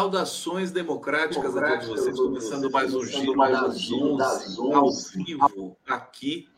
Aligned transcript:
Saudações 0.00 0.70
democráticas 0.70 1.54
a 1.54 1.72
todos 1.72 1.88
vocês, 1.88 2.16
começando 2.16 2.70
mais 2.70 2.94
um 2.94 3.04
Giro 3.04 3.36
das 3.36 3.86
11, 3.86 4.72
ao 4.72 4.90
vivo, 4.90 5.76
aqui 5.86 6.48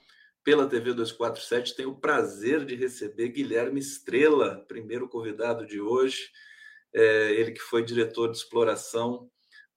pela 0.44 0.64
TV 0.68 0.94
247. 0.94 1.74
Tenho 1.74 1.90
o 1.90 1.96
prazer 1.96 2.64
de 2.64 2.76
receber 2.76 3.30
Guilherme 3.30 3.80
Estrela, 3.80 4.64
primeiro 4.68 5.08
convidado 5.08 5.66
de 5.66 5.80
hoje. 5.80 6.30
É, 6.94 7.32
ele 7.32 7.50
que 7.50 7.58
foi 7.58 7.82
diretor 7.84 8.30
de 8.30 8.36
exploração 8.36 9.28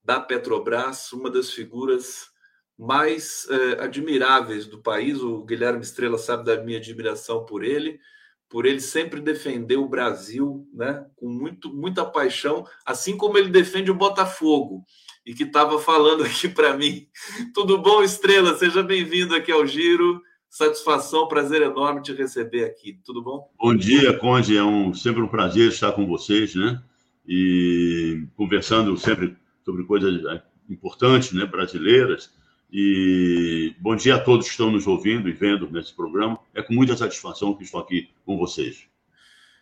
da 0.04 0.20
Petrobras, 0.20 1.12
uma 1.12 1.32
das 1.32 1.50
figuras 1.50 2.30
mais 2.78 3.48
é, 3.50 3.84
admiráveis 3.84 4.68
do 4.68 4.80
país. 4.80 5.20
O 5.24 5.44
Guilherme 5.44 5.82
Estrela 5.82 6.20
sabe 6.20 6.46
da 6.46 6.62
minha 6.62 6.78
admiração 6.78 7.44
por 7.44 7.64
ele 7.64 8.00
por 8.50 8.66
ele 8.66 8.80
sempre 8.80 9.20
defender 9.20 9.78
o 9.78 9.88
Brasil, 9.88 10.68
né, 10.74 11.06
com 11.16 11.28
muito, 11.28 11.74
muita 11.74 12.06
paixão, 12.06 12.66
assim 12.86 13.18
como 13.18 13.38
ele 13.38 13.50
defende 13.50 13.92
o 13.92 13.96
Botafogo 13.96 14.86
e 15.26 15.34
que 15.34 15.44
estava 15.44 15.80
falando 15.80 16.24
aqui 16.26 16.48
para 16.48 16.78
mim. 16.78 17.08
Tudo 17.54 17.78
bom, 17.78 18.04
Estrela? 18.04 18.56
Seja 18.58 18.84
bem-vindo 18.84 19.36
aqui 19.36 19.52
ao 19.52 19.66
Giro. 19.66 20.22
Satisfação, 20.50 21.28
prazer 21.28 21.62
enorme 21.64 22.02
te 22.02 22.14
receber 22.14 22.64
aqui. 22.64 22.98
Tudo 23.04 23.22
bom? 23.22 23.52
Bom 23.60 23.76
dia, 23.76 24.18
Conde. 24.18 24.56
É 24.56 24.64
um, 24.64 24.94
sempre 24.94 25.22
um 25.22 25.28
prazer 25.28 25.70
estar 25.70 25.92
com 25.92 26.08
vocês, 26.08 26.56
né? 26.56 26.82
E 27.28 28.26
conversando 28.38 28.96
sempre 28.96 29.36
sobre 29.66 29.84
coisas 29.84 30.24
é, 30.26 30.42
importantes, 30.70 31.34
né, 31.34 31.46
brasileiras. 31.46 32.32
E 32.78 33.74
bom 33.80 33.96
dia 33.96 34.16
a 34.16 34.20
todos 34.22 34.48
que 34.48 34.52
estão 34.52 34.70
nos 34.70 34.86
ouvindo 34.86 35.30
e 35.30 35.32
vendo 35.32 35.72
nesse 35.72 35.94
programa. 35.94 36.38
É 36.54 36.62
com 36.62 36.74
muita 36.74 36.94
satisfação 36.98 37.56
que 37.56 37.64
estou 37.64 37.80
aqui 37.80 38.10
com 38.26 38.38
vocês. 38.38 38.86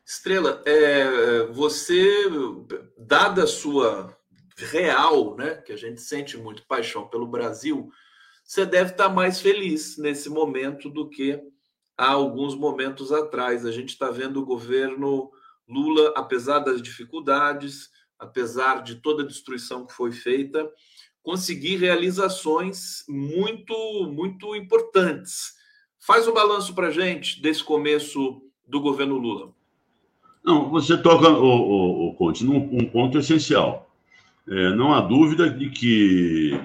Estrela, 0.04 0.64
é, 0.66 1.46
você, 1.46 2.26
dada 2.98 3.44
a 3.44 3.48
sua 3.48 4.18
real, 4.58 5.38
né, 5.38 5.58
que 5.58 5.72
a 5.72 5.78
gente 5.78 6.02
sente 6.02 6.36
muito 6.38 6.66
paixão 6.66 7.08
pelo 7.08 7.28
Brasil, 7.28 7.92
você 8.44 8.66
deve 8.66 8.94
estar 8.94 9.10
mais 9.10 9.40
feliz 9.40 9.96
nesse 10.00 10.28
momento 10.28 10.90
do 10.90 11.08
que 11.08 11.40
há 11.96 12.14
alguns 12.14 12.56
momentos 12.56 13.12
atrás. 13.12 13.64
A 13.64 13.72
gente 13.72 13.90
está 13.90 14.10
vendo 14.10 14.42
o 14.42 14.46
governo 14.46 15.30
Lula, 15.70 16.14
apesar 16.16 16.62
das 16.62 16.82
dificuldades, 16.82 17.92
apesar 18.18 18.82
de 18.82 18.96
toda 18.96 19.22
a 19.22 19.28
destruição 19.28 19.86
que 19.86 19.94
foi 19.94 20.12
feita, 20.12 20.68
conseguir 21.24 21.78
realizações 21.78 23.04
muito, 23.08 23.74
muito 24.14 24.56
importantes. 24.56 25.56
Faz 25.98 26.28
um 26.28 26.34
balanço 26.34 26.76
para 26.76 26.92
gente 26.92 27.42
desse 27.42 27.64
começo 27.64 28.42
do 28.68 28.80
governo 28.82 29.18
Lula. 29.18 29.52
Não, 30.44 30.70
você 30.70 30.98
toca, 30.98 31.30
o, 31.30 31.46
o, 31.46 32.10
o 32.10 32.14
Conte, 32.16 32.44
num 32.44 32.58
um 32.58 32.86
ponto 32.86 33.18
essencial. 33.18 33.90
É, 34.48 34.76
não 34.76 34.94
há 34.94 35.00
dúvida 35.00 35.50
de 35.50 35.70
que 35.70 36.60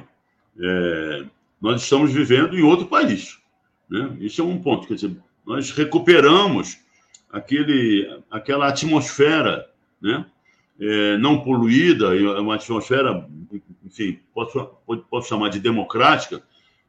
é, 0.60 1.24
nós 1.60 1.82
estamos 1.82 2.12
vivendo 2.12 2.58
em 2.58 2.62
outro 2.62 2.86
país. 2.86 3.38
Né? 3.88 4.16
Isso 4.20 4.42
é 4.42 4.44
um 4.44 4.60
ponto. 4.60 4.88
Quer 4.88 4.94
dizer, 4.94 5.16
nós 5.46 5.70
recuperamos 5.70 6.76
aquele, 7.30 8.20
aquela 8.30 8.68
atmosfera 8.68 9.68
né? 10.00 10.24
É, 10.80 11.18
não 11.18 11.40
poluída, 11.40 12.10
uma 12.40 12.54
atmosfera 12.54 13.28
enfim, 13.88 14.20
posso, 14.34 14.70
posso 15.10 15.28
chamar 15.28 15.48
de 15.48 15.58
democrática, 15.58 16.42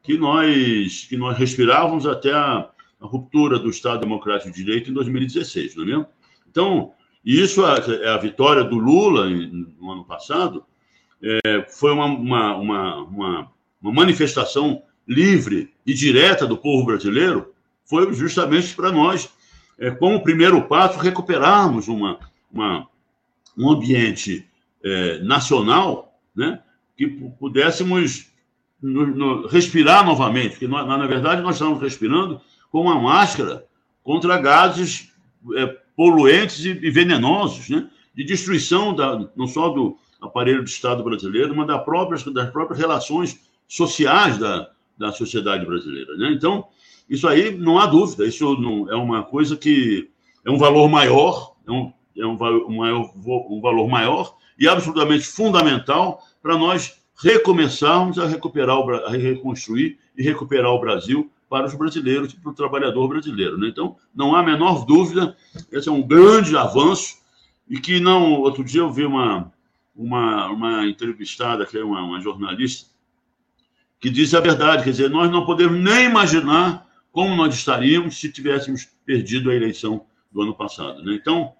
que 0.03 0.17
nós, 0.17 1.05
que 1.07 1.15
nós 1.15 1.37
respirávamos 1.37 2.05
até 2.05 2.33
a, 2.33 2.69
a 2.99 3.05
ruptura 3.05 3.57
do 3.57 3.69
Estado 3.69 4.01
Democrático 4.01 4.51
de 4.51 4.63
Direito 4.63 4.91
em 4.91 4.93
2016, 4.93 5.75
não 5.75 5.83
é 5.83 5.87
mesmo? 5.87 6.05
Então, 6.49 6.91
isso 7.23 7.65
é, 7.65 8.03
é 8.03 8.09
a 8.09 8.17
vitória 8.17 8.63
do 8.63 8.77
Lula 8.77 9.29
no 9.29 9.91
ano 9.91 10.03
passado, 10.03 10.65
é, 11.21 11.65
foi 11.69 11.91
uma, 11.91 12.05
uma, 12.05 12.55
uma, 12.55 12.95
uma, 12.97 13.51
uma 13.81 13.91
manifestação 13.93 14.83
livre 15.07 15.73
e 15.85 15.93
direta 15.93 16.45
do 16.45 16.57
povo 16.57 16.85
brasileiro, 16.85 17.53
foi 17.85 18.13
justamente 18.13 18.75
para 18.75 18.91
nós, 18.91 19.29
é, 19.77 19.89
como 19.89 20.21
primeiro 20.21 20.61
passo, 20.63 20.99
recuperarmos 20.99 21.87
uma, 21.87 22.19
uma, 22.51 22.87
um 23.57 23.69
ambiente 23.69 24.47
é, 24.83 25.19
nacional, 25.19 26.19
né, 26.35 26.61
que 26.99 27.07
pudéssemos 27.39 28.29
respirar 29.49 30.05
novamente, 30.05 30.51
porque 30.51 30.67
nós, 30.67 30.85
na 30.85 31.07
verdade 31.07 31.41
nós 31.41 31.55
estamos 31.55 31.81
respirando 31.81 32.41
com 32.69 32.81
uma 32.81 32.99
máscara 32.99 33.65
contra 34.03 34.37
gases 34.37 35.13
é, 35.55 35.77
poluentes 35.95 36.65
e, 36.65 36.71
e, 36.71 36.91
venenosos, 36.91 37.69
né? 37.69 37.89
de 38.13 38.25
destruição 38.25 38.93
da, 38.93 39.29
não 39.33 39.47
só 39.47 39.69
do 39.69 39.97
aparelho 40.19 40.61
do 40.61 40.67
Estado 40.67 41.01
brasileiro, 41.01 41.55
mas 41.55 41.67
das 41.67 41.81
próprias, 41.85 42.23
das 42.23 42.49
próprias 42.49 42.77
relações 42.77 43.39
sociais 43.65 44.37
da, 44.37 44.69
da 44.97 45.13
sociedade 45.13 45.65
brasileira. 45.65 46.17
Né? 46.17 46.33
Então, 46.33 46.67
isso 47.09 47.29
aí 47.29 47.57
não 47.57 47.79
há 47.79 47.85
dúvida, 47.85 48.25
isso 48.25 48.55
não, 48.59 48.91
é 48.91 48.95
uma 48.95 49.23
coisa 49.23 49.55
que 49.55 50.09
é 50.43 50.51
um 50.51 50.57
valor 50.57 50.89
maior, 50.89 51.55
é 51.65 51.71
um, 51.71 51.93
é 52.17 52.25
um, 52.25 52.37
um 53.49 53.61
valor 53.61 53.87
maior 53.87 54.35
e 54.57 54.67
absolutamente 54.67 55.25
fundamental 55.25 56.21
para 56.41 56.57
nós 56.57 56.99
recomeçarmos 57.21 58.17
a 58.17 58.25
recuperar, 58.25 58.77
o, 58.77 58.91
a 59.05 59.11
reconstruir 59.11 59.99
e 60.17 60.23
recuperar 60.23 60.71
o 60.71 60.79
Brasil 60.79 61.31
para 61.49 61.65
os 61.65 61.73
brasileiros 61.73 62.31
e 62.33 62.37
para 62.37 62.51
o 62.51 62.55
trabalhador 62.55 63.07
brasileiro. 63.07 63.57
Né? 63.57 63.67
Então, 63.67 63.97
não 64.15 64.35
há 64.35 64.39
a 64.39 64.43
menor 64.43 64.85
dúvida, 64.85 65.35
esse 65.71 65.89
é 65.89 65.91
um 65.91 66.05
grande 66.05 66.55
avanço 66.55 67.17
e 67.67 67.79
que 67.79 67.99
não... 67.99 68.33
Outro 68.33 68.63
dia 68.63 68.81
eu 68.81 68.91
vi 68.91 69.05
uma, 69.05 69.51
uma, 69.95 70.47
uma 70.47 70.87
entrevistada, 70.87 71.65
que 71.65 71.77
é 71.77 71.83
uma, 71.83 72.01
uma 72.01 72.21
jornalista, 72.21 72.89
que 73.99 74.09
disse 74.09 74.37
a 74.37 74.39
verdade, 74.39 74.83
quer 74.83 74.91
dizer, 74.91 75.09
nós 75.09 75.29
não 75.29 75.45
podemos 75.45 75.77
nem 75.77 76.05
imaginar 76.05 76.87
como 77.11 77.35
nós 77.35 77.53
estaríamos 77.53 78.17
se 78.17 78.31
tivéssemos 78.31 78.87
perdido 79.05 79.49
a 79.49 79.55
eleição 79.55 80.05
do 80.31 80.41
ano 80.41 80.55
passado. 80.55 81.03
Né? 81.03 81.15
Então, 81.15 81.53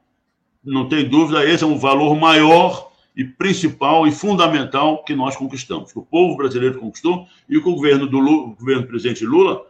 não 0.64 0.88
tem 0.88 1.10
dúvida, 1.10 1.44
esse 1.44 1.64
é 1.64 1.68
um 1.68 1.78
valor 1.78 2.16
maior 2.16 2.89
e 3.16 3.24
principal 3.24 4.08
e 4.08 4.12
fundamental 4.12 5.04
que 5.04 5.16
nós 5.16 5.36
conquistamos, 5.36 5.92
que 5.92 6.00
o 6.00 6.06
povo 6.06 6.38
brasileiro 6.38 6.80
conquistou 6.80 7.28
e 7.50 7.60
que 7.60 7.68
o 7.68 7.76
governo 7.76 8.08
do 8.08 8.20
Lula, 8.20 8.48
o 8.48 8.56
governo 8.56 8.84
do 8.84 8.88
presidente 8.88 9.26
Lula 9.26 9.66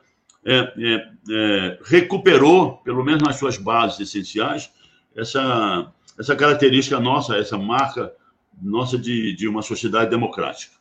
é, 0.46 0.56
é, 0.56 1.12
é, 1.32 1.80
recuperou, 1.84 2.78
pelo 2.78 3.04
menos 3.04 3.22
nas 3.24 3.38
suas 3.38 3.58
bases 3.58 4.00
essenciais, 4.00 4.72
essa, 5.16 5.92
essa 6.18 6.36
característica 6.36 7.00
nossa, 7.00 7.38
essa 7.38 7.58
marca 7.58 8.14
nossa 8.62 8.98
de, 8.98 9.36
de 9.36 9.48
uma 9.48 9.62
sociedade 9.62 10.10
democrática. 10.10 10.80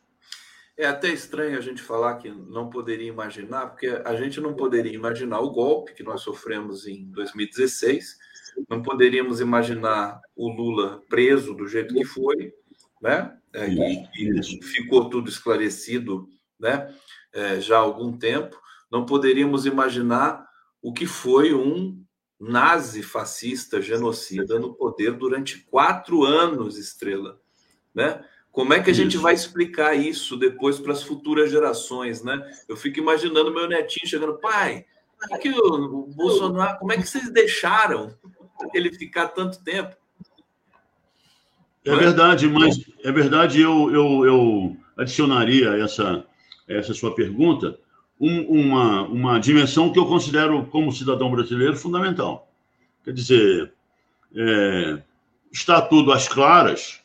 É 0.77 0.87
até 0.87 1.09
estranho 1.09 1.59
a 1.59 1.61
gente 1.61 1.83
falar 1.83 2.17
que 2.19 2.31
não 2.31 2.71
poderia 2.71 3.09
imaginar, 3.09 3.67
porque 3.67 3.89
a 4.05 4.15
gente 4.15 4.41
não 4.41 4.55
poderia 4.55 4.95
imaginar 4.95 5.41
o 5.41 5.51
golpe 5.51 5.93
que 5.93 6.05
nós 6.05 6.21
sofremos 6.21 6.87
em 6.87 7.05
2016, 7.11 8.17
não 8.69 8.83
poderíamos 8.83 9.41
imaginar 9.41 10.21
o 10.35 10.49
Lula 10.49 11.03
preso 11.09 11.55
do 11.55 11.67
jeito 11.67 11.95
que 11.95 12.05
foi, 12.05 12.53
né? 13.01 13.37
É, 13.53 13.69
e, 13.69 14.09
e, 14.17 14.63
ficou 14.63 15.09
tudo 15.09 15.29
esclarecido, 15.29 16.29
né? 16.59 16.95
É, 17.33 17.61
já 17.61 17.77
há 17.77 17.81
algum 17.81 18.17
tempo. 18.17 18.61
Não 18.91 19.05
poderíamos 19.05 19.67
imaginar 19.67 20.47
o 20.83 20.93
que 20.93 21.07
foi 21.07 21.55
um 21.55 22.03
nazi 22.39 23.03
fascista 23.03 23.83
genocida 23.83 24.59
no 24.59 24.75
poder 24.75 25.13
durante 25.13 25.59
quatro 25.59 26.25
anos, 26.25 26.79
Estrela, 26.79 27.41
né? 27.95 28.25
Como 28.51 28.73
é 28.73 28.83
que 28.83 28.91
a 28.91 28.95
gente 28.95 29.17
vai 29.17 29.35
explicar 29.35 29.95
isso 29.95 30.37
depois 30.37 30.81
para 30.81 30.93
as 30.93 31.03
futuras 31.03 31.51
gerações, 31.51 32.23
né? 32.23 32.41
Eu 32.69 32.77
fico 32.77 32.99
imaginando 32.99 33.53
meu 33.53 33.69
netinho 33.69 34.09
chegando, 34.09 34.39
pai, 34.39 34.85
como 35.19 35.35
é 35.35 35.39
que 35.39 35.51
o 35.51 36.07
Bolsonaro, 36.07 36.79
como 36.79 36.93
é 36.93 36.97
que 36.97 37.07
vocês 37.07 37.31
deixaram 37.31 38.17
ele 38.75 38.93
ficar 38.93 39.29
tanto 39.29 39.63
tempo? 39.63 39.97
É 41.85 41.97
verdade, 41.97 42.47
mas 42.49 42.79
é 43.03 43.11
verdade, 43.11 43.61
eu, 43.61 43.91
eu, 43.91 44.27
eu 44.27 44.77
adicionaria 44.97 45.71
essa, 45.83 46.25
essa 46.69 46.93
sua 46.93 47.15
pergunta 47.15 47.79
um, 48.21 48.43
uma, 48.43 49.03
uma 49.03 49.39
dimensão 49.39 49.93
que 49.93 49.99
eu 49.99 50.07
considero, 50.07 50.67
como 50.67 50.93
cidadão 50.93 51.31
brasileiro, 51.31 51.77
fundamental. 51.77 52.51
Quer 53.05 53.13
dizer, 53.13 53.73
é, 54.35 55.03
está 55.53 55.81
tudo 55.81 56.13
às 56.13 56.29
claras, 56.29 57.01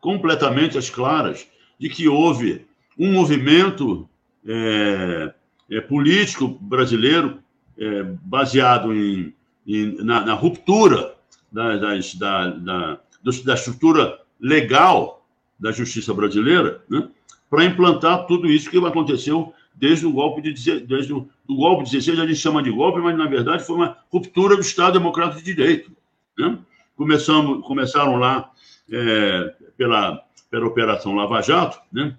completamente 0.00 0.76
às 0.76 0.90
claras, 0.90 1.46
de 1.78 1.88
que 1.88 2.08
houve 2.08 2.66
um 2.98 3.12
movimento 3.12 4.08
é, 4.46 5.32
é, 5.70 5.80
político 5.80 6.48
brasileiro 6.48 7.38
é, 7.78 8.02
baseado 8.22 8.92
em, 8.94 9.32
na, 9.66 10.24
na, 10.24 10.34
ruptura 10.34 11.14
da, 11.50 11.76
das, 11.76 12.14
da, 12.14 12.50
da, 12.50 13.00
da 13.44 13.54
estrutura 13.54 14.18
legal 14.40 15.26
da 15.58 15.72
justiça 15.72 16.12
brasileira, 16.14 16.82
né, 16.88 17.08
para 17.50 17.64
implantar 17.64 18.26
tudo 18.26 18.46
isso 18.46 18.70
que 18.70 18.78
aconteceu 18.78 19.52
desde 19.74 20.06
o 20.06 20.12
golpe 20.12 20.40
de 20.40 20.80
desde 20.80 21.12
o 21.12 21.28
do 21.46 21.56
golpe 21.56 21.84
de 21.84 21.92
16, 21.92 22.18
a 22.18 22.26
gente 22.26 22.40
chama 22.40 22.62
de 22.62 22.70
golpe, 22.70 22.98
mas 23.00 23.16
na 23.16 23.26
verdade 23.26 23.64
foi 23.64 23.76
uma 23.76 23.96
ruptura 24.10 24.56
do 24.56 24.62
Estado 24.62 24.94
Democrático 24.94 25.38
de 25.42 25.54
Direito. 25.54 25.92
Né? 26.36 26.58
Começamos, 26.96 27.64
começaram 27.64 28.16
lá 28.16 28.50
é, 28.90 29.54
pela 29.76 30.26
pela 30.50 30.66
Operação 30.66 31.14
Lava 31.14 31.42
Jato, 31.42 31.78
né? 31.92 32.16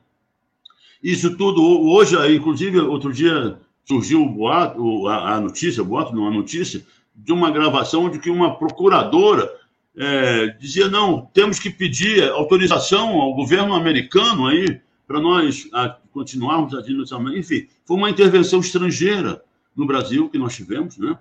Isso 1.01 1.37
tudo, 1.37 1.61
hoje, 1.61 2.15
inclusive, 2.35 2.79
outro 2.79 3.13
dia 3.13 3.57
surgiu 3.85 4.23
o 4.23 4.29
boato, 4.29 5.07
a, 5.07 5.35
a 5.35 5.41
notícia, 5.41 5.81
o 5.81 5.85
boato, 5.85 6.15
não 6.15 6.27
a 6.27 6.31
notícia, 6.31 6.85
de 7.17 7.33
uma 7.33 7.49
gravação 7.49 8.09
de 8.09 8.19
que 8.19 8.29
uma 8.29 8.57
procuradora 8.57 9.49
é, 9.97 10.49
dizia, 10.59 10.87
não, 10.87 11.25
temos 11.33 11.59
que 11.59 11.71
pedir 11.71 12.29
autorização 12.29 13.19
ao 13.19 13.33
governo 13.33 13.73
americano 13.73 14.45
aí 14.45 14.79
para 15.07 15.19
nós 15.19 15.67
a, 15.73 15.97
continuarmos 16.11 16.75
agindo 16.75 17.03
Enfim, 17.35 17.67
foi 17.85 17.97
uma 17.97 18.09
intervenção 18.09 18.59
estrangeira 18.59 19.41
no 19.75 19.87
Brasil 19.87 20.29
que 20.29 20.37
nós 20.37 20.55
tivemos, 20.55 20.97
né? 20.97 21.17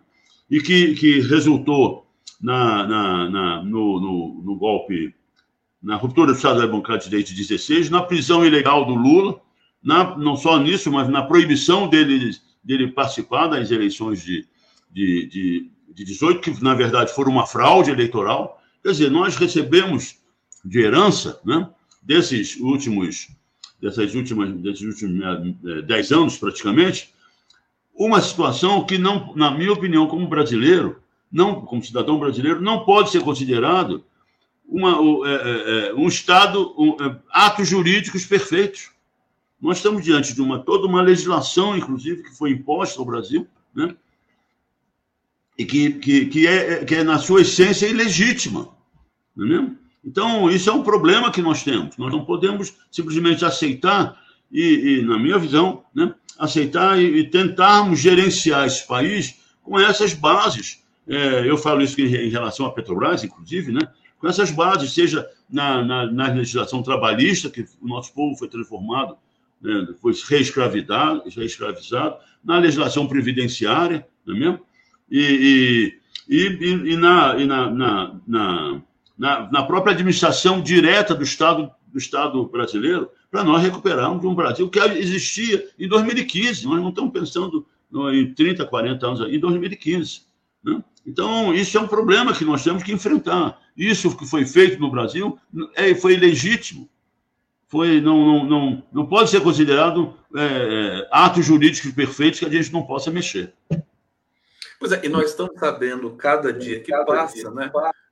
E 0.50 0.60
que, 0.60 0.94
que 0.94 1.20
resultou 1.20 2.06
na, 2.40 2.86
na, 2.86 3.30
na 3.30 3.62
no, 3.62 4.00
no, 4.00 4.42
no, 4.42 4.56
golpe, 4.56 5.14
na 5.82 5.96
ruptura 5.96 6.32
do 6.32 6.36
Estado 6.36 6.60
Democrático 6.60 7.10
desde 7.10 7.34
16, 7.34 7.90
na 7.90 8.02
prisão 8.02 8.44
ilegal 8.44 8.84
do 8.84 8.94
Lula, 8.94 9.40
na, 9.82 10.16
não 10.16 10.36
só 10.36 10.58
nisso, 10.58 10.90
mas 10.92 11.08
na 11.08 11.22
proibição 11.22 11.88
dele, 11.88 12.30
dele 12.62 12.88
participar 12.88 13.48
das 13.48 13.70
eleições 13.70 14.22
de, 14.22 14.46
de, 14.90 15.26
de, 15.26 15.70
de 15.96 16.04
18, 16.04 16.40
que 16.42 16.62
na 16.62 16.74
verdade 16.74 17.10
foram 17.14 17.32
uma 17.32 17.46
fraude 17.46 17.90
eleitoral. 17.90 18.62
Quer 18.82 18.90
dizer, 18.90 19.10
nós 19.10 19.34
recebemos 19.36 20.16
de 20.62 20.80
herança, 20.80 21.40
né, 21.42 21.66
desses 22.02 22.56
últimos, 22.60 23.28
dessas 23.80 24.14
últimas, 24.14 24.52
desses 24.56 24.82
últimos 24.82 25.54
eh, 25.64 25.82
dez 25.82 26.12
anos 26.12 26.36
praticamente, 26.36 27.14
uma 27.94 28.20
situação 28.20 28.84
que 28.84 28.98
não, 28.98 29.34
na 29.34 29.50
minha 29.50 29.72
opinião, 29.72 30.06
como 30.06 30.28
brasileiro, 30.28 31.00
não 31.32 31.62
como 31.62 31.82
cidadão 31.82 32.18
brasileiro, 32.18 32.60
não 32.60 32.84
pode 32.84 33.10
ser 33.10 33.22
considerado 33.22 34.04
uma, 34.68 34.98
é, 35.26 35.94
um 35.94 36.06
Estado, 36.08 36.74
um, 36.76 36.96
atos 37.30 37.68
jurídicos 37.68 38.26
perfeitos. 38.26 38.90
Nós 39.58 39.78
estamos 39.78 40.04
diante 40.04 40.34
de 40.34 40.42
uma 40.42 40.58
toda 40.58 40.86
uma 40.86 41.00
legislação, 41.00 41.74
inclusive, 41.74 42.22
que 42.22 42.36
foi 42.36 42.50
imposta 42.50 43.00
ao 43.00 43.06
Brasil, 43.06 43.46
né? 43.74 43.96
E 45.58 45.64
que, 45.64 45.92
que, 45.94 46.26
que, 46.26 46.46
é, 46.46 46.84
que 46.84 46.94
é, 46.96 47.04
na 47.04 47.18
sua 47.18 47.40
essência, 47.40 47.86
ilegítima. 47.86 48.68
Não 49.34 49.46
é 49.46 49.48
mesmo? 49.48 49.78
Então, 50.04 50.50
isso 50.50 50.70
é 50.70 50.72
um 50.72 50.82
problema 50.82 51.32
que 51.32 51.42
nós 51.42 51.64
temos. 51.64 51.96
Nós 51.96 52.12
não 52.12 52.24
podemos 52.24 52.74
simplesmente 52.90 53.44
aceitar, 53.44 54.16
e, 54.52 55.00
e 55.00 55.02
na 55.02 55.18
minha 55.18 55.38
visão, 55.38 55.82
né, 55.94 56.14
aceitar 56.38 57.00
e, 57.00 57.20
e, 57.20 57.30
tentarmos 57.30 57.98
gerenciar 57.98 58.66
esse 58.66 58.86
país 58.86 59.40
com 59.62 59.80
essas 59.80 60.14
bases. 60.14 60.84
É, 61.08 61.50
eu 61.50 61.56
falo 61.56 61.82
isso 61.82 62.00
em 62.00 62.28
relação 62.28 62.66
à 62.66 62.72
Petrobras, 62.72 63.24
inclusive, 63.24 63.72
né, 63.72 63.80
com 64.18 64.28
essas 64.28 64.50
bases, 64.50 64.92
seja 64.92 65.28
na, 65.50 65.82
na, 65.84 66.12
na 66.12 66.32
legislação 66.32 66.82
trabalhista, 66.82 67.50
que 67.50 67.66
o 67.80 67.88
nosso 67.88 68.14
povo 68.14 68.36
foi 68.36 68.48
transformado, 68.48 69.16
né, 69.60 69.88
foi 70.00 70.12
reescravizado, 70.28 71.24
reescravizado, 71.34 72.16
na 72.44 72.58
legislação 72.58 73.08
previdenciária, 73.08 74.06
não 74.24 74.36
é 74.36 74.38
mesmo? 74.38 74.65
E, 75.10 75.98
e, 76.28 76.92
e, 76.92 76.96
na, 76.96 77.36
e 77.36 77.46
na, 77.46 77.70
na, 77.70 78.20
na, 78.26 78.82
na, 79.50 79.62
própria 79.62 79.92
administração 79.92 80.60
direta 80.60 81.14
do 81.14 81.22
Estado, 81.22 81.70
do 81.86 81.98
Estado 81.98 82.44
brasileiro, 82.46 83.08
para 83.30 83.44
nós 83.44 83.62
recuperarmos 83.62 84.24
um 84.24 84.34
Brasil 84.34 84.68
que 84.68 84.78
existia 84.78 85.68
em 85.78 85.88
2015. 85.88 86.66
Nós 86.66 86.80
não 86.80 86.90
estamos 86.90 87.12
pensando 87.12 87.66
em 88.12 88.34
30, 88.34 88.66
40 88.66 89.06
anos, 89.06 89.20
em 89.20 89.38
2015. 89.38 90.22
Né? 90.64 90.82
Então, 91.06 91.54
isso 91.54 91.78
é 91.78 91.80
um 91.80 91.86
problema 91.86 92.34
que 92.34 92.44
nós 92.44 92.64
temos 92.64 92.82
que 92.82 92.92
enfrentar. 92.92 93.58
Isso 93.76 94.16
que 94.16 94.26
foi 94.26 94.44
feito 94.44 94.80
no 94.80 94.90
Brasil 94.90 95.38
é, 95.76 95.94
foi 95.94 96.16
legítimo 96.16 96.88
foi, 97.68 98.00
não, 98.00 98.24
não, 98.24 98.44
não, 98.44 98.82
não 98.92 99.06
pode 99.06 99.30
ser 99.30 99.40
considerado 99.40 100.14
é, 100.34 100.40
é, 100.40 101.08
atos 101.10 101.44
jurídicos 101.44 101.92
perfeitos 101.92 102.38
que 102.38 102.46
a 102.46 102.50
gente 102.50 102.72
não 102.72 102.82
possa 102.82 103.10
mexer. 103.10 103.52
Pois 104.78 104.92
é, 104.92 105.04
e 105.04 105.08
nós 105.08 105.30
estamos 105.30 105.58
sabendo, 105.58 106.16
cada 106.16 106.52
dia 106.52 106.80
que 106.80 106.92
passa, 107.04 107.50
né, 107.50 107.70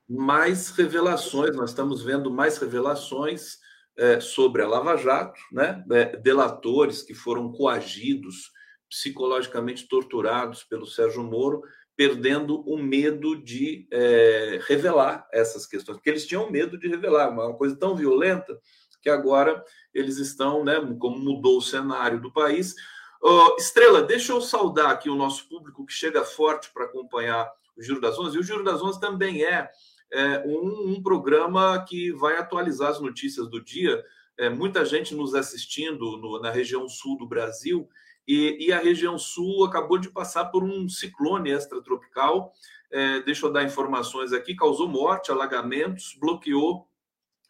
mais 0.08 0.70
revelações, 0.70 1.54
nós 1.56 1.70
estamos 1.70 2.02
vendo 2.02 2.30
mais 2.30 2.58
revelações 2.58 3.58
é, 3.96 4.20
sobre 4.20 4.62
a 4.62 4.68
Lava 4.68 4.96
Jato, 4.96 5.40
né, 5.52 5.84
é, 5.90 6.16
delatores 6.16 7.02
que 7.02 7.14
foram 7.14 7.52
coagidos, 7.52 8.52
psicologicamente 8.88 9.88
torturados 9.88 10.62
pelo 10.64 10.86
Sérgio 10.86 11.22
Moro, 11.22 11.62
perdendo 11.96 12.60
o 12.68 12.76
medo 12.76 13.36
de 13.36 13.86
é, 13.90 14.60
revelar 14.66 15.26
essas 15.32 15.66
questões, 15.66 15.96
porque 15.96 16.10
eles 16.10 16.26
tinham 16.26 16.50
medo 16.50 16.78
de 16.78 16.88
revelar, 16.88 17.30
uma 17.30 17.54
coisa 17.54 17.76
tão 17.76 17.94
violenta 17.94 18.58
que 19.00 19.10
agora 19.10 19.62
eles 19.92 20.16
estão, 20.16 20.64
né, 20.64 20.74
como 20.98 21.18
mudou 21.18 21.58
o 21.58 21.62
cenário 21.62 22.20
do 22.20 22.32
país. 22.32 22.74
Estrela, 23.58 24.02
deixa 24.02 24.32
eu 24.32 24.40
saudar 24.40 24.90
aqui 24.90 25.08
o 25.08 25.14
nosso 25.14 25.48
público 25.48 25.86
que 25.86 25.92
chega 25.92 26.24
forte 26.24 26.70
para 26.72 26.84
acompanhar 26.84 27.50
o 27.76 27.82
Giro 27.82 28.00
das 28.00 28.18
Onze, 28.18 28.36
e 28.36 28.40
o 28.40 28.42
Giro 28.42 28.62
das 28.62 28.82
Onze 28.82 29.00
também 29.00 29.42
é, 29.44 29.70
é 30.12 30.42
um, 30.46 30.92
um, 30.92 31.02
programa 31.02 31.82
que 31.88 32.12
vai 32.12 32.36
atualizar 32.36 32.90
as 32.90 33.00
notícias 33.00 33.48
do 33.48 33.62
dia. 33.62 34.04
É, 34.36 34.50
muita 34.50 34.84
gente 34.84 35.14
nos 35.14 35.34
assistindo 35.34 36.18
no, 36.18 36.40
na 36.40 36.50
região 36.50 36.88
sul 36.88 37.16
do 37.16 37.26
Brasil, 37.26 37.88
e, 38.26 38.66
e, 38.66 38.72
a 38.72 38.78
região 38.78 39.18
sul 39.18 39.64
acabou 39.64 39.98
de 39.98 40.10
passar 40.10 40.46
por 40.46 40.64
um 40.64 40.88
ciclone 40.88 41.50
extratropical. 41.50 42.54
É, 42.90 43.20
deixa 43.20 43.44
eu 43.44 43.52
dar 43.52 43.64
informações 43.64 44.32
aqui: 44.32 44.56
causou 44.56 44.88
morte, 44.88 45.30
alagamentos, 45.30 46.16
bloqueou 46.18 46.88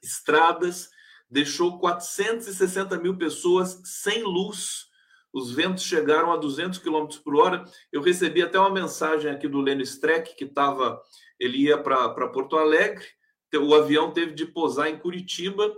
estradas, 0.03 0.91
deixou 1.31 1.79
460 1.79 2.99
mil 2.99 3.17
pessoas 3.17 3.81
sem 3.85 4.23
luz. 4.25 4.89
Os 5.35 5.51
ventos 5.51 5.83
chegaram 5.83 6.33
a 6.33 6.37
200 6.37 6.79
km 6.79 7.09
por 7.25 7.35
hora. 7.35 7.65
Eu 7.93 8.01
recebi 8.01 8.41
até 8.41 8.57
uma 8.57 8.71
mensagem 8.71 9.29
aqui 9.29 9.49
do 9.49 9.61
Lênio 9.61 9.83
Streck, 9.83 10.37
que 10.37 10.45
estava, 10.45 11.03
ele 11.41 11.59
ia 11.59 11.77
para 11.77 12.29
Porto 12.29 12.57
Alegre. 12.57 13.05
O 13.53 13.75
avião 13.75 14.13
teve 14.13 14.33
de 14.33 14.47
pousar 14.47 14.89
em 14.89 14.97
Curitiba 14.97 15.75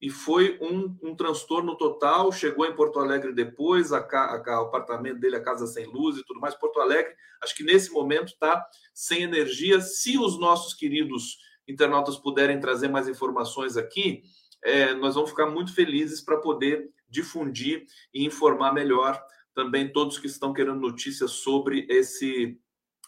e 0.00 0.08
foi 0.08 0.56
um, 0.60 0.96
um 1.02 1.16
transtorno 1.16 1.76
total. 1.76 2.30
Chegou 2.30 2.64
em 2.64 2.74
Porto 2.74 3.00
Alegre 3.00 3.32
depois, 3.34 3.92
a, 3.92 3.98
a, 3.98 4.62
o 4.62 4.66
apartamento 4.66 5.18
dele, 5.18 5.36
a 5.36 5.42
casa 5.42 5.66
sem 5.66 5.86
luz 5.86 6.16
e 6.16 6.24
tudo 6.24 6.38
mais. 6.38 6.54
Porto 6.54 6.80
Alegre, 6.80 7.12
acho 7.42 7.56
que 7.56 7.64
nesse 7.64 7.90
momento 7.90 8.28
está 8.28 8.64
sem 8.94 9.22
energia. 9.22 9.80
Se 9.80 10.18
os 10.18 10.38
nossos 10.38 10.72
queridos 10.72 11.36
internautas 11.66 12.16
puderem 12.16 12.60
trazer 12.60 12.86
mais 12.86 13.08
informações 13.08 13.76
aqui, 13.76 14.22
é, 14.62 14.94
nós 14.94 15.16
vamos 15.16 15.30
ficar 15.30 15.46
muito 15.46 15.74
felizes 15.74 16.20
para 16.20 16.36
poder 16.36 16.88
difundir 17.10 17.86
e 18.14 18.24
informar 18.24 18.72
melhor 18.72 19.22
também 19.54 19.92
todos 19.92 20.18
que 20.18 20.26
estão 20.26 20.52
querendo 20.52 20.80
notícias 20.80 21.32
sobre 21.32 21.86
esse 21.90 22.58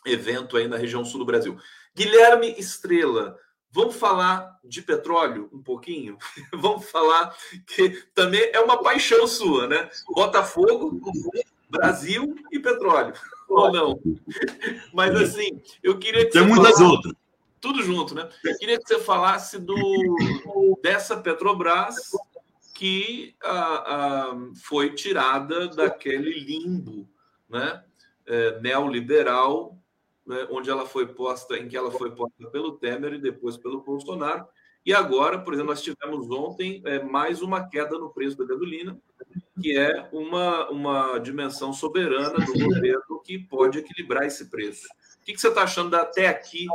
evento 0.04 0.56
aí 0.56 0.66
na 0.66 0.76
região 0.76 1.04
sul 1.04 1.20
do 1.20 1.24
Brasil. 1.24 1.56
Guilherme 1.94 2.54
Estrela, 2.58 3.38
vamos 3.70 3.96
falar 3.96 4.58
de 4.64 4.82
petróleo 4.82 5.48
um 5.52 5.62
pouquinho? 5.62 6.18
vamos 6.52 6.90
falar 6.90 7.34
que 7.66 7.90
também 8.14 8.50
é 8.52 8.60
uma 8.60 8.82
paixão 8.82 9.26
sua, 9.26 9.66
né? 9.66 9.88
Botafogo, 10.08 11.00
Brasil 11.70 12.34
e 12.50 12.58
petróleo. 12.58 13.14
Ou 13.48 13.70
não? 13.70 14.00
Mas 14.92 15.14
assim, 15.14 15.62
eu 15.82 15.98
queria 15.98 16.24
que 16.24 16.32
Tem 16.32 16.46
muitas 16.46 16.74
falasse... 16.74 16.82
outras 16.82 17.22
tudo 17.60 17.80
junto, 17.80 18.12
né? 18.12 18.28
Queria 18.58 18.76
que 18.76 18.88
você 18.88 18.98
falasse 18.98 19.56
do 19.56 19.76
dessa 20.82 21.16
Petrobras 21.16 21.94
que 22.82 23.36
foi 24.56 24.92
tirada 24.92 25.68
daquele 25.68 26.40
limbo, 26.40 27.08
né? 27.48 27.84
É, 28.26 28.58
neoliberal, 28.58 29.78
né? 30.26 30.48
onde 30.50 30.68
ela 30.68 30.84
foi 30.84 31.06
posta, 31.06 31.56
em 31.56 31.68
que 31.68 31.76
ela 31.76 31.92
foi 31.92 32.10
posta 32.10 32.50
pelo 32.50 32.72
Temer 32.78 33.12
e 33.12 33.20
depois 33.20 33.56
pelo 33.56 33.82
Bolsonaro. 33.82 34.44
E 34.84 34.92
agora, 34.92 35.38
por 35.38 35.54
exemplo, 35.54 35.70
nós 35.70 35.80
tivemos 35.80 36.28
ontem 36.28 36.82
é, 36.84 37.00
mais 37.00 37.40
uma 37.40 37.68
queda 37.68 37.96
no 37.96 38.10
preço 38.10 38.36
da 38.36 38.46
gasolina, 38.46 39.00
que 39.60 39.78
é 39.78 40.08
uma, 40.12 40.68
uma 40.68 41.18
dimensão 41.18 41.72
soberana 41.72 42.44
do 42.44 42.52
governo 42.52 43.20
que 43.24 43.38
pode 43.38 43.78
equilibrar 43.78 44.24
esse 44.24 44.50
preço. 44.50 44.88
O 45.20 45.24
que, 45.24 45.34
que 45.34 45.40
você 45.40 45.48
está 45.48 45.62
achando 45.62 45.94
até 45.94 46.26
aqui 46.26 46.66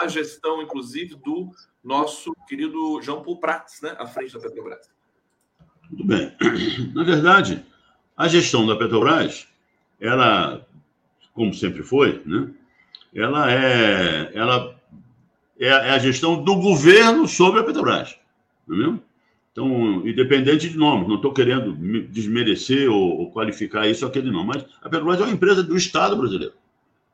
da 0.00 0.08
gestão, 0.08 0.62
inclusive, 0.62 1.14
do 1.14 1.50
nosso 1.84 2.32
querido 2.48 3.02
João 3.02 3.22
Paul 3.22 3.38
Prats, 3.38 3.82
né, 3.82 3.94
à 3.98 4.06
frente 4.06 4.32
da 4.32 4.40
Petrobras? 4.40 5.01
Muito 5.92 6.06
bem. 6.06 6.32
Na 6.94 7.04
verdade, 7.04 7.62
a 8.16 8.26
gestão 8.26 8.66
da 8.66 8.74
Petrobras, 8.74 9.46
ela, 10.00 10.66
como 11.34 11.52
sempre 11.52 11.82
foi, 11.82 12.22
né, 12.24 12.48
ela 13.14 13.52
é, 13.52 14.30
ela 14.34 14.74
é, 15.60 15.66
é 15.66 15.90
a 15.90 15.98
gestão 15.98 16.42
do 16.42 16.56
governo 16.56 17.28
sobre 17.28 17.60
a 17.60 17.64
Petrobras, 17.64 18.16
não 18.66 18.74
é 18.74 18.78
mesmo? 18.78 19.02
Então, 19.52 20.06
independente 20.06 20.70
de 20.70 20.78
nome, 20.78 21.06
não 21.06 21.16
estou 21.16 21.30
querendo 21.30 21.74
desmerecer 22.06 22.90
ou, 22.90 23.18
ou, 23.18 23.30
qualificar 23.30 23.86
isso 23.86 24.06
aquele 24.06 24.30
nome, 24.30 24.46
mas 24.54 24.64
a 24.80 24.88
Petrobras 24.88 25.20
é 25.20 25.24
uma 25.24 25.32
empresa 25.32 25.62
do 25.62 25.76
Estado 25.76 26.16
brasileiro. 26.16 26.54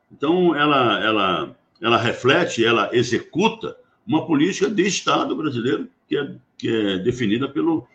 Então, 0.09 0.55
ela, 0.55 1.03
ela, 1.03 1.55
ela 1.81 1.97
reflete, 1.97 2.63
ela 2.63 2.89
executa 2.93 3.75
uma 4.07 4.25
política 4.25 4.69
de 4.69 4.87
Estado 4.87 5.35
brasileiro 5.35 5.89
que 6.07 6.17
é, 6.17 6.31
que 6.57 6.69
é 6.69 6.97
definida 6.99 7.49
pelo, 7.49 7.85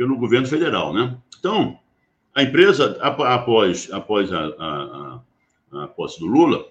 pelo 0.00 0.16
governo 0.16 0.46
federal. 0.46 0.94
Né? 0.94 1.14
Então, 1.38 1.78
a 2.34 2.42
empresa, 2.42 2.96
após, 3.02 3.92
após 3.92 4.32
a, 4.32 4.46
a, 4.46 5.20
a, 5.72 5.84
a 5.84 5.88
posse 5.88 6.18
do 6.18 6.24
Lula, 6.24 6.66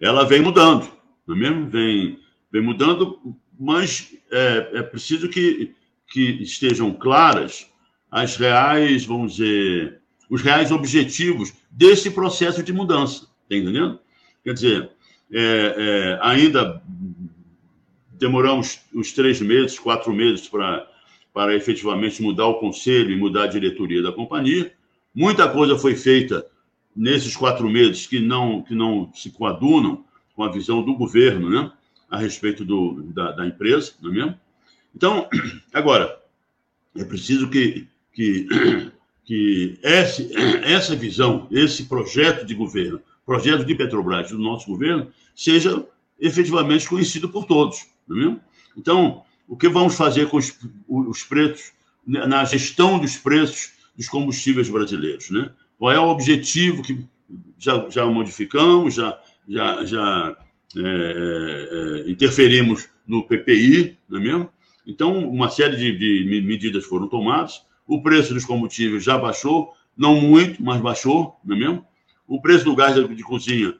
ela 0.00 0.24
vem 0.24 0.40
mudando, 0.40 0.90
não 1.26 1.36
é 1.36 1.38
mesmo? 1.38 1.68
Vem, 1.68 2.18
vem 2.50 2.62
mudando, 2.62 3.36
mas 3.60 4.16
é, 4.32 4.70
é 4.72 4.82
preciso 4.82 5.28
que, 5.28 5.74
que 6.08 6.42
estejam 6.42 6.94
claras 6.94 7.70
as 8.10 8.38
reais, 8.38 9.04
vamos 9.04 9.34
dizer, 9.34 10.00
os 10.30 10.40
reais 10.40 10.72
objetivos 10.72 11.52
desse 11.70 12.10
processo 12.10 12.62
de 12.62 12.72
mudança, 12.72 13.26
tá 13.50 13.54
entendendo? 13.54 14.00
Quer 14.42 14.54
dizer, 14.54 14.90
é, 15.30 15.40
é, 15.76 16.18
ainda 16.22 16.82
demoramos 18.12 18.80
uns 18.94 19.12
três 19.12 19.42
meses, 19.42 19.78
quatro 19.78 20.10
meses 20.10 20.48
para 20.48 20.88
para 21.34 21.54
efetivamente 21.56 22.22
mudar 22.22 22.46
o 22.46 22.60
conselho 22.60 23.10
e 23.10 23.16
mudar 23.16 23.42
a 23.42 23.48
diretoria 23.48 24.00
da 24.00 24.12
companhia. 24.12 24.72
Muita 25.12 25.48
coisa 25.48 25.76
foi 25.76 25.96
feita 25.96 26.46
nesses 26.94 27.36
quatro 27.36 27.68
meses 27.68 28.06
que 28.06 28.20
não, 28.20 28.62
que 28.62 28.72
não 28.72 29.12
se 29.12 29.30
coadunam 29.30 30.04
com 30.36 30.44
a 30.44 30.52
visão 30.52 30.80
do 30.80 30.94
governo 30.94 31.50
né, 31.50 31.72
a 32.08 32.16
respeito 32.16 32.64
do, 32.64 33.02
da, 33.12 33.32
da 33.32 33.46
empresa, 33.46 33.94
não 34.00 34.12
é 34.12 34.14
mesmo? 34.14 34.40
Então, 34.94 35.28
agora, 35.74 36.16
é 36.96 37.04
preciso 37.04 37.50
que, 37.50 37.88
que, 38.12 38.46
que 39.24 39.76
esse, 39.82 40.30
essa 40.62 40.94
visão, 40.94 41.48
esse 41.50 41.86
projeto 41.86 42.46
de 42.46 42.54
governo, 42.54 43.00
projeto 43.26 43.64
de 43.64 43.74
Petrobras 43.74 44.30
do 44.30 44.38
nosso 44.38 44.68
governo, 44.68 45.08
seja 45.34 45.84
efetivamente 46.20 46.88
conhecido 46.88 47.28
por 47.28 47.44
todos, 47.44 47.88
não 48.06 48.16
é 48.16 48.20
mesmo? 48.20 48.40
Então, 48.76 49.23
o 49.48 49.56
que 49.56 49.68
vamos 49.68 49.94
fazer 49.94 50.28
com 50.28 50.36
os, 50.36 50.56
os 50.88 51.22
preços, 51.22 51.72
na 52.06 52.44
gestão 52.44 52.98
dos 52.98 53.16
preços 53.16 53.72
dos 53.96 54.08
combustíveis 54.08 54.68
brasileiros, 54.68 55.30
né? 55.30 55.50
Qual 55.78 55.92
é 55.92 55.98
o 55.98 56.08
objetivo 56.08 56.82
que 56.82 57.04
já, 57.58 57.88
já 57.88 58.06
modificamos, 58.06 58.94
já, 58.94 59.18
já, 59.48 59.84
já 59.84 60.36
é, 60.76 60.80
é, 60.80 62.08
é 62.08 62.10
interferimos 62.10 62.88
no 63.06 63.22
PPI, 63.24 63.98
não 64.08 64.18
é 64.18 64.22
mesmo? 64.22 64.50
Então, 64.86 65.28
uma 65.28 65.48
série 65.48 65.76
de, 65.76 66.24
de, 66.24 66.42
medidas 66.42 66.84
foram 66.84 67.08
tomadas. 67.08 67.64
O 67.86 68.02
preço 68.02 68.34
dos 68.34 68.44
combustíveis 68.44 69.02
já 69.02 69.16
baixou, 69.16 69.72
não 69.96 70.20
muito, 70.20 70.62
mas 70.62 70.80
baixou, 70.80 71.36
não 71.44 71.56
é 71.56 71.58
mesmo? 71.58 71.86
O 72.26 72.40
preço 72.40 72.64
do 72.64 72.74
gás 72.74 72.94
de 72.94 73.22
cozinha, 73.22 73.74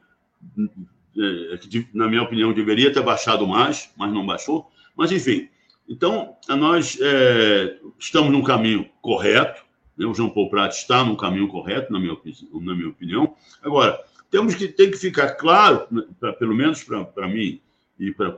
é, 0.58 1.58
na 1.92 2.08
minha 2.08 2.22
opinião, 2.22 2.52
deveria 2.52 2.92
ter 2.92 3.02
baixado 3.02 3.46
mais, 3.46 3.90
mas 3.96 4.12
não 4.12 4.24
baixou. 4.24 4.70
Mas, 4.96 5.10
enfim, 5.12 5.48
então, 5.88 6.36
nós 6.48 6.98
é, 7.00 7.76
estamos 7.98 8.32
num 8.32 8.42
caminho 8.42 8.88
correto, 9.02 9.62
né? 9.96 10.06
o 10.06 10.14
João 10.14 10.30
Paulo 10.30 10.50
Prat 10.50 10.74
está 10.74 11.04
no 11.04 11.16
caminho 11.16 11.48
correto, 11.48 11.92
na 11.92 12.00
minha, 12.00 12.16
na 12.52 12.74
minha 12.74 12.88
opinião. 12.88 13.34
Agora, 13.62 14.00
temos 14.30 14.54
que, 14.54 14.66
tem 14.66 14.90
que 14.90 14.96
ficar 14.96 15.32
claro, 15.32 15.86
né, 15.90 16.02
pra, 16.18 16.32
pelo 16.32 16.54
menos 16.54 16.82
para 16.82 17.28
mim 17.28 17.60
e 17.98 18.10
para 18.12 18.34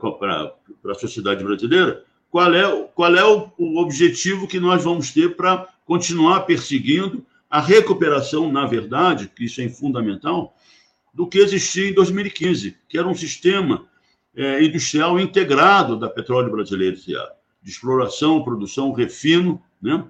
a 0.91 0.95
sociedade 0.95 1.43
brasileira, 1.43 2.03
qual 2.29 2.53
é, 2.53 2.83
qual 2.93 3.15
é 3.15 3.25
o, 3.25 3.49
o 3.57 3.79
objetivo 3.79 4.47
que 4.47 4.59
nós 4.59 4.83
vamos 4.83 5.11
ter 5.11 5.35
para 5.35 5.67
continuar 5.85 6.41
perseguindo 6.41 7.25
a 7.49 7.61
recuperação, 7.61 8.51
na 8.51 8.67
verdade, 8.67 9.31
que 9.33 9.45
isso 9.45 9.61
é 9.61 9.69
fundamental, 9.69 10.53
do 11.13 11.25
que 11.25 11.39
existia 11.39 11.89
em 11.89 11.93
2015, 11.93 12.75
que 12.89 12.97
era 12.97 13.07
um 13.07 13.15
sistema 13.15 13.87
é, 14.35 14.61
industrial 14.61 15.17
integrado 15.17 15.97
da 15.97 16.09
Petróleo 16.09 16.51
Brasileiro 16.51 16.97
S.A 16.97 17.36
de 17.67 17.73
exploração, 17.73 18.45
produção, 18.45 18.93
refino, 18.93 19.61
né? 19.81 20.05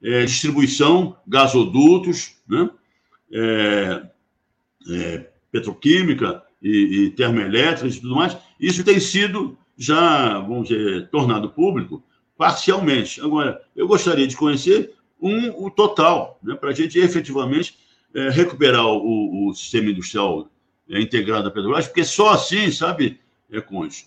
É, 0.00 0.24
distribuição, 0.24 1.16
gasodutos, 1.26 2.36
né? 2.48 2.70
É, 3.32 4.02
é, 4.88 5.30
petroquímica 5.50 6.40
e, 6.62 6.70
e 6.70 7.08
e 7.08 8.00
tudo 8.00 8.14
mais. 8.14 8.36
Isso 8.60 8.84
tem 8.84 9.00
sido 9.00 9.58
já, 9.76 10.38
vamos 10.38 10.68
dizer, 10.68 11.08
tornado 11.08 11.50
público 11.50 12.00
parcialmente. 12.38 13.20
Agora, 13.20 13.60
eu 13.74 13.88
gostaria 13.88 14.26
de 14.26 14.36
conhecer 14.36 14.94
um, 15.20 15.64
o 15.64 15.68
total, 15.68 16.38
né, 16.42 16.54
para 16.54 16.70
a 16.70 16.74
gente 16.74 16.96
efetivamente 16.98 17.76
é, 18.14 18.30
recuperar 18.30 18.86
o, 18.86 19.48
o, 19.48 19.54
sistema 19.54 19.90
industrial 19.90 20.48
é, 20.88 21.00
integrado 21.00 21.44
da 21.44 21.50
Petrobras, 21.50 21.86
porque 21.88 22.04
só 22.04 22.30
assim, 22.30 22.70
sabe, 22.70 23.18
é, 23.50 23.60
Conde, 23.60 24.06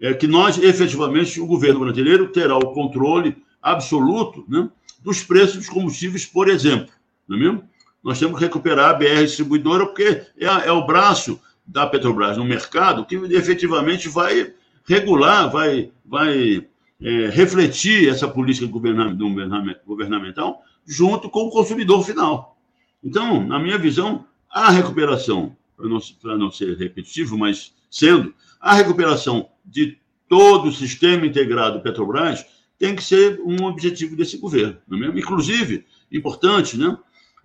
é 0.00 0.12
que 0.14 0.26
nós, 0.26 0.58
efetivamente, 0.58 1.40
o 1.40 1.46
governo 1.46 1.80
brasileiro 1.80 2.28
terá 2.28 2.56
o 2.56 2.72
controle 2.72 3.36
absoluto 3.62 4.44
né, 4.48 4.68
dos 5.02 5.22
preços 5.22 5.56
dos 5.56 5.68
combustíveis, 5.68 6.26
por 6.26 6.48
exemplo. 6.48 6.92
Não 7.28 7.36
é 7.36 7.40
mesmo? 7.40 7.64
Nós 8.02 8.18
temos 8.18 8.38
que 8.38 8.44
recuperar 8.44 8.90
a 8.90 8.94
BR 8.94 9.22
distribuidora, 9.22 9.86
porque 9.86 10.22
é, 10.38 10.46
é 10.46 10.72
o 10.72 10.86
braço 10.86 11.40
da 11.66 11.86
Petrobras 11.86 12.36
no 12.36 12.44
mercado 12.44 13.06
que 13.06 13.14
efetivamente 13.14 14.08
vai 14.08 14.52
regular, 14.86 15.50
vai, 15.50 15.90
vai 16.04 16.66
é, 17.00 17.28
refletir 17.28 18.08
essa 18.08 18.28
política 18.28 18.66
governamental 18.66 20.62
junto 20.86 21.30
com 21.30 21.46
o 21.46 21.50
consumidor 21.50 22.04
final. 22.04 22.58
Então, 23.02 23.42
na 23.46 23.58
minha 23.58 23.78
visão, 23.78 24.26
a 24.50 24.70
recuperação, 24.70 25.56
para 25.76 25.88
não, 25.88 25.98
para 26.20 26.36
não 26.36 26.50
ser 26.50 26.76
repetitivo, 26.76 27.38
mas 27.38 27.74
sendo, 27.90 28.34
a 28.60 28.74
recuperação 28.74 29.48
de 29.64 29.98
todo 30.28 30.68
o 30.68 30.72
sistema 30.72 31.26
integrado 31.26 31.80
Petrobras 31.80 32.44
tem 32.78 32.94
que 32.94 33.04
ser 33.04 33.40
um 33.44 33.64
objetivo 33.64 34.16
desse 34.16 34.36
governo. 34.36 34.76
Não 34.86 34.98
é 34.98 35.00
mesmo? 35.00 35.18
Inclusive, 35.18 35.86
importante, 36.10 36.76
né? 36.76 36.96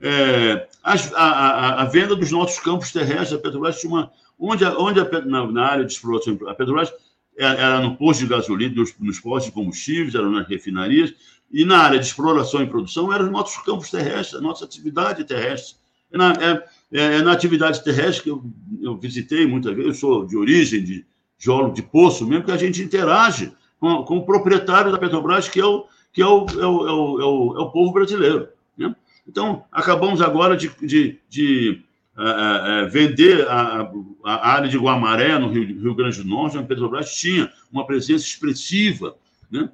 É, 0.02 0.68
a, 0.82 0.94
a, 0.94 1.82
a, 1.82 1.86
venda 1.86 2.16
dos 2.16 2.32
nossos 2.32 2.58
campos 2.60 2.92
terrestres, 2.92 3.34
a 3.34 3.38
Petrobras 3.38 3.80
tinha 3.80 3.92
uma. 3.92 4.12
Onde, 4.38 4.64
onde 4.66 5.00
a, 5.00 5.26
na, 5.26 5.52
na, 5.52 5.66
área 5.66 5.86
de 5.86 5.92
exploração, 5.92 6.38
a 6.48 6.54
Petrobras 6.54 6.92
era 7.38 7.82
no 7.82 7.96
posto 7.96 8.22
de 8.22 8.28
gasolina, 8.28 8.76
nos, 8.76 8.94
nos 9.00 9.20
postos 9.20 9.46
de 9.46 9.52
combustíveis, 9.52 10.16
era 10.16 10.30
nas 10.30 10.48
refinarias, 10.48 11.14
e 11.52 11.66
na 11.66 11.80
área 11.80 12.00
de 12.00 12.06
exploração 12.06 12.62
e 12.62 12.68
produção 12.68 13.12
eram 13.14 13.26
os 13.26 13.32
nossos 13.32 13.62
campos 13.64 13.90
terrestres, 13.90 14.40
a 14.40 14.42
nossa 14.42 14.66
atividade 14.66 15.24
terrestre. 15.24 15.76
É 16.12 16.18
na, 16.18 16.32
é, 16.34 16.64
é, 16.92 17.18
é 17.18 17.22
na 17.22 17.32
atividade 17.32 17.84
terrestre 17.84 18.24
que 18.24 18.30
eu, 18.30 18.44
eu 18.82 18.98
visitei 18.98 19.46
muitas 19.46 19.74
vezes, 19.74 19.88
eu 19.88 19.94
sou 19.94 20.26
de 20.26 20.38
origem 20.38 20.84
de, 20.84 21.06
geólogo 21.40 21.74
de 21.74 21.82
poço 21.82 22.28
mesmo, 22.28 22.44
que 22.44 22.52
a 22.52 22.58
gente 22.58 22.84
interage 22.84 23.52
com, 23.80 24.04
com 24.04 24.18
o 24.18 24.26
proprietário 24.26 24.92
da 24.92 25.00
Petrobras, 25.00 25.48
que 25.48 25.60
é 25.60 25.66
o, 25.66 25.86
que 26.12 26.22
é 26.22 26.28
o, 26.28 26.46
é 26.46 26.68
o, 26.68 26.88
é 26.88 26.92
o, 26.92 27.22
é 27.22 27.26
o, 27.26 27.58
é 27.58 27.62
o 27.62 27.72
povo 27.72 27.94
brasileiro. 27.94 28.50
Né? 28.78 28.94
Então, 29.28 29.64
acabamos 29.72 30.22
agora 30.22 30.58
de, 30.58 30.70
de, 30.82 31.18
de 31.30 31.82
uh, 32.18 32.86
uh, 32.86 32.90
vender 32.90 33.48
a, 33.48 33.90
a, 34.26 34.52
área 34.52 34.68
de 34.68 34.78
Guamaré, 34.78 35.40
no 35.40 35.50
Rio, 35.50 35.82
Rio 35.82 35.96
Grande 35.96 36.22
do 36.22 36.28
Norte, 36.28 36.58
a 36.58 36.64
Petrobras 36.64 37.16
tinha 37.16 37.50
uma 37.72 37.86
presença 37.86 38.26
expressiva 38.26 39.16
né? 39.50 39.70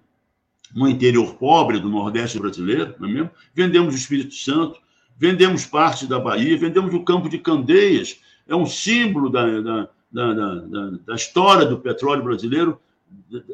no 0.76 0.88
interior 0.88 1.34
pobre 1.36 1.80
do 1.80 1.90
Nordeste 1.90 2.38
brasileiro, 2.38 2.94
não 3.00 3.10
é 3.10 3.12
mesmo? 3.12 3.32
Vendemos 3.56 3.96
o 3.96 3.98
Espírito 3.98 4.36
Santo, 4.36 4.80
vendemos 5.18 5.66
parte 5.66 6.06
da 6.06 6.20
Bahia, 6.20 6.58
vendemos 6.58 6.94
o 6.94 7.04
Campo 7.04 7.28
de 7.28 7.40
Candeias, 7.40 8.20
é 8.48 8.56
um 8.56 8.66
símbolo 8.66 9.30
da, 9.30 9.62
da, 9.62 9.90
da, 10.16 10.34
da, 10.34 10.90
da 11.06 11.16
história 11.16 11.66
do 11.66 11.78
petróleo 11.78 12.24
brasileiro, 12.24 12.80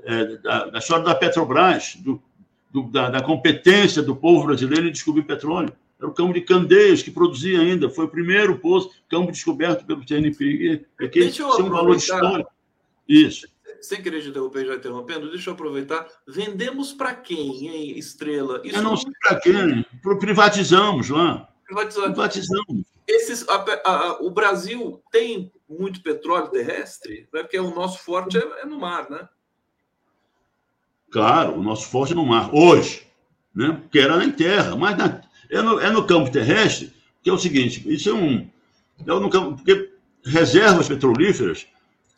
é, 0.06 0.38
da, 0.38 0.66
da 0.68 0.80
história 0.80 1.04
da 1.04 1.16
Petrobras, 1.16 1.96
do, 1.96 2.22
do, 2.72 2.84
da, 2.84 3.22
competência 3.22 4.02
do 4.04 4.16
povo 4.16 4.46
brasileiro 4.46 4.88
em 4.88 4.92
descobrir 4.92 5.24
petróleo. 5.24 5.74
Era 5.98 6.08
o 6.08 6.14
campo 6.14 6.34
de 6.34 6.42
Candeias 6.42 7.02
que 7.02 7.10
produzia 7.10 7.60
ainda, 7.60 7.90
foi 7.90 8.06
o 8.06 8.10
primeiro 8.10 8.58
poço, 8.60 8.92
campo 9.10 9.32
descoberto 9.32 9.86
pelo 9.86 10.06
TNP. 10.06 10.86
Que 11.12 11.20
isso 11.20 11.42
é 11.44 11.64
um 11.64 11.70
valor 11.70 11.96
histórico. 11.96 12.52
Isso. 13.08 13.48
Sem 13.82 14.02
querer 14.02 14.22
te 14.22 14.30
interromper, 14.30 14.66
já 14.68 14.76
interrompendo, 14.76 15.32
deixa 15.32 15.50
eu 15.50 15.56
aproveitar. 15.56 16.08
Vendemos 16.28 16.94
para 16.94 17.16
quem, 17.16 17.68
hein, 17.68 17.98
Estrela? 17.98 18.62
Isso 18.64 18.78
eu 18.78 18.84
não 18.84 18.96
sei 18.96 19.12
para 19.20 19.40
quem. 19.40 19.86
Privatizamos 20.20 21.10
lá. 21.10 21.51
Privatizamos. 21.72 22.10
Privatizamos. 22.10 22.84
Esses, 23.08 23.48
a, 23.48 23.66
a, 23.86 24.22
o 24.22 24.30
Brasil 24.30 25.02
tem 25.10 25.50
muito 25.70 26.04
petróleo 26.04 26.50
terrestre? 26.50 27.30
Né? 27.34 27.42
Porque 27.42 27.58
o 27.58 27.74
nosso 27.74 28.00
forte 28.00 28.38
é, 28.38 28.62
é, 28.62 28.66
no 28.66 28.78
mar, 28.78 29.10
né? 29.10 29.28
Claro, 31.10 31.58
o 31.58 31.64
nosso 31.64 31.88
forte 31.88 32.12
é 32.12 32.16
no 32.16 32.26
mar. 32.26 32.54
Hoje, 32.54 33.08
né? 33.56 33.80
Porque 33.82 34.00
era 34.00 34.22
em 34.24 34.32
terra, 34.32 34.76
mas 34.76 34.98
na, 34.98 35.22
é, 35.50 35.62
no, 35.62 35.80
é 35.80 35.90
no 35.90 36.06
campo 36.06 36.30
terrestre, 36.30 36.94
que 37.24 37.30
é 37.30 37.34
o 37.34 37.38
seguinte, 37.38 37.82
isso 37.88 38.10
é 38.10 38.14
um... 38.14 38.50
É 39.00 39.06
no 39.06 39.30
campo, 39.30 39.56
porque 39.56 39.94
reservas 40.26 40.90
petrolíferas 40.90 41.66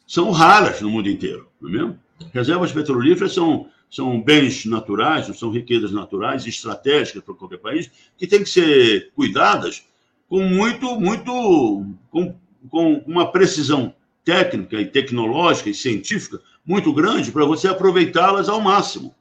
são 0.07 0.31
raras 0.31 0.81
no 0.81 0.89
mundo 0.89 1.07
inteiro, 1.09 1.47
não 1.61 1.69
é 1.69 1.73
mesmo? 1.73 1.99
Reservas 2.33 2.71
petrolíferas 2.71 3.33
são, 3.33 3.69
são 3.93 4.21
bens 4.21 4.65
naturais, 4.65 5.27
são 5.37 5.51
riquezas 5.51 5.91
naturais 5.91 6.45
estratégicas 6.47 7.23
para 7.23 7.33
qualquer 7.33 7.59
país, 7.59 7.91
que 8.17 8.27
têm 8.27 8.43
que 8.43 8.49
ser 8.49 9.11
cuidadas 9.15 9.85
com 10.27 10.41
muito, 10.41 10.99
muito, 10.99 11.85
com 12.09 12.35
com 12.69 13.03
uma 13.05 13.31
precisão 13.31 13.93
técnica 14.23 14.79
e 14.79 14.85
tecnológica 14.85 15.69
e 15.69 15.73
científica 15.73 16.39
muito 16.65 16.93
grande 16.93 17.31
para 17.31 17.45
você 17.45 17.67
aproveitá-las 17.67 18.47
ao 18.47 18.61
máximo, 18.61 19.13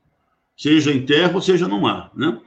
seja 0.57 0.93
em 0.93 1.05
terra 1.05 1.35
ou 1.35 1.43
seja 1.43 1.67
no 1.67 1.81
mar. 1.81 2.11
Né? 2.15 2.39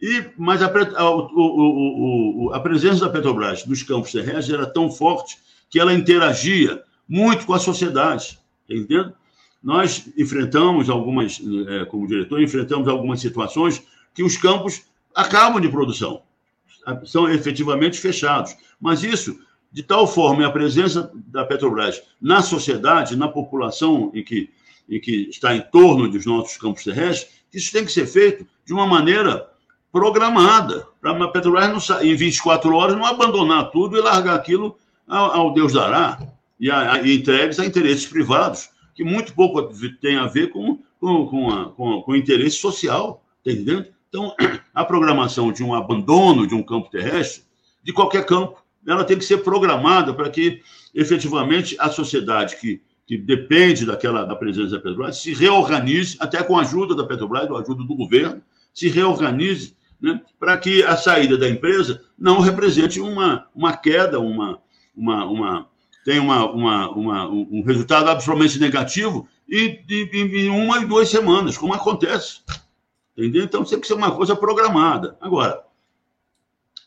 E, 0.00 0.26
mas 0.36 0.62
a, 0.62 0.70
o, 1.10 2.46
o, 2.46 2.52
a 2.52 2.60
presença 2.60 3.00
da 3.00 3.10
Petrobras 3.10 3.66
nos 3.66 3.82
campos 3.82 4.12
terrestres 4.12 4.50
era 4.50 4.66
tão 4.66 4.90
forte 4.90 5.38
que 5.68 5.80
ela 5.80 5.92
interagia 5.92 6.82
muito 7.08 7.44
com 7.46 7.52
a 7.52 7.58
sociedade, 7.58 8.38
entendendo? 8.68 9.12
Nós 9.62 10.08
enfrentamos 10.16 10.88
algumas, 10.88 11.40
é, 11.68 11.84
como 11.84 12.06
diretor, 12.06 12.40
enfrentamos 12.40 12.88
algumas 12.88 13.20
situações 13.20 13.82
que 14.14 14.22
os 14.22 14.36
campos 14.36 14.82
acabam 15.14 15.60
de 15.60 15.68
produção, 15.68 16.22
são 17.04 17.28
efetivamente 17.28 17.98
fechados. 17.98 18.56
Mas 18.80 19.02
isso, 19.02 19.38
de 19.72 19.82
tal 19.82 20.06
forma, 20.06 20.46
a 20.46 20.50
presença 20.50 21.10
da 21.26 21.44
Petrobras 21.44 22.00
na 22.20 22.40
sociedade, 22.40 23.16
na 23.16 23.28
população 23.28 24.10
em 24.14 24.22
que, 24.22 24.50
em 24.88 25.00
que 25.00 25.28
está 25.28 25.54
em 25.54 25.60
torno 25.60 26.08
dos 26.08 26.24
nossos 26.24 26.56
campos 26.56 26.84
terrestres, 26.84 27.38
isso 27.52 27.72
tem 27.72 27.84
que 27.84 27.92
ser 27.92 28.06
feito 28.06 28.46
de 28.64 28.72
uma 28.72 28.86
maneira 28.86 29.48
programada, 29.90 30.86
para 31.00 31.24
a 31.24 31.28
Petrobras, 31.28 31.88
não, 31.88 32.02
em 32.02 32.14
24 32.14 32.74
horas, 32.74 32.96
não 32.96 33.04
abandonar 33.04 33.70
tudo 33.70 33.96
e 33.96 34.00
largar 34.00 34.36
aquilo 34.36 34.76
ao, 35.06 35.32
ao 35.32 35.54
Deus 35.54 35.72
dará, 35.72 36.18
e, 36.60 36.70
a, 36.70 37.02
e 37.02 37.16
entregues 37.16 37.58
a 37.58 37.64
interesses 37.64 38.06
privados, 38.06 38.68
que 38.98 39.04
muito 39.04 39.32
pouco 39.32 39.62
tem 40.00 40.16
a 40.16 40.26
ver 40.26 40.50
com, 40.50 40.80
com, 40.98 41.24
com, 41.28 41.50
a, 41.52 41.66
com, 41.66 42.02
com 42.02 42.10
o 42.10 42.16
interesse 42.16 42.56
social, 42.56 43.22
tá 43.44 43.52
entendendo? 43.52 43.86
Então, 44.08 44.34
a 44.74 44.84
programação 44.84 45.52
de 45.52 45.62
um 45.62 45.72
abandono 45.72 46.48
de 46.48 46.52
um 46.56 46.64
campo 46.64 46.90
terrestre, 46.90 47.44
de 47.80 47.92
qualquer 47.92 48.26
campo, 48.26 48.60
ela 48.84 49.04
tem 49.04 49.16
que 49.16 49.24
ser 49.24 49.38
programada 49.44 50.12
para 50.12 50.28
que, 50.28 50.62
efetivamente, 50.92 51.76
a 51.78 51.90
sociedade 51.90 52.56
que, 52.56 52.82
que 53.06 53.16
depende 53.16 53.86
daquela 53.86 54.24
da 54.24 54.34
presença 54.34 54.70
da 54.70 54.80
Petrobras 54.80 55.18
se 55.18 55.32
reorganize, 55.32 56.16
até 56.18 56.42
com 56.42 56.58
a 56.58 56.62
ajuda 56.62 56.92
da 56.96 57.04
Petrobras, 57.04 57.46
com 57.46 57.54
a 57.54 57.60
ajuda 57.60 57.84
do 57.84 57.94
governo, 57.94 58.42
se 58.74 58.88
reorganize 58.88 59.76
né, 60.00 60.20
para 60.40 60.58
que 60.58 60.82
a 60.82 60.96
saída 60.96 61.38
da 61.38 61.48
empresa 61.48 62.02
não 62.18 62.40
represente 62.40 62.98
uma, 62.98 63.46
uma 63.54 63.76
queda, 63.76 64.18
uma, 64.18 64.58
uma, 64.92 65.24
uma, 65.24 65.68
tem 66.08 66.18
uma, 66.18 66.50
uma, 66.50 66.90
uma, 66.92 67.28
um 67.28 67.62
resultado 67.62 68.08
absolutamente 68.08 68.58
negativo 68.58 69.28
em, 69.46 69.84
em, 69.90 70.46
em 70.46 70.48
uma 70.48 70.78
e 70.78 70.86
duas 70.86 71.10
semanas, 71.10 71.58
como 71.58 71.74
acontece. 71.74 72.40
Entendeu? 73.14 73.44
Então 73.44 73.62
tem 73.62 73.78
que 73.78 73.86
ser 73.86 73.92
uma 73.92 74.10
coisa 74.12 74.34
programada. 74.34 75.18
Agora, 75.20 75.62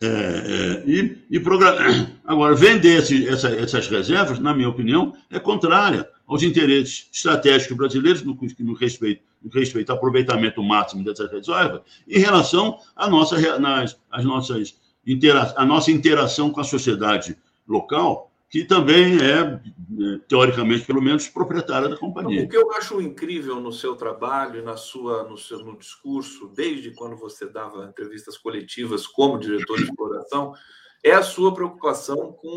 é, 0.02 0.08
é, 0.08 0.90
e, 0.90 1.20
e 1.30 1.38
agora 2.26 2.56
vender 2.56 2.98
esse, 2.98 3.30
essa, 3.30 3.50
essas 3.50 3.88
reservas, 3.88 4.40
na 4.40 4.56
minha 4.56 4.70
opinião, 4.70 5.14
é 5.30 5.40
contrária 5.40 6.10
aos 6.26 6.42
interesses 6.42 7.08
estratégicos 7.14 7.78
brasileiros 7.78 8.24
no, 8.24 8.36
no, 8.58 8.74
respeito, 8.74 9.22
no 9.40 9.52
respeito 9.52 9.92
ao 9.92 9.98
aproveitamento 9.98 10.64
máximo 10.64 11.04
dessas 11.04 11.32
reservas 11.32 11.82
em 12.08 12.18
relação 12.18 12.80
à 12.96 13.08
nossa, 13.08 13.60
nas, 13.60 13.96
às 14.10 14.26
nossas 14.26 14.76
intera, 15.06 15.54
a 15.56 15.64
nossa 15.64 15.92
interação 15.92 16.50
com 16.50 16.60
a 16.60 16.64
sociedade 16.64 17.38
local 17.68 18.31
que 18.52 18.66
também 18.66 19.18
é, 19.18 19.40
é, 19.40 20.20
teoricamente, 20.28 20.86
pelo 20.86 21.02
menos, 21.02 21.26
proprietária 21.30 21.88
da 21.88 21.96
companhia. 21.96 22.44
O 22.44 22.50
que 22.50 22.58
eu 22.58 22.70
acho 22.74 23.02
incrível 23.02 23.62
no 23.62 23.72
seu 23.72 23.96
trabalho 23.96 24.62
na 24.62 24.76
sua, 24.76 25.24
no 25.24 25.38
seu 25.38 25.60
no 25.60 25.78
discurso, 25.78 26.52
desde 26.54 26.92
quando 26.92 27.16
você 27.16 27.48
dava 27.48 27.86
entrevistas 27.86 28.38
coletivas 28.38 29.08
como 29.08 29.40
diretor 29.40 29.78
de 29.78 29.86
exploração, 29.86 30.54
é 31.02 31.14
a 31.14 31.24
sua 31.24 31.54
preocupação 31.54 32.34
com 32.34 32.50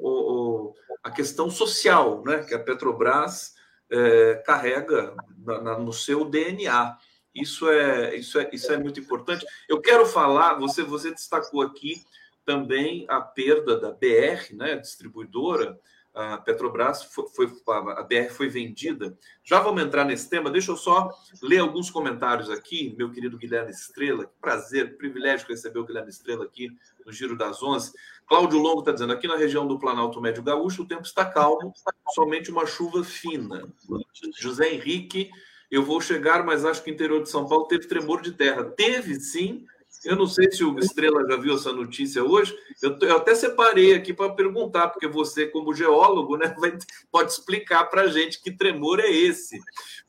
o, 0.00 0.08
o, 0.08 0.74
a 1.02 1.10
questão 1.10 1.50
social, 1.50 2.22
né, 2.24 2.44
que 2.44 2.54
a 2.54 2.58
Petrobras 2.62 3.54
é, 3.90 4.40
carrega 4.46 5.16
na, 5.36 5.60
na, 5.60 5.78
no 5.78 5.92
seu 5.92 6.24
DNA. 6.24 6.96
Isso 7.34 7.68
é, 7.68 8.14
isso, 8.14 8.38
é, 8.38 8.48
isso 8.52 8.72
é 8.72 8.78
muito 8.78 9.00
importante. 9.00 9.44
Eu 9.68 9.80
quero 9.80 10.06
falar, 10.06 10.54
você, 10.54 10.84
você 10.84 11.10
destacou 11.10 11.60
aqui 11.62 12.04
também 12.44 13.06
a 13.08 13.20
perda 13.20 13.78
da 13.78 13.90
BR, 13.90 14.54
né, 14.54 14.76
distribuidora, 14.76 15.78
a 16.12 16.38
Petrobras 16.38 17.04
foi, 17.04 17.28
foi, 17.28 17.52
a 17.66 18.02
BR 18.02 18.30
foi 18.30 18.48
vendida. 18.48 19.16
Já 19.44 19.60
vamos 19.60 19.82
entrar 19.82 20.04
nesse 20.04 20.28
tema. 20.28 20.50
Deixa 20.50 20.72
eu 20.72 20.76
só 20.76 21.08
ler 21.40 21.58
alguns 21.58 21.88
comentários 21.88 22.50
aqui, 22.50 22.94
meu 22.98 23.10
querido 23.12 23.38
Guilherme 23.38 23.70
Estrela. 23.70 24.26
Que 24.26 24.32
prazer, 24.40 24.96
privilégio 24.96 25.46
receber 25.46 25.78
o 25.78 25.84
Guilherme 25.84 26.10
Estrela 26.10 26.44
aqui 26.44 26.76
no 27.06 27.12
Giro 27.12 27.36
das 27.36 27.62
Onze. 27.62 27.92
Cláudio 28.26 28.58
Longo 28.58 28.80
está 28.80 28.92
dizendo: 28.92 29.12
aqui 29.12 29.28
na 29.28 29.36
região 29.36 29.66
do 29.66 29.78
Planalto 29.78 30.20
Médio 30.20 30.42
Gaúcho 30.42 30.82
o 30.82 30.86
tempo 30.86 31.02
está 31.02 31.24
calmo, 31.24 31.72
somente 32.12 32.50
uma 32.50 32.66
chuva 32.66 33.04
fina. 33.04 33.68
José 34.36 34.68
Henrique, 34.72 35.30
eu 35.70 35.84
vou 35.84 36.00
chegar, 36.00 36.44
mas 36.44 36.64
acho 36.64 36.82
que 36.82 36.90
o 36.90 36.94
interior 36.94 37.22
de 37.22 37.30
São 37.30 37.46
Paulo 37.48 37.66
teve 37.66 37.86
tremor 37.86 38.20
de 38.20 38.32
terra. 38.32 38.64
Teve 38.64 39.14
sim, 39.20 39.64
eu 40.04 40.16
não 40.16 40.26
sei 40.26 40.50
se 40.50 40.64
o 40.64 40.78
Estrela 40.78 41.26
já 41.28 41.36
viu 41.36 41.54
essa 41.54 41.72
notícia 41.72 42.24
hoje. 42.24 42.56
Eu, 42.82 42.98
eu 43.00 43.16
até 43.16 43.34
separei 43.34 43.94
aqui 43.94 44.14
para 44.14 44.32
perguntar, 44.32 44.88
porque 44.88 45.06
você, 45.06 45.46
como 45.46 45.74
geólogo, 45.74 46.36
né, 46.38 46.54
vai, 46.58 46.76
pode 47.10 47.32
explicar 47.32 47.84
para 47.84 48.02
a 48.02 48.06
gente 48.06 48.40
que 48.40 48.50
tremor 48.50 48.98
é 49.00 49.10
esse. 49.10 49.58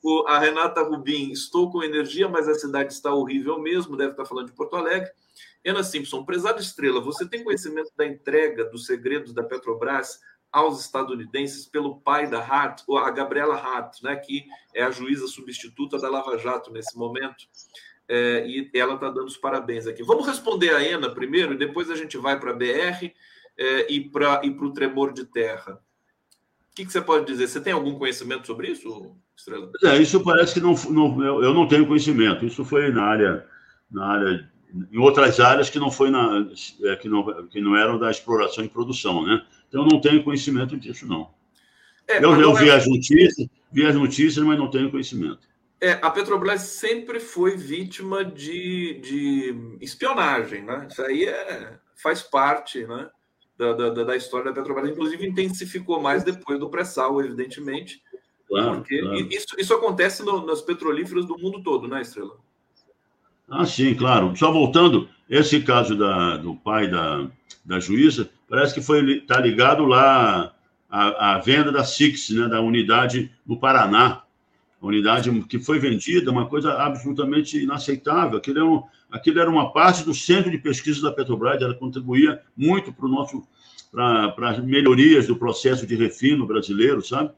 O, 0.02 0.26
a 0.26 0.38
Renata 0.38 0.82
Rubim, 0.82 1.30
estou 1.30 1.70
com 1.70 1.82
energia, 1.82 2.28
mas 2.28 2.48
a 2.48 2.54
cidade 2.54 2.92
está 2.92 3.12
horrível 3.12 3.58
mesmo, 3.60 3.96
deve 3.96 4.12
estar 4.12 4.24
falando 4.24 4.46
de 4.46 4.54
Porto 4.54 4.76
Alegre. 4.76 5.10
Ana 5.64 5.84
Simpson, 5.84 6.24
prezado 6.24 6.60
Estrela, 6.60 7.00
você 7.00 7.28
tem 7.28 7.44
conhecimento 7.44 7.92
da 7.96 8.06
entrega 8.06 8.64
dos 8.64 8.86
segredos 8.86 9.32
da 9.32 9.44
Petrobras 9.44 10.18
aos 10.50 10.80
estadunidenses 10.80 11.66
pelo 11.66 12.00
pai 12.00 12.28
da 12.28 12.40
Hart, 12.40 12.82
a 12.90 13.10
Gabriela 13.10 13.56
Hart, 13.56 14.02
né, 14.02 14.16
que 14.16 14.44
é 14.74 14.82
a 14.82 14.90
juíza 14.90 15.26
substituta 15.26 15.98
da 15.98 16.10
Lava 16.10 16.36
Jato 16.36 16.70
nesse 16.70 16.96
momento 16.96 17.46
é, 18.12 18.46
e 18.46 18.70
ela 18.74 18.94
está 18.94 19.08
dando 19.08 19.26
os 19.26 19.38
parabéns 19.38 19.86
aqui. 19.86 20.02
Vamos 20.02 20.26
responder 20.26 20.74
a 20.74 20.86
Ena 20.86 21.08
primeiro, 21.08 21.54
e 21.54 21.56
depois 21.56 21.90
a 21.90 21.96
gente 21.96 22.18
vai 22.18 22.38
para 22.38 22.50
a 22.50 22.54
BR 22.54 23.10
é, 23.56 23.90
e 23.90 24.00
para 24.10 24.44
o 24.44 24.72
tremor 24.74 25.14
de 25.14 25.24
terra. 25.24 25.80
O 26.70 26.74
que, 26.74 26.84
que, 26.84 26.92
você 26.92 27.00
pode 27.00 27.24
dizer? 27.24 27.48
Você 27.48 27.58
tem 27.58 27.72
algum 27.72 27.98
conhecimento 27.98 28.46
sobre 28.46 28.68
isso, 28.68 29.16
Estrela? 29.34 29.70
É, 29.84 29.96
isso 29.96 30.22
parece 30.22 30.52
que 30.52 30.60
não, 30.60 30.74
não, 30.90 31.42
eu 31.42 31.54
não 31.54 31.66
tenho 31.66 31.86
conhecimento. 31.86 32.44
Isso 32.44 32.66
foi 32.66 32.90
na 32.92 33.02
área, 33.02 33.46
na 33.90 34.06
área, 34.06 34.50
em 34.92 34.98
outras 34.98 35.40
áreas 35.40 35.70
que 35.70 35.78
não 35.78 35.90
foi 35.90 36.10
na, 36.10 36.46
é, 36.84 36.96
que 36.96 37.08
não, 37.08 37.46
que 37.48 37.62
não 37.62 37.74
eram 37.74 37.98
da 37.98 38.10
exploração 38.10 38.62
e 38.62 38.68
produção, 38.68 39.24
né? 39.24 39.42
Então 39.68 39.84
eu 39.84 39.88
não 39.90 40.00
tenho 40.02 40.22
conhecimento 40.22 40.76
disso 40.76 41.06
não. 41.06 41.30
É, 42.06 42.22
eu, 42.22 42.38
eu 42.38 42.54
vi 42.54 42.68
é... 42.68 42.74
as 42.74 42.86
notícias, 42.86 43.48
vi 43.70 43.86
as 43.86 43.94
notícias, 43.94 44.44
mas 44.44 44.58
não 44.58 44.68
tenho 44.68 44.90
conhecimento. 44.90 45.51
É, 45.82 45.98
a 46.00 46.08
Petrobras 46.12 46.60
sempre 46.60 47.18
foi 47.18 47.56
vítima 47.56 48.24
de, 48.24 49.00
de 49.00 49.76
espionagem, 49.80 50.62
né? 50.62 50.86
Isso 50.88 51.02
aí 51.02 51.24
é, 51.24 51.76
faz 52.00 52.22
parte 52.22 52.86
né, 52.86 53.10
da, 53.58 53.72
da, 53.72 54.04
da, 54.04 54.16
história 54.16 54.52
da 54.52 54.52
Petrobras. 54.52 54.88
Inclusive, 54.88 55.26
intensificou 55.26 56.00
mais 56.00 56.22
depois 56.22 56.60
do 56.60 56.70
pré-sal, 56.70 57.20
evidentemente. 57.20 58.00
Claro, 58.46 58.76
porque 58.76 59.00
claro. 59.00 59.16
Isso, 59.28 59.56
isso 59.58 59.74
acontece 59.74 60.22
no, 60.22 60.46
nas 60.46 60.62
petrolíferas 60.62 61.26
do 61.26 61.36
mundo 61.36 61.60
todo, 61.64 61.88
né, 61.88 62.00
Estrela? 62.00 62.36
Ah, 63.50 63.66
sim, 63.66 63.92
claro. 63.96 64.36
Só 64.36 64.52
voltando, 64.52 65.08
esse 65.28 65.62
caso 65.62 65.98
da, 65.98 66.36
do 66.36 66.54
pai 66.54 66.88
da, 66.88 67.28
da 67.64 67.80
juíza, 67.80 68.30
parece 68.48 68.72
que 68.72 68.80
foi 68.80 69.18
está 69.18 69.40
ligado 69.40 69.84
lá 69.84 70.54
à, 70.88 71.34
à 71.34 71.38
venda 71.40 71.72
da 71.72 71.82
Six, 71.82 72.30
né, 72.30 72.46
da 72.46 72.60
unidade 72.60 73.32
no 73.44 73.58
Paraná 73.58 74.21
unidade 74.86 75.30
que 75.44 75.58
foi 75.58 75.78
vendida, 75.78 76.30
uma 76.30 76.48
coisa 76.48 76.72
absolutamente 76.74 77.62
inaceitável. 77.62 78.38
Aquilo, 78.38 78.58
é 78.58 78.64
um, 78.64 78.82
aquilo 79.10 79.40
era 79.40 79.50
uma 79.50 79.72
parte 79.72 80.04
do 80.04 80.14
centro 80.14 80.50
de 80.50 80.58
pesquisa 80.58 81.00
da 81.02 81.12
Petrobras, 81.12 81.62
ela 81.62 81.74
contribuía 81.74 82.40
muito 82.56 82.92
para 82.92 83.06
o 83.06 83.08
nosso 83.08 83.42
para 83.92 84.48
as 84.48 84.64
melhorias 84.64 85.26
do 85.26 85.36
processo 85.36 85.86
de 85.86 85.94
refino 85.94 86.46
brasileiro, 86.46 87.02
sabe? 87.02 87.30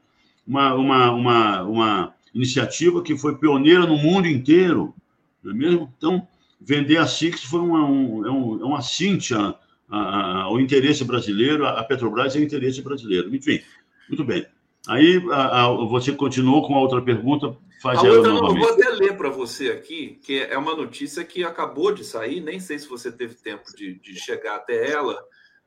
Uma, 0.47 0.73
uma, 0.73 1.11
uma, 1.11 1.63
uma 1.63 2.13
iniciativa 2.33 3.03
que 3.03 3.17
foi 3.17 3.37
pioneira 3.37 3.85
no 3.85 3.97
mundo 3.97 4.25
inteiro, 4.25 4.95
não 5.43 5.51
é 5.51 5.53
mesmo? 5.53 5.93
Então, 5.97 6.25
vender 6.61 6.95
a 6.95 7.05
Six 7.05 7.43
foi 7.43 7.59
uma, 7.59 7.85
um, 7.85 8.25
é, 8.25 8.31
um, 8.31 8.61
é 8.61 8.63
uma 8.63 8.81
cíntia 8.81 9.53
ao 9.89 10.59
interesse 10.59 11.03
brasileiro, 11.03 11.65
a 11.65 11.83
Petrobras 11.83 12.35
é 12.35 12.39
o 12.39 12.43
interesse 12.43 12.81
brasileiro. 12.81 13.33
Enfim, 13.35 13.61
muito 14.07 14.23
bem. 14.23 14.45
Aí 14.87 15.23
a, 15.31 15.65
a, 15.65 15.69
você 15.87 16.11
continuou 16.11 16.65
com 16.67 16.75
a 16.75 16.81
outra 16.81 17.01
pergunta, 17.01 17.57
faz 17.81 17.99
a 17.99 18.03
outra. 18.03 18.31
Eu 18.31 18.55
vou 18.55 18.69
até 18.69 18.89
ler 18.89 19.17
para 19.17 19.29
você 19.29 19.71
aqui, 19.71 20.19
que 20.23 20.39
é 20.39 20.57
uma 20.57 20.75
notícia 20.75 21.23
que 21.23 21.43
acabou 21.43 21.91
de 21.93 22.03
sair, 22.03 22.41
nem 22.41 22.59
sei 22.59 22.77
se 22.77 22.87
você 22.87 23.11
teve 23.11 23.35
tempo 23.35 23.63
de, 23.75 23.99
de 23.99 24.15
chegar 24.15 24.55
até 24.55 24.91
ela, 24.91 25.17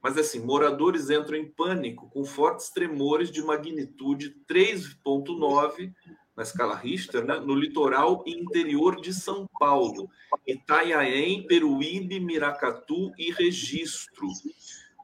mas 0.02 0.16
assim, 0.16 0.40
moradores 0.40 1.10
entram 1.10 1.36
em 1.36 1.48
pânico 1.48 2.08
com 2.10 2.24
fortes 2.24 2.70
tremores 2.70 3.30
de 3.30 3.42
magnitude 3.42 4.34
3.9 4.48 5.92
na 6.36 6.44
escala 6.44 6.76
Richter, 6.76 7.24
né, 7.24 7.40
no 7.40 7.52
litoral 7.52 8.22
interior 8.24 9.00
de 9.00 9.12
São 9.12 9.44
Paulo, 9.58 10.08
Itanhaém, 10.46 11.44
Peruíbe, 11.44 12.20
Miracatu 12.20 13.10
e 13.18 13.32
Registro 13.32 14.28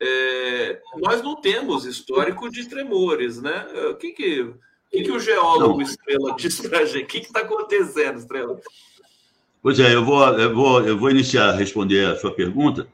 é, 0.02 0.80
nós 0.98 1.22
não 1.22 1.40
temos 1.40 1.84
histórico 1.84 2.50
de 2.50 2.68
tremores, 2.68 3.40
né? 3.40 3.66
O 3.90 3.94
que, 3.94 4.12
que 4.12 4.54
que, 4.94 5.02
que 5.02 5.10
o 5.10 5.18
geólogo 5.18 5.78
não. 5.78 5.82
Estrela 5.82 6.34
diz 6.38 6.60
para 6.60 6.78
a 6.80 6.84
gente? 6.84 7.04
O 7.04 7.06
que 7.06 7.18
está 7.18 7.40
acontecendo, 7.40 8.18
Estrela? 8.18 8.60
Pois 9.60 9.80
é, 9.80 9.94
eu 9.94 10.04
vou, 10.04 10.24
eu, 10.38 10.54
vou, 10.54 10.80
eu 10.82 10.98
vou 10.98 11.10
iniciar 11.10 11.50
a 11.50 11.56
responder 11.56 12.06
a 12.06 12.16
sua 12.16 12.32
pergunta 12.32 12.86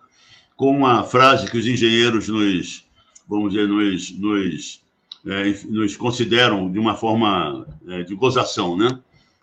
com 0.56 0.70
uma 0.70 1.04
frase 1.04 1.50
que 1.50 1.58
os 1.58 1.66
engenheiros 1.66 2.28
nos, 2.28 2.84
vamos 3.28 3.52
dizer, 3.52 3.66
nos, 3.66 4.10
nos, 4.12 4.82
é, 5.26 5.44
nos 5.68 5.96
consideram 5.96 6.70
de 6.70 6.78
uma 6.78 6.94
forma 6.94 7.66
é, 7.88 8.02
de 8.02 8.14
gozação, 8.14 8.76
né? 8.76 8.98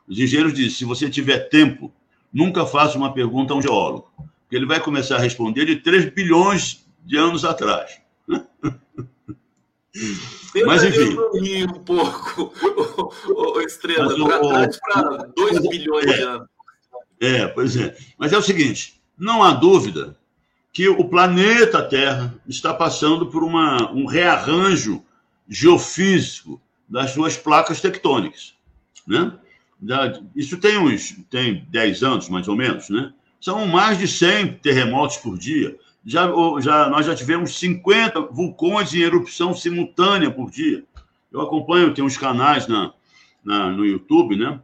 Os 0.08 0.18
engenheiros 0.18 0.54
dizem, 0.54 0.72
se 0.72 0.86
você 0.86 1.10
tiver 1.10 1.50
tempo, 1.50 1.92
nunca 2.34 2.66
faça 2.66 2.98
uma 2.98 3.14
pergunta 3.14 3.54
a 3.54 3.58
um 3.58 3.62
geólogo, 3.62 4.10
porque 4.16 4.56
ele 4.56 4.66
vai 4.66 4.80
começar 4.80 5.18
a 5.18 5.22
responder 5.22 5.66
de 5.66 5.76
3 5.78 6.14
bilhões 6.14 6.87
de 7.04 7.18
anos 7.18 7.46
atrás. 7.46 8.00
Mas, 10.66 10.84
enfim. 10.84 11.18
um 11.64 11.84
pouco, 11.84 12.54
o, 13.30 13.58
o 13.58 13.62
Estrela, 13.62 14.16
para 14.80 15.28
2 15.36 15.70
bilhões 15.70 16.06
é, 16.06 16.14
de 16.14 16.22
anos. 16.22 16.48
É, 17.20 17.48
pois 17.48 17.76
é. 17.76 17.96
Mas 18.18 18.34
é 18.34 18.38
o 18.38 18.42
seguinte: 18.42 19.02
não 19.18 19.44
há 19.44 19.54
dúvida 19.54 20.18
que 20.72 20.88
o 20.88 21.06
planeta 21.06 21.82
Terra 21.82 22.36
está 22.48 22.74
passando 22.74 23.28
por 23.28 23.44
uma, 23.44 23.92
um 23.92 24.06
rearranjo 24.06 25.04
geofísico 25.50 26.62
das 26.88 27.12
suas 27.12 27.36
placas 27.36 27.82
tectônicas. 27.82 28.54
Né? 29.08 29.34
Isso 30.36 30.58
tem 30.58 30.78
uns 30.78 31.16
tem 31.30 31.66
10 31.70 32.04
anos, 32.04 32.30
mais 32.30 32.48
ou 32.48 32.56
menos. 32.56 32.90
Né? 32.90 33.12
São 33.42 33.66
mais 33.66 33.98
de 33.98 34.08
100 34.08 34.60
terremotos 34.60 35.18
por 35.18 35.38
dia. 35.38 35.78
Já, 36.08 36.32
já, 36.62 36.90
nós 36.90 37.06
já 37.06 37.14
tivemos 37.14 37.60
50 37.60 38.22
vulcões 38.32 38.94
em 38.94 39.02
erupção 39.02 39.54
simultânea 39.54 40.32
por 40.32 40.50
dia. 40.50 40.84
Eu 41.32 41.42
acompanho, 41.42 41.94
tem 41.94 42.04
uns 42.04 42.18
canais 42.18 42.66
na, 42.66 42.94
na 43.44 43.70
no 43.70 43.86
YouTube, 43.86 44.38
né? 44.38 44.60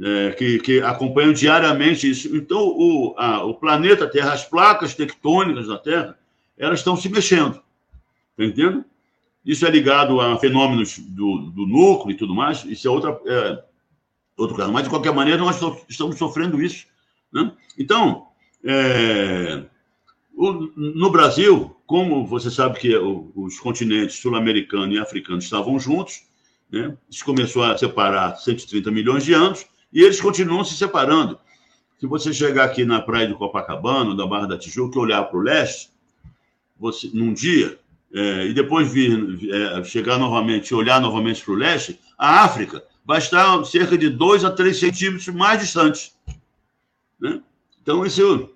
é, 0.00 0.32
que, 0.32 0.58
que, 0.58 0.80
acompanham 0.80 1.32
diariamente 1.32 2.08
isso. 2.08 2.34
Então, 2.36 2.66
o, 2.66 3.14
a, 3.16 3.44
o 3.44 3.54
planeta 3.54 4.08
Terra, 4.08 4.32
as 4.32 4.44
placas 4.44 4.94
tectônicas 4.94 5.66
da 5.66 5.78
Terra, 5.78 6.18
elas 6.56 6.80
estão 6.80 6.96
se 6.96 7.08
mexendo. 7.08 7.60
Está 8.32 8.44
entendendo? 8.44 8.84
Isso 9.44 9.66
é 9.66 9.70
ligado 9.70 10.20
a 10.20 10.38
fenômenos 10.38 10.98
do, 10.98 11.50
do 11.50 11.66
núcleo 11.66 12.12
e 12.12 12.16
tudo 12.16 12.34
mais. 12.34 12.64
Isso 12.64 12.88
é, 12.88 12.90
outra, 12.90 13.18
é, 13.26 13.62
outro 14.36 14.56
caso. 14.56 14.72
Mas, 14.72 14.84
de 14.84 14.90
qualquer 14.90 15.14
maneira, 15.14 15.40
nós 15.40 15.60
estamos 15.88 16.16
sofrendo 16.16 16.60
isso. 16.60 16.86
Né? 17.32 17.52
Então, 17.78 18.26
é, 18.64 19.62
no 20.36 21.10
Brasil, 21.10 21.74
como 21.86 22.26
você 22.26 22.50
sabe 22.50 22.78
que 22.78 22.94
os 22.96 23.58
continentes 23.58 24.16
sul-americano 24.16 24.92
e 24.92 24.98
africano 24.98 25.38
estavam 25.38 25.78
juntos, 25.80 26.24
né? 26.70 26.94
isso 27.08 27.24
começou 27.24 27.62
a 27.62 27.78
separar 27.78 28.36
130 28.36 28.90
milhões 28.90 29.24
de 29.24 29.32
anos, 29.32 29.64
e 29.90 30.02
eles 30.02 30.20
continuam 30.20 30.62
se 30.62 30.76
separando. 30.76 31.38
Se 31.98 32.06
você 32.06 32.34
chegar 32.34 32.64
aqui 32.64 32.84
na 32.84 33.00
praia 33.00 33.26
de 33.26 33.34
Copacabana, 33.34 34.14
da 34.14 34.26
Barra 34.26 34.46
da 34.46 34.58
Tijuca, 34.58 34.98
e 34.98 35.00
olhar 35.00 35.24
para 35.24 35.38
o 35.38 35.42
leste, 35.42 35.90
você, 36.78 37.10
num 37.14 37.32
dia, 37.32 37.78
é, 38.12 38.46
e 38.46 38.52
depois 38.52 38.92
vir, 38.92 39.38
é, 39.50 39.84
chegar 39.84 40.18
novamente 40.18 40.74
olhar 40.74 41.00
novamente 41.00 41.42
para 41.42 41.54
o 41.54 41.56
leste, 41.56 41.98
a 42.18 42.44
África 42.44 42.84
vai 43.06 43.18
estar 43.18 43.64
cerca 43.64 43.96
de 43.96 44.10
2 44.10 44.44
a 44.44 44.50
3 44.50 44.78
centímetros 44.78 45.28
mais 45.28 45.60
distante. 45.60 46.12
Né? 47.18 47.40
Então, 47.80 48.04
isso, 48.04 48.50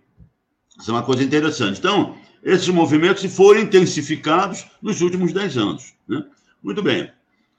isso, 0.81 0.91
é 0.91 0.95
uma 0.95 1.03
coisa 1.03 1.23
interessante. 1.23 1.79
Então, 1.79 2.17
esses 2.43 2.69
movimentos 2.69 3.25
foram 3.35 3.61
intensificados 3.61 4.67
nos 4.81 5.01
últimos 5.01 5.33
10 5.33 5.57
anos. 5.59 5.95
Né? 6.09 6.25
Muito 6.63 6.83
bem. 6.83 7.11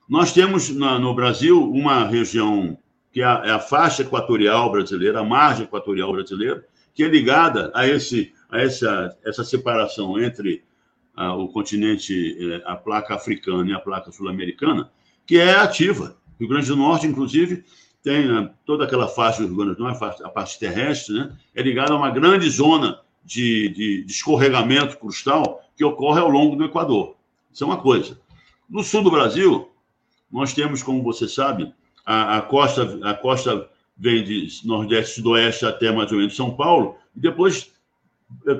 Nós 0.09 0.33
temos 0.33 0.69
na, 0.69 0.99
no 0.99 1.13
Brasil 1.13 1.61
uma 1.71 2.05
região 2.05 2.77
que 3.11 3.21
é 3.21 3.25
a, 3.25 3.41
é 3.45 3.51
a 3.51 3.59
faixa 3.59 4.01
equatorial 4.01 4.71
brasileira, 4.71 5.19
a 5.19 5.23
margem 5.23 5.65
equatorial 5.65 6.11
brasileira, 6.13 6.65
que 6.93 7.03
é 7.03 7.07
ligada 7.07 7.71
a, 7.73 7.87
esse, 7.87 8.33
a 8.49 8.59
essa, 8.59 9.17
essa 9.23 9.43
separação 9.43 10.19
entre 10.19 10.63
a, 11.15 11.35
o 11.35 11.49
continente, 11.49 12.37
é, 12.39 12.61
a 12.65 12.75
placa 12.75 13.15
africana 13.15 13.69
e 13.69 13.73
a 13.73 13.79
placa 13.79 14.11
sul-americana, 14.11 14.89
que 15.25 15.37
é 15.37 15.55
ativa. 15.55 16.17
O 16.35 16.39
Rio 16.39 16.49
Grande 16.49 16.67
do 16.67 16.75
Norte, 16.75 17.05
inclusive, 17.05 17.63
tem 18.03 18.27
né, 18.27 18.49
toda 18.65 18.85
aquela 18.85 19.07
faixa 19.07 19.41
do 19.41 19.47
Rio 19.47 19.57
Grande 19.57 19.75
do 19.75 19.83
Norte, 19.83 20.23
a 20.23 20.29
parte 20.29 20.57
terrestre, 20.57 21.13
né, 21.13 21.31
é 21.53 21.61
ligada 21.61 21.93
a 21.93 21.97
uma 21.97 22.09
grande 22.09 22.49
zona 22.49 22.99
de, 23.23 23.69
de, 23.69 24.03
de 24.03 24.11
escorregamento 24.11 24.97
crustal 24.97 25.61
que 25.75 25.83
ocorre 25.83 26.19
ao 26.19 26.29
longo 26.29 26.55
do 26.55 26.65
Equador. 26.65 27.15
Isso 27.51 27.63
é 27.63 27.67
uma 27.67 27.77
coisa. 27.77 28.19
No 28.69 28.83
sul 28.83 29.03
do 29.03 29.11
Brasil, 29.11 29.69
nós 30.31 30.53
temos, 30.53 30.81
como 30.81 31.03
você 31.03 31.27
sabe, 31.27 31.73
a, 32.05 32.37
a, 32.37 32.41
costa, 32.41 32.99
a 33.03 33.13
costa 33.13 33.69
vem 33.97 34.23
de 34.23 34.47
nordeste, 34.63 35.15
sudoeste 35.15 35.65
até 35.65 35.91
mais 35.91 36.11
ou 36.11 36.17
menos 36.17 36.35
São 36.35 36.55
Paulo, 36.55 36.95
e 37.15 37.19
depois 37.19 37.71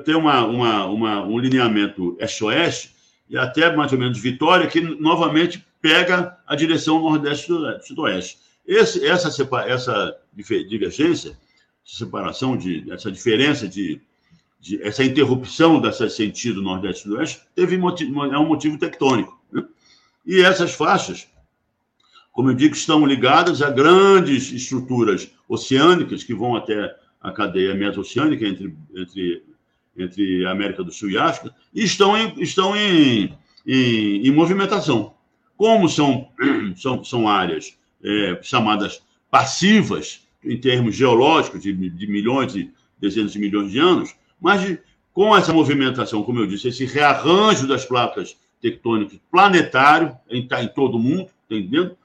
tem 0.05 0.15
uma, 0.15 0.45
uma, 0.45 0.85
uma, 0.85 1.23
um 1.23 1.39
lineamento 1.39 2.17
este-oeste, 2.19 2.93
e 3.29 3.37
até 3.37 3.73
mais 3.75 3.93
ou 3.93 3.97
menos 3.97 4.19
Vitória, 4.19 4.67
que 4.67 4.81
novamente 4.81 5.65
pega 5.81 6.37
a 6.45 6.55
direção 6.55 6.99
nordeste-sudoeste. 6.99 8.37
Esse, 8.67 9.05
essa, 9.07 9.29
essa 9.65 10.17
divergência, 10.33 11.37
separação, 11.83 12.55
de, 12.55 12.91
essa 12.91 13.11
diferença 13.11 13.67
de, 13.67 14.01
de 14.61 14.81
essa 14.81 15.03
interrupção 15.03 15.81
desse 15.81 16.07
sentido 16.09 16.61
nordeste-sudoeste, 16.61 17.41
teve 17.55 17.77
motivo, 17.77 18.23
é 18.25 18.37
um 18.37 18.47
motivo 18.47 18.77
tectônico. 18.77 19.37
Né? 19.51 19.65
E 20.25 20.41
essas 20.41 20.73
faixas 20.73 21.27
como 22.31 22.49
eu 22.49 22.53
digo, 22.53 22.73
estão 22.73 23.05
ligadas 23.05 23.61
a 23.61 23.69
grandes 23.69 24.51
estruturas 24.51 25.31
oceânicas 25.47 26.23
que 26.23 26.33
vão 26.33 26.55
até 26.55 26.95
a 27.21 27.31
cadeia 27.31 27.75
mesoceânica 27.75 28.47
entre, 28.47 28.75
entre, 28.95 29.43
entre 29.97 30.45
América 30.45 30.83
do 30.83 30.91
Sul 30.91 31.09
e 31.11 31.17
África, 31.17 31.53
e 31.73 31.83
estão 31.83 32.17
em, 32.17 32.41
estão 32.41 32.75
em, 32.75 33.37
em, 33.67 34.27
em 34.27 34.31
movimentação. 34.31 35.13
Como 35.57 35.89
são, 35.89 36.29
são, 36.75 37.03
são 37.03 37.27
áreas 37.27 37.77
é, 38.03 38.39
chamadas 38.41 39.03
passivas, 39.29 40.25
em 40.43 40.57
termos 40.57 40.95
geológicos, 40.95 41.61
de, 41.61 41.73
de 41.73 42.07
milhões 42.07 42.55
e 42.55 42.71
dezenas 42.99 43.33
de 43.33 43.39
milhões 43.39 43.71
de 43.71 43.77
anos, 43.77 44.15
mas 44.41 44.77
com 45.13 45.35
essa 45.35 45.53
movimentação, 45.53 46.23
como 46.23 46.39
eu 46.39 46.47
disse, 46.47 46.69
esse 46.69 46.85
rearranjo 46.85 47.67
das 47.67 47.85
placas 47.85 48.35
tectônicas 48.61 49.19
planetário, 49.29 50.17
está 50.29 50.63
em 50.63 50.67
todo 50.67 50.95
o 50.95 50.99
mundo, 50.99 51.27
tá 51.47 51.55
entendendo? 51.55 51.95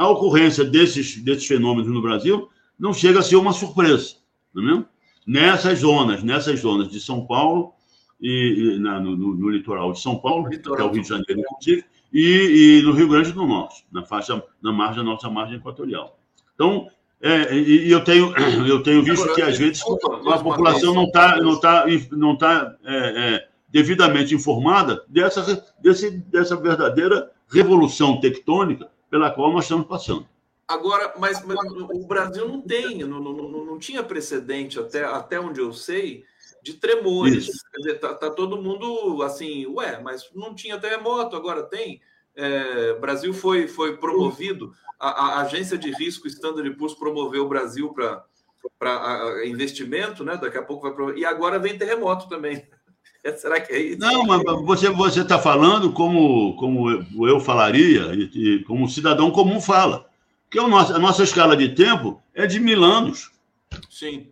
a 0.00 0.08
ocorrência 0.08 0.64
desses, 0.64 1.22
desses 1.22 1.46
fenômenos 1.46 1.92
no 1.92 2.00
Brasil 2.00 2.48
não 2.78 2.94
chega 2.94 3.18
a 3.18 3.22
ser 3.22 3.36
uma 3.36 3.52
surpresa, 3.52 4.16
não 4.54 4.62
é 4.62 4.66
mesmo? 4.66 4.86
Nessas 5.26 5.80
zonas, 5.80 6.22
nessas 6.22 6.60
zonas 6.60 6.88
de 6.88 6.98
São 6.98 7.26
Paulo 7.26 7.74
e, 8.18 8.76
e 8.76 8.78
na, 8.78 8.98
no, 8.98 9.14
no, 9.14 9.48
litoral 9.50 9.92
de 9.92 10.00
São 10.00 10.16
Paulo, 10.16 10.48
litoral. 10.48 10.76
que 10.76 10.82
é 10.82 10.86
o 10.86 10.92
Rio 10.92 11.02
de 11.02 11.08
Janeiro, 11.08 11.40
inclusive, 11.40 11.84
e, 12.10 12.80
e, 12.80 12.82
no 12.82 12.92
Rio 12.92 13.08
Grande 13.08 13.30
do 13.32 13.46
Norte, 13.46 13.84
na 13.92 14.02
faixa, 14.02 14.42
na 14.62 14.72
margem, 14.72 15.04
nossa 15.04 15.28
margem 15.28 15.58
equatorial. 15.58 16.18
Então, 16.54 16.88
é, 17.22 17.54
e, 17.54 17.90
eu 17.90 18.02
tenho, 18.02 18.32
eu 18.66 18.82
tenho 18.82 19.02
visto 19.02 19.22
Agora, 19.22 19.34
que 19.34 19.42
às 19.42 19.58
vezes 19.58 19.82
a 19.82 20.38
população 20.38 20.94
não 20.94 21.04
está 21.04 21.36
não 21.36 21.60
tá, 21.60 21.86
não 22.12 22.36
tá, 22.36 22.76
é, 22.84 23.34
é, 23.34 23.48
devidamente 23.68 24.34
informada 24.34 25.04
dessa, 25.06 25.62
desse, 25.80 26.10
dessa 26.10 26.56
verdadeira 26.56 27.30
revolução 27.48 28.20
tectônica 28.20 28.90
pela 29.10 29.30
qual 29.30 29.52
nós 29.52 29.64
estamos 29.64 29.86
passando. 29.86 30.26
Agora, 30.66 31.14
mas, 31.18 31.44
mas 31.44 31.58
o 31.58 32.06
Brasil 32.06 32.46
não 32.46 32.60
tem, 32.60 33.00
não, 33.00 33.18
não, 33.18 33.32
não, 33.64 33.78
tinha 33.78 34.04
precedente, 34.04 34.78
até, 34.78 35.04
até 35.04 35.40
onde 35.40 35.60
eu 35.60 35.72
sei, 35.72 36.24
de 36.62 36.74
tremores. 36.74 37.48
Isso. 37.48 37.64
Quer 37.72 37.78
dizer, 37.78 37.94
tá, 37.98 38.14
tá, 38.14 38.30
todo 38.30 38.62
mundo 38.62 39.20
assim, 39.24 39.66
ué, 39.66 40.00
mas 40.00 40.30
não 40.32 40.54
tinha 40.54 40.78
terremoto, 40.78 41.34
agora 41.34 41.64
tem. 41.64 42.00
É, 42.36 42.94
Brasil 42.94 43.34
foi, 43.34 43.66
foi 43.66 43.96
promovido, 43.96 44.72
a, 45.00 45.08
a, 45.08 45.40
agência 45.40 45.78
de 45.78 45.90
risco 45.90 46.28
Standard 46.28 46.70
Poor's 46.76 46.94
promoveu 46.94 47.44
o 47.44 47.48
Brasil 47.48 47.94
para 48.78 49.46
investimento, 49.46 50.22
né? 50.22 50.36
Daqui 50.36 50.58
a 50.58 50.62
pouco 50.62 50.82
vai 50.82 50.92
promover, 50.92 51.18
e 51.18 51.24
agora 51.24 51.58
vem 51.58 51.78
terremoto 51.78 52.28
também. 52.28 52.62
Será 53.38 53.60
que 53.60 53.72
é 53.72 53.80
isso? 53.80 53.98
Não, 53.98 54.24
mas 54.24 54.42
você 54.64 54.90
você 54.90 55.22
está 55.22 55.38
falando 55.38 55.92
como 55.92 56.54
como 56.56 57.28
eu 57.28 57.40
falaria 57.40 58.14
e, 58.14 58.30
e, 58.34 58.64
como 58.64 58.84
um 58.84 58.88
cidadão 58.88 59.30
comum 59.30 59.60
fala, 59.60 60.06
que 60.50 60.60
o 60.60 60.68
nosso, 60.68 60.94
a 60.94 60.98
nossa 60.98 61.22
escala 61.22 61.56
de 61.56 61.74
tempo 61.74 62.22
é 62.34 62.46
de 62.46 62.60
mil 62.60 62.84
anos. 62.84 63.30
Sim. 63.88 64.28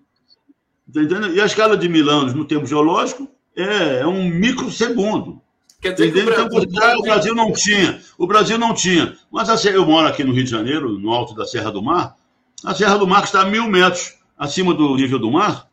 Tá 0.93 1.03
entendendo? 1.03 1.35
E 1.35 1.41
a 1.41 1.47
escala 1.47 1.77
de 1.77 1.89
mil 1.89 2.09
anos 2.09 2.35
no 2.35 2.45
tempo 2.45 2.67
geológico 2.67 3.29
é, 3.57 4.01
é 4.01 4.07
um 4.07 4.29
microsegundo. 4.29 5.41
Quer 5.81 5.93
dizer 5.93 6.13
que 6.13 6.21
o 6.21 6.25
Brasil, 6.25 6.49
então, 6.63 6.99
o 6.99 7.03
Brasil 7.03 7.35
não 7.35 7.53
tinha. 7.53 8.01
O 8.19 8.27
Brasil 8.27 8.59
não 8.59 8.75
tinha. 8.75 9.17
Mas 9.31 9.49
a, 9.49 9.71
eu 9.71 9.87
moro 9.87 10.09
aqui 10.09 10.25
no 10.25 10.33
Rio 10.33 10.45
de 10.45 10.51
Janeiro, 10.51 10.99
no 10.99 11.13
alto 11.13 11.35
da 11.35 11.47
Serra 11.47 11.71
do 11.71 11.83
Mar. 11.83 12.17
A 12.65 12.75
Serra 12.75 12.97
do 12.97 13.07
Mar 13.07 13.23
está 13.23 13.43
a 13.43 13.45
mil 13.45 13.69
metros 13.69 14.15
acima 14.37 14.75
do 14.75 14.97
nível 14.97 15.19
do 15.19 15.31
mar. 15.31 15.69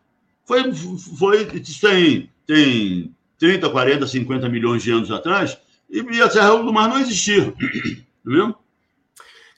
Foi, 0.45 0.71
foi 1.17 1.47
isso 1.55 1.81
tem 1.81 2.29
tem 2.45 3.11
30, 3.39 3.69
40, 3.69 4.07
50 4.07 4.49
milhões 4.49 4.83
de 4.83 4.91
anos 4.91 5.11
atrás, 5.11 5.57
e, 5.89 5.99
a 6.21 6.29
Serra 6.29 6.55
do 6.57 6.73
Mar 6.73 6.87
não 6.87 6.99
existia. 6.99 7.53
Não 8.23 8.49
é 8.49 8.55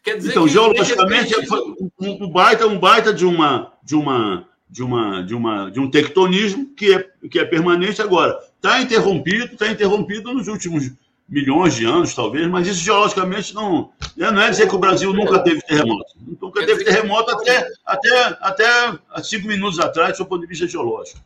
Quer 0.03 0.17
dizer 0.17 0.31
então, 0.31 0.45
que, 0.45 0.51
geologicamente, 0.51 1.33
repente... 1.35 1.53
É 1.53 2.05
um 2.05 2.29
baita, 2.29 2.67
um 2.67 2.79
baita 2.79 3.13
de 3.13 3.25
uma, 3.25 3.73
de 3.83 3.95
uma, 3.95 4.47
de 4.69 4.83
uma, 4.83 5.21
de 5.21 5.35
uma, 5.35 5.69
de 5.69 5.79
um 5.79 5.89
tectonismo 5.89 6.73
que 6.75 6.93
é, 6.93 7.05
que 7.29 7.39
é 7.39 7.45
permanente 7.45 8.01
agora. 8.01 8.37
Está 8.57 8.81
interrompido, 8.81 9.53
está 9.53 9.67
interrompido 9.67 10.33
nos 10.33 10.47
últimos 10.47 10.91
milhões 11.29 11.75
de 11.75 11.85
anos, 11.85 12.15
talvez, 12.15 12.47
mas 12.47 12.67
isso 12.67 12.79
geologicamente 12.79 13.53
não, 13.53 13.91
né, 14.15 14.31
não 14.31 14.41
é 14.41 14.49
dizer 14.49 14.67
que 14.67 14.75
o 14.75 14.79
Brasil 14.79 15.13
nunca 15.13 15.39
teve 15.39 15.61
terremoto. 15.61 16.13
Nunca 16.41 16.65
teve 16.65 16.83
terremoto 16.83 17.31
até, 17.31 17.67
até, 17.85 18.37
até 18.39 18.99
cinco 19.23 19.47
minutos 19.47 19.79
atrás, 19.79 20.17
do 20.17 20.25
ponto 20.25 20.41
de 20.41 20.47
vista 20.47 20.67
geológico. 20.67 21.19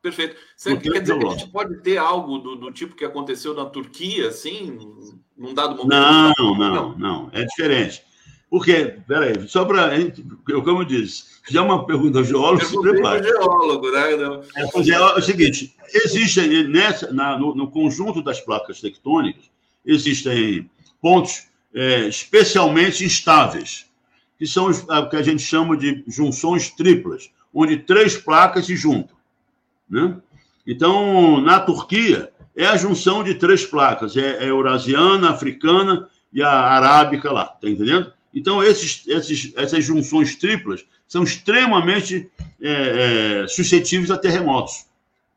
Perfeito. 0.00 0.36
Você 0.56 0.76
quer 0.76 1.00
dizer 1.00 1.18
que 1.18 1.26
a 1.26 1.30
gente 1.30 1.48
pode 1.48 1.82
ter 1.82 1.98
algo 1.98 2.38
do, 2.38 2.54
do, 2.54 2.70
tipo 2.70 2.94
que 2.94 3.04
aconteceu 3.04 3.52
na 3.52 3.64
Turquia, 3.64 4.28
assim, 4.28 4.78
num 5.36 5.52
dado 5.52 5.76
momento? 5.76 5.90
Não, 5.90 6.56
não, 6.56 6.98
não. 6.98 7.30
É 7.32 7.44
diferente. 7.44 8.04
Porque, 8.50 8.96
peraí, 9.06 9.46
só 9.46 9.64
para. 9.64 9.90
Como 10.64 10.80
eu 10.80 10.84
disse, 10.84 11.24
já 11.50 11.60
é 11.60 11.62
uma 11.62 11.84
pergunta 11.84 12.18
ao 12.18 12.24
geólogo, 12.24 12.64
se 12.64 12.80
prepare. 12.80 13.22
geólogo, 13.22 13.90
né? 13.90 14.12
É, 14.56 14.62
é, 14.62 14.90
é, 14.90 15.00
o 15.18 15.20
seguinte: 15.20 15.76
existe 15.92 16.64
nessa, 16.66 17.12
na, 17.12 17.38
no, 17.38 17.54
no, 17.54 17.70
conjunto 17.70 18.22
das 18.22 18.40
placas 18.40 18.80
tectônicas, 18.80 19.44
existem 19.84 20.68
pontos 21.00 21.46
é, 21.74 22.08
especialmente 22.08 23.04
instáveis, 23.04 23.86
que 24.38 24.46
são 24.46 24.70
o 24.70 25.08
que 25.10 25.16
a 25.16 25.22
gente 25.22 25.42
chama 25.42 25.76
de 25.76 26.02
junções 26.08 26.70
triplas, 26.70 27.30
onde 27.52 27.76
três 27.76 28.16
placas 28.16 28.64
se 28.64 28.76
juntam. 28.76 29.16
Né? 29.90 30.16
Então, 30.66 31.38
na 31.42 31.60
Turquia, 31.60 32.32
é 32.56 32.64
a 32.64 32.78
junção 32.78 33.22
de 33.22 33.34
três 33.34 33.66
placas: 33.66 34.16
é, 34.16 34.42
é 34.42 34.48
eurasiana, 34.48 35.30
africana 35.30 36.08
e 36.32 36.42
a 36.42 36.50
arábica 36.50 37.30
lá, 37.30 37.44
tá 37.44 37.68
entendendo? 37.68 38.10
Então, 38.38 38.62
esses, 38.62 39.06
esses, 39.08 39.52
essas 39.56 39.84
junções 39.84 40.36
triplas 40.36 40.84
são 41.06 41.24
extremamente 41.24 42.30
é, 42.60 43.42
é, 43.42 43.48
suscetíveis 43.48 44.10
a 44.10 44.16
terremotos. 44.16 44.86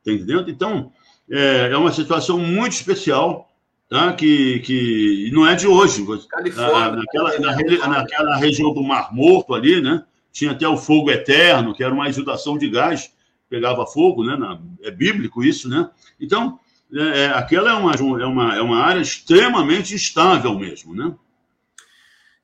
Tá 0.05 0.11
entendendo? 0.11 0.49
Então, 0.49 0.91
é, 1.29 1.69
é, 1.71 1.77
uma 1.77 1.91
situação 1.91 2.37
muito 2.37 2.73
especial, 2.73 3.49
tá? 3.89 4.13
que, 4.13 4.59
que 4.59 5.31
não 5.33 5.47
é 5.47 5.55
de 5.55 5.67
hoje. 5.67 6.05
Califórnia, 6.27 6.97
naquela, 6.97 7.39
na, 7.39 7.87
naquela 7.87 8.37
região 8.37 8.73
do 8.73 8.83
Mar 8.83 9.13
Morto 9.13 9.55
ali, 9.55 9.81
né? 9.81 10.03
tinha 10.31 10.51
até 10.51 10.67
o 10.67 10.77
fogo 10.77 11.09
eterno, 11.11 11.73
que 11.73 11.83
era 11.83 11.93
uma 11.93 12.07
exudação 12.07 12.57
de 12.57 12.69
gás, 12.69 13.11
pegava 13.49 13.85
fogo, 13.85 14.23
né? 14.23 14.35
Na, 14.35 14.59
é 14.81 14.91
bíblico 14.91 15.43
isso, 15.43 15.67
né? 15.67 15.89
Então, 16.19 16.59
é, 16.93 17.23
é 17.23 17.27
aquela 17.29 17.71
é 17.71 17.73
uma, 17.73 17.93
é, 17.93 18.25
uma, 18.25 18.55
é 18.55 18.61
uma 18.61 18.77
área 18.77 19.01
extremamente 19.01 19.93
instável 19.93 20.57
mesmo, 20.57 20.95
né? 20.95 21.13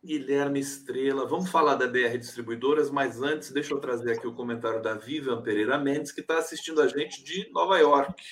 Guilherme 0.08 0.62
Estrela. 0.62 1.28
Vamos 1.28 1.50
falar 1.50 1.76
da 1.76 1.86
BR 1.86 2.18
Distribuidoras, 2.18 2.90
mas 2.90 3.22
antes, 3.22 3.52
deixa 3.52 3.74
eu 3.74 3.80
trazer 3.80 4.14
aqui 4.14 4.26
o 4.26 4.34
comentário 4.34 4.82
da 4.82 4.94
Vivian 4.94 5.42
Pereira 5.42 5.78
Mendes, 5.78 6.14
que 6.14 6.22
está 6.22 6.38
assistindo 6.38 6.82
a 6.82 6.88
gente 6.88 7.22
de 7.22 7.52
Nova 7.52 7.78
York. 7.78 8.24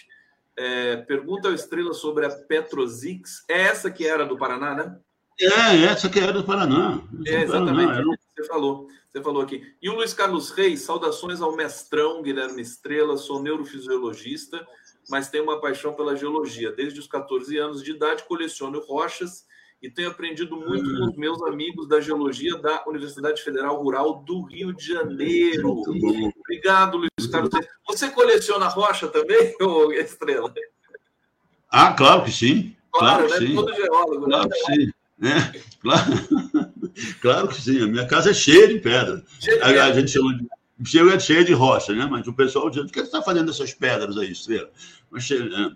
É, 0.56 0.96
pergunta 0.96 1.50
ao 1.50 1.54
Estrela 1.54 1.94
sobre 1.94 2.26
a 2.26 2.30
Petrosix. 2.30 3.44
É 3.50 3.64
essa 3.64 3.92
que 3.92 4.08
era 4.08 4.26
do 4.26 4.38
Paraná, 4.38 4.74
né? 4.74 4.98
É, 5.38 5.84
essa 5.84 6.08
que 6.08 6.18
era 6.18 6.32
do 6.32 6.46
Paraná. 6.46 7.02
É, 7.28 7.42
exatamente. 7.42 7.88
Paraná, 7.88 8.16
Você 8.34 8.44
falou. 8.46 8.88
Você 9.12 9.22
falou 9.22 9.42
aqui. 9.42 9.76
E 9.82 9.90
o 9.90 9.96
Luiz 9.96 10.14
Carlos 10.14 10.52
Reis, 10.52 10.80
saudações 10.82 11.42
ao 11.42 11.58
mestrão 11.58 12.22
Guilherme 12.22 12.62
Estrela. 12.62 13.18
Sou 13.18 13.42
neurofisiologista, 13.42 14.66
mas 15.10 15.30
tenho 15.30 15.44
uma 15.44 15.60
paixão 15.60 15.94
pela 15.94 16.16
geologia. 16.16 16.72
Desde 16.72 17.02
os 17.02 17.08
14 17.08 17.58
anos 17.58 17.84
de 17.84 17.92
idade, 17.92 18.24
coleciono 18.24 18.80
rochas 18.80 19.44
e 19.86 19.92
tenho 19.92 20.10
aprendido 20.10 20.58
muito 20.58 20.84
com 20.84 21.06
os 21.06 21.16
meus 21.16 21.42
amigos 21.44 21.88
da 21.88 22.02
geologia 22.02 22.58
da 22.58 22.84
Universidade 22.88 23.42
Federal 23.44 23.82
Rural 23.82 24.24
do 24.26 24.42
Rio 24.42 24.74
de 24.74 24.88
Janeiro. 24.88 25.84
Obrigado, 26.40 26.98
Luiz 26.98 27.28
Carlos. 27.32 27.52
Você 27.88 28.10
coleciona 28.10 28.68
rocha 28.68 29.08
também, 29.08 29.56
ou 29.62 29.94
Estrela? 29.94 30.52
Ah, 31.70 31.94
claro 31.94 32.24
que 32.24 32.32
sim. 32.32 32.76
Claro, 32.92 33.28
claro 33.28 33.34
que 33.34 33.40
né? 33.40 33.48
sim. 33.48 33.56
Todo 33.56 33.76
geólogo, 33.76 34.28
né? 34.28 34.32
claro 34.32 34.50
né? 34.50 34.56
que 34.56 34.74
sim. 34.74 34.92
É, 35.22 35.62
claro, 35.82 36.04
claro 37.22 37.48
que 37.50 37.62
sim. 37.62 37.84
A 37.84 37.88
minha 37.88 38.08
casa 38.08 38.32
é 38.32 38.34
cheia 38.34 38.68
de 38.68 38.80
pedra. 38.80 39.24
Cheia 39.40 39.58
de 39.58 39.64
a, 39.64 39.68
pedra. 39.68 39.86
a, 39.86 39.94
gente 39.94 40.12
chama 40.12 40.36
de 40.36 40.90
cheia, 40.90 41.20
cheia 41.20 41.44
de 41.46 41.54
rocha, 41.54 41.94
né? 41.94 42.08
Mas 42.10 42.28
o 42.28 42.34
pessoal 42.34 42.72
diz: 42.72 42.84
o 42.84 42.88
que 42.88 43.00
você 43.00 43.06
está 43.06 43.22
fazendo 43.22 43.52
essas 43.52 43.74
pedras 43.74 44.18
aí, 44.18 44.32
Estrela? 44.32 44.70
Mas 45.12 45.24
cheia, 45.24 45.44
é, 45.44 45.72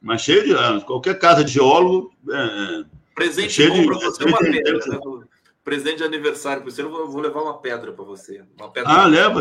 mas 0.00 0.22
cheia 0.22 0.42
de. 0.44 0.54
Ah, 0.54 0.80
qualquer 0.80 1.18
casa 1.18 1.44
de 1.44 1.52
geólogo. 1.52 2.12
É, 2.30 2.84
é 3.24 3.28
Presente 3.28 3.68
bom 3.68 3.86
para 3.86 3.98
você 3.98 4.22
é 4.22 4.26
uma 4.26 4.38
pedra. 4.38 4.78
Né? 4.86 5.26
Presente 5.62 5.96
de 5.98 6.04
aniversário 6.04 6.62
para 6.62 6.70
você, 6.70 6.82
eu 6.82 6.90
vou 6.90 7.20
levar 7.20 7.42
uma 7.42 7.58
pedra 7.58 7.92
para 7.92 8.04
você. 8.04 8.42
Uma 8.58 8.70
pedra 8.70 8.90
ah, 8.90 9.06
leva. 9.06 9.40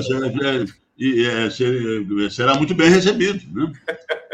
E 0.97 1.25
é, 1.25 1.49
será 2.29 2.55
muito 2.55 2.75
bem 2.75 2.89
recebido. 2.89 3.41
Né? 3.53 3.71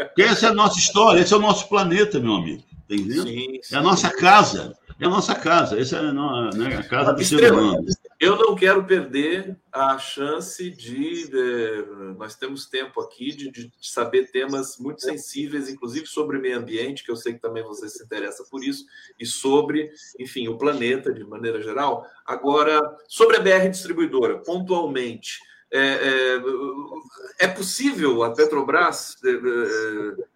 Porque 0.06 0.22
essa 0.22 0.46
é 0.46 0.48
a 0.48 0.54
nossa 0.54 0.78
história, 0.78 1.20
esse 1.20 1.32
é 1.32 1.36
o 1.36 1.40
nosso 1.40 1.68
planeta, 1.68 2.18
meu 2.18 2.34
amigo. 2.34 2.64
Entendeu? 2.88 3.22
Sim, 3.22 3.60
sim. 3.62 3.74
É 3.74 3.78
a 3.78 3.82
nossa 3.82 4.10
casa. 4.10 4.76
É 4.98 5.04
a 5.04 5.10
nossa 5.10 5.34
casa. 5.34 5.78
Essa 5.78 5.96
é 5.96 6.00
a, 6.00 6.12
né, 6.12 6.76
a 6.76 6.82
casa 6.82 7.12
do 7.12 7.24
ser 7.24 7.52
humano. 7.52 7.84
Eu 8.18 8.36
não 8.36 8.54
quero 8.54 8.82
perder 8.84 9.58
a 9.70 9.98
chance 9.98 10.70
de, 10.70 11.28
de 11.28 11.84
nós 12.16 12.34
temos 12.34 12.64
tempo 12.66 12.98
aqui 13.02 13.30
de, 13.30 13.50
de, 13.50 13.70
saber 13.82 14.30
temas 14.30 14.78
muito 14.78 15.02
sensíveis, 15.02 15.68
inclusive 15.68 16.06
sobre 16.06 16.38
meio 16.38 16.58
ambiente, 16.58 17.04
que 17.04 17.10
eu 17.10 17.16
sei 17.16 17.34
que 17.34 17.40
também 17.40 17.62
você 17.62 17.90
se 17.90 18.02
interessa 18.02 18.42
por 18.50 18.64
isso, 18.64 18.86
e 19.20 19.26
sobre, 19.26 19.90
enfim, 20.18 20.48
o 20.48 20.56
planeta 20.56 21.12
de 21.12 21.24
maneira 21.24 21.60
geral. 21.60 22.06
Agora, 22.24 22.80
sobre 23.06 23.36
a 23.36 23.40
BR 23.40 23.68
distribuidora, 23.68 24.38
pontualmente, 24.38 25.38
é, 25.70 25.80
é, 25.80 27.44
é 27.44 27.48
possível 27.48 28.22
a 28.22 28.32
Petrobras 28.32 29.16
é, 29.22 29.30
é 29.30 30.26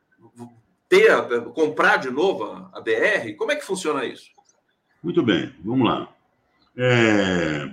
ter, 0.86 1.44
comprar 1.54 1.96
de 1.96 2.10
novo 2.10 2.44
a 2.44 2.80
BR? 2.80 3.34
Como 3.38 3.52
é 3.52 3.56
que 3.56 3.64
funciona 3.64 4.04
isso? 4.04 4.28
Muito 5.02 5.22
bem, 5.22 5.52
vamos 5.64 5.88
lá. 5.88 6.08
É... 6.76 7.70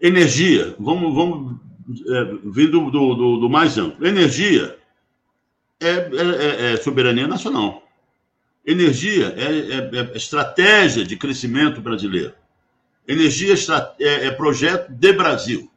Energia, 0.00 0.74
vamos, 0.78 1.14
vamos 1.14 1.60
é, 1.88 2.24
vindo 2.44 2.90
do, 2.90 3.14
do, 3.14 3.36
do, 3.38 3.50
mais 3.50 3.76
amplo. 3.78 4.06
Energia 4.06 4.76
é, 5.80 5.88
é, 5.88 6.72
é 6.72 6.76
soberania 6.76 7.26
nacional. 7.26 7.86
Energia 8.66 9.34
é, 9.36 9.98
é, 9.98 10.16
estratégia 10.16 11.04
de 11.04 11.16
crescimento 11.16 11.80
brasileiro. 11.80 12.32
Energia 13.06 13.54
é, 14.00 14.30
projeto 14.30 14.90
de 14.90 15.12
Brasil. 15.12 15.70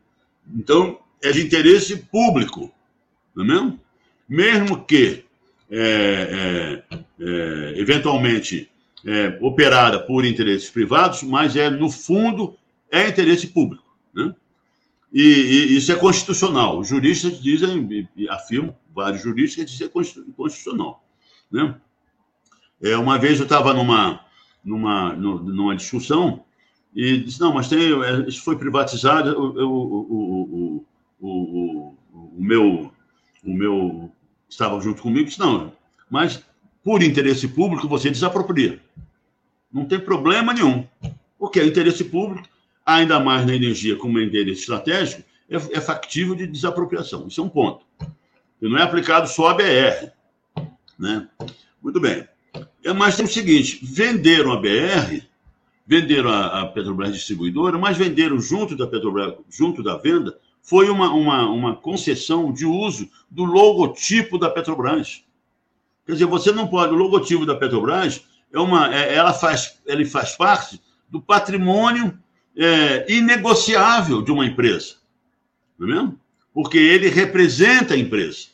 Então, 0.56 0.98
é 1.22 1.32
de 1.32 1.46
interesse 1.46 1.98
público, 1.98 2.72
não 3.36 3.44
é 3.44 3.48
mesmo? 3.48 3.80
Mesmo 4.30 4.86
que, 4.86 5.24
eventualmente, 7.76 8.70
é, 9.08 9.40
operada 9.42 10.00
por 10.00 10.26
interesses 10.26 10.70
privados, 10.70 11.24
mas 11.24 11.56
é, 11.56 11.70
no 11.70 11.90
fundo, 11.90 12.58
é 12.92 13.08
interesse 13.08 13.48
público. 13.48 13.86
Né? 14.14 14.36
E, 15.14 15.22
e 15.22 15.78
isso 15.78 15.92
é 15.94 15.96
constitucional. 15.96 16.78
Os 16.78 16.90
juristas 16.90 17.42
dizem, 17.42 18.10
afirmam, 18.30 18.76
vários 18.94 19.22
juristas, 19.24 19.64
que 19.64 19.72
isso 19.72 19.84
é 19.86 19.88
constitucional. 20.36 21.02
Né? 21.50 21.74
É, 22.82 22.98
uma 22.98 23.18
vez 23.18 23.40
eu 23.40 23.46
estava 23.46 23.74
numa, 23.74 24.20
numa, 24.64 25.14
numa 25.14 25.76
discussão 25.76 26.44
e 26.94 27.18
disse, 27.18 27.40
não, 27.40 27.54
mas 27.54 27.70
tem, 27.70 27.80
é, 27.80 28.28
isso 28.28 28.44
foi 28.44 28.58
privatizado, 28.58 29.40
o, 29.40 29.64
o, 29.64 30.86
o, 31.22 31.28
o, 31.30 31.96
o 32.14 32.44
meu, 32.44 32.92
o 33.42 33.54
meu 33.54 34.12
estava 34.50 34.82
junto 34.82 35.02
comigo, 35.02 35.28
disse, 35.28 35.40
não, 35.40 35.72
mas 36.10 36.44
por 36.88 37.04
interesse 37.04 37.50
público, 37.50 37.86
você 37.86 38.10
desapropria. 38.10 38.80
Não 39.70 39.84
tem 39.84 40.00
problema 40.00 40.54
nenhum. 40.54 40.88
Porque 41.38 41.60
é 41.60 41.66
interesse 41.66 42.06
público, 42.06 42.48
ainda 42.86 43.20
mais 43.20 43.46
na 43.46 43.54
energia 43.54 43.98
como 43.98 44.18
é 44.20 44.24
interesse 44.24 44.62
estratégico, 44.62 45.22
é, 45.50 45.56
é 45.58 45.82
factível 45.82 46.34
de 46.34 46.48
desapropriação. 46.48 47.28
Isso 47.28 47.42
é 47.42 47.44
um 47.44 47.50
ponto. 47.50 47.84
E 48.62 48.70
não 48.70 48.78
é 48.78 48.84
aplicado 48.84 49.28
só 49.28 49.50
a 49.50 49.54
BR. 49.54 50.12
Né? 50.98 51.28
Muito 51.84 52.00
bem. 52.00 52.26
É, 52.86 52.94
mas 52.94 53.18
tem 53.18 53.26
o 53.26 53.30
seguinte: 53.30 53.82
venderam 53.84 54.54
a 54.54 54.56
BR, 54.56 55.24
venderam 55.86 56.30
a, 56.30 56.62
a 56.62 56.68
Petrobras 56.68 57.14
distribuidora, 57.14 57.78
mas 57.78 57.98
venderam 57.98 58.40
junto 58.40 58.78
da 58.78 58.88
Petrobras, 58.88 59.34
junto 59.50 59.84
da 59.84 59.98
venda, 59.98 60.40
foi 60.62 60.90
uma, 60.90 61.12
uma, 61.12 61.50
uma 61.50 61.76
concessão 61.76 62.54
de 62.54 62.66
uso 62.66 63.10
do 63.30 63.44
logotipo 63.44 64.38
da 64.38 64.50
Petrobras. 64.50 65.27
Quer 66.08 66.14
dizer, 66.14 66.26
você 66.26 66.54
não 66.54 66.68
pode. 66.68 66.94
O 66.94 66.98
logotipo 66.98 67.46
da 67.46 67.54
Petrobras 67.54 68.24
é 68.54 68.60
uma, 68.60 68.96
é, 68.96 69.14
ela 69.14 69.34
faz, 69.34 69.78
ele 69.86 70.06
faz 70.06 70.38
parte 70.38 70.82
do 71.10 71.22
patrimônio 71.22 72.18
é, 72.56 73.06
inegociável 73.12 74.22
de 74.22 74.32
uma 74.32 74.46
empresa, 74.46 74.96
não 75.78 75.88
é 75.88 75.92
mesmo? 75.92 76.20
Porque 76.54 76.78
ele 76.78 77.10
representa 77.10 77.94
a 77.94 77.98
empresa, 77.98 78.48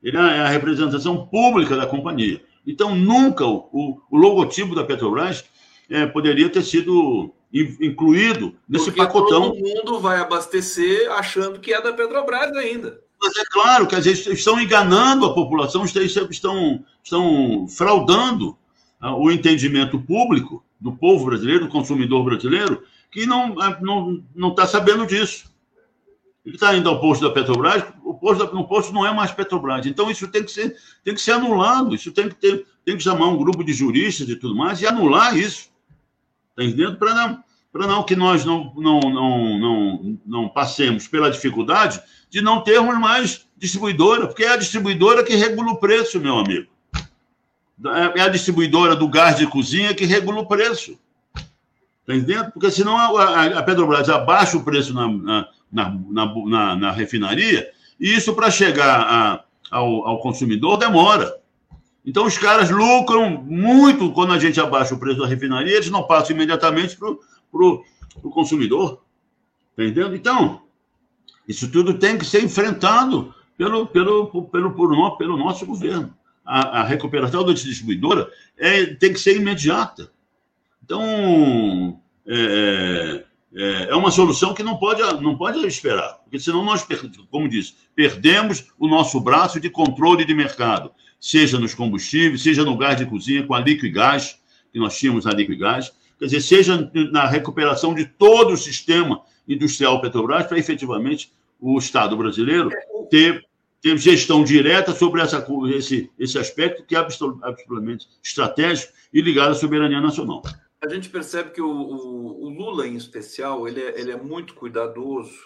ele 0.00 0.16
é 0.16 0.20
a 0.20 0.48
representação 0.48 1.26
pública 1.26 1.76
da 1.76 1.84
companhia. 1.84 2.40
Então, 2.64 2.94
nunca 2.94 3.44
o, 3.44 3.68
o, 3.72 4.00
o 4.08 4.16
logotipo 4.16 4.74
da 4.74 4.84
Petrobras 4.84 5.44
é, 5.90 6.06
poderia 6.06 6.48
ter 6.48 6.62
sido 6.62 7.34
incluído 7.52 8.54
nesse 8.68 8.86
Porque 8.86 9.00
pacotão. 9.00 9.50
Todo 9.50 9.58
mundo 9.58 9.98
vai 9.98 10.20
abastecer 10.20 11.10
achando 11.10 11.58
que 11.58 11.74
é 11.74 11.82
da 11.82 11.92
Petrobras 11.92 12.56
ainda. 12.56 13.00
Mas 13.20 13.36
é 13.36 13.44
claro 13.44 13.86
que 13.86 13.94
às 13.94 14.04
vezes 14.04 14.26
estão 14.26 14.60
enganando 14.60 15.26
a 15.26 15.34
população, 15.34 15.84
estão, 15.84 16.84
estão 17.02 17.68
fraudando 17.68 18.56
ah, 19.00 19.14
o 19.14 19.30
entendimento 19.30 20.00
público 20.00 20.64
do 20.80 20.92
povo 20.92 21.26
brasileiro, 21.26 21.66
do 21.66 21.70
consumidor 21.70 22.24
brasileiro, 22.24 22.82
que 23.10 23.26
não 23.26 23.50
está 23.50 23.80
não, 23.80 24.24
não 24.34 24.54
tá 24.54 24.66
sabendo 24.66 25.06
disso. 25.06 25.50
Ele 26.44 26.54
está 26.54 26.74
indo 26.74 26.88
ao 26.88 27.00
posto 27.00 27.22
da 27.22 27.30
Petrobras, 27.30 27.84
o 28.02 28.14
posto, 28.14 28.54
no 28.54 28.66
posto 28.66 28.92
não 28.92 29.06
é 29.06 29.12
mais 29.12 29.30
Petrobras. 29.30 29.84
Então, 29.84 30.10
isso 30.10 30.26
tem 30.26 30.42
que 30.42 30.50
ser, 30.50 30.74
tem 31.04 31.14
que 31.14 31.20
ser 31.20 31.32
anulado, 31.32 31.94
isso 31.94 32.10
tem 32.12 32.28
que, 32.28 32.34
ter, 32.34 32.66
tem 32.84 32.96
que 32.96 33.02
chamar 33.02 33.26
um 33.26 33.36
grupo 33.36 33.62
de 33.62 33.74
juristas 33.74 34.26
e 34.28 34.36
tudo 34.36 34.56
mais 34.56 34.80
e 34.80 34.86
anular 34.86 35.36
isso. 35.36 35.68
Está 36.50 36.64
entendendo? 36.64 36.96
Para 36.96 37.14
não, 37.14 37.44
não 37.74 38.02
que 38.02 38.16
nós 38.16 38.44
não, 38.44 38.72
não, 38.74 39.00
não, 39.00 39.58
não, 39.58 40.20
não 40.24 40.48
passemos 40.48 41.06
pela 41.06 41.30
dificuldade 41.30 42.00
de 42.30 42.40
não 42.40 42.62
termos 42.62 42.96
mais 42.98 43.46
distribuidora, 43.58 44.26
porque 44.26 44.44
é 44.44 44.52
a 44.52 44.56
distribuidora 44.56 45.24
que 45.24 45.34
regula 45.34 45.72
o 45.72 45.76
preço, 45.76 46.20
meu 46.20 46.38
amigo. 46.38 46.70
É 48.16 48.20
a 48.20 48.28
distribuidora 48.28 48.94
do 48.94 49.08
gás 49.08 49.36
de 49.36 49.46
cozinha 49.46 49.94
que 49.94 50.04
regula 50.04 50.40
o 50.40 50.46
preço. 50.46 50.98
Está 51.34 52.14
entendendo? 52.14 52.52
Porque 52.52 52.70
senão 52.70 52.96
a, 52.96 53.46
a 53.46 53.62
Petrobras 53.62 54.08
abaixa 54.08 54.56
o 54.56 54.64
preço 54.64 54.94
na, 54.94 55.08
na, 55.08 55.48
na, 55.70 56.34
na, 56.46 56.76
na 56.76 56.90
refinaria, 56.92 57.68
e 57.98 58.14
isso 58.14 58.34
para 58.34 58.50
chegar 58.50 59.00
a, 59.00 59.44
ao, 59.70 60.06
ao 60.06 60.20
consumidor 60.20 60.76
demora. 60.76 61.38
Então, 62.04 62.24
os 62.24 62.38
caras 62.38 62.70
lucram 62.70 63.30
muito 63.30 64.10
quando 64.12 64.32
a 64.32 64.38
gente 64.38 64.58
abaixa 64.60 64.94
o 64.94 64.98
preço 64.98 65.20
da 65.20 65.26
refinaria, 65.26 65.76
eles 65.76 65.90
não 65.90 66.02
passam 66.02 66.34
imediatamente 66.34 66.96
para 66.96 67.10
o 67.10 68.30
consumidor. 68.30 69.02
Está 69.70 69.84
entendendo? 69.84 70.16
Então, 70.16 70.62
isso 71.50 71.68
tudo 71.68 71.94
tem 71.94 72.16
que 72.16 72.24
ser 72.24 72.44
enfrentado 72.44 73.34
pelo, 73.58 73.84
pelo, 73.88 74.28
pelo, 74.28 74.72
pelo, 74.72 75.16
pelo 75.16 75.36
nosso 75.36 75.66
governo. 75.66 76.14
A, 76.44 76.80
a 76.80 76.84
recuperação 76.84 77.44
da 77.44 77.52
distribuidora 77.52 78.30
é, 78.56 78.86
tem 78.86 79.12
que 79.12 79.18
ser 79.18 79.36
imediata. 79.36 80.12
Então, 80.84 82.00
é, 82.24 83.24
é, 83.52 83.88
é 83.90 83.96
uma 83.96 84.12
solução 84.12 84.54
que 84.54 84.62
não 84.62 84.76
pode, 84.76 85.02
não 85.20 85.36
pode 85.36 85.58
esperar, 85.66 86.20
porque 86.22 86.38
senão 86.38 86.64
nós, 86.64 86.86
como 87.28 87.48
disse, 87.48 87.74
perdemos 87.96 88.66
o 88.78 88.86
nosso 88.86 89.20
braço 89.20 89.58
de 89.58 89.68
controle 89.68 90.24
de 90.24 90.32
mercado, 90.32 90.92
seja 91.18 91.58
nos 91.58 91.74
combustíveis, 91.74 92.42
seja 92.42 92.64
no 92.64 92.76
gás 92.76 92.96
de 92.96 93.06
cozinha, 93.06 93.44
com 93.44 93.54
a 93.54 93.60
Liquigás, 93.60 94.38
que 94.72 94.78
nós 94.78 94.96
tínhamos 94.96 95.26
a 95.26 95.32
Liquigás, 95.32 95.92
quer 96.16 96.26
dizer, 96.26 96.42
seja 96.42 96.90
na 97.10 97.26
recuperação 97.26 97.92
de 97.92 98.04
todo 98.04 98.52
o 98.52 98.56
sistema 98.56 99.22
industrial 99.48 100.00
Petrobras, 100.00 100.46
para 100.46 100.58
efetivamente 100.58 101.32
o 101.60 101.78
Estado 101.78 102.16
brasileiro 102.16 102.70
ter, 103.10 103.44
ter 103.80 103.96
gestão 103.98 104.42
direta 104.42 104.92
sobre 104.92 105.20
essa, 105.20 105.46
esse, 105.74 106.10
esse 106.18 106.38
aspecto 106.38 106.84
que 106.84 106.96
é 106.96 106.98
absolutamente 106.98 108.08
estratégico 108.22 108.92
e 109.12 109.20
ligado 109.20 109.52
à 109.52 109.54
soberania 109.54 110.00
nacional 110.00 110.42
a 110.80 110.88
gente 110.88 111.10
percebe 111.10 111.50
que 111.50 111.60
o, 111.60 111.70
o, 111.70 112.44
o 112.44 112.48
Lula, 112.48 112.86
em 112.86 112.96
especial, 112.96 113.68
ele 113.68 113.82
é, 113.82 114.00
ele 114.00 114.12
é, 114.12 114.16
muito 114.16 114.54
cuidadoso, 114.54 115.38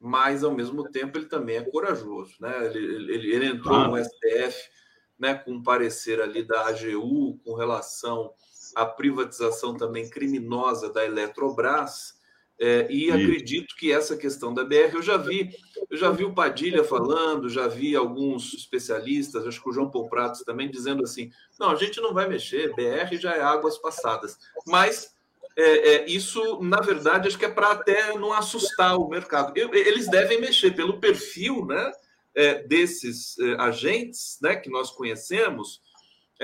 mas, 0.00 0.42
ao 0.42 0.52
mesmo 0.52 0.90
tempo, 0.90 1.16
ele 1.16 1.26
também 1.26 1.56
é 1.56 1.62
corajoso. 1.62 2.34
Né? 2.40 2.66
Ele, 2.66 3.12
ele, 3.14 3.32
ele 3.32 3.46
entrou 3.46 3.76
ah. 3.76 3.88
no 3.88 4.04
STF 4.04 4.68
né, 5.16 5.34
com 5.34 5.52
um 5.52 5.62
parecer 5.62 6.20
ali 6.20 6.42
da 6.42 6.66
AGU 6.66 7.38
com 7.44 7.54
relação 7.54 8.32
à 8.74 8.84
privatização 8.84 9.76
também 9.76 10.10
criminosa 10.10 10.92
da 10.92 11.04
Eletrobras, 11.04 12.20
é, 12.60 12.86
e 12.90 13.10
acredito 13.10 13.74
que 13.76 13.90
essa 13.92 14.16
questão 14.16 14.54
da 14.54 14.64
BR, 14.64 14.94
eu 14.94 15.02
já 15.02 15.16
vi, 15.16 15.50
eu 15.90 15.96
já 15.96 16.10
vi 16.10 16.24
o 16.24 16.34
Padilha 16.34 16.84
falando, 16.84 17.48
já 17.48 17.66
vi 17.66 17.96
alguns 17.96 18.54
especialistas, 18.54 19.46
acho 19.46 19.60
que 19.60 19.68
o 19.68 19.72
João 19.72 19.90
Paulo 19.90 20.08
Pratos 20.08 20.42
também 20.42 20.70
dizendo 20.70 21.02
assim: 21.02 21.30
não, 21.58 21.70
a 21.70 21.74
gente 21.74 22.00
não 22.00 22.14
vai 22.14 22.28
mexer, 22.28 22.74
BR 22.74 23.16
já 23.16 23.34
é 23.34 23.40
águas 23.40 23.78
passadas. 23.78 24.38
Mas 24.66 25.12
é, 25.56 25.94
é, 25.94 26.06
isso, 26.08 26.62
na 26.62 26.80
verdade, 26.80 27.28
acho 27.28 27.38
que 27.38 27.44
é 27.44 27.50
para 27.50 27.72
até 27.72 28.16
não 28.16 28.32
assustar 28.32 28.96
o 28.96 29.08
mercado. 29.08 29.52
Eu, 29.56 29.74
eles 29.74 30.08
devem 30.08 30.40
mexer 30.40 30.70
pelo 30.70 30.98
perfil 30.98 31.66
né, 31.66 31.92
é, 32.34 32.62
desses 32.62 33.38
é, 33.38 33.54
agentes 33.60 34.38
né, 34.40 34.56
que 34.56 34.70
nós 34.70 34.90
conhecemos 34.90 35.80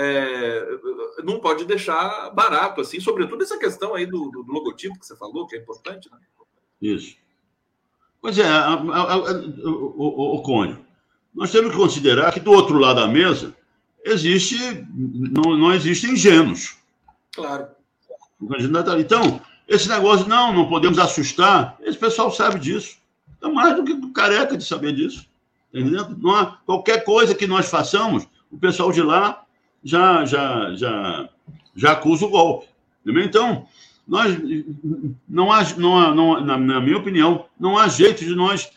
é, 0.01 0.79
não 1.25 1.41
pode 1.41 1.65
deixar 1.65 2.31
barato, 2.31 2.81
assim, 2.81 3.01
sobretudo 3.01 3.43
essa 3.43 3.59
questão 3.59 3.97
aí 3.97 4.07
do, 4.07 4.31
do, 4.31 4.45
logotipo 4.47 4.97
que 4.97 5.05
você 5.05 5.17
falou, 5.17 5.45
que 5.49 5.57
é 5.57 5.59
importante, 5.59 6.09
né? 6.13 6.19
Isso. 6.81 7.17
Pois 8.23 8.39
é, 8.39 8.47
a, 8.47 8.75
a, 8.75 9.15
a, 9.15 9.33
o, 9.65 10.37
o, 10.37 10.43
Cônio, 10.43 10.79
nós 11.35 11.51
temos 11.51 11.73
que 11.73 11.77
considerar 11.77 12.33
que 12.33 12.39
do 12.39 12.53
outro 12.53 12.79
lado 12.79 13.01
da 13.01 13.09
mesa 13.09 13.57
existe, 14.05 14.57
não, 14.95 15.57
não 15.57 15.75
existem 15.75 16.13
ingênuos. 16.13 16.77
Claro. 17.35 17.67
Então, 19.01 19.41
esse 19.67 19.89
negócio, 19.89 20.29
não, 20.29 20.53
não 20.53 20.69
podemos 20.69 21.01
assustar, 21.01 21.77
esse 21.81 21.99
pessoal 21.99 22.31
sabe 22.31 22.61
disso. 22.61 22.99
É 23.43 23.49
mais 23.49 23.75
do 23.75 23.85
que 23.85 24.13
careca 24.13 24.57
de 24.57 24.65
saber 24.65 24.93
disso. 24.93 25.27
Entendeu? 25.75 26.09
Não 26.19 26.37
há, 26.37 26.59
qualquer 26.65 27.03
coisa 27.03 27.35
que 27.35 27.49
nós 27.49 27.69
façamos, 27.69 28.29
o 28.49 28.57
pessoal 28.57 28.93
de 28.93 29.03
lá 29.03 29.45
já, 29.83 30.25
já, 30.25 30.75
já, 30.75 31.29
já 31.75 31.93
acusa 31.93 32.27
o 32.27 32.31
golpe. 32.31 32.67
Então, 33.07 33.67
nós, 34.07 34.37
não 35.29 35.53
há, 35.53 35.65
não 35.77 35.99
há, 35.99 36.15
não, 36.15 36.41
na, 36.41 36.59
na 36.59 36.81
minha 36.81 36.97
opinião, 36.97 37.45
não 37.59 37.77
há 37.77 37.89
jeito 37.89 38.25
de 38.25 38.35
nós 38.35 38.71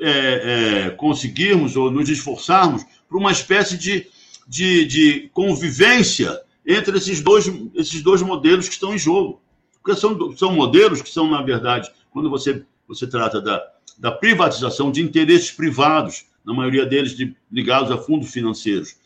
é, 0.00 0.86
é, 0.86 0.90
conseguirmos 0.90 1.76
ou 1.76 1.90
nos 1.90 2.08
esforçarmos 2.08 2.84
para 3.08 3.18
uma 3.18 3.30
espécie 3.30 3.76
de, 3.76 4.06
de, 4.48 4.84
de, 4.86 5.30
convivência 5.32 6.40
entre 6.66 6.96
esses 6.96 7.20
dois, 7.20 7.46
esses 7.74 8.02
dois 8.02 8.22
modelos 8.22 8.66
que 8.66 8.74
estão 8.74 8.94
em 8.94 8.98
jogo. 8.98 9.40
Porque 9.82 9.98
são, 9.98 10.36
são 10.36 10.52
modelos 10.52 11.02
que 11.02 11.10
são, 11.10 11.30
na 11.30 11.42
verdade, 11.42 11.90
quando 12.10 12.30
você, 12.30 12.64
você 12.88 13.06
trata 13.06 13.40
da, 13.40 13.62
da 13.98 14.10
privatização 14.10 14.90
de 14.90 15.02
interesses 15.02 15.50
privados, 15.50 16.24
na 16.44 16.54
maioria 16.54 16.86
deles 16.86 17.16
de, 17.16 17.36
ligados 17.50 17.90
a 17.90 17.98
fundos 17.98 18.30
financeiros, 18.30 18.96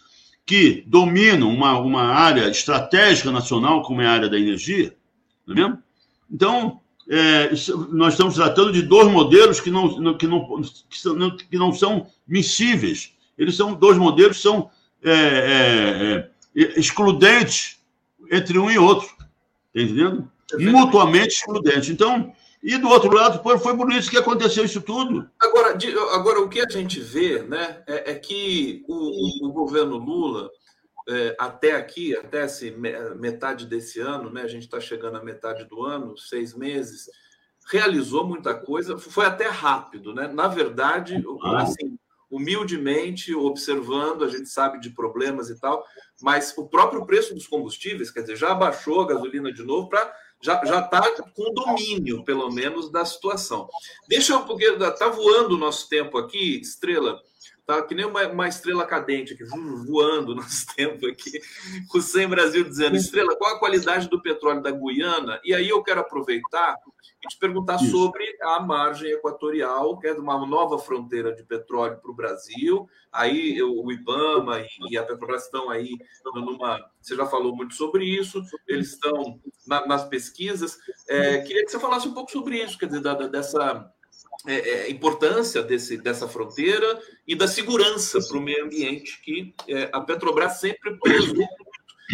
que 0.47 0.85
dominam 0.87 1.53
uma, 1.53 1.77
uma 1.79 2.05
área 2.05 2.49
estratégica 2.49 3.33
nacional, 3.33 3.83
como 3.83 4.01
é 4.01 4.07
a 4.07 4.13
área 4.13 4.31
da 4.31 4.39
energia, 4.39 4.95
não 5.45 5.55
é 5.55 5.59
mesmo? 5.59 5.83
Então, 6.31 6.81
é, 7.09 7.51
nós 7.91 8.15
estamos 8.15 8.37
tratando 8.37 8.73
de 8.73 8.83
dois 8.83 9.11
modelos 9.11 9.61
que 9.61 9.71
não, 9.71 10.17
que 10.17 10.27
não, 10.27 10.63
que 10.89 10.99
são, 10.99 11.37
que 11.37 11.57
não 11.57 11.73
são 11.73 12.07
miscíveis. 12.27 13.13
Eles 13.37 13.57
são 13.57 13.75
dois 13.75 13.99
modelos 13.99 14.37
que 14.37 14.43
são 14.43 14.71
é, 15.03 15.11
é, 15.13 16.31
é 16.57 16.79
excludentes 16.79 17.79
entre 18.31 18.59
um 18.59 18.71
e 18.71 18.79
outro. 18.79 19.09
Está 19.75 19.83
entendendo? 19.83 20.31
Mutuamente 20.59 21.35
excludentes. 21.35 21.91
Então, 21.91 22.33
e 22.63 22.77
do 22.79 22.89
outro 22.89 23.13
lado, 23.13 23.43
foi 23.59 23.77
por 23.77 23.93
isso 23.93 24.11
que 24.11 24.17
aconteceu 24.17 24.65
isso 24.65 24.81
tudo. 24.81 25.31
Agora, 25.41 25.77
agora 26.13 26.41
o 26.41 26.49
que 26.49 26.61
a 26.61 26.69
gente 26.69 27.01
vê 27.01 27.43
né, 27.43 27.83
é, 27.87 28.13
é 28.13 28.15
que 28.15 28.85
o, 28.89 29.47
o, 29.47 29.53
governo 29.53 29.97
Lula, 29.97 30.51
é, 31.09 31.37
até 31.39 31.77
aqui, 31.77 32.17
até 32.17 32.45
esse, 32.45 32.71
metade 32.71 33.67
desse 33.67 34.01
ano, 34.01 34.31
né, 34.31 34.43
a 34.43 34.49
gente 34.49 34.65
está 34.65 34.81
chegando 34.81 35.17
à 35.17 35.23
metade 35.23 35.65
do 35.65 35.83
ano, 35.83 36.17
seis 36.17 36.55
meses, 36.55 37.09
realizou 37.71 38.27
muita 38.27 38.55
coisa, 38.55 38.97
foi 38.99 39.27
até 39.27 39.49
rápido. 39.49 40.15
Né? 40.15 40.27
Na 40.27 40.49
verdade, 40.49 41.23
assim, 41.57 41.99
humildemente, 42.31 43.35
observando, 43.35 44.25
a 44.25 44.29
gente 44.29 44.49
sabe 44.49 44.81
de 44.81 44.91
problemas 44.91 45.51
e 45.51 45.61
tal, 45.61 45.85
mas 46.21 46.53
o 46.57 46.67
próprio 46.67 47.07
preço 47.07 47.35
dos 47.35 47.47
combustíveis, 47.47 48.11
quer 48.11 48.23
dizer, 48.23 48.37
já 48.37 48.51
abaixou 48.51 49.01
a 49.01 49.07
gasolina 49.07 49.53
de 49.53 49.63
novo 49.63 49.89
para 49.89 50.13
já 50.65 50.81
está 50.81 51.03
com 51.35 51.53
domínio, 51.53 52.25
pelo 52.25 52.51
menos, 52.51 52.91
da 52.91 53.05
situação. 53.05 53.69
Deixa 54.09 54.33
eu, 54.33 54.43
porque 54.45 54.65
está 54.65 55.09
voando 55.09 55.55
o 55.55 55.59
nosso 55.59 55.89
tempo 55.89 56.17
aqui, 56.17 56.61
Estrela, 56.61 57.21
tá 57.67 57.83
que 57.83 57.95
nem 57.95 58.07
uma, 58.07 58.27
uma 58.29 58.49
estrela 58.49 58.87
cadente 58.87 59.35
aqui, 59.35 59.45
voando 59.45 60.35
nosso 60.37 60.67
tempo 60.75 61.07
aqui. 61.07 61.41
O 61.93 62.01
Sem 62.01 62.29
Brasil 62.29 62.65
dizendo, 62.65 62.97
Estrela, 62.97 63.37
qual 63.37 63.57
a 63.57 63.59
qualidade 63.59 64.09
do 64.09 64.23
petróleo 64.23 64.63
da 64.63 64.71
Guiana? 64.71 65.41
E 65.45 65.53
aí 65.53 65.69
eu 65.69 65.83
quero 65.83 66.01
aproveitar 66.01 66.77
e 67.25 67.29
te 67.29 67.39
perguntar 67.39 67.77
Isso. 67.77 67.91
sobre 67.91 68.25
a 68.43 68.61
margem 68.61 69.11
equatorial, 69.11 69.99
que 69.99 70.07
é 70.07 70.13
uma 70.13 70.47
nova 70.47 70.79
fronteira 70.79 71.35
de 71.35 71.43
petróleo 71.43 71.99
para 72.01 72.11
o 72.11 72.15
Brasil. 72.15 72.89
Aí 73.13 73.61
o 73.63 73.91
IBAMA 73.91 74.65
e 74.91 74.97
a 74.97 75.03
Petrobras 75.03 75.45
estão 75.45 75.71
aí 75.71 75.97
numa. 76.35 76.79
Você 77.01 77.17
já 77.17 77.27
falou 77.27 77.55
muito 77.55 77.75
sobre 77.75 78.05
isso, 78.05 78.43
eles 78.67 78.93
estão 78.93 79.41
na, 79.67 79.87
nas 79.87 80.05
pesquisas. 80.05 80.79
É, 81.09 81.39
queria 81.39 81.65
que 81.65 81.71
você 81.71 81.81
falasse 81.81 82.07
um 82.07 82.15
pouco 82.15 82.31
sobre 82.31 82.63
isso, 82.63 82.79
quer 82.79 82.87
dizer, 82.87 83.01
da, 83.01 83.15
dessa 83.15 83.91
é, 84.47 84.55
é, 84.55 84.91
importância 84.91 85.63
desse, 85.63 85.97
dessa 85.97 86.29
fronteira 86.29 87.01
e 87.27 87.35
da 87.35 87.49
segurança 87.49 88.19
para 88.27 88.39
o 88.39 88.41
meio 88.41 88.65
ambiente, 88.65 89.21
que 89.23 89.55
é, 89.69 89.91
a 89.93 90.01
Petrobras 90.01 90.61
sempre 90.61 90.97
prezou. 90.99 91.47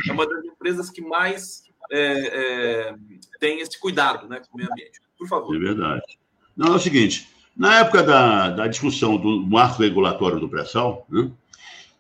É 0.09 0.13
uma 0.13 0.27
das 0.27 0.45
empresas 0.45 0.91
que 0.91 1.03
mais 1.03 1.65
é, 1.91 2.91
é, 2.91 2.95
tem 3.39 3.61
esse 3.61 3.79
cuidado 3.79 4.27
né, 4.29 4.41
com 4.49 4.55
o 4.55 4.57
meio 4.57 4.71
ambiente. 4.71 5.01
Por 5.19 5.29
favor. 5.29 5.55
É 5.55 5.59
verdade. 5.59 6.19
Não, 6.57 6.73
é 6.73 6.77
o 6.77 6.79
seguinte, 6.79 7.29
na 7.57 7.81
época 7.81 8.03
da, 8.03 8.49
da 8.49 8.67
discussão 8.67 9.17
do 9.17 9.47
marco 9.47 9.83
regulatório 9.83 10.41
do 10.41 10.49
pré-sal, 10.49 11.07
né, 11.11 11.31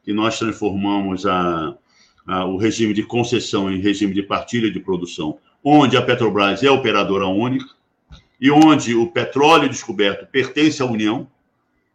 que 0.02 0.12
nós 0.12 0.38
transformamos 0.38 1.26
a, 1.26 1.76
a, 2.26 2.44
o 2.46 2.56
regime 2.56 2.94
de 2.94 3.02
concessão 3.02 3.70
em 3.70 3.80
regime 3.80 4.14
de 4.14 4.22
partilha 4.22 4.70
de 4.70 4.80
produção, 4.80 5.38
onde 5.62 5.96
a 5.96 6.02
Petrobras 6.02 6.62
é 6.62 6.70
operadora 6.70 7.26
única 7.26 7.66
e 8.42 8.50
onde 8.50 8.92
o 8.96 9.06
petróleo 9.06 9.68
descoberto 9.68 10.26
pertence 10.26 10.82
à 10.82 10.84
União, 10.84 11.28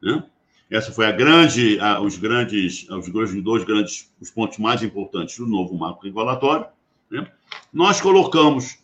né? 0.01 0.23
Essa 0.69 0.93
foi 0.93 1.05
a 1.05 1.11
grande, 1.11 1.77
a, 1.79 1.99
os 1.99 2.17
grandes, 2.17 2.87
os 2.89 3.09
dois 3.43 3.63
grandes, 3.65 4.09
os 4.19 4.31
pontos 4.31 4.57
mais 4.57 4.81
importantes 4.81 5.37
do 5.37 5.45
novo 5.45 5.77
marco 5.77 6.05
regulatório. 6.05 6.65
Né? 7.11 7.29
Nós 7.71 8.01
colocamos, 8.01 8.77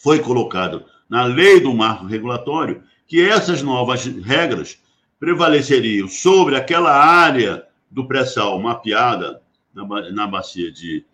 foi 0.00 0.20
colocado 0.20 0.84
na 1.08 1.24
lei 1.24 1.60
do 1.60 1.72
marco 1.72 2.04
regulatório 2.04 2.82
que 3.06 3.20
essas 3.20 3.62
novas 3.62 4.04
regras 4.04 4.78
prevaleceriam 5.18 6.08
sobre 6.08 6.56
aquela 6.56 6.92
área 6.92 7.64
do 7.90 8.06
pré-sal 8.06 8.60
mapeada 8.60 9.40
na, 9.74 9.84
na 10.10 10.26
bacia 10.26 10.70
de 10.70 11.04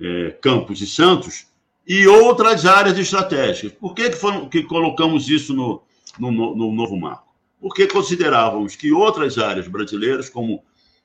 é, 0.00 0.30
Campos 0.40 0.80
e 0.80 0.86
Santos 0.86 1.46
e 1.86 2.06
outras 2.06 2.64
áreas 2.64 2.98
estratégicas. 2.98 3.72
Por 3.72 3.94
que, 3.94 4.10
que, 4.10 4.16
foram, 4.16 4.48
que 4.48 4.62
colocamos 4.62 5.28
isso 5.28 5.54
no, 5.54 5.82
no, 6.18 6.30
no 6.30 6.72
novo 6.72 6.96
marco? 6.96 7.32
Porque 7.60 7.86
considerávamos 7.86 8.76
que 8.76 8.92
outras 8.92 9.38
áreas 9.38 9.68
brasileiras, 9.68 10.28
como 10.28 10.62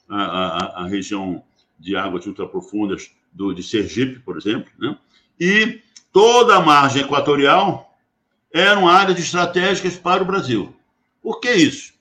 a, 0.10 0.22
a, 0.22 0.84
a 0.84 0.88
região 0.88 1.44
de 1.80 1.96
águas 1.96 2.26
ultraprofundas 2.26 3.12
do, 3.32 3.54
de 3.54 3.62
Sergipe, 3.62 4.20
por 4.20 4.38
exemplo, 4.38 4.72
né? 4.80 4.98
e 5.40 5.82
toda 6.12 6.56
a 6.56 6.62
margem 6.62 7.04
equatorial 7.04 7.96
eram 8.52 8.88
áreas 8.88 9.20
estratégicas 9.20 9.96
para 9.96 10.24
o 10.24 10.26
Brasil. 10.26 10.76
Por 11.22 11.40
que 11.40 11.52
isso? 11.52 11.94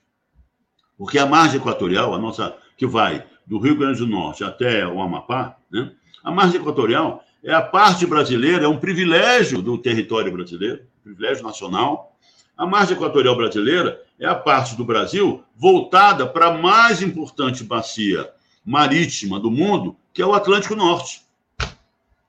Porque 0.97 1.19
a 1.19 1.25
margem 1.25 1.59
equatorial, 1.59 2.15
a 2.15 2.17
nossa 2.17 2.57
que 2.75 2.87
vai 2.87 3.23
do 3.45 3.59
Rio 3.59 3.77
Grande 3.77 3.99
do 3.99 4.07
Norte 4.07 4.43
até 4.43 4.87
o 4.87 5.01
Amapá, 5.01 5.57
né? 5.71 5.91
a 6.23 6.31
margem 6.31 6.59
equatorial 6.59 7.23
é 7.47 7.53
a 7.53 7.61
parte 7.61 8.05
brasileira, 8.05 8.65
é 8.65 8.67
um 8.67 8.77
privilégio 8.77 9.61
do 9.61 9.77
território 9.77 10.29
brasileiro, 10.29 10.81
privilégio 11.01 11.45
nacional. 11.45 12.13
A 12.57 12.65
margem 12.65 12.93
equatorial 12.93 13.37
brasileira 13.37 14.01
é 14.19 14.27
a 14.27 14.35
parte 14.35 14.75
do 14.75 14.83
Brasil 14.83 15.41
voltada 15.55 16.27
para 16.27 16.47
a 16.47 16.57
mais 16.57 17.01
importante 17.01 17.63
bacia 17.63 18.29
marítima 18.65 19.39
do 19.39 19.49
mundo, 19.49 19.95
que 20.13 20.21
é 20.21 20.25
o 20.25 20.33
Atlântico 20.33 20.75
Norte. 20.75 21.21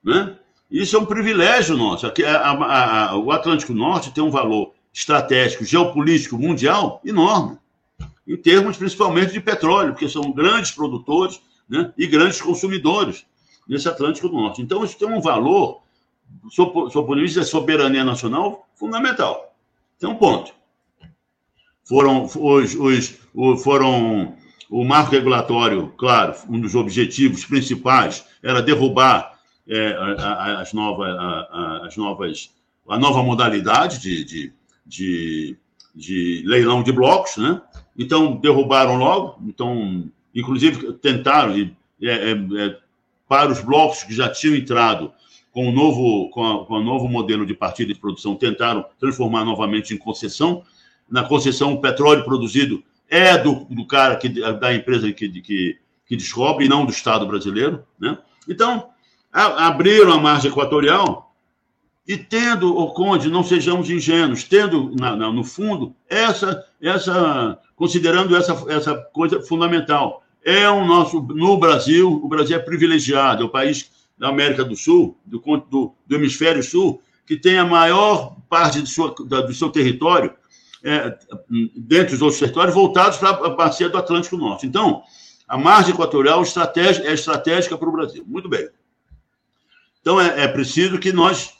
Né? 0.01 0.37
Isso 0.71 0.95
é 0.95 0.99
um 0.99 1.05
privilégio 1.05 1.75
nosso. 1.75 2.07
A, 2.07 2.13
a, 2.25 3.09
a, 3.09 3.17
o 3.17 3.29
Atlântico 3.29 3.73
Norte 3.73 4.13
tem 4.13 4.23
um 4.23 4.31
valor 4.31 4.73
estratégico, 4.93 5.65
geopolítico 5.65 6.37
mundial 6.37 7.01
enorme, 7.03 7.57
em 8.25 8.37
termos 8.37 8.77
principalmente 8.77 9.33
de 9.33 9.41
petróleo, 9.41 9.91
porque 9.91 10.07
são 10.07 10.31
grandes 10.31 10.71
produtores 10.71 11.41
né, 11.67 11.91
e 11.97 12.07
grandes 12.07 12.41
consumidores 12.41 13.25
nesse 13.69 13.87
Atlântico 13.87 14.27
Norte. 14.27 14.63
Então, 14.63 14.83
isso 14.83 14.97
tem 14.97 15.07
um 15.07 15.21
valor, 15.21 15.81
sob 16.49 16.71
o 16.71 16.89
ponto 16.89 17.15
de 17.15 17.21
vista 17.21 17.41
da 17.41 17.45
soberania 17.45 18.03
nacional, 18.03 18.67
fundamental. 18.73 19.55
Tem 19.99 20.09
um 20.09 20.15
ponto. 20.15 20.51
Foram, 21.83 22.23
os, 22.25 22.75
os, 22.75 23.19
foram 23.63 24.35
o 24.69 24.83
marco 24.83 25.11
regulatório, 25.11 25.93
claro, 25.97 26.35
um 26.49 26.59
dos 26.59 26.75
objetivos 26.75 27.45
principais 27.45 28.25
era 28.41 28.61
derrubar 28.61 29.39
é, 29.67 29.95
as, 30.59 30.73
novas, 30.73 31.15
as 31.83 31.97
novas, 31.97 32.53
a 32.87 32.97
nova 32.97 33.23
modalidade 33.23 33.99
de, 33.99 34.23
de, 34.23 34.53
de, 34.85 35.57
de 35.95 36.43
leilão 36.45 36.83
de 36.83 36.91
blocos, 36.91 37.37
né? 37.37 37.61
Então 37.97 38.35
derrubaram 38.37 38.95
logo, 38.97 39.41
então 39.45 40.09
inclusive 40.33 40.93
tentaram 40.93 41.57
e 41.57 41.75
é, 42.01 42.31
é, 42.31 42.31
é 42.31 42.77
para 43.29 43.51
os 43.51 43.61
blocos 43.61 44.03
que 44.03 44.13
já 44.13 44.27
tinham 44.27 44.55
entrado 44.55 45.13
com 45.51 45.69
o 45.69 45.71
novo, 45.71 46.29
com, 46.31 46.43
a, 46.45 46.65
com 46.65 46.73
o 46.73 46.83
novo 46.83 47.07
modelo 47.07 47.45
de 47.45 47.53
partida 47.53 47.93
de 47.93 47.99
produção, 47.99 48.35
tentaram 48.35 48.83
transformar 48.99 49.45
novamente 49.45 49.93
em 49.93 49.97
concessão. 49.97 50.63
Na 51.09 51.23
concessão, 51.23 51.73
o 51.73 51.81
petróleo 51.81 52.25
produzido 52.25 52.83
é 53.07 53.37
do, 53.37 53.65
do 53.65 53.85
cara, 53.85 54.15
que, 54.15 54.29
da 54.29 54.73
empresa 54.73 55.11
que, 55.13 55.29
que, 55.41 55.77
que 56.05 56.15
descobre, 56.15 56.65
e 56.65 56.69
não 56.69 56.85
do 56.85 56.91
Estado 56.91 57.25
brasileiro. 57.27 57.83
Né? 57.99 58.17
Então, 58.47 58.89
a, 59.31 59.67
abriram 59.67 60.11
a 60.13 60.19
margem 60.19 60.49
equatorial 60.49 61.35
e 62.07 62.17
tendo, 62.17 62.75
o 62.75 62.91
Conde, 62.93 63.29
não 63.29 63.43
sejamos 63.43 63.91
ingênuos, 63.91 64.43
tendo 64.43 64.95
na, 64.95 65.15
na, 65.15 65.31
no 65.31 65.43
fundo 65.43 65.95
essa, 66.09 66.65
essa, 66.81 67.59
considerando 67.75 68.35
essa, 68.35 68.53
essa 68.67 68.95
coisa 69.13 69.39
fundamental, 69.41 70.23
é 70.43 70.69
o 70.69 70.85
nosso. 70.85 71.21
No 71.21 71.57
Brasil, 71.57 72.11
o 72.11 72.27
Brasil 72.27 72.55
é 72.55 72.59
privilegiado, 72.59 73.43
é 73.43 73.45
o 73.45 73.49
país 73.49 73.89
da 74.17 74.29
América 74.29 74.63
do 74.65 74.75
Sul, 74.75 75.17
do, 75.25 75.39
do, 75.69 75.93
do 76.05 76.15
hemisfério 76.15 76.61
sul, 76.61 77.01
que 77.25 77.37
tem 77.37 77.57
a 77.57 77.65
maior 77.65 78.35
parte 78.49 78.81
do 78.81 78.87
seu, 78.87 79.13
da, 79.25 79.41
do 79.41 79.53
seu 79.53 79.69
território, 79.69 80.33
é, 80.83 81.17
dentre 81.75 82.15
os 82.15 82.21
outros 82.21 82.39
territórios, 82.39 82.73
voltados 82.73 83.17
para 83.17 83.29
a 83.29 83.49
bacia 83.49 83.87
do 83.87 83.97
Atlântico 83.97 84.35
Norte. 84.35 84.65
Então, 84.65 85.03
a 85.47 85.57
margem 85.57 85.93
equatorial 85.93 86.43
é 86.43 87.13
estratégica 87.13 87.77
para 87.77 87.89
o 87.89 87.91
Brasil. 87.91 88.23
Muito 88.27 88.49
bem. 88.49 88.67
Então, 90.01 90.19
é, 90.19 90.43
é 90.43 90.47
preciso 90.47 90.97
que 90.99 91.11
nós 91.11 91.53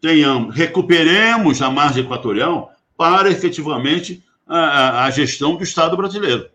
tenhamos, 0.00 0.54
recuperemos 0.54 1.62
a 1.62 1.70
margem 1.70 2.04
equatorial 2.04 2.72
para 2.96 3.30
efetivamente 3.30 4.22
a, 4.46 5.04
a 5.04 5.10
gestão 5.10 5.56
do 5.56 5.62
Estado 5.62 5.96
brasileiro. 5.96 6.48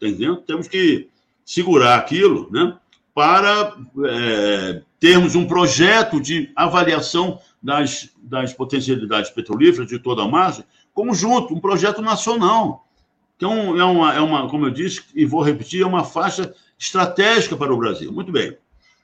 Entendeu? 0.00 0.36
Temos 0.36 0.68
que 0.68 1.08
segurar 1.52 1.96
aquilo, 1.96 2.48
né, 2.50 2.74
para 3.14 3.76
é, 4.06 4.82
termos 4.98 5.34
um 5.34 5.46
projeto 5.46 6.18
de 6.18 6.50
avaliação 6.56 7.38
das, 7.62 8.08
das 8.22 8.54
potencialidades 8.54 9.30
petrolíferas 9.30 9.86
de 9.86 9.98
toda 9.98 10.22
a 10.22 10.28
margem, 10.28 10.64
conjunto, 10.94 11.52
um 11.52 11.60
projeto 11.60 12.00
nacional. 12.00 12.88
Então, 13.36 13.78
é 13.78 13.84
uma, 13.84 14.14
é 14.14 14.20
uma, 14.20 14.48
como 14.48 14.64
eu 14.64 14.70
disse, 14.70 15.02
e 15.14 15.26
vou 15.26 15.42
repetir, 15.42 15.82
é 15.82 15.86
uma 15.86 16.04
faixa 16.04 16.54
estratégica 16.78 17.54
para 17.54 17.74
o 17.74 17.76
Brasil. 17.76 18.10
Muito 18.10 18.32
bem. 18.32 18.56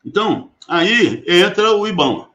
Então, 0.03 0.51
aí 0.67 1.23
entra 1.27 1.73
o 1.73 1.87
IBAMA. 1.87 2.31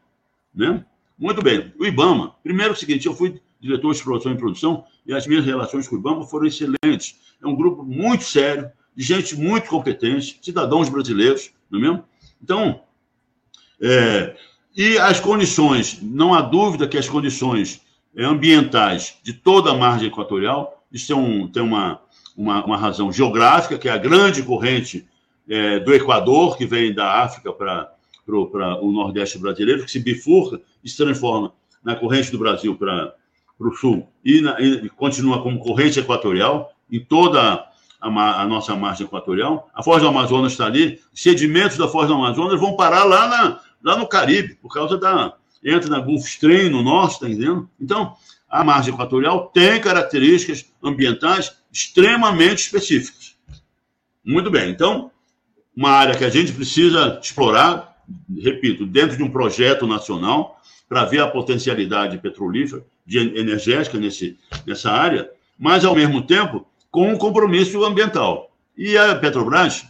Né? 0.53 0.85
Muito 1.17 1.41
bem. 1.41 1.73
O 1.79 1.87
IBAMA, 1.87 2.35
primeiro 2.43 2.73
é 2.73 2.75
o 2.75 2.79
seguinte, 2.79 3.07
eu 3.07 3.15
fui 3.15 3.41
diretor 3.59 3.89
de 3.89 3.97
exploração 3.97 4.31
e 4.31 4.37
produção 4.37 4.85
e 5.07 5.13
as 5.13 5.25
minhas 5.25 5.43
relações 5.43 5.87
com 5.87 5.95
o 5.95 5.99
IBAMA 5.99 6.27
foram 6.27 6.45
excelentes. 6.45 7.19
É 7.41 7.47
um 7.47 7.55
grupo 7.55 7.81
muito 7.81 8.25
sério, 8.25 8.69
gente 8.95 9.35
muito 9.35 9.69
competente, 9.69 10.37
cidadãos 10.41 10.89
brasileiros, 10.89 11.51
não 11.69 11.79
é 11.79 11.81
mesmo? 11.81 12.03
Então, 12.41 12.81
é, 13.81 14.35
e 14.75 14.97
as 14.97 15.19
condições, 15.19 15.99
não 16.01 16.33
há 16.33 16.41
dúvida 16.41 16.87
que 16.87 16.97
as 16.97 17.07
condições 17.07 17.81
é, 18.15 18.23
ambientais 18.23 19.17
de 19.23 19.33
toda 19.33 19.71
a 19.71 19.75
margem 19.75 20.07
equatorial, 20.07 20.83
isso 20.91 21.07
tem, 21.07 21.15
um, 21.15 21.47
tem 21.47 21.63
uma, 21.63 21.99
uma, 22.35 22.65
uma, 22.65 22.77
razão 22.77 23.11
geográfica, 23.11 23.77
que 23.77 23.89
é 23.89 23.91
a 23.91 23.97
grande 23.97 24.43
corrente 24.43 25.07
é, 25.49 25.79
do 25.79 25.93
Equador, 25.93 26.57
que 26.57 26.65
vem 26.65 26.93
da 26.93 27.23
África 27.23 27.51
para 27.51 27.91
o 28.27 28.91
Nordeste 28.91 29.37
brasileiro, 29.37 29.83
que 29.83 29.91
se 29.91 29.99
bifurca 29.99 30.61
e 30.83 30.89
se 30.89 30.97
transforma 30.97 31.53
na 31.83 31.95
corrente 31.95 32.31
do 32.31 32.37
Brasil 32.37 32.75
para 32.75 33.15
o 33.59 33.75
Sul, 33.75 34.07
e, 34.23 34.41
na, 34.41 34.59
e 34.61 34.89
continua 34.89 35.41
como 35.41 35.59
corrente 35.59 35.99
equatorial, 35.99 36.71
em 36.91 36.99
toda 36.99 37.67
a, 38.03 38.41
a, 38.41 38.45
nossa 38.45 38.75
margem 38.75 39.05
equatorial. 39.05 39.69
A 39.73 39.81
Foz 39.81 40.01
do 40.01 40.07
Amazonas 40.07 40.51
está 40.51 40.65
ali, 40.65 40.99
sedimentos 41.13 41.77
da 41.77 41.87
Foz 41.87 42.07
do 42.07 42.13
Amazonas 42.13 42.59
vão 42.59 42.75
parar 42.75 43.03
lá, 43.05 43.27
na, 43.27 43.59
lá 43.83 43.97
no 43.97 44.07
Caribe, 44.07 44.55
por 44.55 44.73
causa 44.73 44.97
da. 44.97 45.33
entra 45.63 45.89
na 45.89 45.99
Gulf 45.99 46.25
Stream, 46.25 46.69
no 46.69 46.83
norte, 46.83 47.13
está 47.13 47.27
entendendo? 47.27 47.69
Então, 47.79 48.15
a 48.49 48.63
margem 48.63 48.93
equatorial 48.93 49.47
tem 49.53 49.79
características 49.79 50.65
ambientais 50.83 51.55
extremamente 51.71 52.59
específicas. 52.59 53.35
Muito 54.23 54.51
bem, 54.51 54.69
então, 54.69 55.09
uma 55.75 55.89
área 55.89 56.15
que 56.15 56.25
a 56.25 56.29
gente 56.29 56.51
precisa 56.51 57.19
explorar, 57.21 58.03
repito, 58.37 58.85
dentro 58.85 59.17
de 59.17 59.23
um 59.23 59.31
projeto 59.31 59.87
nacional, 59.87 60.59
para 60.87 61.05
ver 61.05 61.21
a 61.21 61.27
potencialidade 61.27 62.19
petrolífera, 62.19 62.85
de 63.05 63.17
energética 63.17 63.97
nesse, 63.97 64.37
nessa 64.65 64.91
área, 64.91 65.29
mas, 65.57 65.83
ao 65.83 65.95
mesmo 65.95 66.21
tempo, 66.21 66.65
com 66.93 67.09
um 67.09 67.17
compromisso 67.17 67.83
ambiental. 67.83 68.51
E 68.77 68.95
a 68.95 69.15
Petrobras, 69.15 69.83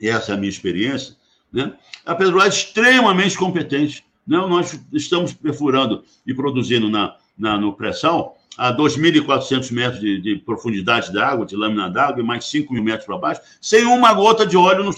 essa 0.00 0.30
é 0.30 0.34
a 0.36 0.38
minha 0.38 0.48
experiência, 0.48 1.16
né? 1.52 1.74
a 2.06 2.14
Petrobras 2.14 2.54
é 2.54 2.56
extremamente 2.56 3.36
competente. 3.36 4.04
Né? 4.24 4.36
Nós 4.36 4.80
estamos 4.92 5.32
perfurando 5.32 6.04
e 6.24 6.32
produzindo 6.32 6.88
na, 6.88 7.16
na 7.36 7.58
no 7.58 7.72
pré-sal 7.72 8.38
a 8.56 8.72
2.400 8.72 9.72
metros 9.72 10.00
de, 10.00 10.20
de, 10.20 10.36
profundidade 10.36 11.12
da 11.12 11.26
água, 11.26 11.44
de 11.44 11.56
lâmina 11.56 11.90
d'água, 11.90 12.22
e 12.22 12.26
mais 12.26 12.44
5 12.44 12.72
mil 12.72 12.84
metros 12.84 13.06
para 13.06 13.18
baixo, 13.18 13.40
sem 13.60 13.84
uma 13.84 14.14
gota 14.14 14.46
de 14.46 14.56
óleo 14.56 14.84
no, 14.84 14.92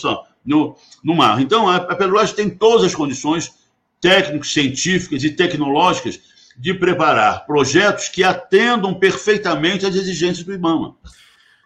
no, 0.44 0.76
no 1.02 1.14
mar. 1.14 1.40
Então, 1.40 1.70
a, 1.70 1.76
a 1.76 1.96
Petrobras 1.96 2.34
tem 2.34 2.50
todas 2.50 2.84
as 2.84 2.94
condições 2.94 3.50
técnicos, 3.98 4.52
científicas 4.52 5.24
e 5.24 5.30
tecnológicas 5.30 6.20
de 6.58 6.74
preparar 6.74 7.46
projetos 7.46 8.08
que 8.08 8.22
atendam 8.22 8.92
perfeitamente 8.92 9.86
às 9.86 9.94
exigências 9.94 10.44
do 10.44 10.52
IBAMA. 10.52 10.96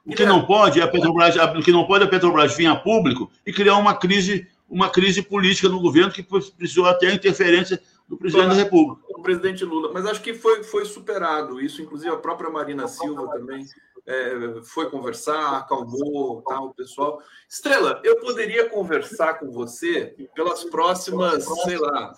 O 0.07 0.15
que 0.15 0.27
não 0.27 0.45
pode 0.45 0.81
é 0.81 0.83
a 0.83 0.89
Petrobras, 0.89 1.35
o 1.37 1.63
que 1.63 1.73
não 1.73 1.87
pode 1.87 2.05
é 2.05 2.07
a 2.07 2.11
Petrobras 2.11 2.55
vir 2.55 2.67
a 2.67 2.77
público 2.77 3.31
e 3.47 3.53
criar 3.53 3.77
uma 3.77 3.95
crise, 3.95 4.47
uma 4.69 4.91
crise 4.91 5.23
política 5.23 5.69
no 5.69 5.81
governo 5.81 6.13
que 6.13 6.23
precisou 6.23 6.87
até 6.87 7.09
a 7.09 7.15
interferência 7.15 7.81
do 8.07 8.17
presidente 8.17 8.49
da 8.49 8.55
República. 8.55 9.03
O 9.09 9.23
presidente 9.23 9.65
Lula, 9.65 9.91
mas 9.93 10.05
acho 10.05 10.21
que 10.21 10.35
foi, 10.35 10.63
foi 10.63 10.85
superado 10.85 11.59
isso, 11.59 11.81
inclusive 11.81 12.11
a 12.11 12.19
própria 12.19 12.51
Marina 12.51 12.87
Silva 12.87 13.29
também 13.29 13.65
é, 14.07 14.61
foi 14.65 14.91
conversar, 14.91 15.59
acalmou 15.59 16.43
tal, 16.43 16.67
o 16.67 16.75
pessoal. 16.75 17.23
Estrela, 17.49 18.01
eu 18.05 18.21
poderia 18.21 18.69
conversar 18.69 19.35
com 19.35 19.51
você 19.51 20.15
pelas 20.35 20.65
próximas, 20.65 21.45
sei 21.65 21.79
lá, 21.79 22.15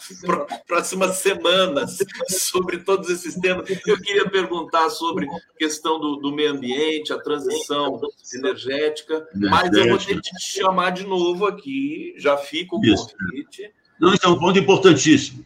próximas 0.67 1.19
semanas 1.19 1.99
sobre 2.29 2.79
todos 2.79 3.09
esses 3.09 3.35
temas. 3.37 3.69
Eu 3.87 4.01
queria 4.01 4.29
perguntar 4.29 4.91
sobre 4.91 5.27
a 5.27 5.59
questão 5.59 6.01
do, 6.01 6.17
do 6.17 6.33
meio 6.33 6.53
ambiente, 6.53 7.13
a 7.13 7.19
transição 7.19 8.01
energética, 8.35 9.27
mas 9.35 9.73
eu 9.73 9.89
vou 9.89 9.99
ter 9.99 10.21
que 10.21 10.23
te 10.23 10.41
chamar 10.41 10.91
de 10.91 11.07
novo 11.07 11.47
aqui, 11.47 12.15
já 12.19 12.37
fico 12.37 12.81
com 12.81 12.87
o 12.87 12.97
convite. 12.97 13.73
Não, 14.01 14.13
isso 14.13 14.27
é 14.27 14.29
um 14.29 14.39
ponto 14.39 14.59
importantíssimo 14.59 15.45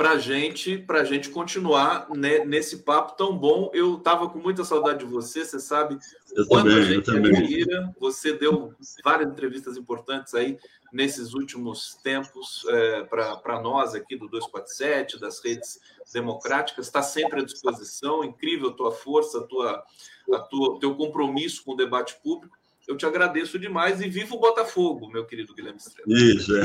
para 0.00 0.16
gente, 0.16 0.82
a 0.88 1.04
gente 1.04 1.28
continuar 1.28 2.08
né, 2.08 2.42
nesse 2.46 2.78
papo 2.78 3.14
tão 3.18 3.36
bom. 3.36 3.70
Eu 3.74 3.98
estava 3.98 4.30
com 4.30 4.38
muita 4.38 4.64
saudade 4.64 5.00
de 5.00 5.04
você, 5.04 5.44
você 5.44 5.60
sabe 5.60 5.98
eu 6.32 6.48
também, 6.48 6.78
a 6.78 6.82
gente 6.84 7.10
admira. 7.10 7.94
Você 8.00 8.32
deu 8.32 8.72
várias 9.04 9.30
entrevistas 9.30 9.76
importantes 9.76 10.34
aí 10.34 10.58
nesses 10.90 11.34
últimos 11.34 11.98
tempos 12.02 12.64
é, 12.70 13.02
para 13.02 13.60
nós 13.60 13.94
aqui 13.94 14.16
do 14.16 14.26
247, 14.26 15.20
das 15.20 15.44
redes 15.44 15.78
democráticas. 16.14 16.86
Está 16.86 17.02
sempre 17.02 17.42
à 17.42 17.44
disposição. 17.44 18.24
Incrível 18.24 18.70
a 18.70 18.72
tua 18.72 18.92
força, 18.92 19.40
a 19.40 19.42
tua, 19.42 19.84
a 20.32 20.38
tua, 20.38 20.80
teu 20.80 20.94
compromisso 20.94 21.62
com 21.62 21.72
o 21.72 21.76
debate 21.76 22.16
público 22.22 22.56
eu 22.90 22.96
te 22.96 23.06
agradeço 23.06 23.56
demais 23.56 24.00
e 24.00 24.08
viva 24.08 24.34
o 24.34 24.40
Botafogo, 24.40 25.08
meu 25.08 25.24
querido 25.24 25.54
Guilherme 25.54 25.78
Estrela. 25.78 26.08
Isso, 26.08 26.56
é. 26.56 26.64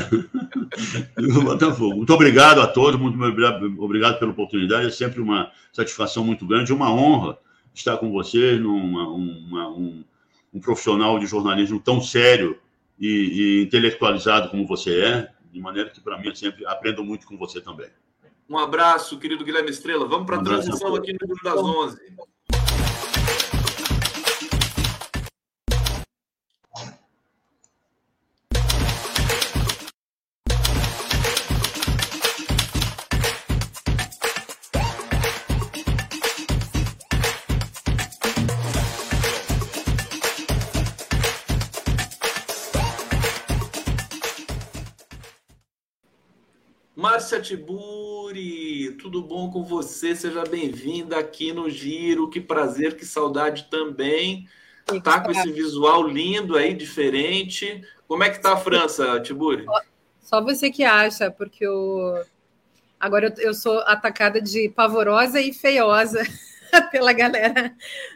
viva 1.22 1.38
o 1.38 1.44
Botafogo. 1.44 1.96
Muito 1.96 2.12
obrigado 2.12 2.60
a 2.60 2.66
todos, 2.66 3.00
muito 3.00 3.16
obrigado 3.78 4.18
pela 4.18 4.32
oportunidade. 4.32 4.88
É 4.88 4.90
sempre 4.90 5.20
uma 5.20 5.52
satisfação 5.72 6.24
muito 6.24 6.44
grande, 6.44 6.72
uma 6.72 6.92
honra 6.92 7.38
estar 7.72 7.96
com 7.98 8.10
vocês, 8.10 8.60
numa, 8.60 9.08
uma, 9.08 9.68
um, 9.68 10.04
um, 10.52 10.60
profissional 10.60 11.16
de 11.18 11.26
jornalismo 11.26 11.78
tão 11.78 12.00
sério 12.00 12.58
e, 12.98 13.60
e 13.60 13.62
intelectualizado 13.62 14.48
como 14.50 14.66
você 14.66 15.00
é, 15.00 15.30
de 15.52 15.60
maneira 15.60 15.90
que, 15.90 16.00
para 16.00 16.18
mim, 16.18 16.26
eu 16.26 16.34
sempre 16.34 16.66
aprendo 16.66 17.04
muito 17.04 17.24
com 17.26 17.36
você 17.36 17.60
também. 17.60 17.88
Um 18.48 18.58
abraço, 18.58 19.18
querido 19.18 19.44
Guilherme 19.44 19.70
Estrela. 19.70 20.08
Vamos 20.08 20.26
para 20.26 20.38
a 20.38 20.42
transição 20.42 20.94
aqui 20.96 21.12
no 21.12 21.18
Grupo 21.20 21.44
das 21.44 21.60
11. 21.60 21.98
Cássia 47.26 47.40
Tiburi, 47.40 48.92
tudo 49.00 49.20
bom 49.20 49.50
com 49.50 49.64
você? 49.64 50.14
Seja 50.14 50.44
bem-vinda 50.44 51.18
aqui 51.18 51.52
no 51.52 51.68
Giro. 51.68 52.30
Que 52.30 52.40
prazer, 52.40 52.96
que 52.96 53.04
saudade 53.04 53.66
também. 53.68 54.46
Que 54.84 55.00
tá 55.00 55.18
com 55.18 55.32
esse 55.32 55.50
visual 55.50 56.06
lindo 56.06 56.56
aí, 56.56 56.72
diferente. 56.72 57.82
Como 58.06 58.22
é 58.22 58.30
que 58.30 58.40
tá 58.40 58.52
a 58.52 58.56
França, 58.56 59.18
Tiburi? 59.18 59.66
Só, 60.20 60.40
você 60.40 60.70
que 60.70 60.84
acha, 60.84 61.28
porque 61.28 61.66
agora 63.00 63.34
eu, 63.36 63.48
eu 63.48 63.54
sou 63.54 63.80
atacada 63.80 64.40
de 64.40 64.68
pavorosa 64.68 65.40
e 65.40 65.52
feiosa 65.52 66.22
pela 66.92 67.12
galera, 67.12 67.74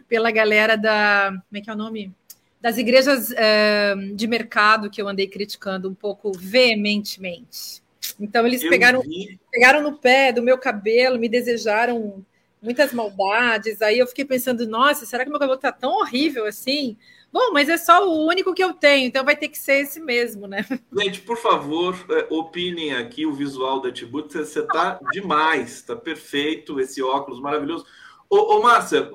pela 0.09 0.31
galera 0.31 0.77
da. 0.77 1.33
Como 1.49 1.59
é 1.59 1.61
que 1.61 1.69
é 1.69 1.73
o 1.73 1.77
nome? 1.77 2.15
Das 2.61 2.79
igrejas 2.79 3.33
é, 3.33 3.97
de 4.15 4.29
mercado 4.29 4.89
que 4.89 5.03
eu 5.03 5.09
andei 5.09 5.27
criticando 5.27 5.91
um 5.91 5.95
pouco 5.97 6.31
veementemente. 6.31 7.83
Então 8.21 8.47
eles 8.47 8.63
pegaram, 8.63 9.03
pegaram 9.51 9.83
no 9.83 9.97
pé 9.97 10.31
do 10.31 10.43
meu 10.43 10.59
cabelo, 10.59 11.19
me 11.19 11.29
desejaram 11.29 12.25
muitas 12.63 12.93
maldades. 12.93 13.81
Aí 13.81 13.99
eu 13.99 14.07
fiquei 14.07 14.25
pensando, 14.25 14.69
nossa, 14.69 15.07
será 15.07 15.25
que 15.25 15.31
meu 15.31 15.41
cabelo 15.41 15.59
tá 15.59 15.73
tão 15.73 15.93
horrível 15.93 16.45
assim? 16.45 16.97
Bom, 17.33 17.53
mas 17.53 17.69
é 17.69 17.77
só 17.77 18.07
o 18.07 18.27
único 18.27 18.53
que 18.53 18.63
eu 18.63 18.73
tenho, 18.73 19.07
então 19.07 19.25
vai 19.25 19.37
ter 19.37 19.49
que 19.49 19.57
ser 19.57 19.83
esse 19.83 20.01
mesmo, 20.01 20.49
né? 20.49 20.67
Gente, 20.99 21.21
por 21.21 21.37
favor, 21.37 21.97
é, 22.11 22.27
opinem 22.29 22.95
aqui 22.95 23.25
o 23.25 23.33
visual 23.33 23.81
da 23.81 23.93
Tibut. 23.93 24.33
Você 24.37 24.63
tá 24.63 24.99
demais, 25.13 25.81
tá 25.83 25.95
perfeito, 25.95 26.81
esse 26.81 27.01
óculos 27.01 27.41
maravilhoso. 27.41 27.87
Ô, 28.29 28.57
ô 28.57 28.63
Márcia, 28.63 29.11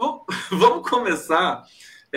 vamos 0.49 0.89
começar 0.89 1.63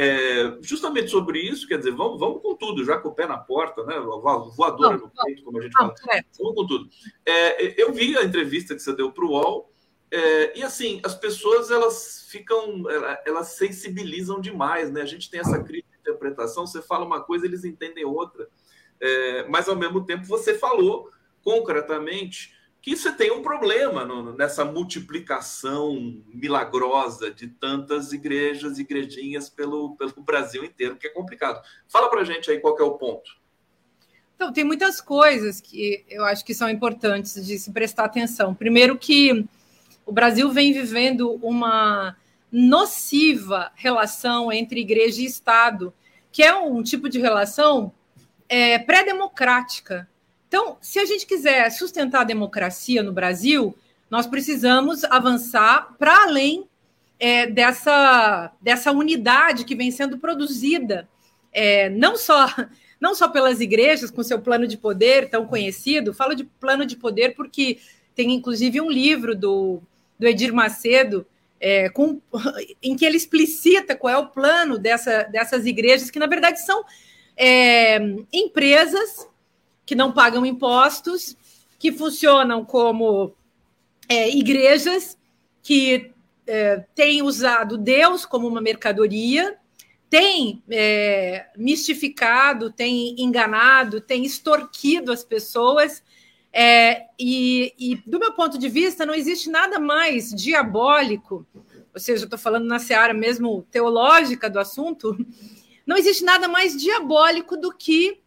é, 0.01 0.57
justamente 0.61 1.11
sobre 1.11 1.41
isso, 1.41 1.67
quer 1.67 1.77
dizer, 1.77 1.91
vamos, 1.91 2.21
vamos 2.21 2.41
com 2.41 2.55
tudo, 2.55 2.85
já 2.85 2.97
com 2.99 3.09
o 3.09 3.15
pé 3.15 3.27
na 3.27 3.37
porta, 3.37 3.83
né? 3.85 3.99
Voadora 3.99 4.97
no 4.97 5.11
peito, 5.11 5.43
como 5.43 5.59
a 5.59 5.63
gente 5.63 5.73
fala. 5.73 5.93
Vamos 6.39 6.55
com 6.55 6.67
tudo. 6.69 6.89
É, 7.27 7.83
eu 7.83 7.93
vi 7.93 8.17
a 8.17 8.23
entrevista 8.23 8.77
que 8.77 8.81
você 8.81 8.95
deu 8.95 9.11
para 9.11 9.25
o 9.25 9.31
UOL, 9.31 9.73
é, 10.09 10.57
e 10.57 10.63
assim, 10.63 11.01
as 11.05 11.17
pessoas 11.17 11.73
elas 11.73 12.29
ficam, 12.31 12.85
elas 13.27 13.49
sensibilizam 13.49 14.41
demais, 14.41 14.89
né? 14.93 15.03
A 15.03 15.07
gente 15.07 15.29
tem 15.29 15.41
essa 15.41 15.59
crítica 15.59 15.93
de 15.93 16.01
interpretação, 16.01 16.65
você 16.65 16.81
fala 16.81 17.05
uma 17.05 17.21
coisa, 17.21 17.45
eles 17.45 17.65
entendem 17.65 18.05
outra. 18.05 18.49
É, 19.01 19.49
mas 19.49 19.69
ao 19.69 19.75
mesmo 19.75 20.07
tempo 20.07 20.25
você 20.27 20.55
falou 20.55 21.11
concretamente 21.43 22.57
que 22.81 22.97
você 22.97 23.13
tem 23.13 23.31
um 23.31 23.43
problema 23.43 24.05
no, 24.05 24.37
nessa 24.37 24.65
multiplicação 24.65 26.23
milagrosa 26.33 27.31
de 27.31 27.49
tantas 27.49 28.13
igrejas, 28.13 28.79
igrejinhas 28.79 29.51
pelo, 29.51 29.97
pelo 29.97 30.13
Brasil 30.19 30.65
inteiro, 30.65 30.97
que 30.97 31.07
é 31.07 31.11
complicado. 31.11 31.61
Fala 31.89 32.09
para 32.09 32.25
gente 32.25 32.51
aí 32.51 32.61
qual 32.61 32.79
é 32.79 32.83
o 32.83 32.93
ponto. 32.93 33.39
Então, 34.37 34.53
tem 34.53 34.63
muitas 34.63 35.01
coisas 35.01 35.61
que 35.61 36.05
eu 36.09 36.25
acho 36.25 36.45
que 36.45 36.55
são 36.55 36.71
importantes 36.71 37.45
de 37.45 37.59
se 37.59 37.73
prestar 37.73 38.05
atenção. 38.05 38.55
Primeiro 38.55 38.97
que 38.97 39.45
o 40.07 40.13
Brasil 40.13 40.49
vem 40.51 40.73
vivendo 40.73 41.33
uma 41.43 42.17
nociva 42.51 43.73
relação 43.75 44.53
entre 44.53 44.81
igreja 44.81 45.21
e 45.21 45.27
Estado, 45.27 45.93
que 46.31 46.43
é 46.43 46.55
um 46.55 46.83
tipo 46.83 47.09
de 47.09 47.19
relação 47.19 47.93
é, 48.49 48.79
pré-democrática, 48.79 50.09
então, 50.49 50.79
se 50.81 50.99
a 50.99 51.05
gente 51.05 51.27
quiser 51.27 51.71
sustentar 51.71 52.23
a 52.23 52.25
democracia 52.25 53.03
no 53.03 53.13
Brasil, 53.13 53.77
nós 54.11 54.27
precisamos 54.27 55.05
avançar 55.05 55.95
para 55.99 56.25
além 56.25 56.67
é, 57.21 57.47
dessa, 57.47 58.51
dessa 58.61 58.91
unidade 58.91 59.65
que 59.65 59.77
vem 59.77 59.91
sendo 59.91 60.17
produzida, 60.17 61.07
é, 61.53 61.91
não 61.91 62.17
só 62.17 62.47
não 63.01 63.15
só 63.15 63.29
pelas 63.29 63.61
igrejas, 63.61 64.11
com 64.11 64.25
seu 64.25 64.41
plano 64.41 64.67
de 64.67 64.77
poder 64.77 65.29
tão 65.29 65.47
conhecido, 65.47 66.15
falo 66.15 66.35
de 66.35 66.43
plano 66.45 66.85
de 66.85 66.97
poder 66.97 67.35
porque 67.37 67.79
tem 68.15 68.33
inclusive 68.33 68.81
um 68.81 68.91
livro 68.91 69.37
do, 69.37 69.81
do 70.19 70.27
Edir 70.27 70.53
Macedo 70.53 71.25
é, 71.61 71.89
com, 71.91 72.21
em 72.83 72.97
que 72.97 73.05
ele 73.05 73.17
explicita 73.17 73.95
qual 73.95 74.13
é 74.13 74.17
o 74.17 74.29
plano 74.29 74.79
dessa, 74.79 75.25
dessas 75.25 75.67
igrejas, 75.67 76.11
que 76.11 76.19
na 76.19 76.27
verdade 76.27 76.61
são 76.61 76.85
é, 77.37 77.99
empresas 78.33 79.28
que 79.89 79.95
não 79.95 80.13
pagam 80.13 80.45
impostos, 80.45 81.35
que 81.79 81.91
funcionam 81.91 82.63
como 82.63 83.33
é, 84.07 84.29
igrejas 84.29 85.17
que 85.63 86.13
é, 86.47 86.85
têm 86.95 87.23
usado 87.23 87.79
Deus 87.79 88.27
como 88.27 88.47
uma 88.47 88.61
mercadoria, 88.61 89.57
têm 90.11 90.63
é, 90.69 91.47
mistificado, 91.57 92.71
têm 92.71 93.15
enganado, 93.19 93.99
têm 93.99 94.27
extorquido 94.27 95.11
as 95.11 95.25
pessoas. 95.25 96.03
É, 96.53 97.07
e, 97.19 97.73
e, 97.79 97.97
do 98.07 98.19
meu 98.19 98.35
ponto 98.35 98.59
de 98.59 98.69
vista, 98.69 99.07
não 99.07 99.15
existe 99.15 99.49
nada 99.49 99.81
mais 99.81 100.29
diabólico, 100.35 101.47
ou 101.95 101.99
seja, 101.99 102.25
estou 102.25 102.39
falando 102.39 102.67
na 102.67 102.79
seara 102.79 103.15
mesmo 103.15 103.67
teológica 103.71 104.51
do 104.51 104.61
assunto, 104.61 105.17
não 105.87 105.97
existe 105.97 106.23
nada 106.25 106.47
mais 106.47 106.77
diabólico 106.77 107.57
do 107.57 107.73
que 107.73 108.21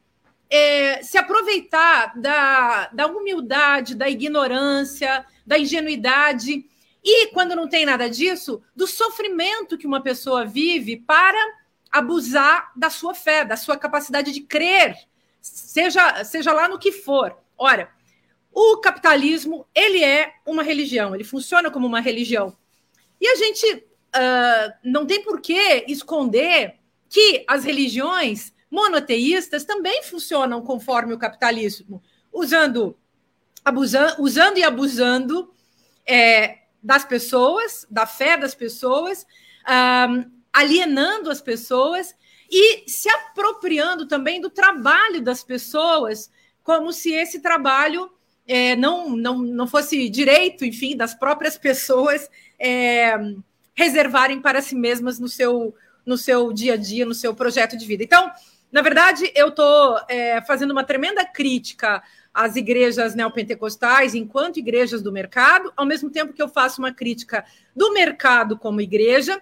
é, 0.52 1.02
se 1.02 1.18
aproveitar 1.18 2.14
da, 2.20 2.88
da 2.88 3.08
humildade, 3.08 3.96
da 3.96 4.10
ignorância, 4.10 5.26
da 5.48 5.58
ingenuidade 5.58 6.66
e, 7.02 7.28
quando 7.28 7.56
não 7.56 7.70
tem 7.70 7.86
nada 7.86 8.10
disso, 8.10 8.62
do 8.76 8.86
sofrimento 8.86 9.78
que 9.78 9.88
uma 9.88 10.02
pessoa 10.02 10.46
vive 10.46 10.98
para 10.98 11.40
abusar 11.90 12.72
da 12.76 12.90
sua 12.90 13.14
fé, 13.14 13.46
da 13.46 13.56
sua 13.56 13.78
capacidade 13.78 14.32
de 14.32 14.42
crer, 14.42 14.96
seja, 15.42 16.24
seja 16.26 16.52
lá 16.52 16.68
no 16.68 16.78
que 16.78 16.92
for. 16.92 17.38
Ora, 17.58 17.90
o 18.54 18.78
capitalismo 18.78 19.66
ele 19.74 20.04
é 20.04 20.34
uma 20.46 20.64
religião, 20.64 21.16
ele 21.16 21.24
funciona 21.24 21.72
como 21.72 21.88
uma 21.88 22.02
religião. 22.02 22.56
E 23.20 23.28
a 23.28 23.36
gente 23.36 23.66
uh, 23.76 24.74
não 24.84 25.06
tem 25.06 25.24
por 25.24 25.40
que 25.40 25.86
esconder 25.88 26.76
que 27.10 27.44
as 27.48 27.64
religiões 27.64 28.54
monoteístas 28.72 29.66
também 29.66 30.02
funcionam 30.04 30.62
conforme 30.62 31.14
o 31.14 31.20
capitalismo, 31.20 32.02
usando, 32.32 32.98
abusando, 33.64 34.24
usando 34.24 34.58
e 34.58 34.64
abusando 34.64 35.54
é, 36.08 36.60
das 36.82 37.04
pessoas, 37.04 37.86
da 37.92 38.08
fé 38.08 38.38
das 38.38 38.56
pessoas, 38.56 39.28
um, 40.10 40.32
alienando 40.54 41.30
as 41.30 41.42
pessoas 41.42 42.16
e 42.50 42.90
se 42.90 43.10
apropriando 43.10 44.08
também 44.08 44.40
do 44.40 44.50
trabalho 44.50 45.22
das 45.22 45.44
pessoas, 45.44 46.32
como 46.64 46.92
se 46.94 47.14
esse 47.14 47.42
trabalho 47.42 48.10
é, 48.48 48.76
não, 48.76 49.10
não, 49.10 49.38
não 49.38 49.68
fosse 49.68 50.10
direito, 50.10 50.66
enfim, 50.66 50.96
das 50.96 51.14
próprias 51.14 51.58
pessoas 51.58 52.30
é, 52.60 53.14
reservarem 53.74 54.42
para 54.42 54.62
si 54.62 54.76
mesmas 54.76 55.20
no 55.20 55.30
seu, 55.30 55.74
no 56.06 56.18
seu 56.18 56.52
dia 56.52 56.74
a 56.74 56.78
dia, 56.78 57.06
no 57.06 57.14
seu 57.14 57.34
projeto 57.34 57.78
de 57.78 57.86
vida. 57.86 58.04
Então, 58.04 58.30
na 58.72 58.82
verdade, 58.82 59.32
eu 59.36 59.50
estou 59.50 60.00
é, 60.08 60.42
fazendo 60.44 60.72
uma 60.72 60.84
tremenda 60.84 61.26
crítica 61.26 62.02
às 62.34 62.56
igrejas 62.56 63.14
neopentecostais 63.14 64.16
enquanto 64.16 64.58
igrejas 64.58 65.02
do 65.02 65.12
mercado, 65.12 65.74
ao 65.76 65.86
mesmo 65.86 66.10
tempo 66.10 66.34
que 66.34 66.42
eu 66.42 66.48
faço 66.48 66.82
uma 66.82 66.94
crítica 66.94 67.44
do 67.76 67.92
mercado 67.92 68.58
como 68.58 68.80
igreja. 68.80 69.42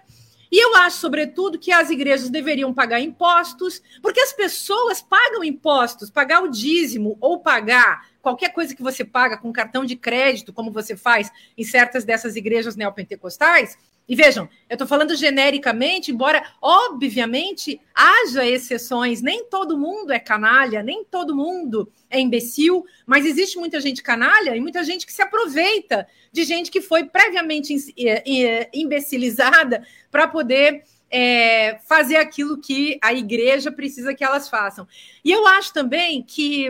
E 0.50 0.60
eu 0.60 0.74
acho, 0.74 0.96
sobretudo, 0.96 1.60
que 1.60 1.70
as 1.70 1.90
igrejas 1.90 2.28
deveriam 2.28 2.74
pagar 2.74 2.98
impostos, 2.98 3.80
porque 4.02 4.18
as 4.18 4.32
pessoas 4.32 5.00
pagam 5.00 5.44
impostos, 5.44 6.10
pagar 6.10 6.42
o 6.42 6.48
dízimo 6.48 7.16
ou 7.20 7.38
pagar 7.38 8.08
qualquer 8.20 8.52
coisa 8.52 8.74
que 8.74 8.82
você 8.82 9.04
paga 9.04 9.38
com 9.38 9.52
cartão 9.52 9.84
de 9.84 9.94
crédito, 9.94 10.52
como 10.52 10.72
você 10.72 10.96
faz 10.96 11.30
em 11.56 11.62
certas 11.62 12.04
dessas 12.04 12.34
igrejas 12.34 12.74
neopentecostais, 12.74 13.78
e 14.10 14.16
vejam, 14.16 14.48
eu 14.68 14.74
estou 14.74 14.88
falando 14.88 15.14
genericamente, 15.14 16.10
embora, 16.10 16.42
obviamente, 16.60 17.80
haja 17.94 18.44
exceções, 18.44 19.22
nem 19.22 19.44
todo 19.44 19.78
mundo 19.78 20.12
é 20.12 20.18
canalha, 20.18 20.82
nem 20.82 21.04
todo 21.04 21.32
mundo 21.32 21.88
é 22.10 22.18
imbecil, 22.18 22.84
mas 23.06 23.24
existe 23.24 23.56
muita 23.56 23.80
gente 23.80 24.02
canalha 24.02 24.56
e 24.56 24.60
muita 24.60 24.82
gente 24.82 25.06
que 25.06 25.12
se 25.12 25.22
aproveita 25.22 26.08
de 26.32 26.42
gente 26.42 26.72
que 26.72 26.80
foi 26.80 27.04
previamente 27.04 27.72
é, 27.96 28.42
é, 28.42 28.70
imbecilizada 28.74 29.86
para 30.10 30.26
poder 30.26 30.82
é, 31.08 31.78
fazer 31.86 32.16
aquilo 32.16 32.60
que 32.60 32.98
a 33.00 33.14
igreja 33.14 33.70
precisa 33.70 34.12
que 34.12 34.24
elas 34.24 34.48
façam. 34.48 34.88
E 35.24 35.30
eu 35.30 35.46
acho 35.46 35.72
também 35.72 36.20
que 36.20 36.68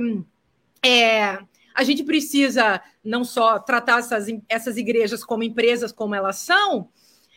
é, 0.85 1.39
a 1.75 1.83
gente 1.85 2.05
precisa 2.05 2.83
não 3.03 3.25
só 3.25 3.59
tratar 3.59 4.01
essas, 4.01 4.27
essas 4.47 4.77
igrejas 4.77 5.25
como 5.25 5.43
empresas 5.43 5.91
como 5.91 6.15
elas 6.15 6.37
são, 6.37 6.91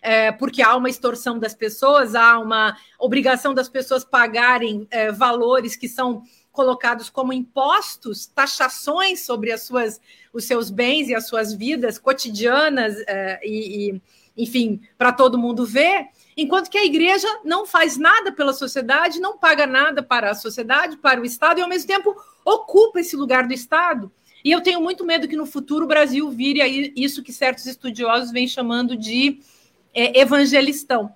é, 0.03 0.33
porque 0.33 0.61
há 0.61 0.75
uma 0.75 0.89
extorsão 0.89 1.39
das 1.39 1.55
pessoas, 1.55 2.13
há 2.13 2.37
uma 2.37 2.77
obrigação 2.99 3.53
das 3.53 3.69
pessoas 3.69 4.03
pagarem 4.03 4.85
é, 4.91 5.09
valores 5.11 5.77
que 5.77 5.87
são 5.87 6.23
colocados 6.51 7.09
como 7.09 7.31
impostos, 7.31 8.27
taxações 8.27 9.25
sobre 9.25 9.51
as 9.51 9.63
suas, 9.63 10.01
os 10.33 10.43
seus 10.43 10.69
bens 10.69 11.07
e 11.07 11.15
as 11.15 11.25
suas 11.25 11.53
vidas 11.53 11.97
cotidianas 11.97 12.95
é, 13.07 13.39
e, 13.43 13.91
e, 13.91 14.01
enfim, 14.37 14.81
para 14.97 15.13
todo 15.13 15.37
mundo 15.37 15.65
ver, 15.65 16.07
enquanto 16.35 16.69
que 16.69 16.77
a 16.77 16.85
igreja 16.85 17.27
não 17.45 17.65
faz 17.65 17.97
nada 17.97 18.29
pela 18.29 18.51
sociedade, 18.51 19.21
não 19.21 19.37
paga 19.37 19.65
nada 19.65 20.03
para 20.03 20.31
a 20.31 20.35
sociedade, 20.35 20.97
para 20.97 21.21
o 21.21 21.25
Estado, 21.25 21.59
e 21.59 21.63
ao 21.63 21.69
mesmo 21.69 21.87
tempo 21.87 22.13
ocupa 22.43 22.99
esse 22.99 23.15
lugar 23.15 23.47
do 23.47 23.53
Estado. 23.53 24.11
E 24.43 24.51
eu 24.51 24.59
tenho 24.59 24.81
muito 24.81 25.05
medo 25.05 25.29
que 25.29 25.37
no 25.37 25.45
futuro 25.45 25.85
o 25.85 25.87
Brasil 25.87 26.29
vire 26.29 26.91
isso 26.97 27.23
que 27.23 27.31
certos 27.31 27.65
estudiosos 27.65 28.31
vêm 28.31 28.45
chamando 28.45 28.97
de 28.97 29.39
é, 29.93 30.19
evangelistão. 30.19 31.13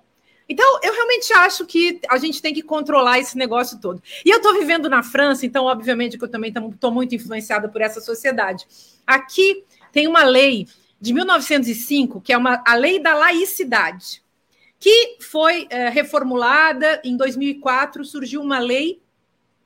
Então, 0.48 0.80
eu 0.82 0.92
realmente 0.94 1.30
acho 1.34 1.66
que 1.66 2.00
a 2.08 2.16
gente 2.16 2.40
tem 2.40 2.54
que 2.54 2.62
controlar 2.62 3.18
esse 3.18 3.36
negócio 3.36 3.78
todo. 3.78 4.02
E 4.24 4.30
eu 4.30 4.38
estou 4.38 4.54
vivendo 4.54 4.88
na 4.88 5.02
França, 5.02 5.44
então, 5.44 5.66
obviamente, 5.66 6.16
que 6.16 6.24
eu 6.24 6.28
também 6.28 6.50
estou 6.50 6.90
muito 6.90 7.14
influenciada 7.14 7.68
por 7.68 7.82
essa 7.82 8.00
sociedade. 8.00 8.66
Aqui 9.06 9.64
tem 9.92 10.06
uma 10.06 10.24
lei 10.24 10.66
de 10.98 11.12
1905, 11.12 12.22
que 12.22 12.32
é 12.32 12.38
uma, 12.38 12.62
a 12.66 12.74
lei 12.74 12.98
da 12.98 13.14
laicidade, 13.14 14.22
que 14.80 15.18
foi 15.20 15.66
é, 15.68 15.90
reformulada 15.90 17.00
em 17.04 17.14
2004. 17.14 18.02
Surgiu 18.04 18.40
uma 18.40 18.58
lei 18.58 19.02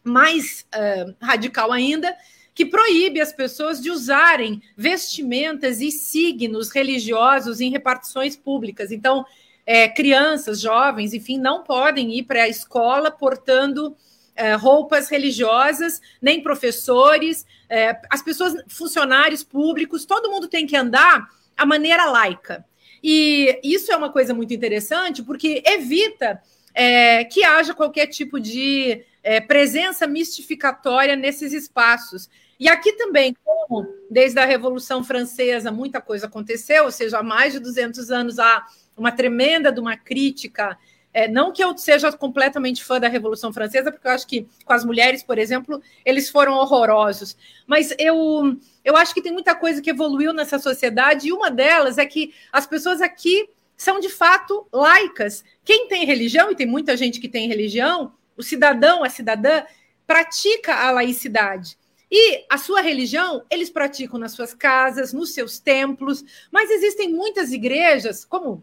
mais 0.03 0.67
é, 0.75 1.15
radical 1.21 1.71
ainda, 1.71 2.13
que 2.55 2.67
proíbe 2.67 3.21
as 3.21 3.33
pessoas 3.33 3.81
de 3.81 3.91
usarem 3.91 4.63
vestimentas 4.77 5.81
e 5.81 5.91
signos 5.91 6.71
religiosos 6.71 7.61
em 7.61 7.71
repartições 7.71 8.37
públicas. 8.37 8.91
Então, 8.91 9.25
é, 9.65 9.89
crianças, 9.89 10.61
jovens, 10.61 11.15
enfim, 11.15 11.39
não 11.39 11.63
podem 11.63 12.19
ir 12.19 12.25
para 12.25 12.43
a 12.43 12.49
escola 12.49 13.11
portando 13.11 13.97
é, 14.35 14.55
roupas 14.55 15.09
religiosas, 15.09 16.01
nem 16.21 16.43
professores, 16.43 17.47
é, 17.69 17.99
as 18.11 18.23
pessoas, 18.23 18.55
funcionários 18.69 19.43
públicos, 19.43 20.05
todo 20.05 20.31
mundo 20.31 20.49
tem 20.49 20.67
que 20.67 20.77
andar 20.77 21.29
a 21.57 21.65
maneira 21.65 22.07
laica. 22.07 22.65
E 23.03 23.59
isso 23.63 23.93
é 23.93 23.97
uma 23.97 24.11
coisa 24.11 24.33
muito 24.33 24.55
interessante, 24.55 25.23
porque 25.23 25.63
evita 25.67 26.41
é, 26.75 27.25
que 27.25 27.45
haja 27.45 27.75
qualquer 27.75 28.07
tipo 28.07 28.39
de 28.39 29.05
é, 29.23 29.41
presença 29.41 30.07
mistificatória 30.07 31.17
nesses 31.17 31.53
espaços. 31.53 32.29
E 32.59 32.69
aqui 32.69 32.93
também, 32.93 33.37
como 33.45 33.87
desde 34.11 34.39
a 34.39 34.45
Revolução 34.45 35.03
Francesa 35.03 35.71
muita 35.71 36.01
coisa 36.01 36.27
aconteceu, 36.27 36.85
ou 36.85 36.93
seja, 36.93 37.19
há 37.19 37.23
mais 37.23 37.53
de 37.53 37.59
200 37.59 38.11
anos 38.11 38.39
há 38.39 38.67
uma 38.97 39.13
tremenda 39.13 39.73
de 39.73 39.81
uma 39.81 39.97
crítica. 39.97 40.79
É, 41.15 41.29
não 41.29 41.53
que 41.53 41.63
eu 41.63 41.77
seja 41.77 42.11
completamente 42.13 42.83
fã 42.83 42.99
da 42.99 43.09
Revolução 43.09 43.53
Francesa, 43.53 43.93
porque 43.93 44.07
eu 44.07 44.13
acho 44.13 44.27
que 44.27 44.47
com 44.65 44.73
as 44.73 44.85
mulheres, 44.85 45.23
por 45.23 45.39
exemplo, 45.39 45.83
eles 46.05 46.31
foram 46.31 46.55
horrorosos. 46.55 47.37
Mas 47.67 47.95
eu, 47.99 48.57
eu 48.85 48.97
acho 48.97 49.13
que 49.13 49.21
tem 49.21 49.33
muita 49.33 49.55
coisa 49.55 49.83
que 49.83 49.91
evoluiu 49.91 50.33
nessa 50.33 50.59
sociedade, 50.59 51.29
e 51.29 51.33
uma 51.33 51.51
delas 51.51 51.99
é 51.99 52.07
que 52.07 52.33
as 52.51 52.67
pessoas 52.67 53.03
aqui 53.03 53.49
são 53.77 54.01
de 54.01 54.09
fato 54.09 54.67
laicas. 54.73 55.45
Quem 55.65 55.89
tem 55.89 56.07
religião, 56.07 56.51
e 56.51 56.57
tem 56.57 56.67
muita 56.67 56.97
gente 56.97 57.21
que 57.21 57.29
tem 57.29 57.49
religião, 57.49 58.13
o 58.37 58.43
cidadão, 58.43 59.05
a 59.05 59.09
cidadã, 59.09 59.65
pratica 60.07 60.75
a 60.75 60.91
laicidade. 60.91 61.79
E 62.11 62.45
a 62.51 62.59
sua 62.59 62.83
religião, 62.83 63.43
eles 63.51 63.71
praticam 63.71 64.19
nas 64.19 64.33
suas 64.33 64.53
casas, 64.53 65.13
nos 65.13 65.33
seus 65.33 65.59
templos, 65.59 66.23
mas 66.51 66.71
existem 66.71 67.11
muitas 67.11 67.53
igrejas, 67.53 68.25
como 68.25 68.63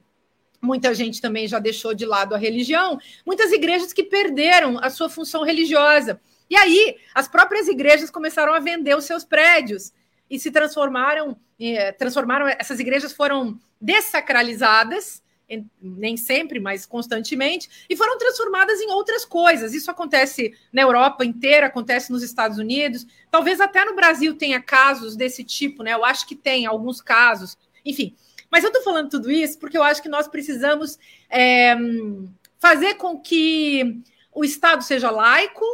muita 0.62 0.94
gente 0.94 1.20
também 1.20 1.48
já 1.48 1.58
deixou 1.58 1.94
de 1.94 2.06
lado 2.06 2.36
a 2.36 2.38
religião, 2.38 3.00
muitas 3.26 3.52
igrejas 3.52 3.92
que 3.92 4.04
perderam 4.04 4.78
a 4.80 4.90
sua 4.90 5.10
função 5.10 5.44
religiosa. 5.44 6.22
E 6.50 6.56
aí, 6.56 6.98
as 7.16 7.28
próprias 7.28 7.68
igrejas 7.68 8.12
começaram 8.12 8.54
a 8.54 8.60
vender 8.60 8.96
os 8.96 9.06
seus 9.06 9.24
prédios 9.24 9.94
e 10.30 10.40
se 10.40 10.52
transformaram, 10.52 11.36
eh, 11.60 11.92
transformaram 11.94 12.48
essas 12.48 12.80
igrejas 12.80 13.14
foram 13.14 13.60
dessacralizadas 13.82 15.24
nem 15.82 16.16
sempre, 16.16 16.60
mas 16.60 16.86
constantemente, 16.86 17.70
e 17.90 17.96
foram 17.96 18.18
transformadas 18.18 18.80
em 18.80 18.92
outras 18.92 19.26
coisas. 19.26 19.74
Isso 19.74 19.90
acontece 19.90 20.54
na 20.72 20.82
Europa 20.82 21.26
inteira, 21.26 21.68
acontece 21.68 22.12
nos 22.12 22.22
Estados 22.22 22.58
Unidos, 22.58 23.08
talvez 23.32 23.60
até 23.60 23.84
no 23.84 23.96
Brasil 23.96 24.36
tenha 24.36 24.62
casos 24.62 25.16
desse 25.16 25.44
tipo, 25.44 25.82
né? 25.82 25.94
Eu 25.94 26.06
acho 26.06 26.28
que 26.28 26.36
tem 26.36 26.66
alguns 26.66 27.02
casos, 27.02 27.58
enfim. 27.84 28.16
Mas 28.52 28.64
eu 28.64 28.70
estou 28.70 28.84
falando 28.84 29.10
tudo 29.10 29.32
isso 29.32 29.60
porque 29.60 29.78
eu 29.78 29.84
acho 29.84 30.02
que 30.02 30.10
nós 30.10 30.28
precisamos 30.28 30.98
é, 31.30 31.76
fazer 32.60 32.96
com 32.96 33.20
que 33.20 34.02
o 34.34 34.44
Estado 34.44 34.84
seja 34.84 35.10
laico, 35.10 35.66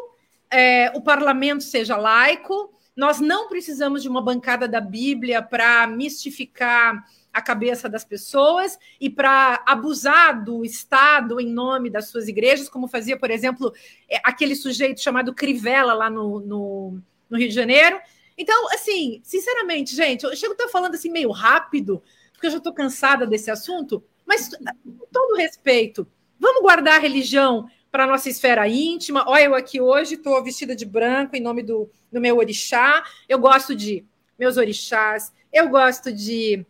é, 0.49 0.91
o 0.95 1.01
parlamento 1.01 1.63
seja 1.63 1.97
laico. 1.97 2.73
Nós 2.95 3.19
não 3.19 3.49
precisamos 3.49 4.01
de 4.01 4.07
uma 4.07 4.21
bancada 4.21 4.67
da 4.67 4.79
Bíblia 4.79 5.41
para 5.41 5.85
mistificar 5.87 7.05
a 7.35 7.41
cabeça 7.41 7.89
das 7.89 8.05
pessoas 8.05 8.79
e 8.99 9.09
para 9.09 9.61
abusar 9.67 10.41
do 10.41 10.63
Estado 10.63 11.37
em 11.37 11.51
nome 11.51 11.89
das 11.89 12.07
suas 12.07 12.29
igrejas, 12.29 12.69
como 12.69 12.87
fazia, 12.87 13.19
por 13.19 13.29
exemplo, 13.29 13.73
é, 14.09 14.21
aquele 14.23 14.55
sujeito 14.55 15.01
chamado 15.01 15.33
Crivella 15.33 15.93
lá 15.93 16.09
no, 16.09 16.39
no, 16.39 17.01
no 17.29 17.37
Rio 17.37 17.49
de 17.49 17.53
Janeiro. 17.53 17.99
Então, 18.37 18.69
assim, 18.71 19.19
sinceramente, 19.21 19.93
gente, 19.93 20.23
eu 20.23 20.33
chego 20.33 20.53
a 20.53 20.55
estar 20.55 20.69
falando 20.69 20.95
assim 20.95 21.11
meio 21.11 21.29
rápido, 21.29 22.01
porque 22.31 22.47
eu 22.47 22.51
já 22.51 22.57
estou 22.57 22.73
cansada 22.73 23.27
desse 23.27 23.51
assunto, 23.51 24.01
mas 24.25 24.49
com 24.49 25.05
todo 25.11 25.35
respeito, 25.35 26.07
vamos 26.39 26.61
guardar 26.61 26.95
a 26.95 27.01
religião 27.01 27.67
para 27.91 28.05
a 28.05 28.07
nossa 28.07 28.29
esfera 28.29 28.65
íntima. 28.65 29.25
Olha, 29.27 29.43
eu 29.43 29.55
aqui 29.55 29.81
hoje 29.81 30.15
estou 30.15 30.41
vestida 30.41 30.73
de 30.73 30.85
branco 30.85 31.35
em 31.35 31.41
nome 31.41 31.63
do, 31.63 31.89
do 32.09 32.21
meu 32.21 32.37
orixá. 32.37 33.03
Eu 33.27 33.39
gosto 33.39 33.75
de 33.75 34.05
meus 34.39 34.55
orixás, 34.55 35.33
eu 35.51 35.67
gosto 35.67 36.13
de 36.13 36.65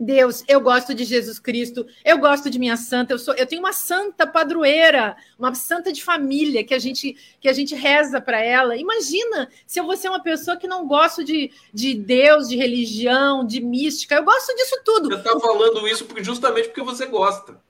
Deus, 0.00 0.42
eu 0.48 0.62
gosto 0.62 0.94
de 0.94 1.04
Jesus 1.04 1.38
Cristo, 1.38 1.86
eu 2.02 2.16
gosto 2.16 2.48
de 2.48 2.58
minha 2.58 2.76
santa, 2.78 3.12
eu 3.12 3.18
sou, 3.18 3.34
eu 3.34 3.46
tenho 3.46 3.60
uma 3.60 3.74
santa 3.74 4.26
padroeira, 4.26 5.14
uma 5.38 5.54
santa 5.54 5.92
de 5.92 6.02
família 6.02 6.64
que 6.64 6.72
a 6.72 6.78
gente 6.78 7.14
que 7.38 7.46
a 7.46 7.52
gente 7.52 7.74
reza 7.74 8.18
para 8.18 8.40
ela. 8.40 8.78
Imagina 8.78 9.50
se 9.66 9.78
eu 9.78 9.84
vou 9.84 9.94
ser 9.98 10.08
uma 10.08 10.22
pessoa 10.22 10.56
que 10.56 10.66
não 10.66 10.88
gosto 10.88 11.22
de, 11.22 11.52
de 11.72 11.94
Deus, 11.94 12.48
de 12.48 12.56
religião, 12.56 13.44
de 13.44 13.60
mística. 13.60 14.14
Eu 14.14 14.24
gosto 14.24 14.56
disso 14.56 14.80
tudo. 14.82 15.10
Você 15.10 15.16
está 15.16 15.38
falando 15.38 15.86
isso 15.86 16.06
justamente 16.22 16.68
porque 16.68 16.82
você 16.82 17.04
gosta. 17.04 17.60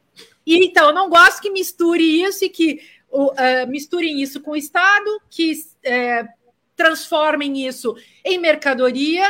E 0.46 0.64
então, 0.64 0.88
eu 0.88 0.94
não 0.94 1.10
gosto 1.10 1.42
que 1.42 1.50
misture 1.50 2.22
isso 2.22 2.44
e 2.44 2.48
que 2.48 2.80
uh, 3.10 3.68
misturem 3.68 4.22
isso 4.22 4.40
com 4.40 4.52
o 4.52 4.56
Estado, 4.56 5.20
que 5.28 5.52
uh, 5.52 6.28
transformem 6.76 7.66
isso 7.66 7.96
em 8.24 8.38
mercadoria 8.38 9.26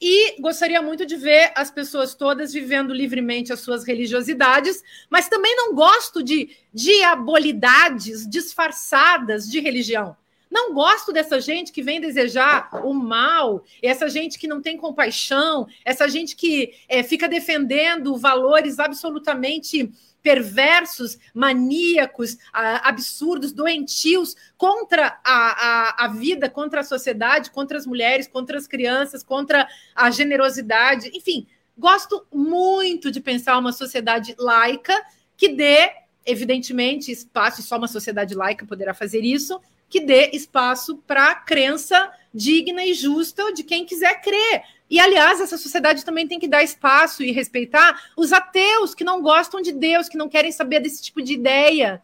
e 0.00 0.40
gostaria 0.40 0.82
muito 0.82 1.06
de 1.06 1.16
ver 1.16 1.52
as 1.54 1.70
pessoas 1.70 2.14
todas 2.14 2.52
vivendo 2.52 2.92
livremente 2.92 3.52
as 3.52 3.60
suas 3.60 3.84
religiosidades, 3.84 4.82
mas 5.08 5.28
também 5.28 5.54
não 5.56 5.74
gosto 5.74 6.22
de 6.22 6.50
diabolidades 6.72 8.28
disfarçadas 8.28 9.48
de 9.48 9.60
religião. 9.60 10.16
Não 10.50 10.72
gosto 10.72 11.12
dessa 11.12 11.40
gente 11.40 11.72
que 11.72 11.82
vem 11.82 12.00
desejar 12.00 12.68
o 12.84 12.94
mal, 12.94 13.64
essa 13.82 14.08
gente 14.08 14.38
que 14.38 14.46
não 14.46 14.62
tem 14.62 14.76
compaixão, 14.76 15.66
essa 15.84 16.08
gente 16.08 16.36
que 16.36 16.72
é, 16.88 17.02
fica 17.02 17.28
defendendo 17.28 18.16
valores 18.16 18.78
absolutamente 18.78 19.90
perversos, 20.26 21.20
maníacos, 21.32 22.36
absurdos, 22.52 23.52
doentios 23.52 24.34
contra 24.58 25.20
a, 25.24 26.00
a, 26.02 26.04
a, 26.04 26.08
vida, 26.08 26.50
contra 26.50 26.80
a 26.80 26.84
sociedade, 26.84 27.52
contra 27.52 27.78
as 27.78 27.86
mulheres, 27.86 28.26
contra 28.26 28.58
as 28.58 28.66
crianças, 28.66 29.22
contra 29.22 29.68
a 29.94 30.10
generosidade. 30.10 31.12
Enfim, 31.14 31.46
gosto 31.78 32.26
muito 32.34 33.12
de 33.12 33.20
pensar 33.20 33.56
uma 33.56 33.70
sociedade 33.70 34.34
laica 34.36 35.00
que 35.36 35.50
dê, 35.50 35.92
evidentemente, 36.26 37.12
espaço, 37.12 37.60
e 37.60 37.62
só 37.62 37.78
uma 37.78 37.86
sociedade 37.86 38.34
laica 38.34 38.66
poderá 38.66 38.92
fazer 38.92 39.20
isso, 39.20 39.60
que 39.88 40.00
dê 40.00 40.30
espaço 40.32 40.96
para 41.06 41.30
a 41.30 41.34
crença 41.34 42.10
digna 42.32 42.84
e 42.84 42.92
justa 42.92 43.52
de 43.52 43.62
quem 43.62 43.86
quiser 43.86 44.20
crer. 44.20 44.62
E, 44.88 45.00
aliás, 45.00 45.40
essa 45.40 45.56
sociedade 45.56 46.04
também 46.04 46.28
tem 46.28 46.38
que 46.38 46.46
dar 46.46 46.62
espaço 46.62 47.22
e 47.22 47.32
respeitar 47.32 48.10
os 48.16 48.32
ateus 48.32 48.94
que 48.94 49.02
não 49.02 49.20
gostam 49.20 49.60
de 49.60 49.72
Deus, 49.72 50.08
que 50.08 50.18
não 50.18 50.28
querem 50.28 50.52
saber 50.52 50.80
desse 50.80 51.02
tipo 51.02 51.20
de 51.22 51.34
ideia. 51.34 52.02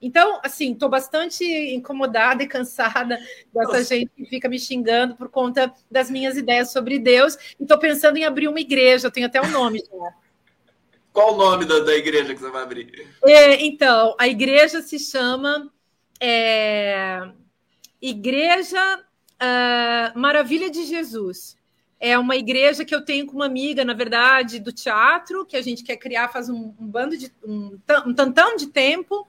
Então, 0.00 0.38
assim, 0.44 0.72
estou 0.72 0.88
bastante 0.88 1.44
incomodada 1.74 2.42
e 2.42 2.46
cansada 2.46 3.18
dessa 3.52 3.78
Nossa. 3.78 3.84
gente 3.84 4.10
que 4.14 4.26
fica 4.26 4.48
me 4.48 4.58
xingando 4.58 5.16
por 5.16 5.30
conta 5.30 5.72
das 5.90 6.10
minhas 6.10 6.36
ideias 6.36 6.70
sobre 6.70 6.98
Deus. 6.98 7.36
E 7.58 7.62
estou 7.62 7.78
pensando 7.78 8.18
em 8.18 8.24
abrir 8.24 8.46
uma 8.46 8.60
igreja, 8.60 9.06
eu 9.06 9.10
tenho 9.10 9.26
até 9.26 9.40
o 9.40 9.46
um 9.46 9.50
nome 9.50 9.78
já. 9.78 10.14
Qual 11.10 11.34
o 11.34 11.36
nome 11.38 11.64
da, 11.64 11.78
da 11.78 11.94
igreja 11.94 12.34
que 12.34 12.40
você 12.40 12.50
vai 12.50 12.62
abrir? 12.64 13.08
É, 13.24 13.64
então, 13.64 14.14
a 14.18 14.28
igreja 14.28 14.82
se 14.82 14.98
chama 14.98 15.72
é, 16.20 17.30
Igreja 18.00 19.00
uh, 19.00 20.18
Maravilha 20.18 20.70
de 20.70 20.84
Jesus. 20.84 21.56
É 21.98 22.18
uma 22.18 22.36
igreja 22.36 22.84
que 22.84 22.94
eu 22.94 23.02
tenho 23.02 23.24
com 23.24 23.36
uma 23.36 23.46
amiga, 23.46 23.84
na 23.84 23.94
verdade, 23.94 24.58
do 24.58 24.72
teatro, 24.72 25.46
que 25.46 25.56
a 25.56 25.62
gente 25.62 25.82
quer 25.82 25.96
criar 25.96 26.28
faz 26.28 26.50
um, 26.50 26.74
um 26.78 26.86
bando 26.86 27.16
de 27.16 27.32
um, 27.42 27.78
um 28.06 28.12
tantão 28.12 28.56
de 28.56 28.66
tempo. 28.66 29.26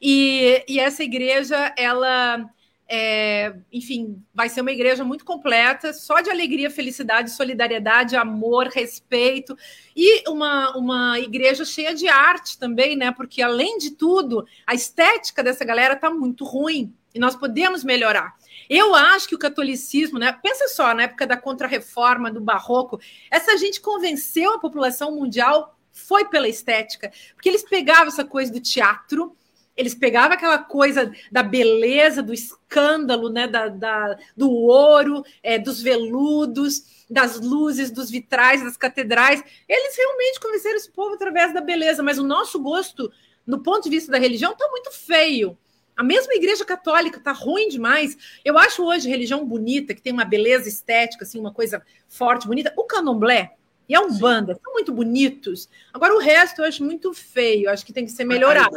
E, 0.00 0.62
e 0.68 0.78
essa 0.78 1.02
igreja, 1.02 1.72
ela 1.76 2.50
é, 2.88 3.54
enfim, 3.72 4.22
vai 4.34 4.48
ser 4.48 4.60
uma 4.60 4.70
igreja 4.70 5.04
muito 5.04 5.24
completa, 5.24 5.92
só 5.92 6.20
de 6.20 6.30
alegria, 6.30 6.70
felicidade, 6.70 7.30
solidariedade, 7.30 8.16
amor, 8.16 8.68
respeito, 8.68 9.56
e 9.96 10.28
uma, 10.28 10.76
uma 10.76 11.18
igreja 11.18 11.64
cheia 11.64 11.94
de 11.94 12.08
arte 12.08 12.58
também, 12.58 12.96
né? 12.96 13.10
Porque, 13.12 13.40
além 13.40 13.78
de 13.78 13.92
tudo, 13.92 14.46
a 14.66 14.74
estética 14.74 15.42
dessa 15.42 15.64
galera 15.64 15.96
tá 15.96 16.10
muito 16.10 16.44
ruim 16.44 16.92
e 17.14 17.18
nós 17.18 17.34
podemos 17.34 17.84
melhorar. 17.84 18.34
Eu 18.68 18.94
acho 18.94 19.28
que 19.28 19.34
o 19.34 19.38
catolicismo, 19.38 20.18
né? 20.18 20.32
Pensa 20.42 20.68
só, 20.68 20.94
na 20.94 21.04
época 21.04 21.26
da 21.26 21.36
Contra-Reforma, 21.36 22.30
do 22.30 22.40
Barroco, 22.40 23.00
essa 23.30 23.56
gente 23.56 23.80
convenceu 23.80 24.54
a 24.54 24.58
população 24.58 25.12
mundial 25.12 25.76
foi 25.92 26.24
pela 26.24 26.48
estética, 26.48 27.12
porque 27.34 27.48
eles 27.48 27.62
pegavam 27.62 28.08
essa 28.08 28.24
coisa 28.24 28.50
do 28.50 28.60
teatro, 28.60 29.36
eles 29.76 29.94
pegavam 29.94 30.34
aquela 30.34 30.58
coisa 30.58 31.12
da 31.30 31.42
beleza, 31.42 32.22
do 32.22 32.32
escândalo, 32.32 33.28
né? 33.28 33.46
Da, 33.46 33.68
da 33.68 34.18
do 34.36 34.50
ouro, 34.50 35.24
é, 35.42 35.58
dos 35.58 35.80
veludos, 35.80 37.04
das 37.08 37.40
luzes, 37.40 37.90
dos 37.90 38.10
vitrais, 38.10 38.62
das 38.62 38.76
catedrais. 38.76 39.42
Eles 39.68 39.96
realmente 39.96 40.40
convenceram 40.40 40.76
esse 40.76 40.90
povo 40.90 41.14
através 41.14 41.54
da 41.54 41.60
beleza, 41.60 42.02
mas 42.02 42.18
o 42.18 42.26
nosso 42.26 42.60
gosto, 42.60 43.10
no 43.46 43.62
ponto 43.62 43.84
de 43.84 43.90
vista 43.90 44.12
da 44.12 44.18
religião, 44.18 44.52
está 44.52 44.68
muito 44.68 44.90
feio. 44.92 45.56
A 45.96 46.02
mesma 46.02 46.34
igreja 46.34 46.64
católica 46.64 47.20
tá 47.20 47.32
ruim 47.32 47.68
demais. 47.68 48.16
Eu 48.44 48.56
acho 48.56 48.84
hoje 48.84 49.08
religião 49.08 49.44
bonita, 49.44 49.94
que 49.94 50.02
tem 50.02 50.12
uma 50.12 50.24
beleza 50.24 50.68
estética, 50.68 51.24
assim, 51.24 51.38
uma 51.38 51.52
coisa 51.52 51.82
forte, 52.08 52.46
bonita. 52.46 52.72
O 52.76 52.84
candomblé 52.84 53.56
e 53.88 53.94
a 53.94 54.00
Umbanda 54.00 54.58
são 54.62 54.72
muito 54.72 54.92
bonitos. 54.92 55.68
Agora 55.92 56.14
o 56.14 56.18
resto 56.18 56.60
eu 56.60 56.64
acho 56.64 56.82
muito 56.84 57.12
feio, 57.12 57.68
acho 57.68 57.84
que 57.84 57.92
tem 57.92 58.06
que 58.06 58.12
ser 58.12 58.24
melhorado. 58.24 58.74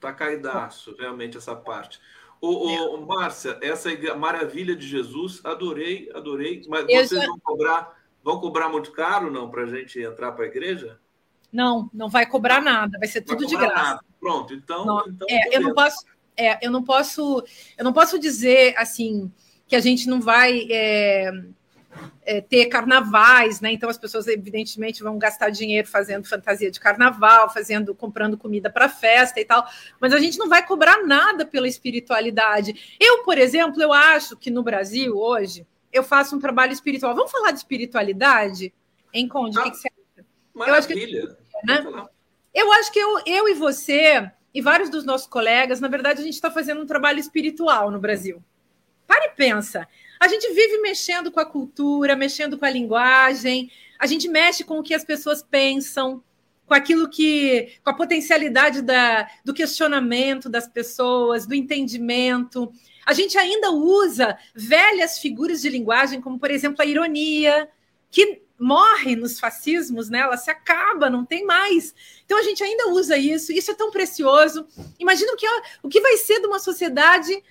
Tá 0.00 0.12
caidaço, 0.12 0.96
realmente, 0.98 1.36
essa 1.36 1.54
parte. 1.54 2.00
Ô, 2.40 2.70
é. 2.70 2.80
ô, 2.80 3.06
Márcia, 3.06 3.58
essa 3.60 3.90
maravilha 4.16 4.74
de 4.74 4.86
Jesus, 4.86 5.40
adorei, 5.44 6.10
adorei. 6.14 6.62
Mas 6.68 6.86
eu 6.88 7.06
vocês 7.06 7.20
já... 7.20 7.26
vão 7.26 7.38
cobrar, 7.38 8.02
vão 8.24 8.40
cobrar 8.40 8.68
muito 8.70 8.92
caro, 8.92 9.30
não, 9.30 9.50
para 9.50 9.64
a 9.64 9.66
gente 9.66 10.00
entrar 10.00 10.32
para 10.32 10.44
a 10.44 10.48
igreja? 10.48 10.98
Não, 11.52 11.90
não 11.92 12.08
vai 12.08 12.24
cobrar 12.24 12.62
nada, 12.62 12.98
vai 12.98 13.08
ser 13.08 13.20
tudo 13.20 13.40
vai 13.40 13.48
de 13.48 13.56
graça. 13.56 13.74
Nada. 13.74 14.04
Pronto, 14.18 14.54
então. 14.54 14.86
Não, 14.86 15.06
então 15.06 15.26
é, 15.28 15.56
eu 15.56 15.60
não 15.60 15.74
posso 15.74 16.04
é, 16.40 16.58
eu 16.66 16.70
não 16.70 16.82
posso, 16.82 17.44
eu 17.76 17.84
não 17.84 17.92
posso 17.92 18.18
dizer 18.18 18.74
assim 18.78 19.30
que 19.66 19.76
a 19.76 19.80
gente 19.80 20.08
não 20.08 20.20
vai 20.20 20.66
é, 20.70 21.30
é, 22.22 22.40
ter 22.40 22.66
carnavais, 22.66 23.60
né? 23.60 23.72
Então 23.72 23.88
as 23.88 23.98
pessoas 23.98 24.26
evidentemente 24.26 25.02
vão 25.02 25.18
gastar 25.18 25.50
dinheiro 25.50 25.88
fazendo 25.88 26.28
fantasia 26.28 26.70
de 26.70 26.78
carnaval, 26.78 27.52
fazendo, 27.52 27.94
comprando 27.94 28.36
comida 28.36 28.70
para 28.70 28.88
festa 28.88 29.40
e 29.40 29.44
tal, 29.44 29.66
mas 30.00 30.12
a 30.12 30.18
gente 30.18 30.38
não 30.38 30.48
vai 30.48 30.64
cobrar 30.66 31.04
nada 31.04 31.44
pela 31.44 31.68
espiritualidade. 31.68 32.96
Eu, 33.00 33.24
por 33.24 33.38
exemplo, 33.38 33.82
eu 33.82 33.92
acho 33.92 34.36
que 34.36 34.50
no 34.50 34.62
Brasil 34.62 35.16
hoje 35.16 35.66
eu 35.92 36.02
faço 36.02 36.36
um 36.36 36.38
trabalho 36.38 36.72
espiritual. 36.72 37.14
Vamos 37.14 37.32
falar 37.32 37.50
de 37.50 37.58
espiritualidade? 37.58 38.72
Em 39.12 39.26
Conde, 39.26 39.58
ah, 39.58 39.62
o 39.62 39.64
que, 39.64 39.70
que 39.72 39.76
você 39.76 39.88
acha? 39.88 40.26
Maravilha. 40.54 41.18
Eu 41.18 41.24
acho 41.24 41.36
que, 41.36 41.66
né? 41.66 42.06
eu, 42.54 42.72
acho 42.72 42.92
que 42.92 42.98
eu, 42.98 43.22
eu 43.26 43.48
e 43.48 43.54
você 43.54 44.30
e 44.52 44.60
vários 44.60 44.90
dos 44.90 45.04
nossos 45.04 45.26
colegas, 45.26 45.80
na 45.80 45.88
verdade, 45.88 46.20
a 46.20 46.24
gente 46.24 46.34
está 46.34 46.50
fazendo 46.50 46.80
um 46.80 46.86
trabalho 46.86 47.18
espiritual 47.18 47.90
no 47.90 48.00
Brasil. 48.00 48.42
Para 49.06 49.26
e 49.26 49.30
pensa. 49.30 49.88
A 50.20 50.28
gente 50.28 50.52
vive 50.52 50.78
mexendo 50.82 51.32
com 51.32 51.40
a 51.40 51.46
cultura, 51.46 52.14
mexendo 52.14 52.58
com 52.58 52.66
a 52.66 52.70
linguagem, 52.70 53.72
a 53.98 54.06
gente 54.06 54.28
mexe 54.28 54.62
com 54.62 54.78
o 54.78 54.82
que 54.82 54.92
as 54.92 55.02
pessoas 55.02 55.42
pensam, 55.42 56.22
com 56.66 56.74
aquilo 56.74 57.08
que. 57.08 57.72
com 57.82 57.88
a 57.88 57.94
potencialidade 57.94 58.82
da, 58.82 59.26
do 59.42 59.54
questionamento 59.54 60.50
das 60.50 60.68
pessoas, 60.68 61.46
do 61.46 61.54
entendimento. 61.54 62.70
A 63.06 63.14
gente 63.14 63.38
ainda 63.38 63.70
usa 63.70 64.38
velhas 64.54 65.18
figuras 65.18 65.62
de 65.62 65.70
linguagem, 65.70 66.20
como, 66.20 66.38
por 66.38 66.50
exemplo, 66.50 66.82
a 66.82 66.86
ironia, 66.86 67.66
que 68.10 68.42
morre 68.58 69.16
nos 69.16 69.40
fascismos, 69.40 70.10
né? 70.10 70.18
Ela 70.18 70.36
se 70.36 70.50
acaba, 70.50 71.08
não 71.08 71.24
tem 71.24 71.46
mais. 71.46 71.94
Então 72.26 72.38
a 72.38 72.42
gente 72.42 72.62
ainda 72.62 72.88
usa 72.90 73.16
isso, 73.16 73.52
isso 73.52 73.70
é 73.70 73.74
tão 73.74 73.90
precioso. 73.90 74.66
Imagina 74.98 75.32
o 75.32 75.36
que, 75.36 75.46
o 75.82 75.88
que 75.88 76.00
vai 76.02 76.18
ser 76.18 76.40
de 76.40 76.46
uma 76.46 76.58
sociedade 76.58 77.42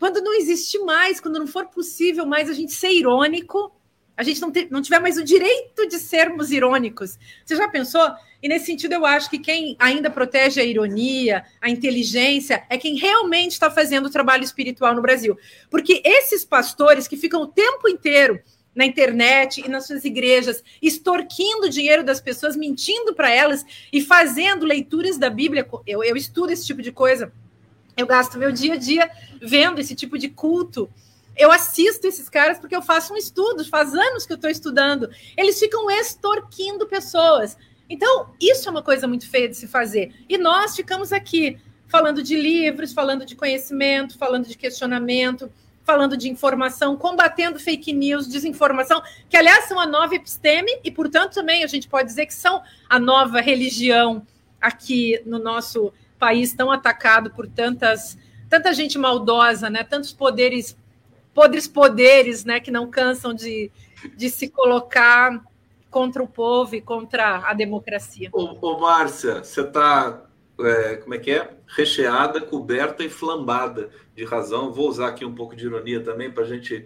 quando 0.00 0.22
não 0.22 0.32
existe 0.34 0.78
mais, 0.78 1.20
quando 1.20 1.38
não 1.38 1.46
for 1.46 1.66
possível 1.66 2.24
mais 2.24 2.48
a 2.48 2.54
gente 2.54 2.72
ser 2.72 2.90
irônico, 2.90 3.70
a 4.16 4.22
gente 4.22 4.40
não, 4.40 4.50
ter, 4.50 4.66
não 4.70 4.80
tiver 4.80 4.98
mais 4.98 5.18
o 5.18 5.22
direito 5.22 5.86
de 5.86 5.98
sermos 5.98 6.50
irônicos. 6.50 7.18
Você 7.44 7.54
já 7.54 7.68
pensou? 7.68 8.10
E 8.42 8.48
nesse 8.48 8.66
sentido, 8.66 8.92
eu 8.94 9.04
acho 9.04 9.28
que 9.28 9.38
quem 9.38 9.76
ainda 9.78 10.10
protege 10.10 10.58
a 10.58 10.64
ironia, 10.64 11.44
a 11.60 11.68
inteligência, 11.68 12.64
é 12.70 12.78
quem 12.78 12.96
realmente 12.96 13.52
está 13.52 13.70
fazendo 13.70 14.06
o 14.06 14.10
trabalho 14.10 14.42
espiritual 14.42 14.94
no 14.94 15.02
Brasil. 15.02 15.38
Porque 15.70 16.00
esses 16.02 16.46
pastores 16.46 17.06
que 17.06 17.16
ficam 17.16 17.42
o 17.42 17.46
tempo 17.46 17.86
inteiro 17.86 18.40
na 18.74 18.86
internet 18.86 19.60
e 19.60 19.68
nas 19.68 19.86
suas 19.86 20.04
igrejas, 20.04 20.64
extorquindo 20.80 21.66
o 21.66 21.70
dinheiro 21.70 22.02
das 22.02 22.20
pessoas, 22.20 22.56
mentindo 22.56 23.14
para 23.14 23.30
elas 23.30 23.66
e 23.92 24.00
fazendo 24.00 24.64
leituras 24.64 25.18
da 25.18 25.28
Bíblia. 25.28 25.68
Eu, 25.86 26.02
eu 26.02 26.16
estudo 26.16 26.52
esse 26.52 26.66
tipo 26.66 26.80
de 26.80 26.90
coisa. 26.90 27.30
Eu 27.96 28.06
gasto 28.06 28.38
meu 28.38 28.52
dia 28.52 28.74
a 28.74 28.76
dia 28.76 29.10
vendo 29.42 29.80
esse 29.80 29.94
tipo 29.94 30.18
de 30.18 30.28
culto. 30.28 30.90
Eu 31.36 31.50
assisto 31.50 32.06
esses 32.06 32.28
caras 32.28 32.58
porque 32.58 32.76
eu 32.76 32.82
faço 32.82 33.14
um 33.14 33.16
estudo, 33.16 33.64
faz 33.64 33.94
anos 33.94 34.26
que 34.26 34.32
eu 34.32 34.36
estou 34.36 34.50
estudando. 34.50 35.08
Eles 35.36 35.58
ficam 35.58 35.90
extorquindo 35.90 36.86
pessoas. 36.86 37.56
Então, 37.88 38.30
isso 38.40 38.68
é 38.68 38.70
uma 38.70 38.82
coisa 38.82 39.08
muito 39.08 39.28
feia 39.28 39.48
de 39.48 39.56
se 39.56 39.66
fazer. 39.66 40.14
E 40.28 40.38
nós 40.38 40.76
ficamos 40.76 41.12
aqui 41.12 41.58
falando 41.88 42.22
de 42.22 42.36
livros, 42.36 42.92
falando 42.92 43.26
de 43.26 43.34
conhecimento, 43.34 44.16
falando 44.16 44.46
de 44.46 44.56
questionamento, 44.56 45.50
falando 45.82 46.16
de 46.16 46.28
informação, 46.28 46.96
combatendo 46.96 47.58
fake 47.58 47.92
news, 47.92 48.28
desinformação, 48.28 49.02
que 49.28 49.36
aliás 49.36 49.64
são 49.64 49.80
a 49.80 49.86
nova 49.86 50.14
episteme 50.14 50.70
e, 50.84 50.90
portanto, 50.90 51.34
também 51.34 51.64
a 51.64 51.66
gente 51.66 51.88
pode 51.88 52.06
dizer 52.06 52.26
que 52.26 52.34
são 52.34 52.62
a 52.88 52.98
nova 52.98 53.40
religião 53.40 54.24
aqui 54.60 55.20
no 55.26 55.40
nosso 55.40 55.92
país 56.20 56.52
tão 56.52 56.70
atacado 56.70 57.30
por 57.30 57.48
tantas 57.48 58.16
tanta 58.50 58.74
gente 58.74 58.98
maldosa, 58.98 59.70
né? 59.70 59.84
Tantos 59.84 60.12
poderes, 60.12 60.76
podres 61.32 61.68
poderes, 61.68 62.44
né? 62.44 62.58
Que 62.58 62.70
não 62.70 62.90
cansam 62.90 63.32
de, 63.32 63.70
de 64.16 64.28
se 64.28 64.48
colocar 64.48 65.40
contra 65.88 66.22
o 66.22 66.28
povo 66.28 66.74
e 66.74 66.80
contra 66.80 67.48
a 67.48 67.54
democracia. 67.54 68.28
Ô, 68.32 68.58
ô 68.60 68.80
Márcia, 68.80 69.42
você 69.42 69.60
está 69.60 70.26
é, 70.60 70.96
como 70.96 71.14
é 71.14 71.18
que 71.18 71.30
é? 71.30 71.50
Recheada, 71.66 72.40
coberta 72.40 73.04
e 73.04 73.08
flambada 73.08 73.90
de 74.14 74.24
razão. 74.24 74.72
Vou 74.72 74.88
usar 74.88 75.08
aqui 75.08 75.24
um 75.24 75.34
pouco 75.34 75.56
de 75.56 75.64
ironia 75.66 76.02
também 76.02 76.30
para 76.30 76.44
gente, 76.44 76.84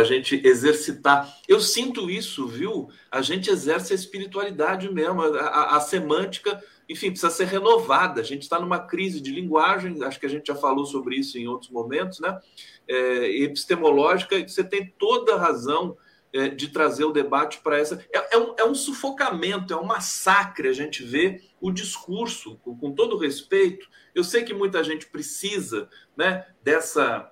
a 0.00 0.04
gente 0.04 0.40
exercitar. 0.44 1.32
Eu 1.48 1.60
sinto 1.60 2.10
isso, 2.10 2.46
viu? 2.46 2.88
A 3.10 3.22
gente 3.22 3.50
exerce 3.50 3.92
a 3.92 3.96
espiritualidade 3.96 4.92
mesmo, 4.92 5.22
a, 5.22 5.40
a, 5.40 5.76
a 5.76 5.80
semântica, 5.80 6.62
enfim, 6.88 7.10
precisa 7.10 7.30
ser 7.30 7.46
renovada. 7.46 8.20
A 8.20 8.24
gente 8.24 8.42
está 8.42 8.60
numa 8.60 8.78
crise 8.78 9.20
de 9.20 9.30
linguagem, 9.30 10.02
acho 10.04 10.20
que 10.20 10.26
a 10.26 10.30
gente 10.30 10.46
já 10.46 10.54
falou 10.54 10.84
sobre 10.84 11.16
isso 11.16 11.38
em 11.38 11.48
outros 11.48 11.70
momentos, 11.70 12.20
né? 12.20 12.38
É, 12.86 13.42
epistemológica, 13.42 14.36
e 14.36 14.48
você 14.48 14.62
tem 14.62 14.92
toda 14.98 15.34
a 15.34 15.38
razão 15.38 15.96
é, 16.34 16.48
de 16.48 16.68
trazer 16.68 17.04
o 17.04 17.12
debate 17.12 17.60
para 17.60 17.78
essa. 17.78 18.04
É, 18.12 18.34
é, 18.34 18.38
um, 18.38 18.54
é 18.58 18.64
um 18.64 18.74
sufocamento, 18.74 19.72
é 19.72 19.76
um 19.76 19.84
massacre 19.84 20.68
a 20.68 20.72
gente 20.72 21.02
vê 21.02 21.40
o 21.60 21.70
discurso, 21.70 22.58
com, 22.58 22.76
com 22.76 22.92
todo 22.92 23.16
respeito. 23.16 23.88
Eu 24.14 24.24
sei 24.24 24.42
que 24.42 24.52
muita 24.52 24.82
gente 24.82 25.06
precisa 25.06 25.88
né, 26.16 26.44
dessa. 26.62 27.30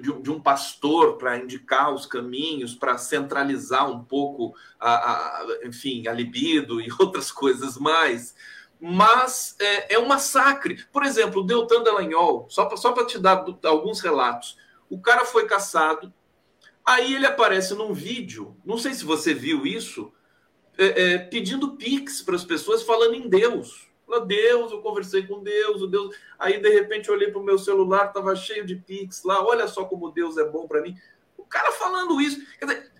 De, 0.00 0.30
um 0.30 0.40
pastor 0.40 1.18
para 1.18 1.36
indicar 1.36 1.92
os 1.92 2.06
caminhos, 2.06 2.74
para 2.74 2.96
centralizar 2.96 3.90
um 3.90 4.04
pouco, 4.04 4.54
a, 4.78 4.94
a, 4.94 5.46
enfim, 5.64 6.06
a 6.06 6.12
libido 6.12 6.80
e 6.80 6.88
outras 6.98 7.30
coisas 7.32 7.76
mais 7.76 8.34
mas 8.86 9.56
é, 9.60 9.94
é, 9.94 9.98
um 9.98 10.06
massacre. 10.06 10.84
Por 10.92 11.04
exemplo, 11.04 11.40
o 11.40 11.44
Deltan 11.44 11.82
Dallagnol, 11.82 12.46
só 12.50 12.66
para 12.66 12.76
só 12.76 12.92
te 13.06 13.18
dar 13.18 13.42
alguns 13.62 14.00
relatos. 14.00 14.58
O 14.90 15.00
cara 15.00 15.24
foi 15.24 15.46
caçado, 15.46 16.12
Aí 16.84 17.14
ele 17.14 17.26
aparece 17.26 17.74
num 17.74 17.94
vídeo, 17.94 18.54
não 18.64 18.76
sei 18.76 18.92
se 18.92 19.04
você 19.04 19.32
viu 19.32 19.64
isso, 19.66 20.12
é, 20.76 21.02
é, 21.14 21.18
pedindo 21.18 21.76
pix 21.76 22.20
para 22.20 22.36
as 22.36 22.44
pessoas, 22.44 22.82
falando 22.82 23.14
em 23.14 23.26
Deus. 23.26 23.88
Fala, 24.06 24.24
Deus, 24.24 24.70
eu 24.72 24.80
conversei 24.80 25.26
com 25.26 25.42
Deus, 25.42 25.82
o 25.82 25.86
Deus. 25.86 26.14
Aí 26.38 26.60
de 26.60 26.68
repente 26.68 27.08
eu 27.08 27.14
olhei 27.14 27.30
para 27.30 27.40
o 27.40 27.44
meu 27.44 27.58
celular, 27.58 28.06
estava 28.06 28.34
cheio 28.36 28.66
de 28.66 28.76
pix 28.76 29.22
lá. 29.24 29.44
Olha 29.44 29.66
só 29.66 29.84
como 29.84 30.10
Deus 30.10 30.36
é 30.36 30.44
bom 30.44 30.66
para 30.66 30.82
mim. 30.82 30.96
O 31.36 31.44
cara 31.44 31.72
falando 31.72 32.20
isso. 32.20 32.40
Quer 32.58 32.66
dizer, 32.66 32.92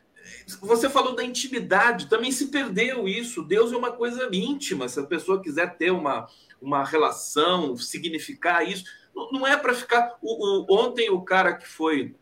você 0.60 0.88
falou 0.88 1.14
da 1.14 1.24
intimidade, 1.24 2.08
também 2.08 2.30
se 2.30 2.48
perdeu 2.48 3.08
isso. 3.08 3.42
Deus 3.42 3.72
é 3.72 3.76
uma 3.76 3.92
coisa 3.92 4.28
íntima. 4.32 4.88
Se 4.88 5.00
a 5.00 5.04
pessoa 5.04 5.42
quiser 5.42 5.76
ter 5.76 5.90
uma, 5.90 6.26
uma 6.60 6.84
relação, 6.84 7.76
significar 7.76 8.66
isso, 8.66 8.84
não, 9.14 9.46
é 9.46 9.56
para 9.56 9.74
ficar. 9.74 10.16
O, 10.20 10.64
o, 10.64 10.78
ontem 10.78 11.10
o 11.10 11.22
cara 11.22 11.54
que 11.54 11.68
foi 11.68 12.14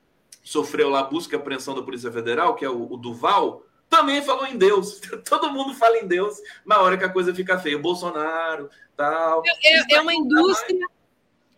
sofreu 0.42 0.90
lá 0.90 1.02
busca 1.04 1.36
e 1.36 1.38
apreensão 1.38 1.74
da 1.74 1.82
Polícia 1.82 2.12
Federal, 2.12 2.54
que 2.54 2.64
é 2.64 2.70
o, 2.70 2.92
o 2.92 2.96
Duval, 2.96 3.64
também 3.92 4.22
falou 4.22 4.46
em 4.46 4.56
Deus. 4.56 4.98
Todo 5.28 5.52
mundo 5.52 5.74
fala 5.74 5.98
em 5.98 6.06
Deus 6.06 6.38
na 6.64 6.80
hora 6.80 6.96
que 6.96 7.04
a 7.04 7.10
coisa 7.10 7.34
fica 7.34 7.58
feia. 7.58 7.78
Bolsonaro, 7.78 8.70
tal. 8.96 9.42
É, 9.62 9.78
é, 9.78 9.96
é 9.96 10.00
uma 10.00 10.14
indústria. 10.14 10.86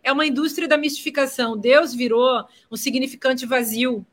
É 0.03 0.11
uma 0.11 0.25
indústria 0.25 0.67
da 0.67 0.77
mistificação. 0.77 1.57
Deus 1.57 1.95
virou 1.95 2.45
um 2.69 2.75
significante 2.75 3.45
vazio. 3.45 4.05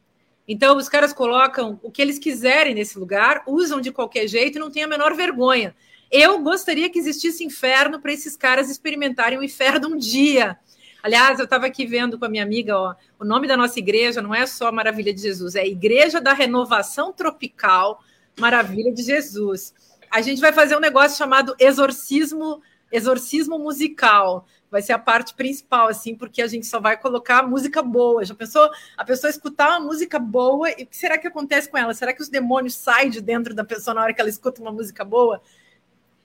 Então, 0.48 0.76
os 0.76 0.88
caras 0.88 1.12
colocam 1.12 1.78
o 1.82 1.90
que 1.90 2.00
eles 2.00 2.18
quiserem 2.18 2.74
nesse 2.74 2.98
lugar, 2.98 3.42
usam 3.46 3.80
de 3.80 3.92
qualquer 3.92 4.26
jeito 4.26 4.56
e 4.56 4.58
não 4.58 4.70
tem 4.70 4.84
a 4.84 4.88
menor 4.88 5.14
vergonha. 5.14 5.74
Eu 6.10 6.38
gostaria 6.40 6.88
que 6.88 6.98
existisse 6.98 7.44
inferno 7.44 8.00
para 8.00 8.12
esses 8.12 8.36
caras 8.36 8.70
experimentarem 8.70 9.38
o 9.38 9.42
inferno 9.42 9.88
um 9.88 9.98
dia. 9.98 10.58
Aliás, 11.02 11.38
eu 11.38 11.44
estava 11.44 11.66
aqui 11.66 11.84
vendo 11.84 12.18
com 12.18 12.24
a 12.24 12.28
minha 12.28 12.42
amiga, 12.42 12.78
ó, 12.78 12.94
o 13.18 13.24
nome 13.24 13.46
da 13.46 13.56
nossa 13.56 13.78
igreja 13.78 14.22
não 14.22 14.34
é 14.34 14.46
só 14.46 14.70
Maravilha 14.72 15.12
de 15.12 15.20
Jesus, 15.20 15.54
é 15.54 15.66
Igreja 15.66 16.20
da 16.20 16.32
Renovação 16.32 17.12
Tropical 17.12 18.02
Maravilha 18.38 18.92
de 18.92 19.02
Jesus. 19.02 19.74
A 20.10 20.20
gente 20.20 20.40
vai 20.40 20.52
fazer 20.52 20.76
um 20.76 20.80
negócio 20.80 21.16
chamado 21.16 21.54
exorcismo, 21.58 22.60
exorcismo 22.90 23.58
musical. 23.58 24.46
Vai 24.70 24.80
ser 24.80 24.94
a 24.94 24.98
parte 24.98 25.34
principal, 25.34 25.88
assim, 25.88 26.14
porque 26.14 26.40
a 26.40 26.46
gente 26.46 26.66
só 26.66 26.80
vai 26.80 26.96
colocar 26.96 27.42
música 27.42 27.82
boa. 27.82 28.24
Já 28.24 28.34
pensou? 28.34 28.70
A 28.96 29.04
pessoa 29.04 29.30
escutar 29.30 29.70
uma 29.70 29.80
música 29.80 30.18
boa, 30.18 30.70
e 30.70 30.84
o 30.84 30.86
que 30.86 30.96
será 30.96 31.18
que 31.18 31.26
acontece 31.26 31.68
com 31.68 31.76
ela? 31.76 31.92
Será 31.92 32.12
que 32.12 32.22
os 32.22 32.28
demônios 32.28 32.74
saem 32.74 33.10
de 33.10 33.20
dentro 33.20 33.54
da 33.54 33.64
pessoa 33.64 33.94
na 33.94 34.02
hora 34.02 34.14
que 34.14 34.20
ela 34.20 34.30
escuta 34.30 34.62
uma 34.62 34.72
música 34.72 35.04
boa? 35.04 35.42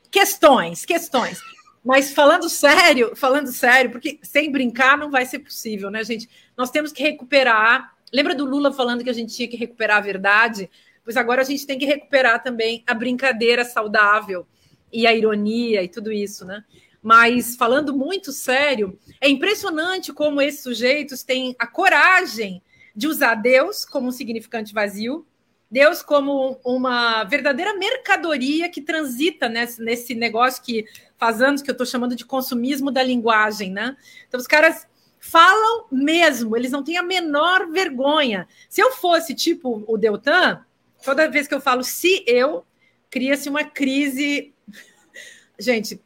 Questões, 0.10 0.86
questões. 0.86 1.39
Mas 1.84 2.12
falando 2.12 2.49
sério, 2.49 3.16
falando 3.16 3.51
sério, 3.51 3.91
porque 3.91 4.20
sem 4.22 4.51
brincar 4.51 4.97
não 4.97 5.10
vai 5.10 5.26
ser 5.26 5.39
possível, 5.39 5.89
né, 5.89 6.03
gente? 6.03 6.30
Nós 6.55 6.70
temos 6.70 6.91
que 6.91 7.01
recuperar. 7.01 7.93
Lembra 8.12 8.36
do 8.36 8.45
Lula 8.45 8.74
falando 8.74 9.03
que 9.03 9.10
a 9.10 9.14
gente 9.14 9.34
tinha 9.34 9.47
que 9.47 9.55
recuperar 9.55 9.97
a 9.97 10.01
verdade? 10.01 10.70
Pois 11.08 11.16
agora 11.16 11.41
a 11.41 11.45
gente 11.45 11.66
tem 11.66 11.80
que 11.80 11.86
recuperar 11.86 12.43
também 12.43 12.84
a 12.86 12.93
brincadeira 12.93 13.64
saudável 13.64 14.45
e 14.91 15.08
a 15.08 15.16
ironia 15.16 15.82
e 15.82 15.88
tudo 15.88 16.12
isso, 16.12 16.43
né? 16.43 16.66
Mas 17.01 17.55
falando 17.55 17.95
muito 17.95 18.34
sério, 18.34 18.99
é 19.22 19.30
impressionante 19.30 20.12
como 20.12 20.41
esses 20.41 20.62
sujeitos 20.62 21.24
têm 21.24 21.55
a 21.58 21.66
coragem 21.66 22.62
de 22.93 23.08
usar 23.08 23.36
Deus 23.36 23.86
como 23.86 24.10
um 24.10 24.12
significante 24.12 24.74
vazio, 24.74 25.26
Deus 25.72 26.01
como 26.01 26.60
uma 26.62 27.24
verdadeira 27.24 27.74
mercadoria 27.78 28.70
que 28.70 28.82
transita 28.82 29.47
nesse, 29.47 29.82
nesse 29.82 30.14
negócio 30.14 30.62
que 30.62 30.84
faz 31.18 31.41
anos 31.41 31.62
que 31.62 31.70
eu 31.70 31.74
estou 31.74 31.88
chamando 31.88 32.18
de 32.18 32.26
consumismo 32.26 32.91
da 32.91 33.01
linguagem, 33.01 33.72
né? 33.72 33.95
Então, 34.28 34.38
os 34.38 34.45
caras 34.45 34.86
falam 35.22 35.86
mesmo, 35.89 36.58
eles 36.58 36.72
não 36.72 36.84
têm 36.84 36.97
a 36.97 37.03
menor 37.03 37.72
vergonha. 37.72 38.45
Se 38.68 38.82
eu 38.82 38.91
fosse 38.91 39.34
tipo 39.34 39.86
o 39.88 39.97
Deltan, 39.97 40.66
toda 41.08 41.30
vez 41.30 41.47
que 41.47 41.55
eu 41.55 41.62
falo 41.62 41.86
se 41.86 42.22
eu, 42.28 42.66
cria-se 43.10 43.47
uma 43.47 43.64
crise. 43.64 44.53
Gente, 45.58 46.01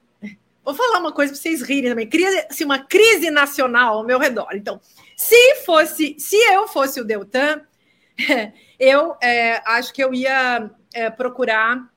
vou 0.64 0.76
falar 0.76 1.00
uma 1.00 1.12
coisa 1.12 1.34
para 1.34 1.42
vocês 1.42 1.64
rirem 1.64 1.90
também. 1.90 2.08
Cria-se 2.08 2.64
uma 2.64 2.78
crise 2.78 3.32
nacional 3.32 3.98
ao 3.98 4.04
meu 4.06 4.20
redor. 4.20 4.50
Então, 4.54 4.80
se 5.18 5.56
fosse, 5.66 6.16
se 6.20 6.36
eu 6.36 6.68
fosse 6.68 7.02
o 7.02 7.04
Deltan, 7.04 7.62
eu 8.80 9.16
é, 9.24 9.60
acho 9.66 9.92
que 9.92 10.04
eu 10.04 10.14
ia 10.14 10.70
é, 10.94 11.10
procurar 11.10 11.92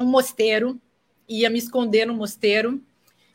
um 0.00 0.06
mosteiro, 0.06 0.80
ia 1.28 1.50
me 1.50 1.58
esconder 1.58 2.06
no 2.06 2.14
mosteiro. 2.14 2.82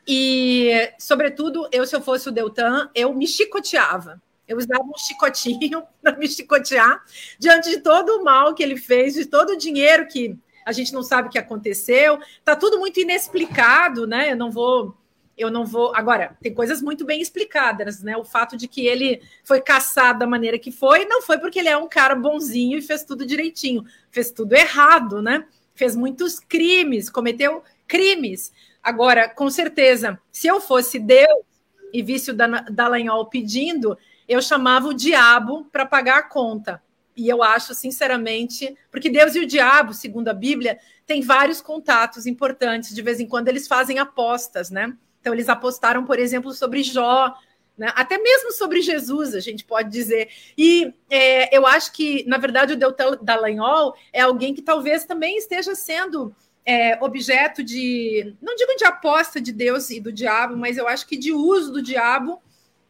E, 0.08 0.92
sobretudo, 0.98 1.70
eu, 1.72 1.86
se 1.86 1.96
eu 1.96 2.02
fosse 2.02 2.30
o 2.30 2.32
Deltan, 2.32 2.90
eu 2.96 3.14
me 3.14 3.28
chicoteava. 3.28 4.20
Eu 4.48 4.58
usava 4.58 4.84
um 4.84 4.98
chicotinho 4.98 5.84
para 6.02 6.18
me 6.18 6.28
chicotear 6.28 7.04
diante 7.40 7.70
de 7.70 7.80
todo 7.80 8.18
o 8.18 8.24
mal 8.24 8.54
que 8.54 8.64
ele 8.64 8.78
fez, 8.78 9.14
de 9.14 9.26
todo 9.26 9.52
o 9.52 9.58
dinheiro 9.58 10.08
que 10.08 10.38
a 10.66 10.72
gente 10.72 10.94
não 10.94 11.04
sabe 11.04 11.28
o 11.28 11.32
que 11.32 11.38
aconteceu. 11.38 12.20
Tá 12.44 12.56
tudo 12.56 12.80
muito 12.80 13.00
inexplicado, 13.00 14.08
né? 14.08 14.32
Eu 14.32 14.38
não 14.38 14.50
vou 14.52 14.96
eu 15.38 15.50
não 15.50 15.66
vou. 15.66 15.96
Agora, 15.96 16.38
tem 16.42 16.54
coisas 16.54 16.82
muito 16.82 17.06
bem 17.06 17.22
explicadas, 17.22 18.02
né? 18.04 18.16
O 18.16 18.24
fato 18.24 18.56
de 18.56 18.68
que 18.68 18.86
ele 18.86 19.22
foi 19.44 19.62
caçado 19.62 20.20
da 20.20 20.28
maneira 20.28 20.60
que 20.60 20.72
foi, 20.72 21.06
não 21.06 21.22
foi 21.22 21.40
porque 21.40 21.60
ele 21.60 21.70
é 21.70 21.78
um 21.78 21.88
cara 21.88 22.16
bonzinho 22.16 22.78
e 22.78 22.82
fez 22.82 23.04
tudo 23.04 23.26
direitinho, 23.26 23.84
fez 24.12 24.32
tudo 24.32 24.54
errado, 24.54 25.22
né? 25.22 25.46
Fez 25.74 25.96
muitos 25.96 26.40
crimes, 26.40 27.10
cometeu 27.10 27.64
crimes. 27.88 28.54
Agora, 28.82 29.28
com 29.28 29.50
certeza, 29.50 30.20
se 30.32 30.48
eu 30.48 30.62
fosse 30.62 31.00
Deus 31.00 31.44
e 31.92 32.04
visse 32.04 32.32
o 32.32 32.36
Dallagnol 32.36 33.26
pedindo, 33.28 33.98
eu 34.28 34.42
chamava 34.42 34.88
o 34.88 34.94
diabo 34.94 35.66
para 35.72 35.86
pagar 35.86 36.20
a 36.20 36.24
conta. 36.24 36.82
E 37.16 37.30
eu 37.30 37.44
acho, 37.44 37.76
sinceramente, 37.76 38.76
porque 38.92 39.10
Deus 39.10 39.36
e 39.36 39.40
o 39.40 39.46
diabo, 39.46 39.94
segundo 39.94 40.30
a 40.30 40.34
Bíblia, 40.34 40.80
têm 41.06 41.22
vários 41.22 41.62
contatos 41.62 42.26
importantes. 42.26 42.94
De 42.94 43.02
vez 43.02 43.20
em 43.20 43.28
quando 43.28 43.48
eles 43.48 43.68
fazem 43.68 44.00
apostas, 44.00 44.70
né? 44.70 44.94
Então, 45.22 45.34
eles 45.34 45.48
apostaram, 45.48 46.06
por 46.06 46.20
exemplo, 46.20 46.52
sobre 46.52 46.84
Jó, 46.84 47.34
né? 47.78 47.92
até 47.96 48.18
mesmo 48.18 48.52
sobre 48.52 48.82
Jesus, 48.82 49.34
a 49.34 49.40
gente 49.40 49.64
pode 49.64 49.90
dizer. 49.90 50.30
E 50.58 50.94
é, 51.10 51.56
eu 51.56 51.66
acho 51.66 51.94
que, 51.94 52.24
na 52.28 52.38
verdade, 52.38 52.74
o 52.74 52.78
Deltan 52.78 53.18
Dallagnol 53.22 53.96
é 54.12 54.22
alguém 54.22 54.54
que 54.54 54.62
talvez 54.62 55.06
também 55.06 55.38
esteja 55.38 55.76
sendo 55.76 56.36
é, 56.66 57.02
objeto 57.04 57.64
de, 57.64 58.36
não 58.42 58.56
digo 58.56 58.76
de 58.76 58.86
aposta 58.86 59.42
de 59.42 59.52
Deus 59.52 59.90
e 59.90 60.00
do 60.00 60.12
diabo, 60.12 60.56
mas 60.56 60.78
eu 60.78 60.88
acho 60.88 61.08
que 61.08 61.18
de 61.18 61.32
uso 61.32 61.72
do 61.72 61.82
diabo. 61.82 62.42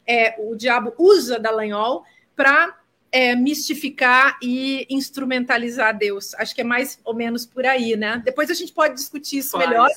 É, 0.06 0.36
o 0.40 0.56
diabo 0.56 0.94
usa 0.98 1.40
Dallagnol 1.40 2.04
para 2.36 2.78
é, 3.12 3.36
mistificar 3.36 4.38
e 4.42 4.86
instrumentalizar 4.90 5.98
Deus. 5.98 6.34
Acho 6.36 6.54
que 6.54 6.62
é 6.62 6.64
mais 6.64 7.00
ou 7.04 7.14
menos 7.14 7.46
por 7.46 7.66
aí, 7.66 7.96
né? 7.96 8.22
Depois 8.24 8.50
a 8.50 8.54
gente 8.54 8.74
pode 8.74 8.96
discutir 8.96 9.38
isso 9.38 9.58
melhor 9.58 9.90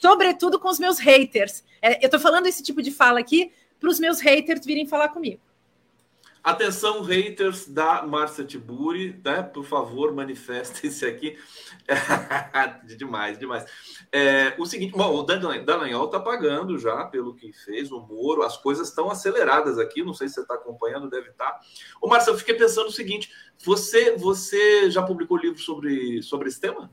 sobretudo 0.00 0.58
com 0.58 0.68
os 0.68 0.78
meus 0.78 0.98
haters. 0.98 1.62
É, 1.80 2.02
eu 2.02 2.06
estou 2.06 2.18
falando 2.18 2.46
esse 2.46 2.62
tipo 2.62 2.82
de 2.82 2.90
fala 2.90 3.20
aqui 3.20 3.52
para 3.78 3.90
os 3.90 4.00
meus 4.00 4.20
haters 4.20 4.64
virem 4.64 4.86
falar 4.86 5.10
comigo. 5.10 5.40
Atenção, 6.42 7.02
haters 7.02 7.68
da 7.68 8.02
Márcia 8.02 8.44
Tiburi, 8.44 9.20
né? 9.22 9.42
Por 9.42 9.62
favor, 9.62 10.12
manifestem-se 10.14 11.04
aqui. 11.04 11.36
demais, 12.96 13.38
demais. 13.38 13.66
É, 14.10 14.54
o 14.58 14.64
seguinte, 14.64 14.92
bom, 14.96 15.14
o 15.14 15.22
Dallagnol 15.22 16.06
está 16.06 16.18
pagando 16.18 16.78
já 16.78 17.04
pelo 17.04 17.34
que 17.34 17.52
fez, 17.52 17.92
o 17.92 18.00
Moro, 18.00 18.42
as 18.42 18.56
coisas 18.56 18.88
estão 18.88 19.10
aceleradas 19.10 19.78
aqui, 19.78 20.02
não 20.02 20.14
sei 20.14 20.28
se 20.28 20.34
você 20.34 20.40
está 20.40 20.54
acompanhando, 20.54 21.10
deve 21.10 21.28
estar. 21.28 21.50
Tá. 21.50 21.60
Ô, 22.00 22.08
Márcia, 22.08 22.30
eu 22.30 22.38
fiquei 22.38 22.54
pensando 22.54 22.88
o 22.88 22.92
seguinte: 22.92 23.30
você, 23.62 24.16
você 24.16 24.90
já 24.90 25.02
publicou 25.02 25.36
livro 25.36 25.58
sobre, 25.58 26.22
sobre 26.22 26.48
esse 26.48 26.60
tema? 26.60 26.90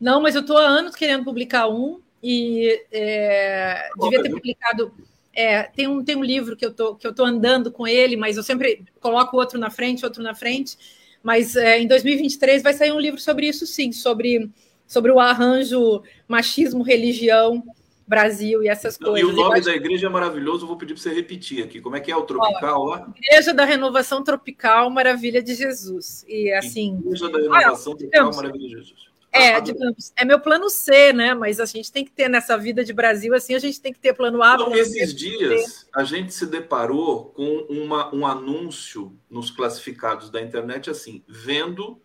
Não, 0.00 0.20
mas 0.20 0.36
eu 0.36 0.42
estou 0.42 0.56
há 0.56 0.64
anos 0.64 0.94
querendo 0.94 1.24
publicar 1.24 1.68
um 1.68 2.00
e 2.22 2.86
é, 2.92 3.88
devia 4.00 4.22
ter 4.22 4.30
publicado 4.30 4.92
é, 5.34 5.62
tem, 5.64 5.88
um, 5.88 6.04
tem 6.04 6.16
um 6.16 6.24
livro 6.24 6.56
que 6.56 6.64
eu 6.64 6.72
tô, 6.72 6.94
que 6.94 7.06
eu 7.06 7.14
tô 7.14 7.24
andando 7.24 7.70
com 7.70 7.86
ele, 7.86 8.16
mas 8.16 8.36
eu 8.36 8.42
sempre 8.42 8.84
coloco 9.00 9.36
outro 9.36 9.58
na 9.58 9.70
frente, 9.70 10.04
outro 10.04 10.22
na 10.22 10.34
frente. 10.34 10.76
Mas 11.22 11.56
é, 11.56 11.80
em 11.80 11.86
2023 11.86 12.62
vai 12.62 12.74
sair 12.74 12.92
um 12.92 13.00
livro 13.00 13.20
sobre 13.20 13.46
isso, 13.46 13.66
sim, 13.66 13.92
sobre, 13.92 14.50
sobre 14.86 15.10
o 15.12 15.20
arranjo 15.20 16.02
machismo, 16.28 16.82
religião, 16.82 17.62
Brasil 18.06 18.62
e 18.62 18.68
essas 18.68 18.98
coisas. 18.98 19.20
E 19.20 19.24
o 19.24 19.34
nome 19.34 19.60
da 19.60 19.74
igreja 19.74 20.06
é 20.06 20.10
maravilhoso, 20.10 20.66
vou 20.66 20.76
pedir 20.76 20.94
para 20.94 21.02
você 21.02 21.14
repetir 21.14 21.64
aqui. 21.64 21.80
Como 21.80 21.96
é 21.96 22.00
que 22.00 22.10
é 22.10 22.16
o 22.16 22.22
tropical 22.22 22.84
lá? 22.84 23.10
Igreja 23.16 23.54
da 23.54 23.64
Renovação 23.64 24.22
Tropical 24.22 24.90
Maravilha 24.90 25.42
de 25.42 25.54
Jesus. 25.54 26.24
E 26.28 26.52
assim. 26.52 26.98
Igreja 26.98 27.30
da 27.30 27.38
Renovação 27.38 27.92
ah, 27.92 27.96
Tropical 27.96 28.34
Maravilha 28.34 28.68
de 28.68 28.74
Jesus. 28.74 29.11
É, 29.32 29.58
digamos, 29.62 30.12
é 30.14 30.26
meu 30.26 30.38
plano 30.38 30.68
C, 30.68 31.10
né? 31.14 31.32
Mas 31.32 31.58
a 31.58 31.64
gente 31.64 31.90
tem 31.90 32.04
que 32.04 32.12
ter 32.12 32.28
nessa 32.28 32.58
vida 32.58 32.84
de 32.84 32.92
Brasil, 32.92 33.34
assim, 33.34 33.54
a 33.54 33.58
gente 33.58 33.80
tem 33.80 33.90
que 33.90 33.98
ter 33.98 34.12
plano 34.12 34.42
A. 34.42 34.54
Então, 34.54 34.74
esses 34.76 35.14
dias 35.14 35.88
a 35.94 36.04
gente 36.04 36.34
se 36.34 36.44
deparou 36.44 37.30
com 37.30 37.66
uma, 37.70 38.14
um 38.14 38.26
anúncio 38.26 39.18
nos 39.30 39.50
classificados 39.50 40.28
da 40.28 40.40
internet 40.40 40.90
assim: 40.90 41.24
vendo 41.26 41.98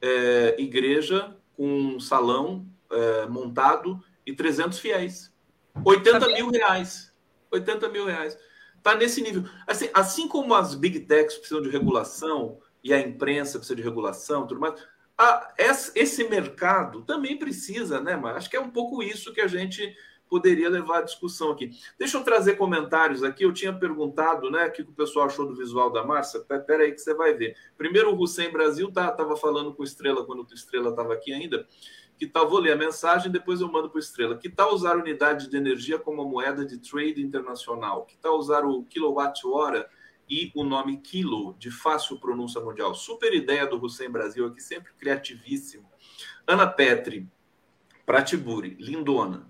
é, 0.00 0.56
igreja 0.58 1.36
com 1.56 2.00
salão 2.00 2.66
é, 2.90 3.26
montado 3.26 4.02
e 4.26 4.34
300 4.34 4.80
fiéis. 4.80 5.32
80 5.84 6.18
tá 6.18 6.26
mil 6.26 6.50
reais. 6.50 7.12
80 7.52 7.88
mil 7.90 8.06
reais. 8.06 8.36
Tá 8.82 8.96
nesse 8.96 9.22
nível. 9.22 9.44
Assim, 9.68 9.88
assim 9.94 10.26
como 10.26 10.52
as 10.52 10.74
big 10.74 10.98
techs 11.00 11.36
precisam 11.36 11.62
de 11.62 11.70
regulação 11.70 12.58
e 12.82 12.92
a 12.92 12.98
imprensa 13.00 13.58
precisa 13.58 13.76
de 13.76 13.82
regulação 13.82 14.46
tudo 14.46 14.60
mais 14.60 14.74
a, 15.22 15.52
esse 15.94 16.24
mercado 16.28 17.02
também 17.02 17.38
precisa, 17.38 18.00
né? 18.00 18.16
Mas 18.16 18.36
acho 18.36 18.50
que 18.50 18.56
é 18.56 18.60
um 18.60 18.70
pouco 18.70 19.02
isso 19.02 19.32
que 19.32 19.40
a 19.40 19.46
gente 19.46 19.94
poderia 20.28 20.70
levar 20.70 21.00
à 21.00 21.02
discussão 21.02 21.50
aqui. 21.50 21.70
Deixa 21.98 22.16
eu 22.16 22.24
trazer 22.24 22.56
comentários 22.56 23.22
aqui. 23.22 23.44
Eu 23.44 23.52
tinha 23.52 23.72
perguntado, 23.72 24.50
né, 24.50 24.66
o 24.66 24.72
que 24.72 24.80
o 24.80 24.86
pessoal 24.86 25.26
achou 25.26 25.46
do 25.46 25.54
visual 25.54 25.90
da 25.92 26.02
Márcia. 26.02 26.40
Pera 26.40 26.84
aí 26.84 26.92
que 26.92 27.00
você 27.02 27.12
vai 27.12 27.34
ver. 27.34 27.54
Primeiro, 27.76 28.14
o 28.14 28.18
Hussein 28.18 28.50
Brasil 28.50 28.90
tá, 28.90 29.10
tava 29.10 29.36
falando 29.36 29.74
com 29.74 29.82
o 29.82 29.84
Estrela 29.84 30.24
quando 30.24 30.40
o 30.40 30.54
Estrela 30.54 30.88
estava 30.88 31.12
aqui 31.12 31.34
ainda. 31.34 31.66
Que 32.16 32.26
tal? 32.26 32.48
Vou 32.48 32.60
ler 32.60 32.72
a 32.72 32.76
mensagem, 32.76 33.30
depois 33.30 33.60
eu 33.60 33.70
mando 33.70 33.90
para 33.90 33.98
o 33.98 34.00
Estrela. 34.00 34.38
Que 34.38 34.48
tal 34.48 34.72
usar 34.72 34.96
unidade 34.96 35.50
de 35.50 35.56
energia 35.56 35.98
como 35.98 36.24
moeda 36.24 36.64
de 36.64 36.78
trade 36.78 37.20
internacional? 37.20 38.06
Que 38.06 38.16
tal 38.16 38.38
usar 38.38 38.64
o 38.64 38.84
quilowatt-hora? 38.84 39.86
E 40.28 40.50
o 40.54 40.64
nome 40.64 40.98
Kilo, 40.98 41.54
de 41.58 41.70
fácil 41.70 42.18
pronúncia 42.18 42.60
mundial. 42.60 42.94
Super 42.94 43.34
ideia 43.34 43.66
do 43.66 43.82
Hussein 43.82 44.10
Brasil 44.10 44.46
aqui, 44.46 44.60
sempre 44.62 44.92
criativíssimo. 44.94 45.88
Ana 46.46 46.66
Petri, 46.66 47.28
Pratiburi, 48.04 48.76
lindona. 48.78 49.48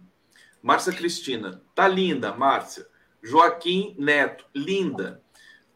Márcia 0.63 0.93
Cristina, 0.93 1.63
tá 1.75 1.89
linda, 1.89 2.33
Márcia. 2.33 2.87
Joaquim 3.23 3.95
Neto, 3.99 4.45
linda. 4.55 5.23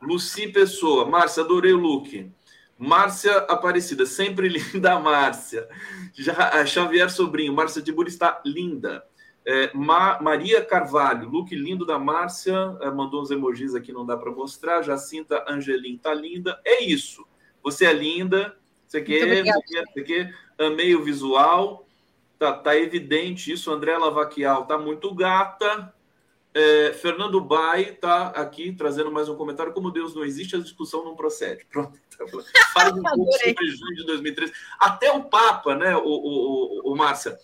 Luci 0.01 0.49
Pessoa, 0.49 1.07
Márcia, 1.07 1.43
adorei 1.43 1.73
o 1.73 1.79
look. 1.79 2.31
Márcia 2.79 3.39
Aparecida, 3.49 4.05
sempre 4.05 4.49
linda, 4.51 4.99
Márcia. 4.99 5.67
Já, 6.15 6.65
Xavier 6.67 7.11
Sobrinho, 7.11 7.53
Márcia 7.53 7.83
Tiburi 7.83 8.09
está 8.09 8.41
linda. 8.45 9.05
É, 9.49 9.71
Ma 9.73 10.21
Maria 10.21 10.65
Carvalho, 10.65 11.29
look 11.29 11.55
lindo 11.55 11.87
da 11.87 12.01
Márcia, 12.01 12.77
é, 12.81 12.91
mandou 12.91 13.23
uns 13.23 13.31
emojis 13.31 13.77
aqui, 13.77 13.93
não 13.93 14.05
dá 14.05 14.17
para 14.17 14.33
mostrar. 14.33 14.83
Jacinta 14.83 15.45
Angelim, 15.49 15.97
tá 15.97 16.13
linda. 16.13 16.61
É 16.65 16.83
isso. 16.83 17.25
Você 17.63 17.85
é 17.87 17.93
linda. 17.93 18.57
Você 18.87 19.01
quer, 19.01 19.45
você 19.45 20.03
quer, 20.03 20.35
amei 20.59 20.97
o 20.97 21.03
visual. 21.03 21.87
Tá, 22.39 22.53
tá 22.53 22.77
evidente 22.77 23.53
isso. 23.53 23.71
André 23.71 23.97
Lavaquial 23.97 24.67
tá 24.67 24.77
muito 24.77 25.15
gata. 25.15 25.95
É, 26.53 26.93
Fernando 26.95 27.41
Bai 27.41 27.93
tá 27.93 28.29
aqui 28.29 28.73
trazendo 28.73 29.13
mais 29.13 29.29
um 29.29 29.37
comentário. 29.37 29.73
Como 29.73 29.93
Deus 29.93 30.15
não 30.15 30.25
existe, 30.25 30.57
a 30.57 30.61
discussão 30.61 31.05
não 31.05 31.15
procede. 31.15 31.65
Pronto. 31.71 32.01
Fala 32.73 32.95
um 32.95 33.03
pouco 33.03 33.33
sobre 33.45 33.69
junho 33.69 33.95
de 33.95 34.07
2013. 34.07 34.53
Até 34.81 35.13
o 35.13 35.25
Papa, 35.25 35.77
né, 35.77 35.97
o, 35.97 36.01
o, 36.01 36.89
o, 36.89 36.93
o 36.93 36.97
Márcia? 36.97 37.39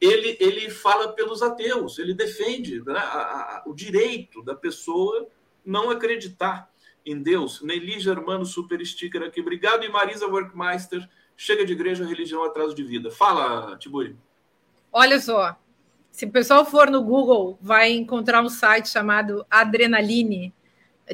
Ele, 0.00 0.36
ele 0.40 0.70
fala 0.70 1.12
pelos 1.12 1.42
ateus, 1.42 1.98
ele 1.98 2.14
defende 2.14 2.82
né, 2.84 2.96
a, 2.96 3.02
a, 3.02 3.62
o 3.66 3.74
direito 3.74 4.42
da 4.42 4.54
pessoa 4.54 5.28
não 5.64 5.90
acreditar 5.90 6.70
em 7.04 7.20
Deus. 7.20 7.62
Nelly 7.62 7.98
Germano, 7.98 8.44
super 8.44 8.84
sticker 8.84 9.22
aqui. 9.22 9.40
Obrigado. 9.40 9.84
E 9.84 9.88
Marisa 9.88 10.26
Workmeister, 10.26 11.08
chega 11.36 11.64
de 11.64 11.72
igreja, 11.72 12.04
religião, 12.04 12.44
atraso 12.44 12.74
de 12.74 12.82
vida. 12.82 13.10
Fala, 13.10 13.76
Tiburi. 13.78 14.16
Olha 14.92 15.20
só, 15.20 15.56
se 16.10 16.26
o 16.26 16.30
pessoal 16.30 16.64
for 16.64 16.90
no 16.90 17.02
Google, 17.02 17.58
vai 17.60 17.92
encontrar 17.92 18.42
um 18.42 18.48
site 18.48 18.88
chamado 18.88 19.44
Adrenaline. 19.50 20.54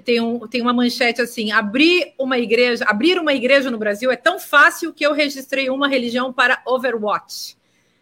Tem, 0.04 0.20
um, 0.20 0.40
tem 0.48 0.60
uma 0.60 0.72
manchete 0.72 1.20
assim: 1.20 1.52
abrir 1.52 2.14
uma 2.18 2.38
igreja, 2.38 2.84
abrir 2.88 3.18
uma 3.18 3.32
igreja 3.32 3.70
no 3.70 3.78
Brasil 3.78 4.10
é 4.10 4.16
tão 4.16 4.40
fácil 4.40 4.92
que 4.92 5.06
eu 5.06 5.12
registrei 5.12 5.70
uma 5.70 5.88
religião 5.88 6.32
para 6.32 6.62
Overwatch. 6.66 7.56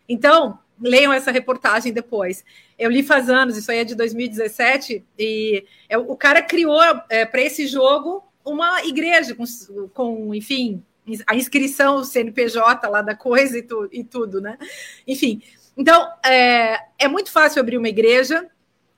Então, 0.08 0.58
leiam 0.82 1.12
essa 1.12 1.30
reportagem 1.30 1.92
depois. 1.92 2.44
Eu 2.78 2.90
li 2.90 3.02
faz 3.02 3.30
anos, 3.30 3.56
isso 3.56 3.70
aí 3.70 3.78
é 3.78 3.84
de 3.84 3.94
2017, 3.94 5.04
e 5.18 5.64
é, 5.88 5.96
o 5.96 6.16
cara 6.16 6.42
criou 6.42 6.82
é, 7.08 7.24
para 7.24 7.40
esse 7.40 7.66
jogo 7.66 8.24
uma 8.44 8.84
igreja 8.84 9.34
com, 9.34 9.44
com, 9.88 10.34
enfim, 10.34 10.82
a 11.26 11.34
inscrição 11.34 12.04
CNPJ 12.04 12.88
lá 12.88 13.02
da 13.02 13.14
coisa 13.14 13.58
e, 13.58 13.62
tu, 13.62 13.88
e 13.92 14.04
tudo, 14.04 14.40
né? 14.40 14.58
Enfim, 15.06 15.42
então 15.76 16.08
é, 16.24 16.78
é, 16.98 17.08
muito 17.08 17.30
fácil 17.30 17.60
abrir 17.60 17.78
uma 17.78 17.88
igreja. 17.88 18.48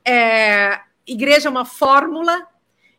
É, 0.03 0.79
igreja 1.05 1.47
é 1.47 1.51
uma 1.51 1.65
fórmula 1.65 2.47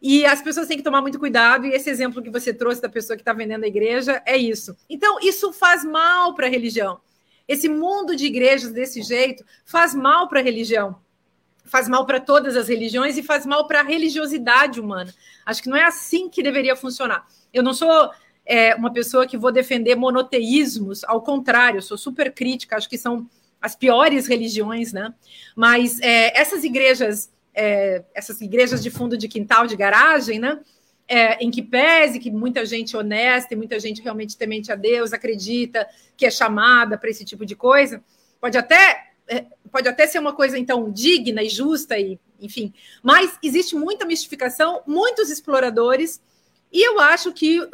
e 0.01 0.24
as 0.26 0.43
pessoas 0.43 0.66
têm 0.66 0.76
que 0.76 0.82
tomar 0.82 1.03
muito 1.03 1.18
cuidado. 1.18 1.66
E 1.66 1.70
esse 1.70 1.91
exemplo 1.91 2.22
que 2.22 2.30
você 2.30 2.53
trouxe 2.53 2.80
da 2.80 2.89
pessoa 2.89 3.16
que 3.16 3.22
está 3.22 3.32
vendendo 3.32 3.64
a 3.64 3.68
igreja 3.68 4.22
é 4.24 4.37
isso. 4.37 4.76
Então, 4.89 5.18
isso 5.20 5.53
faz 5.53 5.84
mal 5.84 6.34
para 6.34 6.47
a 6.47 6.51
religião. 6.51 7.01
Esse 7.49 7.68
mundo 7.68 8.16
de 8.16 8.26
igrejas 8.26 8.72
desse 8.72 9.03
jeito 9.03 9.44
faz 9.64 9.94
mal 9.94 10.28
para 10.28 10.40
a 10.40 10.42
religião, 10.42 10.97
faz 11.64 11.88
mal 11.88 12.05
para 12.07 12.20
todas 12.20 12.57
as 12.57 12.68
religiões 12.68 13.16
e 13.16 13.22
faz 13.22 13.47
mal 13.47 13.66
para 13.66 13.80
a 13.80 13.84
religiosidade 13.84 14.80
humana. 14.80 15.12
Acho 15.44 15.62
que 15.62 15.68
não 15.68 15.76
é 15.76 15.84
assim 15.84 16.28
que 16.28 16.42
deveria 16.42 16.74
funcionar. 16.74 17.26
Eu 17.53 17.62
não 17.62 17.72
sou 17.72 18.11
é, 18.44 18.74
uma 18.74 18.92
pessoa 18.92 19.26
que 19.26 19.36
vou 19.36 19.51
defender 19.53 19.97
monoteísmos, 19.97 21.05
ao 21.05 21.20
contrário, 21.22 21.82
sou 21.82 21.99
super 21.99 22.32
crítica, 22.32 22.76
acho 22.76 22.88
que 22.88 22.97
são 22.97 23.28
as 23.61 23.74
piores 23.74 24.26
religiões, 24.26 24.92
né? 24.92 25.12
Mas 25.55 26.01
é, 26.01 26.38
essas 26.38 26.62
igrejas, 26.62 27.32
é, 27.53 28.05
essas 28.14 28.40
igrejas 28.40 28.82
de 28.82 28.90
fundo 28.90 29.16
de 29.16 29.26
quintal, 29.26 29.66
de 29.66 29.76
garagem, 29.76 30.38
né? 30.38 30.61
É, 31.09 31.43
em 31.45 31.51
que 31.51 31.63
pese 31.63 32.19
que 32.19 32.31
muita 32.31 32.65
gente 32.67 32.97
honesta 32.97 33.55
e 33.55 33.57
muita 33.57 33.79
gente 33.79 34.03
realmente 34.03 34.37
temente 34.37 34.73
a 34.73 34.75
Deus 34.75 35.13
acredita 35.13 35.87
que 36.17 36.27
é 36.27 36.31
chamada 36.31 36.99
para 36.99 37.11
esse 37.11 37.25
tipo 37.25 37.47
de 37.47 37.55
coisa, 37.55 38.03
pode 38.41 38.59
até 38.59 39.13
é, 39.29 39.45
pode 39.73 39.89
até 39.89 40.07
ser 40.07 40.19
uma 40.19 40.33
coisa 40.33 40.59
então 40.59 40.91
digna 40.91 41.43
e 41.43 41.49
justa 41.49 41.99
e 41.99 42.19
enfim, 42.41 42.73
mas 43.03 43.39
existe 43.43 43.75
muita 43.75 44.05
mistificação, 44.05 44.83
muitos 44.87 45.31
exploradores 45.31 46.21
e 46.73 46.87
eu 46.87 47.01
acho 47.01 47.33
que 47.33 47.61
uh, 47.61 47.69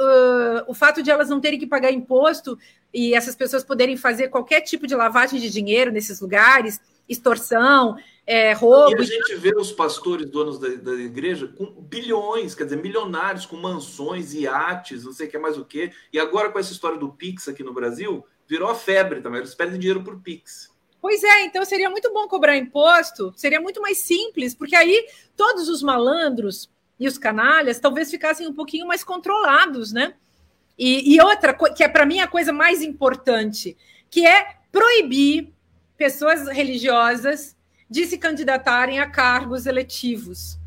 o 0.66 0.74
fato 0.74 1.02
de 1.02 1.10
elas 1.10 1.28
não 1.28 1.40
terem 1.40 1.58
que 1.58 1.66
pagar 1.66 1.90
imposto 1.90 2.58
e 2.92 3.14
essas 3.14 3.34
pessoas 3.34 3.64
poderem 3.64 3.96
fazer 3.96 4.28
qualquer 4.28 4.60
tipo 4.60 4.86
de 4.86 4.94
lavagem 4.94 5.40
de 5.40 5.50
dinheiro 5.50 5.90
nesses 5.90 6.20
lugares, 6.20 6.80
extorsão, 7.08 7.96
é, 8.26 8.52
roubo. 8.52 8.92
E 8.92 9.00
a 9.00 9.04
gente 9.04 9.34
vê 9.36 9.52
os 9.56 9.72
pastores 9.72 10.30
donos 10.30 10.58
da, 10.58 10.68
da, 10.68 10.92
igreja 10.92 11.48
com 11.48 11.66
bilhões, 11.66 12.54
quer 12.54 12.64
dizer, 12.64 12.76
milionários, 12.76 13.46
com 13.46 13.56
mansões, 13.56 14.32
iates, 14.32 15.04
não 15.04 15.12
sei 15.12 15.26
o 15.26 15.30
que 15.30 15.38
mais 15.38 15.58
o 15.58 15.64
que. 15.64 15.92
E 16.12 16.18
agora 16.18 16.50
com 16.50 16.58
essa 16.58 16.72
história 16.72 16.98
do 16.98 17.12
Pix 17.12 17.48
aqui 17.48 17.62
no 17.62 17.72
Brasil, 17.72 18.24
virou 18.46 18.70
a 18.70 18.74
febre 18.74 19.20
também. 19.20 19.40
Eles 19.40 19.54
pedem 19.54 19.78
dinheiro 19.78 20.02
por 20.02 20.20
Pix. 20.20 20.70
Pois 21.00 21.22
é, 21.24 21.42
então 21.44 21.64
seria 21.64 21.90
muito 21.90 22.12
bom 22.12 22.28
cobrar 22.28 22.56
imposto, 22.56 23.32
seria 23.34 23.60
muito 23.60 23.80
mais 23.80 23.98
simples, 23.98 24.54
porque 24.54 24.76
aí 24.76 25.04
todos 25.36 25.68
os 25.68 25.82
malandros 25.82 26.70
e 26.98 27.08
os 27.08 27.18
canalhas 27.18 27.80
talvez 27.80 28.08
ficassem 28.08 28.46
um 28.46 28.54
pouquinho 28.54 28.86
mais 28.86 29.02
controlados, 29.02 29.92
né? 29.92 30.14
E, 30.78 31.12
e 31.12 31.20
outra, 31.20 31.52
que 31.74 31.82
é 31.82 31.88
para 31.88 32.06
mim 32.06 32.20
a 32.20 32.28
coisa 32.28 32.52
mais 32.52 32.82
importante, 32.82 33.76
que 34.08 34.24
é 34.24 34.58
proibir 34.70 35.52
pessoas 35.96 36.46
religiosas 36.46 37.56
de 37.92 38.06
se 38.06 38.16
candidatarem 38.16 38.98
a 39.00 39.06
cargos 39.06 39.66
eletivos. 39.66 40.58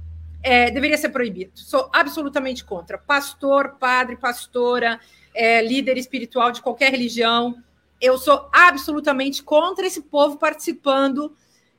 é, 0.44 0.70
deveria 0.70 0.96
ser 0.96 1.10
proibido. 1.10 1.54
Sou 1.56 1.90
absolutamente 1.92 2.64
contra. 2.64 3.00
Pastor, 3.00 3.78
padre, 3.80 4.16
pastora, 4.16 5.00
é, 5.34 5.60
líder 5.64 5.98
espiritual 5.98 6.52
de 6.52 6.62
qualquer 6.62 6.92
religião, 6.92 7.58
eu 8.00 8.16
sou 8.20 8.48
absolutamente 8.54 9.42
contra 9.42 9.88
esse 9.88 10.04
povo 10.04 10.38
participando 10.38 11.36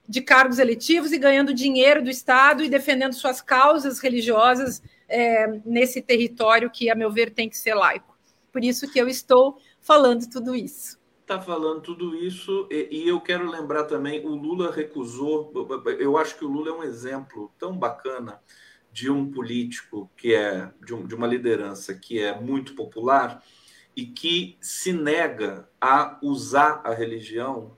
de 0.09 0.21
cargos 0.21 0.59
eletivos 0.59 1.13
e 1.13 1.19
ganhando 1.19 1.55
dinheiro 1.55 2.03
do 2.03 2.11
Estado 2.11 2.65
e 2.65 2.69
defendendo 2.69 3.13
suas 3.13 3.41
causas 3.41 4.01
religiosas 4.01 4.83
é, 5.09 5.47
nesse 5.65 6.03
território 6.03 6.69
que, 6.69 6.91
a 6.91 6.97
meu 6.97 7.13
ver, 7.13 7.31
tem 7.31 7.49
que 7.49 7.57
ser 7.57 7.75
laico. 7.75 8.19
Por 8.51 8.65
isso 8.65 8.91
que 8.91 8.99
eu 8.99 9.07
estou 9.07 9.61
falando 9.81 10.29
tudo 10.29 10.57
isso. 10.57 10.96
Está 11.27 11.41
falando 11.41 11.81
tudo 11.81 12.15
isso, 12.15 12.69
e, 12.71 12.87
e, 12.89 13.09
eu 13.09 13.21
quero 13.21 13.51
lembrar 13.51 13.83
também: 13.83 14.25
o 14.25 14.37
Lula 14.37 14.71
recusou. 14.71 15.53
Eu 15.99 16.17
acho 16.17 16.39
que 16.39 16.45
o 16.45 16.49
Lula 16.49 16.69
é 16.69 16.73
um 16.73 16.85
exemplo 16.85 17.53
tão 17.59 17.77
bacana 17.77 18.41
de 18.93 19.11
um 19.11 19.29
político 19.29 20.09
que 20.17 20.33
é 20.33 20.71
de, 20.81 20.95
um, 20.95 21.05
de 21.05 21.17
uma 21.17 21.27
liderança 21.27 21.93
que 21.95 22.21
é 22.21 22.41
muito 22.41 22.77
popular 22.77 23.43
e 23.97 24.07
que 24.07 24.57
se 24.61 24.93
nega 24.93 25.69
a 25.81 26.17
usar 26.23 26.81
a 26.85 26.95
religião 26.95 27.77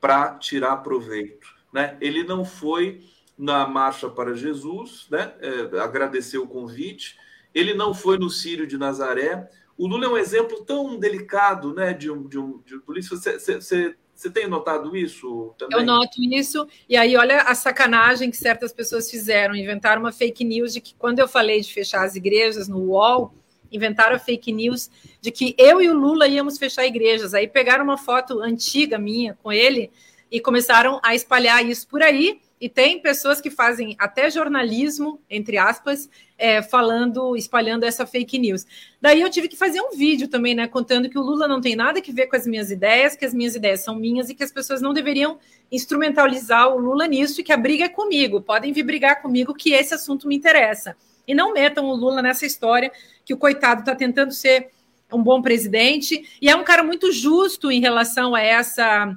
para 0.00 0.38
tirar 0.38 0.76
proveito. 0.76 1.56
Né? 1.72 1.98
Ele 2.00 2.22
não 2.22 2.44
foi 2.44 3.04
na 3.36 3.66
Marcha 3.66 4.08
para 4.08 4.32
Jesus, 4.36 5.08
né? 5.10 5.34
É, 5.40 5.80
agradeceu 5.80 6.44
o 6.44 6.48
convite, 6.48 7.18
ele 7.52 7.74
não 7.74 7.92
foi 7.92 8.16
no 8.16 8.30
Sírio 8.30 8.64
de 8.64 8.78
Nazaré. 8.78 9.50
O 9.76 9.86
Lula 9.86 10.06
é 10.06 10.08
um 10.08 10.16
exemplo 10.16 10.64
tão 10.64 10.98
delicado 10.98 11.74
né, 11.74 11.92
de 11.92 12.10
um, 12.10 12.26
de 12.26 12.38
um, 12.38 12.60
de 12.64 12.76
um 12.76 12.80
polícia. 12.80 13.16
Você, 13.16 13.38
você, 13.38 13.94
você 14.14 14.30
tem 14.30 14.48
notado 14.48 14.96
isso 14.96 15.54
também? 15.58 15.78
Eu 15.78 15.84
noto 15.84 16.22
isso, 16.22 16.66
e 16.88 16.96
aí 16.96 17.16
olha 17.16 17.42
a 17.42 17.54
sacanagem 17.54 18.30
que 18.30 18.36
certas 18.36 18.72
pessoas 18.72 19.10
fizeram, 19.10 19.54
inventaram 19.54 20.00
uma 20.00 20.12
fake 20.12 20.42
news 20.42 20.72
de 20.72 20.80
que 20.80 20.94
quando 20.94 21.18
eu 21.18 21.28
falei 21.28 21.60
de 21.60 21.72
fechar 21.72 22.04
as 22.04 22.16
igrejas 22.16 22.66
no 22.66 22.78
UOL, 22.78 23.34
inventaram 23.70 24.16
a 24.16 24.18
fake 24.18 24.52
news 24.52 24.90
de 25.20 25.30
que 25.30 25.54
eu 25.58 25.82
e 25.82 25.88
o 25.88 25.94
Lula 25.94 26.26
íamos 26.26 26.56
fechar 26.56 26.86
igrejas. 26.86 27.34
Aí 27.34 27.46
pegaram 27.46 27.84
uma 27.84 27.98
foto 27.98 28.40
antiga 28.40 28.98
minha 28.98 29.36
com 29.42 29.52
ele 29.52 29.90
e 30.30 30.40
começaram 30.40 30.98
a 31.02 31.14
espalhar 31.14 31.64
isso 31.64 31.86
por 31.86 32.02
aí. 32.02 32.40
E 32.58 32.70
tem 32.70 32.98
pessoas 33.00 33.38
que 33.38 33.50
fazem 33.50 33.94
até 33.98 34.30
jornalismo, 34.30 35.20
entre 35.28 35.58
aspas, 35.58 36.08
é, 36.38 36.62
falando, 36.62 37.36
espalhando 37.36 37.84
essa 37.84 38.06
fake 38.06 38.38
news. 38.38 38.64
Daí 38.98 39.20
eu 39.20 39.28
tive 39.28 39.46
que 39.46 39.56
fazer 39.56 39.80
um 39.80 39.94
vídeo 39.94 40.26
também, 40.26 40.54
né, 40.54 40.66
contando 40.66 41.10
que 41.10 41.18
o 41.18 41.22
Lula 41.22 41.46
não 41.46 41.60
tem 41.60 41.76
nada 41.76 42.00
que 42.00 42.10
ver 42.10 42.28
com 42.28 42.36
as 42.36 42.46
minhas 42.46 42.70
ideias, 42.70 43.14
que 43.14 43.26
as 43.26 43.34
minhas 43.34 43.54
ideias 43.54 43.80
são 43.80 43.94
minhas 43.94 44.30
e 44.30 44.34
que 44.34 44.42
as 44.42 44.50
pessoas 44.50 44.80
não 44.80 44.94
deveriam 44.94 45.38
instrumentalizar 45.70 46.68
o 46.74 46.78
Lula 46.78 47.06
nisso 47.06 47.40
e 47.40 47.44
que 47.44 47.52
a 47.52 47.56
briga 47.58 47.84
é 47.84 47.88
comigo. 47.90 48.40
Podem 48.40 48.72
vir 48.72 48.84
brigar 48.84 49.20
comigo 49.20 49.52
que 49.52 49.74
esse 49.74 49.92
assunto 49.92 50.26
me 50.26 50.34
interessa. 50.34 50.96
E 51.28 51.34
não 51.34 51.52
metam 51.52 51.84
o 51.86 51.94
Lula 51.94 52.22
nessa 52.22 52.46
história 52.46 52.90
que 53.24 53.34
o 53.34 53.36
coitado 53.36 53.80
está 53.80 53.94
tentando 53.94 54.32
ser 54.32 54.70
um 55.12 55.22
bom 55.22 55.42
presidente 55.42 56.38
e 56.40 56.48
é 56.48 56.56
um 56.56 56.64
cara 56.64 56.82
muito 56.82 57.12
justo 57.12 57.70
em 57.70 57.80
relação 57.80 58.34
a 58.34 58.40
essa 58.40 59.14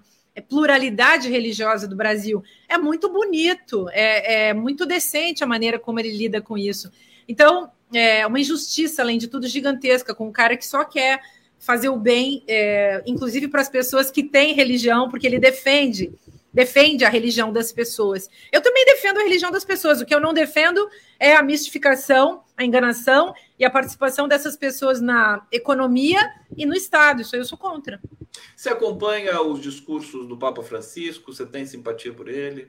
pluralidade 0.48 1.30
religiosa 1.30 1.88
do 1.88 1.96
Brasil. 1.96 2.44
É 2.70 2.78
muito 2.78 3.10
bonito, 3.10 3.90
é, 3.90 4.50
é, 4.50 4.54
muito 4.54 4.86
decente 4.86 5.44
a 5.44 5.48
maneira 5.48 5.80
como 5.80 6.00
ele 6.00 6.16
lida 6.16 6.40
com 6.40 6.56
isso. 6.56 6.92
Então, 7.28 7.72
é 7.92 8.26
uma 8.28 8.40
injustiça, 8.40 9.02
além 9.02 9.18
de 9.18 9.28
tudo, 9.28 9.48
gigantesca, 9.48 10.14
com 10.14 10.28
um 10.28 10.32
cara 10.32 10.56
que 10.56 10.66
só 10.66 10.86
quer 10.86 11.20
fazer 11.58 11.90
o 11.90 11.98
bem, 11.98 12.44
é, 12.48 13.02
inclusive 13.06 13.48
para 13.48 13.62
as 13.62 13.70
pessoas 13.70 14.12
que 14.12 14.24
têm 14.24 14.54
religião, 14.54 15.10
porque 15.10 15.28
ele 15.28 15.40
defende 15.40 16.14
defende 16.54 17.06
a 17.06 17.10
religião 17.10 17.54
das 17.54 17.72
pessoas. 17.72 18.30
Eu 18.52 18.62
também 18.62 18.84
defendo 18.86 19.20
a 19.20 19.24
religião 19.24 19.52
das 19.52 19.64
pessoas. 19.64 20.02
O 20.02 20.06
que 20.06 20.14
eu 20.14 20.20
não 20.20 20.34
defendo 20.34 20.90
é 21.20 21.36
a 21.36 21.44
mistificação, 21.44 22.42
a 22.60 22.66
enganação 22.66 23.34
e 23.58 23.64
a 23.64 23.70
participação 23.70 24.28
dessas 24.28 24.58
pessoas 24.58 25.00
na 25.00 25.48
economia 25.50 26.20
e 26.58 26.66
no 26.66 26.74
Estado. 26.74 27.22
Isso 27.22 27.34
aí 27.34 27.40
eu 27.42 27.46
sou 27.46 27.58
contra. 27.58 28.02
Você 28.54 28.68
acompanha 28.68 29.42
os 29.42 29.62
discursos 29.62 30.28
do 30.28 30.36
Papa 30.36 30.62
Francisco? 30.62 31.34
Você 31.34 31.46
tem 31.46 31.66
simpatia 31.66 32.14
por 32.14 32.28
ele? 32.28 32.68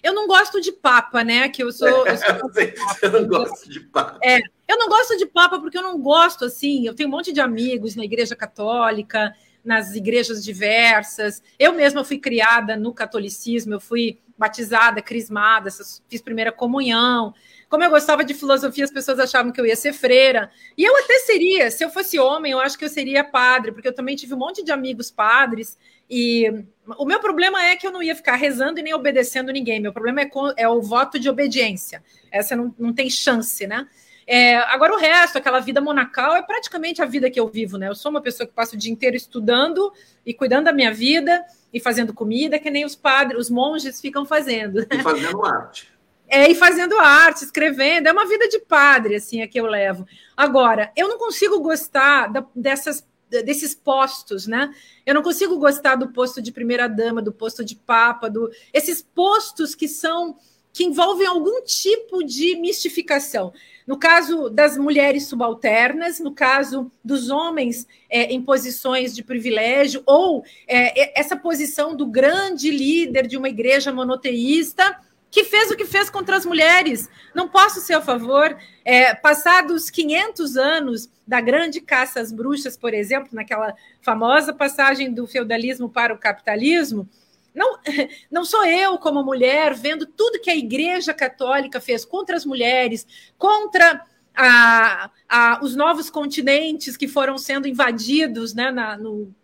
Eu 0.00 0.14
não 0.14 0.28
gosto 0.28 0.60
de 0.60 0.70
Papa, 0.70 1.24
né? 1.24 1.48
Que 1.48 1.64
eu 1.64 1.72
sou. 1.72 2.06
Eu 2.06 2.16
sou 2.16 3.10
não 3.10 3.26
gosta 3.26 3.68
de 3.68 3.80
Papa. 3.80 4.20
É, 4.22 4.38
eu 4.68 4.78
não 4.78 4.88
gosto 4.88 5.16
de 5.16 5.26
Papa 5.26 5.58
porque 5.58 5.76
eu 5.76 5.82
não 5.82 6.00
gosto, 6.00 6.44
assim. 6.44 6.86
Eu 6.86 6.94
tenho 6.94 7.08
um 7.08 7.12
monte 7.12 7.32
de 7.32 7.40
amigos 7.40 7.96
na 7.96 8.04
Igreja 8.04 8.36
Católica, 8.36 9.34
nas 9.64 9.96
igrejas 9.96 10.44
diversas. 10.44 11.42
Eu 11.58 11.72
mesma 11.72 12.04
fui 12.04 12.18
criada 12.18 12.76
no 12.76 12.94
catolicismo, 12.94 13.74
eu 13.74 13.80
fui 13.80 14.20
batizada, 14.38 15.02
crismada, 15.02 15.68
fiz 16.08 16.22
primeira 16.22 16.52
comunhão. 16.52 17.34
Como 17.68 17.82
eu 17.82 17.90
gostava 17.90 18.24
de 18.24 18.32
filosofia, 18.32 18.84
as 18.84 18.90
pessoas 18.90 19.18
achavam 19.18 19.50
que 19.50 19.60
eu 19.60 19.66
ia 19.66 19.74
ser 19.74 19.92
freira. 19.92 20.50
E 20.78 20.84
eu 20.84 20.96
até 20.96 21.18
seria, 21.20 21.70
se 21.70 21.84
eu 21.84 21.90
fosse 21.90 22.18
homem, 22.18 22.52
eu 22.52 22.60
acho 22.60 22.78
que 22.78 22.84
eu 22.84 22.88
seria 22.88 23.24
padre, 23.24 23.72
porque 23.72 23.88
eu 23.88 23.94
também 23.94 24.14
tive 24.14 24.34
um 24.34 24.38
monte 24.38 24.64
de 24.64 24.70
amigos 24.70 25.10
padres. 25.10 25.76
E 26.08 26.64
o 26.96 27.04
meu 27.04 27.18
problema 27.18 27.62
é 27.64 27.74
que 27.74 27.86
eu 27.86 27.90
não 27.90 28.02
ia 28.02 28.14
ficar 28.14 28.36
rezando 28.36 28.78
e 28.78 28.82
nem 28.82 28.94
obedecendo 28.94 29.52
ninguém. 29.52 29.80
Meu 29.80 29.92
problema 29.92 30.20
é, 30.20 30.26
com, 30.26 30.52
é 30.56 30.68
o 30.68 30.80
voto 30.80 31.18
de 31.18 31.28
obediência. 31.28 32.02
Essa 32.30 32.54
não, 32.54 32.72
não 32.78 32.92
tem 32.92 33.10
chance, 33.10 33.66
né? 33.66 33.88
É, 34.28 34.56
agora, 34.56 34.92
o 34.92 34.98
resto, 34.98 35.38
aquela 35.38 35.60
vida 35.60 35.80
monacal, 35.80 36.34
é 36.34 36.42
praticamente 36.42 37.00
a 37.00 37.04
vida 37.04 37.30
que 37.30 37.38
eu 37.38 37.46
vivo, 37.46 37.78
né? 37.78 37.88
Eu 37.88 37.94
sou 37.94 38.10
uma 38.10 38.20
pessoa 38.20 38.46
que 38.46 38.52
passa 38.52 38.74
o 38.74 38.78
dia 38.78 38.90
inteiro 38.90 39.16
estudando 39.16 39.92
e 40.24 40.34
cuidando 40.34 40.64
da 40.64 40.72
minha 40.72 40.92
vida 40.92 41.44
e 41.72 41.78
fazendo 41.78 42.12
comida, 42.12 42.58
que 42.58 42.70
nem 42.70 42.84
os 42.84 42.96
padres, 42.96 43.38
os 43.38 43.50
monges 43.50 44.00
ficam 44.00 44.26
fazendo. 44.26 44.84
E 44.90 44.98
fazendo 45.02 45.44
arte. 45.44 45.95
É, 46.28 46.50
e 46.50 46.54
fazendo 46.54 46.98
arte, 46.98 47.44
escrevendo, 47.44 48.08
é 48.08 48.12
uma 48.12 48.26
vida 48.26 48.48
de 48.48 48.58
padre, 48.58 49.16
assim, 49.16 49.40
é 49.40 49.46
que 49.46 49.58
eu 49.58 49.66
levo. 49.66 50.06
Agora, 50.36 50.92
eu 50.96 51.08
não 51.08 51.18
consigo 51.18 51.60
gostar 51.60 52.26
da, 52.28 52.44
dessas, 52.54 53.06
desses 53.28 53.74
postos, 53.74 54.46
né? 54.46 54.72
Eu 55.04 55.14
não 55.14 55.22
consigo 55.22 55.58
gostar 55.58 55.94
do 55.94 56.08
posto 56.08 56.42
de 56.42 56.52
primeira-dama, 56.52 57.22
do 57.22 57.32
posto 57.32 57.64
de 57.64 57.76
papa, 57.76 58.28
do, 58.28 58.50
esses 58.72 59.02
postos 59.02 59.74
que 59.74 59.88
são 59.88 60.36
que 60.76 60.84
envolvem 60.84 61.26
algum 61.26 61.62
tipo 61.62 62.22
de 62.22 62.54
mistificação. 62.56 63.50
No 63.86 63.98
caso 63.98 64.50
das 64.50 64.76
mulheres 64.76 65.26
subalternas, 65.26 66.20
no 66.20 66.34
caso 66.34 66.92
dos 67.02 67.30
homens 67.30 67.86
é, 68.10 68.24
em 68.24 68.42
posições 68.42 69.14
de 69.14 69.22
privilégio, 69.24 70.02
ou 70.04 70.44
é, 70.68 71.18
essa 71.18 71.34
posição 71.34 71.96
do 71.96 72.04
grande 72.04 72.70
líder 72.70 73.26
de 73.26 73.38
uma 73.38 73.48
igreja 73.48 73.90
monoteísta 73.90 75.00
que 75.36 75.44
fez 75.44 75.70
o 75.70 75.76
que 75.76 75.84
fez 75.84 76.08
contra 76.08 76.34
as 76.34 76.46
mulheres. 76.46 77.10
Não 77.34 77.46
posso 77.46 77.78
ser 77.82 77.92
a 77.92 78.00
favor. 78.00 78.56
É, 78.82 79.14
passados 79.14 79.90
500 79.90 80.56
anos 80.56 81.10
da 81.26 81.42
grande 81.42 81.78
caça 81.78 82.20
às 82.20 82.32
bruxas, 82.32 82.74
por 82.74 82.94
exemplo, 82.94 83.28
naquela 83.32 83.74
famosa 84.00 84.54
passagem 84.54 85.12
do 85.12 85.26
feudalismo 85.26 85.90
para 85.90 86.14
o 86.14 86.18
capitalismo, 86.18 87.06
não, 87.54 87.78
não 88.32 88.46
sou 88.46 88.64
eu, 88.64 88.96
como 88.96 89.22
mulher, 89.22 89.74
vendo 89.74 90.06
tudo 90.06 90.40
que 90.40 90.48
a 90.48 90.56
Igreja 90.56 91.12
Católica 91.12 91.82
fez 91.82 92.02
contra 92.02 92.34
as 92.34 92.46
mulheres, 92.46 93.06
contra 93.36 94.06
a, 94.34 95.10
a, 95.28 95.60
os 95.62 95.76
novos 95.76 96.08
continentes 96.08 96.96
que 96.96 97.06
foram 97.06 97.36
sendo 97.36 97.68
invadidos 97.68 98.54
né, 98.54 98.70
na, 98.70 98.96
no, 98.96 99.34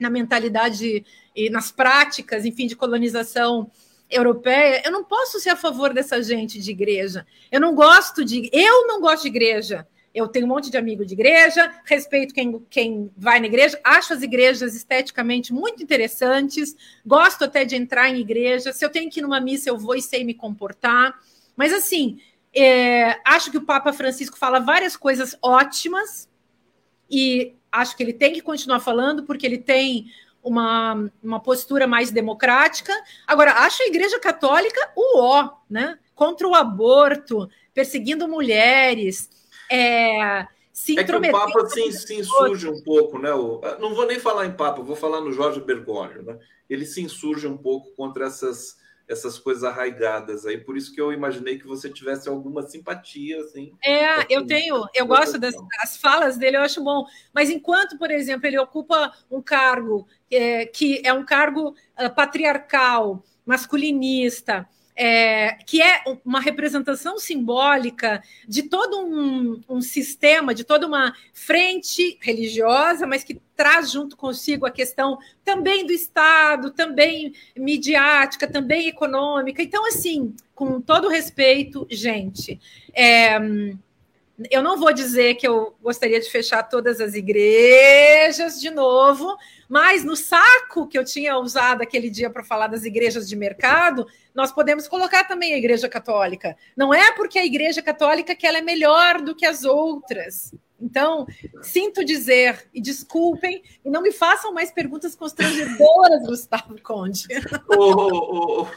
na 0.00 0.10
mentalidade 0.10 1.06
e 1.36 1.48
nas 1.48 1.70
práticas, 1.70 2.44
enfim, 2.44 2.66
de 2.66 2.74
colonização 2.74 3.70
europeia, 4.10 4.82
eu 4.84 4.90
não 4.90 5.04
posso 5.04 5.38
ser 5.38 5.50
a 5.50 5.56
favor 5.56 5.92
dessa 5.92 6.22
gente 6.22 6.60
de 6.60 6.70
igreja. 6.70 7.26
Eu 7.50 7.60
não 7.60 7.74
gosto 7.74 8.24
de. 8.24 8.48
Eu 8.52 8.86
não 8.86 9.00
gosto 9.00 9.22
de 9.22 9.28
igreja. 9.28 9.86
Eu 10.14 10.26
tenho 10.26 10.46
um 10.46 10.48
monte 10.48 10.70
de 10.70 10.76
amigo 10.76 11.04
de 11.04 11.12
igreja, 11.12 11.70
respeito 11.84 12.34
quem, 12.34 12.64
quem 12.70 13.10
vai 13.16 13.38
na 13.38 13.46
igreja, 13.46 13.78
acho 13.84 14.14
as 14.14 14.22
igrejas 14.22 14.74
esteticamente 14.74 15.52
muito 15.52 15.82
interessantes, 15.82 16.74
gosto 17.06 17.44
até 17.44 17.64
de 17.64 17.76
entrar 17.76 18.08
em 18.08 18.18
igreja. 18.18 18.72
Se 18.72 18.84
eu 18.84 18.90
tenho 18.90 19.10
que 19.10 19.20
ir 19.20 19.22
numa 19.22 19.40
missa, 19.40 19.68
eu 19.68 19.78
vou 19.78 19.94
e 19.94 20.02
sei 20.02 20.24
me 20.24 20.34
comportar. 20.34 21.20
Mas, 21.54 21.72
assim, 21.72 22.20
é, 22.54 23.20
acho 23.24 23.50
que 23.50 23.58
o 23.58 23.64
Papa 23.64 23.92
Francisco 23.92 24.38
fala 24.38 24.58
várias 24.58 24.96
coisas 24.96 25.36
ótimas 25.42 26.28
e 27.10 27.54
acho 27.70 27.96
que 27.96 28.02
ele 28.02 28.12
tem 28.12 28.32
que 28.32 28.40
continuar 28.40 28.80
falando, 28.80 29.24
porque 29.24 29.46
ele 29.46 29.58
tem 29.58 30.06
uma, 30.48 31.10
uma 31.22 31.40
postura 31.40 31.86
mais 31.86 32.10
democrática. 32.10 32.92
Agora, 33.26 33.52
acho 33.64 33.82
a 33.82 33.86
Igreja 33.86 34.18
Católica 34.18 34.80
o 34.96 35.18
ó, 35.20 35.50
né? 35.68 35.98
Contra 36.14 36.48
o 36.48 36.54
aborto, 36.54 37.48
perseguindo 37.72 38.26
mulheres, 38.26 39.30
é, 39.70 40.46
se 40.72 40.98
é 40.98 41.04
que 41.04 41.14
o 41.14 41.32
Papa 41.32 41.66
se, 41.68 41.92
se 41.92 42.14
insurge 42.14 42.68
um 42.68 42.82
pouco, 42.82 43.18
né? 43.18 43.32
O, 43.32 43.60
não 43.80 43.94
vou 43.94 44.06
nem 44.06 44.18
falar 44.18 44.46
em 44.46 44.52
Papa, 44.52 44.82
vou 44.82 44.96
falar 44.96 45.20
no 45.20 45.32
Jorge 45.32 45.60
Bergoglio, 45.60 46.22
né? 46.22 46.38
Ele 46.68 46.86
se 46.86 47.02
insurge 47.02 47.46
um 47.46 47.56
pouco 47.56 47.90
contra 47.96 48.26
essas 48.26 48.76
essas 49.08 49.38
coisas 49.38 49.64
arraigadas 49.64 50.44
aí, 50.44 50.58
por 50.58 50.76
isso 50.76 50.94
que 50.94 51.00
eu 51.00 51.12
imaginei 51.12 51.58
que 51.58 51.66
você 51.66 51.88
tivesse 51.88 52.28
alguma 52.28 52.62
simpatia, 52.62 53.40
assim. 53.40 53.72
É, 53.82 54.26
eu 54.28 54.46
tenho, 54.46 54.86
eu 54.94 55.06
gosto 55.06 55.38
das, 55.38 55.54
das 55.54 55.96
falas 55.96 56.36
dele, 56.36 56.58
eu 56.58 56.60
acho 56.60 56.84
bom. 56.84 57.06
Mas 57.32 57.48
enquanto, 57.48 57.98
por 57.98 58.10
exemplo, 58.10 58.46
ele 58.46 58.58
ocupa 58.58 59.16
um 59.30 59.40
cargo 59.40 60.06
é, 60.30 60.66
que 60.66 61.00
é 61.04 61.12
um 61.12 61.24
cargo 61.24 61.70
uh, 61.70 62.14
patriarcal, 62.14 63.22
masculinista, 63.44 64.68
é, 65.00 65.56
que 65.64 65.80
é 65.80 66.02
uma 66.24 66.40
representação 66.40 67.20
simbólica 67.20 68.20
de 68.48 68.64
todo 68.64 68.98
um, 68.98 69.60
um, 69.68 69.80
sistema, 69.80 70.52
de 70.52 70.64
toda 70.64 70.88
uma 70.88 71.14
frente 71.32 72.18
religiosa, 72.20 73.06
mas 73.06 73.22
que 73.22 73.40
traz 73.54 73.92
junto 73.92 74.16
consigo 74.16 74.66
a 74.66 74.72
questão 74.72 75.16
também 75.44 75.86
do 75.86 75.92
Estado, 75.92 76.72
também 76.72 77.32
midiática, 77.56 78.48
também 78.48 78.88
econômica. 78.88 79.62
Então, 79.62 79.86
assim, 79.86 80.34
com 80.52 80.80
todo 80.80 81.08
respeito, 81.08 81.86
gente, 81.88 82.60
é, 82.92 83.38
eu 84.50 84.62
não 84.62 84.78
vou 84.78 84.92
dizer 84.92 85.34
que 85.34 85.46
eu 85.46 85.76
gostaria 85.82 86.20
de 86.20 86.30
fechar 86.30 86.62
todas 86.62 87.00
as 87.00 87.14
igrejas 87.14 88.60
de 88.60 88.70
novo, 88.70 89.36
mas 89.68 90.04
no 90.04 90.14
saco 90.14 90.86
que 90.86 90.96
eu 90.96 91.04
tinha 91.04 91.36
usado 91.36 91.82
aquele 91.82 92.08
dia 92.08 92.30
para 92.30 92.44
falar 92.44 92.68
das 92.68 92.84
igrejas 92.84 93.28
de 93.28 93.34
mercado, 93.34 94.06
nós 94.32 94.52
podemos 94.52 94.86
colocar 94.86 95.24
também 95.24 95.54
a 95.54 95.58
igreja 95.58 95.88
católica. 95.88 96.56
Não 96.76 96.94
é 96.94 97.12
porque 97.12 97.38
a 97.38 97.44
igreja 97.44 97.82
católica 97.82 98.34
que 98.34 98.46
ela 98.46 98.58
é 98.58 98.62
melhor 98.62 99.20
do 99.20 99.34
que 99.34 99.44
as 99.44 99.64
outras. 99.64 100.52
Então, 100.80 101.26
sinto 101.60 102.04
dizer, 102.04 102.68
e 102.72 102.80
desculpem, 102.80 103.62
e 103.84 103.90
não 103.90 104.00
me 104.00 104.12
façam 104.12 104.52
mais 104.52 104.70
perguntas 104.70 105.14
constrangedoras, 105.14 106.22
Gustavo 106.26 106.80
Conde. 106.82 107.26
O, 107.68 107.82
o, 107.84 108.62
o, 108.62 108.68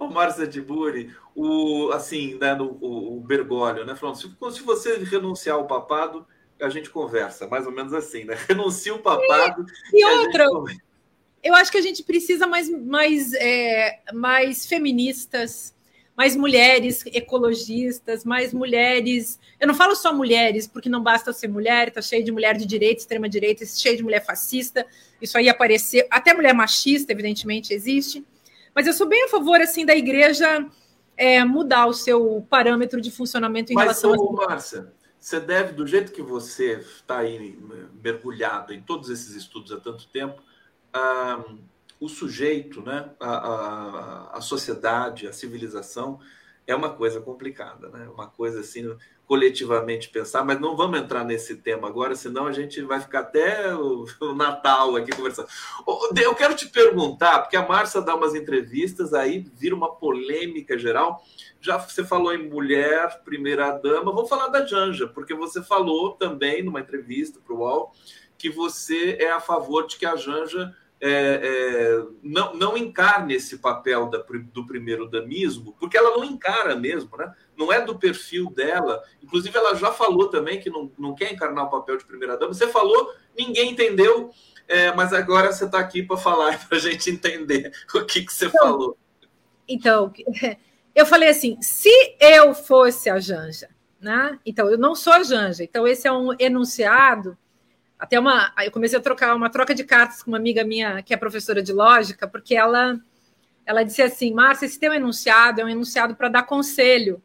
o 0.00 0.08
Márcia 0.08 0.46
Tiburi, 0.46 1.14
o, 1.34 1.90
assim, 1.92 2.38
né, 2.38 2.54
no, 2.54 2.78
o, 2.80 3.18
o 3.18 3.20
Bergoglio, 3.20 3.84
né, 3.84 3.94
falando, 3.94 4.16
se, 4.16 4.28
se 4.52 4.62
você 4.62 4.96
renunciar 4.98 5.56
ao 5.56 5.66
papado, 5.66 6.26
a 6.60 6.68
gente 6.70 6.88
conversa, 6.88 7.46
mais 7.46 7.66
ou 7.66 7.72
menos 7.72 7.92
assim, 7.92 8.24
né? 8.24 8.36
Renuncia 8.48 8.94
o 8.94 9.00
papado. 9.00 9.66
E, 9.92 10.00
e 10.00 10.04
outra, 10.04 10.46
eu 11.42 11.54
acho 11.54 11.70
que 11.70 11.76
a 11.76 11.82
gente 11.82 12.02
precisa 12.02 12.46
mais, 12.46 12.70
mais, 12.70 13.34
é, 13.34 14.00
mais 14.14 14.64
feministas, 14.64 15.73
mais 16.16 16.36
mulheres 16.36 17.04
ecologistas, 17.06 18.24
mais 18.24 18.52
mulheres. 18.52 19.38
Eu 19.58 19.66
não 19.66 19.74
falo 19.74 19.96
só 19.96 20.12
mulheres, 20.12 20.66
porque 20.66 20.88
não 20.88 21.02
basta 21.02 21.32
ser 21.32 21.48
mulher, 21.48 21.88
está 21.88 22.00
cheio 22.00 22.24
de 22.24 22.30
mulher 22.30 22.56
de 22.56 22.66
direita, 22.66 23.00
extrema-direita, 23.00 23.66
cheio 23.66 23.96
de 23.96 24.02
mulher 24.02 24.24
fascista, 24.24 24.86
isso 25.20 25.36
aí 25.36 25.48
apareceu, 25.48 26.06
até 26.10 26.32
mulher 26.32 26.54
machista, 26.54 27.12
evidentemente, 27.12 27.74
existe. 27.74 28.24
Mas 28.74 28.86
eu 28.86 28.92
sou 28.92 29.08
bem 29.08 29.24
a 29.24 29.28
favor 29.28 29.60
assim 29.60 29.84
da 29.84 29.94
igreja 29.94 30.66
é, 31.16 31.44
mudar 31.44 31.86
o 31.86 31.92
seu 31.92 32.46
parâmetro 32.48 33.00
de 33.00 33.10
funcionamento 33.10 33.72
em 33.72 33.74
Mas, 33.74 33.84
relação 33.84 34.12
ô, 34.12 34.40
a. 34.40 34.48
Márcia, 34.48 34.92
você 35.18 35.40
deve, 35.40 35.72
do 35.72 35.86
jeito 35.86 36.12
que 36.12 36.22
você 36.22 36.74
está 36.74 37.18
aí 37.18 37.58
mergulhado 38.02 38.72
em 38.72 38.82
todos 38.82 39.08
esses 39.10 39.34
estudos 39.34 39.72
há 39.72 39.80
tanto 39.80 40.06
tempo, 40.08 40.42
um, 40.94 41.58
o 42.04 42.08
sujeito, 42.08 42.82
né, 42.82 43.10
a, 43.18 43.30
a, 43.30 44.38
a, 44.38 44.40
sociedade, 44.42 45.26
a 45.26 45.32
civilização 45.32 46.20
é 46.66 46.74
uma 46.74 46.90
coisa 46.90 47.20
complicada, 47.20 47.88
né? 47.88 48.08
Uma 48.08 48.26
coisa 48.26 48.60
assim, 48.60 48.94
coletivamente 49.26 50.10
pensar, 50.10 50.44
mas 50.44 50.60
não 50.60 50.76
vamos 50.76 50.98
entrar 50.98 51.24
nesse 51.24 51.56
tema 51.56 51.88
agora, 51.88 52.14
senão 52.14 52.46
a 52.46 52.52
gente 52.52 52.80
vai 52.82 53.00
ficar 53.00 53.20
até 53.20 53.74
o, 53.74 54.04
o 54.20 54.34
Natal 54.34 54.96
aqui 54.96 55.14
conversando. 55.14 55.48
Eu 56.22 56.34
quero 56.34 56.54
te 56.54 56.68
perguntar, 56.68 57.40
porque 57.40 57.56
a 57.56 57.66
Márcia 57.66 58.00
dá 58.00 58.14
umas 58.14 58.34
entrevistas, 58.34 59.14
aí 59.14 59.46
vira 59.54 59.74
uma 59.74 59.94
polêmica 59.94 60.78
geral. 60.78 61.22
Já 61.60 61.78
você 61.78 62.04
falou 62.04 62.34
em 62.34 62.48
mulher, 62.48 63.22
primeira 63.24 63.72
dama, 63.72 64.12
vamos 64.12 64.28
falar 64.28 64.48
da 64.48 64.64
Janja, 64.64 65.06
porque 65.06 65.34
você 65.34 65.62
falou 65.62 66.12
também 66.12 66.62
numa 66.62 66.80
entrevista 66.80 67.40
para 67.44 67.54
o 67.54 67.58
UOL 67.58 67.92
que 68.36 68.50
você 68.50 69.16
é 69.20 69.30
a 69.30 69.40
favor 69.40 69.86
de 69.86 69.96
que 69.96 70.04
a 70.04 70.16
Janja 70.16 70.74
é, 71.06 71.40
é, 71.42 72.02
não, 72.22 72.54
não 72.54 72.76
encarne 72.78 73.34
esse 73.34 73.58
papel 73.58 74.08
da, 74.08 74.24
do 74.52 74.66
primeiro 74.66 75.06
damismo, 75.06 75.76
porque 75.78 75.98
ela 75.98 76.16
não 76.16 76.24
encara 76.24 76.74
mesmo, 76.74 77.14
né? 77.18 77.30
não 77.58 77.70
é 77.70 77.78
do 77.82 77.98
perfil 77.98 78.50
dela. 78.50 79.02
Inclusive, 79.22 79.54
ela 79.54 79.74
já 79.74 79.92
falou 79.92 80.30
também 80.30 80.58
que 80.58 80.70
não, 80.70 80.90
não 80.98 81.14
quer 81.14 81.30
encarnar 81.30 81.66
o 81.66 81.70
papel 81.70 81.98
de 81.98 82.06
primeira 82.06 82.38
dama. 82.38 82.54
Você 82.54 82.68
falou, 82.68 83.12
ninguém 83.36 83.72
entendeu, 83.72 84.30
é, 84.66 84.94
mas 84.94 85.12
agora 85.12 85.52
você 85.52 85.66
está 85.66 85.78
aqui 85.78 86.02
para 86.02 86.16
falar, 86.16 86.58
para 86.66 86.78
a 86.78 86.80
gente 86.80 87.10
entender 87.10 87.70
o 87.94 88.06
que, 88.06 88.22
que 88.22 88.32
você 88.32 88.46
então, 88.46 88.62
falou. 88.62 88.98
Então, 89.68 90.10
eu 90.96 91.04
falei 91.04 91.28
assim: 91.28 91.60
se 91.60 91.90
eu 92.18 92.54
fosse 92.54 93.10
a 93.10 93.20
Janja, 93.20 93.68
né? 94.00 94.38
Então, 94.46 94.70
eu 94.70 94.78
não 94.78 94.94
sou 94.94 95.12
a 95.12 95.22
Janja, 95.22 95.62
então 95.62 95.86
esse 95.86 96.08
é 96.08 96.12
um 96.12 96.34
enunciado 96.38 97.36
até 98.04 98.20
uma. 98.20 98.52
Eu 98.62 98.70
comecei 98.70 98.98
a 98.98 99.02
trocar 99.02 99.34
uma 99.34 99.48
troca 99.48 99.74
de 99.74 99.82
cartas 99.82 100.22
com 100.22 100.30
uma 100.30 100.36
amiga 100.36 100.62
minha 100.62 101.02
que 101.02 101.14
é 101.14 101.16
professora 101.16 101.62
de 101.62 101.72
lógica, 101.72 102.28
porque 102.28 102.54
ela 102.54 103.00
ela 103.64 103.82
disse 103.82 104.02
assim: 104.02 104.32
Márcia, 104.32 104.66
esse 104.66 104.78
teu 104.78 104.92
enunciado 104.92 105.62
é 105.62 105.64
um 105.64 105.68
enunciado 105.68 106.14
para 106.14 106.28
dar 106.28 106.42
conselho. 106.42 107.22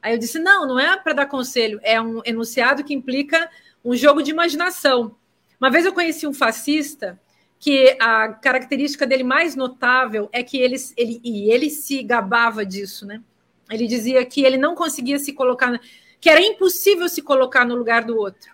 Aí 0.00 0.14
eu 0.14 0.18
disse: 0.18 0.38
não, 0.38 0.66
não 0.66 0.78
é 0.78 0.96
para 0.96 1.12
dar 1.14 1.26
conselho, 1.26 1.80
é 1.82 2.00
um 2.00 2.22
enunciado 2.24 2.84
que 2.84 2.94
implica 2.94 3.50
um 3.84 3.96
jogo 3.96 4.22
de 4.22 4.30
imaginação. 4.30 5.16
Uma 5.60 5.68
vez 5.70 5.84
eu 5.84 5.92
conheci 5.92 6.26
um 6.28 6.32
fascista 6.32 7.20
que 7.58 7.96
a 8.00 8.28
característica 8.28 9.06
dele 9.06 9.24
mais 9.24 9.56
notável 9.56 10.28
é 10.30 10.44
que 10.44 10.58
ele, 10.58 10.76
ele 10.96 11.20
e 11.24 11.50
ele 11.50 11.70
se 11.70 12.02
gabava 12.04 12.64
disso, 12.64 13.04
né? 13.04 13.20
Ele 13.68 13.88
dizia 13.88 14.24
que 14.24 14.44
ele 14.44 14.58
não 14.58 14.76
conseguia 14.76 15.18
se 15.18 15.32
colocar, 15.32 15.80
que 16.20 16.30
era 16.30 16.40
impossível 16.40 17.08
se 17.08 17.20
colocar 17.20 17.64
no 17.64 17.74
lugar 17.74 18.04
do 18.04 18.16
outro. 18.16 18.53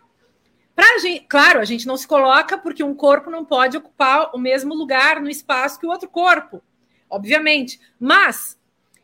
Pra 0.75 0.99
gente, 0.99 1.27
claro, 1.27 1.61
a 1.61 1.65
gente 1.65 1.87
não 1.87 1.97
se 1.97 2.07
coloca 2.07 2.57
porque 2.57 2.83
um 2.83 2.95
corpo 2.95 3.31
não 3.31 3.45
pode 3.45 3.77
ocupar 3.77 4.31
o 4.35 4.39
mesmo 4.39 4.75
lugar 4.75 5.21
no 5.21 5.29
espaço 5.29 5.79
que 5.79 5.87
o 5.87 5.91
outro 5.91 6.09
corpo, 6.09 6.63
obviamente. 7.09 7.81
Mas, 7.99 8.59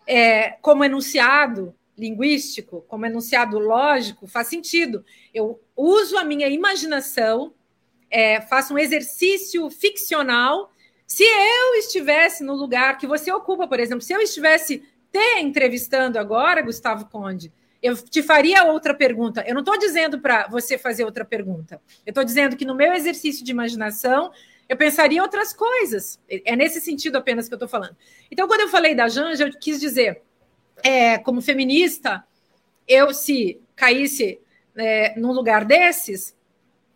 é, 0.06 0.52
como 0.62 0.84
enunciado 0.84 1.74
linguístico, 1.96 2.84
como 2.88 3.06
enunciado 3.06 3.58
lógico, 3.58 4.26
faz 4.26 4.48
sentido. 4.48 5.04
Eu 5.32 5.60
uso 5.76 6.18
a 6.18 6.24
minha 6.24 6.48
imaginação, 6.48 7.54
é, 8.10 8.40
faço 8.40 8.74
um 8.74 8.78
exercício 8.78 9.68
ficcional. 9.70 10.70
Se 11.06 11.24
eu 11.24 11.74
estivesse 11.76 12.44
no 12.44 12.54
lugar 12.54 12.98
que 12.98 13.06
você 13.06 13.32
ocupa, 13.32 13.66
por 13.66 13.80
exemplo, 13.80 14.02
se 14.02 14.12
eu 14.12 14.20
estivesse 14.20 14.82
te 15.10 15.40
entrevistando 15.40 16.18
agora, 16.18 16.62
Gustavo 16.62 17.06
Conde, 17.06 17.52
eu 17.86 17.96
te 17.96 18.22
faria 18.22 18.64
outra 18.64 18.92
pergunta. 18.92 19.44
Eu 19.46 19.54
não 19.54 19.60
estou 19.60 19.78
dizendo 19.78 20.20
para 20.20 20.48
você 20.48 20.76
fazer 20.76 21.04
outra 21.04 21.24
pergunta. 21.24 21.80
Eu 22.04 22.10
estou 22.10 22.24
dizendo 22.24 22.56
que 22.56 22.64
no 22.64 22.74
meu 22.74 22.92
exercício 22.92 23.44
de 23.44 23.52
imaginação 23.52 24.32
eu 24.68 24.76
pensaria 24.76 25.22
outras 25.22 25.52
coisas. 25.52 26.20
É 26.28 26.56
nesse 26.56 26.80
sentido 26.80 27.16
apenas 27.16 27.48
que 27.48 27.54
eu 27.54 27.56
estou 27.56 27.68
falando. 27.68 27.96
Então, 28.30 28.48
quando 28.48 28.62
eu 28.62 28.68
falei 28.68 28.94
da 28.94 29.08
Janja, 29.08 29.46
eu 29.46 29.52
quis 29.52 29.80
dizer, 29.80 30.22
é, 30.82 31.18
como 31.18 31.40
feminista, 31.40 32.24
eu 32.88 33.14
se 33.14 33.60
caísse 33.76 34.40
é, 34.74 35.18
num 35.18 35.32
lugar 35.32 35.64
desses, 35.64 36.36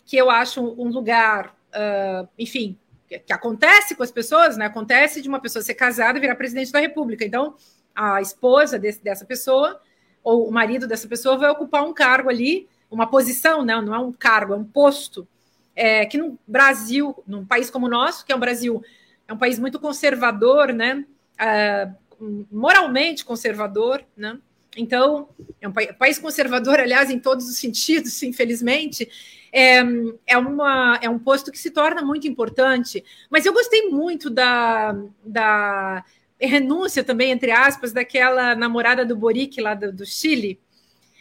que 0.04 0.16
eu 0.16 0.28
acho 0.28 0.60
um 0.60 0.88
lugar, 0.88 1.56
uh, 1.68 2.28
enfim, 2.36 2.76
que, 3.06 3.20
que, 3.20 3.32
acontece 3.32 3.94
com 3.94 4.02
as 4.02 4.10
pessoas, 4.10 4.56
né? 4.56 4.66
Acontece 4.66 5.22
de 5.22 5.28
uma 5.28 5.40
pessoa 5.40 5.62
ser 5.62 5.74
casada 5.74 6.18
e 6.18 6.20
virar 6.20 6.34
presidente 6.34 6.72
da 6.72 6.80
República. 6.80 7.24
Então, 7.24 7.54
a 7.94 8.20
esposa 8.20 8.76
desse, 8.76 9.00
dessa 9.02 9.24
pessoa 9.24 9.80
ou 10.22 10.48
o 10.48 10.52
marido 10.52 10.86
dessa 10.86 11.08
pessoa 11.08 11.36
vai 11.36 11.50
ocupar 11.50 11.84
um 11.84 11.92
cargo 11.92 12.28
ali, 12.28 12.68
uma 12.90 13.06
posição, 13.06 13.64
não, 13.64 13.80
não 13.80 13.94
é 13.94 13.98
um 13.98 14.12
cargo, 14.12 14.52
é 14.52 14.56
um 14.56 14.64
posto, 14.64 15.26
é, 15.74 16.04
que 16.04 16.18
no 16.18 16.38
Brasil, 16.46 17.22
num 17.26 17.44
país 17.44 17.70
como 17.70 17.86
o 17.86 17.90
nosso, 17.90 18.24
que 18.24 18.32
é 18.32 18.34
o 18.34 18.40
Brasil, 18.40 18.82
é 19.26 19.32
um 19.32 19.38
país 19.38 19.58
muito 19.58 19.78
conservador, 19.78 20.72
né? 20.72 21.04
É, 21.38 21.88
moralmente 22.50 23.24
conservador, 23.24 24.04
né? 24.16 24.38
Então, 24.76 25.28
é 25.60 25.68
um 25.68 25.72
país 25.72 26.18
conservador, 26.18 26.78
aliás, 26.78 27.10
em 27.10 27.18
todos 27.18 27.48
os 27.48 27.56
sentidos, 27.56 28.20
infelizmente, 28.22 29.08
é, 29.52 29.80
é, 30.26 30.38
uma, 30.38 30.98
é 31.02 31.08
um 31.08 31.18
posto 31.18 31.50
que 31.50 31.58
se 31.58 31.70
torna 31.70 32.02
muito 32.02 32.28
importante. 32.28 33.04
Mas 33.28 33.46
eu 33.46 33.52
gostei 33.52 33.88
muito 33.88 34.30
da, 34.30 34.96
da 35.24 36.04
renúncia 36.40 37.04
também, 37.04 37.30
entre 37.30 37.50
aspas, 37.50 37.92
daquela 37.92 38.54
namorada 38.54 39.04
do 39.04 39.16
Boric 39.16 39.60
lá 39.60 39.74
do, 39.74 39.92
do 39.92 40.06
Chile. 40.06 40.60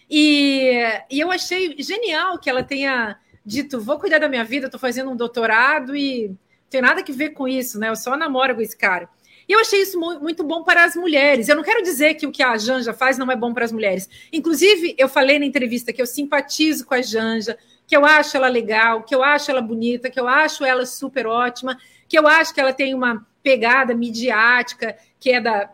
E, 0.10 0.72
e, 1.10 1.20
eu 1.20 1.32
achei 1.32 1.76
genial 1.80 2.40
que 2.40 2.50
ela 2.50 2.64
tenha 2.64 3.18
dito: 3.46 3.80
vou 3.80 4.00
cuidar 4.00 4.20
da 4.20 4.30
minha 4.30 4.44
vida, 4.44 4.66
estou 4.66 4.80
fazendo 4.80 5.12
um 5.12 5.16
doutorado 5.16 5.96
e 5.96 6.36
tenho 6.70 6.84
nada 6.84 7.04
que 7.04 7.12
ver 7.12 7.30
com 7.30 7.48
isso, 7.48 7.80
né? 7.80 7.90
Eu 7.90 7.96
só 7.96 8.18
namoro 8.18 8.56
com 8.56 8.62
esse 8.62 8.78
cara. 8.78 9.10
E 9.48 9.52
eu 9.52 9.60
achei 9.60 9.82
isso 9.82 10.00
muito 10.00 10.44
bom 10.44 10.64
para 10.64 10.84
as 10.84 10.96
mulheres. 10.96 11.50
Eu 11.50 11.56
não 11.56 11.64
quero 11.64 11.82
dizer 11.82 12.14
que 12.14 12.28
o 12.28 12.32
que 12.32 12.44
a 12.44 12.56
Janja 12.56 12.94
faz 12.94 13.18
não 13.18 13.32
é 13.32 13.36
bom 13.36 13.52
para 13.52 13.66
as 13.66 13.72
mulheres. 13.72 14.08
Inclusive, 14.32 14.94
eu 14.96 15.10
falei 15.10 15.40
na 15.40 15.46
entrevista 15.46 15.92
que 15.92 16.00
eu 16.00 16.06
simpatizo 16.06 16.86
com 16.86 16.94
a 16.94 17.02
Janja, 17.02 17.58
que 17.88 17.98
eu 17.98 18.06
acho 18.06 18.38
ela 18.38 18.48
legal, 18.48 19.02
que 19.02 19.16
eu 19.16 19.24
acho 19.24 19.50
ela 19.50 19.62
bonita, 19.62 20.08
que 20.08 20.20
eu 20.20 20.28
acho 20.28 20.64
ela 20.64 20.86
super 20.86 21.26
ótima, 21.26 21.80
que 22.08 22.18
eu 22.18 22.28
acho 22.28 22.54
que 22.54 22.60
ela 22.60 22.72
tem 22.72 22.94
uma 22.94 23.26
pegada 23.42 23.96
midiática 23.96 24.96
que 25.20 25.32
é 25.32 25.42
da, 25.42 25.70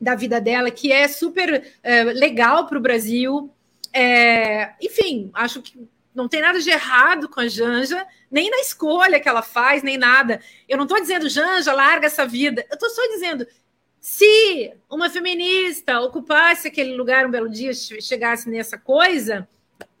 da 0.00 0.14
vida 0.14 0.40
dela, 0.40 0.70
que 0.70 0.92
é 0.92 1.08
super 1.08 1.72
é, 1.82 2.04
legal 2.04 2.66
para 2.66 2.78
o 2.78 2.80
Brasil. 2.80 3.50
É, 3.92 4.74
enfim, 4.80 5.30
acho 5.32 5.62
que 5.62 5.88
não 6.14 6.28
tem 6.28 6.40
nada 6.40 6.58
de 6.58 6.70
errado 6.70 7.28
com 7.28 7.40
a 7.40 7.48
Janja, 7.48 8.06
nem 8.30 8.50
na 8.50 8.58
escolha 8.58 9.20
que 9.20 9.28
ela 9.28 9.42
faz, 9.42 9.82
nem 9.82 9.98
nada. 9.98 10.40
Eu 10.66 10.78
não 10.78 10.84
estou 10.84 11.00
dizendo, 11.00 11.28
Janja, 11.28 11.72
larga 11.72 12.06
essa 12.06 12.26
vida. 12.26 12.64
Eu 12.70 12.74
estou 12.74 12.88
só 12.88 13.02
dizendo, 13.08 13.46
Se 14.00 14.72
uma 14.88 15.10
feminista 15.10 16.00
ocupasse 16.00 16.68
aquele 16.68 16.94
lugar 16.94 17.26
um 17.26 17.30
belo 17.30 17.50
dia, 17.50 17.72
chegasse 17.74 18.48
nessa 18.48 18.78
coisa, 18.78 19.46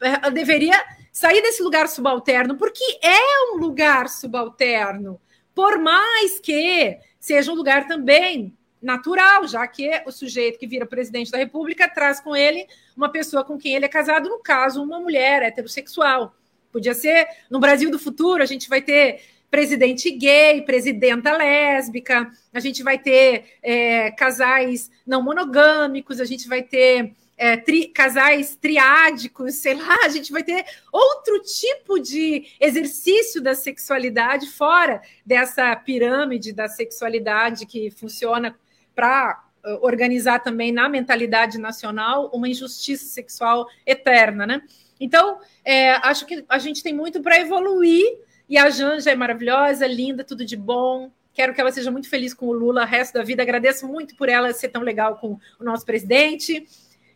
ela 0.00 0.30
deveria 0.30 0.82
sair 1.12 1.42
desse 1.42 1.62
lugar 1.62 1.88
subalterno, 1.88 2.56
porque 2.56 2.98
é 3.02 3.52
um 3.52 3.56
lugar 3.58 4.08
subalterno, 4.08 5.20
por 5.54 5.78
mais 5.78 6.38
que 6.38 6.98
seja 7.18 7.50
um 7.50 7.54
lugar 7.54 7.86
também 7.86 8.55
natural, 8.80 9.46
já 9.46 9.66
que 9.66 10.02
o 10.06 10.12
sujeito 10.12 10.58
que 10.58 10.66
vira 10.66 10.86
presidente 10.86 11.30
da 11.30 11.38
República 11.38 11.88
traz 11.88 12.20
com 12.20 12.36
ele 12.36 12.66
uma 12.96 13.10
pessoa 13.10 13.44
com 13.44 13.58
quem 13.58 13.74
ele 13.74 13.84
é 13.84 13.88
casado, 13.88 14.28
no 14.28 14.38
caso, 14.38 14.82
uma 14.82 15.00
mulher 15.00 15.42
heterossexual. 15.42 16.34
Podia 16.70 16.94
ser 16.94 17.26
no 17.50 17.58
Brasil 17.58 17.90
do 17.90 17.98
futuro, 17.98 18.42
a 18.42 18.46
gente 18.46 18.68
vai 18.68 18.82
ter 18.82 19.20
presidente 19.50 20.10
gay, 20.10 20.62
presidenta 20.62 21.36
lésbica, 21.36 22.30
a 22.52 22.60
gente 22.60 22.82
vai 22.82 22.98
ter 22.98 23.56
é, 23.62 24.10
casais 24.10 24.90
não 25.06 25.22
monogâmicos, 25.22 26.20
a 26.20 26.24
gente 26.24 26.48
vai 26.48 26.62
ter 26.62 27.14
é, 27.36 27.56
tri, 27.56 27.88
casais 27.88 28.56
triádicos, 28.56 29.54
sei 29.56 29.74
lá, 29.74 30.04
a 30.04 30.08
gente 30.08 30.32
vai 30.32 30.42
ter 30.42 30.64
outro 30.90 31.40
tipo 31.42 31.98
de 31.98 32.46
exercício 32.58 33.40
da 33.40 33.54
sexualidade 33.54 34.46
fora 34.46 35.02
dessa 35.24 35.74
pirâmide 35.76 36.52
da 36.52 36.68
sexualidade 36.68 37.66
que 37.66 37.90
funciona 37.90 38.56
para 38.96 39.44
uh, 39.64 39.78
organizar 39.86 40.40
também 40.40 40.72
na 40.72 40.88
mentalidade 40.88 41.58
nacional 41.58 42.30
uma 42.34 42.48
injustiça 42.48 43.04
sexual 43.04 43.68
eterna, 43.86 44.46
né? 44.46 44.62
Então, 44.98 45.38
é, 45.62 45.92
acho 45.96 46.24
que 46.26 46.44
a 46.48 46.58
gente 46.58 46.82
tem 46.82 46.94
muito 46.94 47.22
para 47.22 47.38
evoluir 47.38 48.18
e 48.48 48.56
a 48.56 48.70
Janja 48.70 49.10
é 49.10 49.14
maravilhosa, 49.14 49.86
linda, 49.86 50.24
tudo 50.24 50.44
de 50.44 50.56
bom. 50.56 51.10
Quero 51.34 51.52
que 51.52 51.60
ela 51.60 51.70
seja 51.70 51.90
muito 51.90 52.08
feliz 52.08 52.32
com 52.32 52.46
o 52.46 52.52
Lula 52.52 52.82
o 52.82 52.86
resto 52.86 53.14
da 53.14 53.22
vida. 53.22 53.42
Agradeço 53.42 53.86
muito 53.86 54.16
por 54.16 54.28
ela 54.28 54.52
ser 54.54 54.68
tão 54.68 54.82
legal 54.82 55.18
com 55.18 55.38
o 55.60 55.64
nosso 55.64 55.84
presidente. 55.84 56.66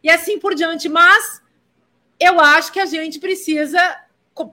E 0.02 0.10
assim 0.10 0.38
por 0.38 0.54
diante. 0.54 0.88
Mas 0.88 1.42
eu 2.18 2.38
acho 2.38 2.70
que 2.70 2.80
a 2.80 2.84
gente 2.84 3.18
precisa 3.18 3.80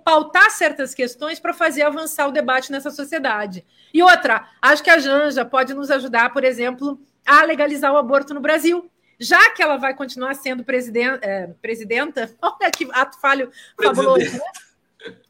pautar 0.06 0.50
certas 0.52 0.94
questões 0.94 1.40
para 1.40 1.54
fazer 1.54 1.82
avançar 1.82 2.28
o 2.28 2.32
debate 2.32 2.72
nessa 2.72 2.92
sociedade. 2.92 3.66
E 3.94 4.02
outra, 4.02 4.48
acho 4.62 4.84
que 4.84 4.90
a 4.90 5.00
Janja 5.00 5.44
pode 5.44 5.74
nos 5.74 5.92
ajudar, 5.92 6.32
por 6.32 6.44
exemplo, 6.44 7.00
a 7.28 7.44
legalizar 7.44 7.94
o 7.94 7.98
aborto 7.98 8.34
no 8.34 8.40
Brasil. 8.40 8.90
Já 9.20 9.52
que 9.52 9.62
ela 9.62 9.78
vai 9.78 9.94
continuar 9.94 10.34
sendo 10.36 10.64
presidenta, 10.64 11.20
é, 11.26 11.48
presidenta 11.62 12.34
olha 12.42 12.72
que 12.72 12.88
ato 12.92 13.20
falho 13.20 13.52
fabuloso. 13.82 14.32
Né? 14.32 14.40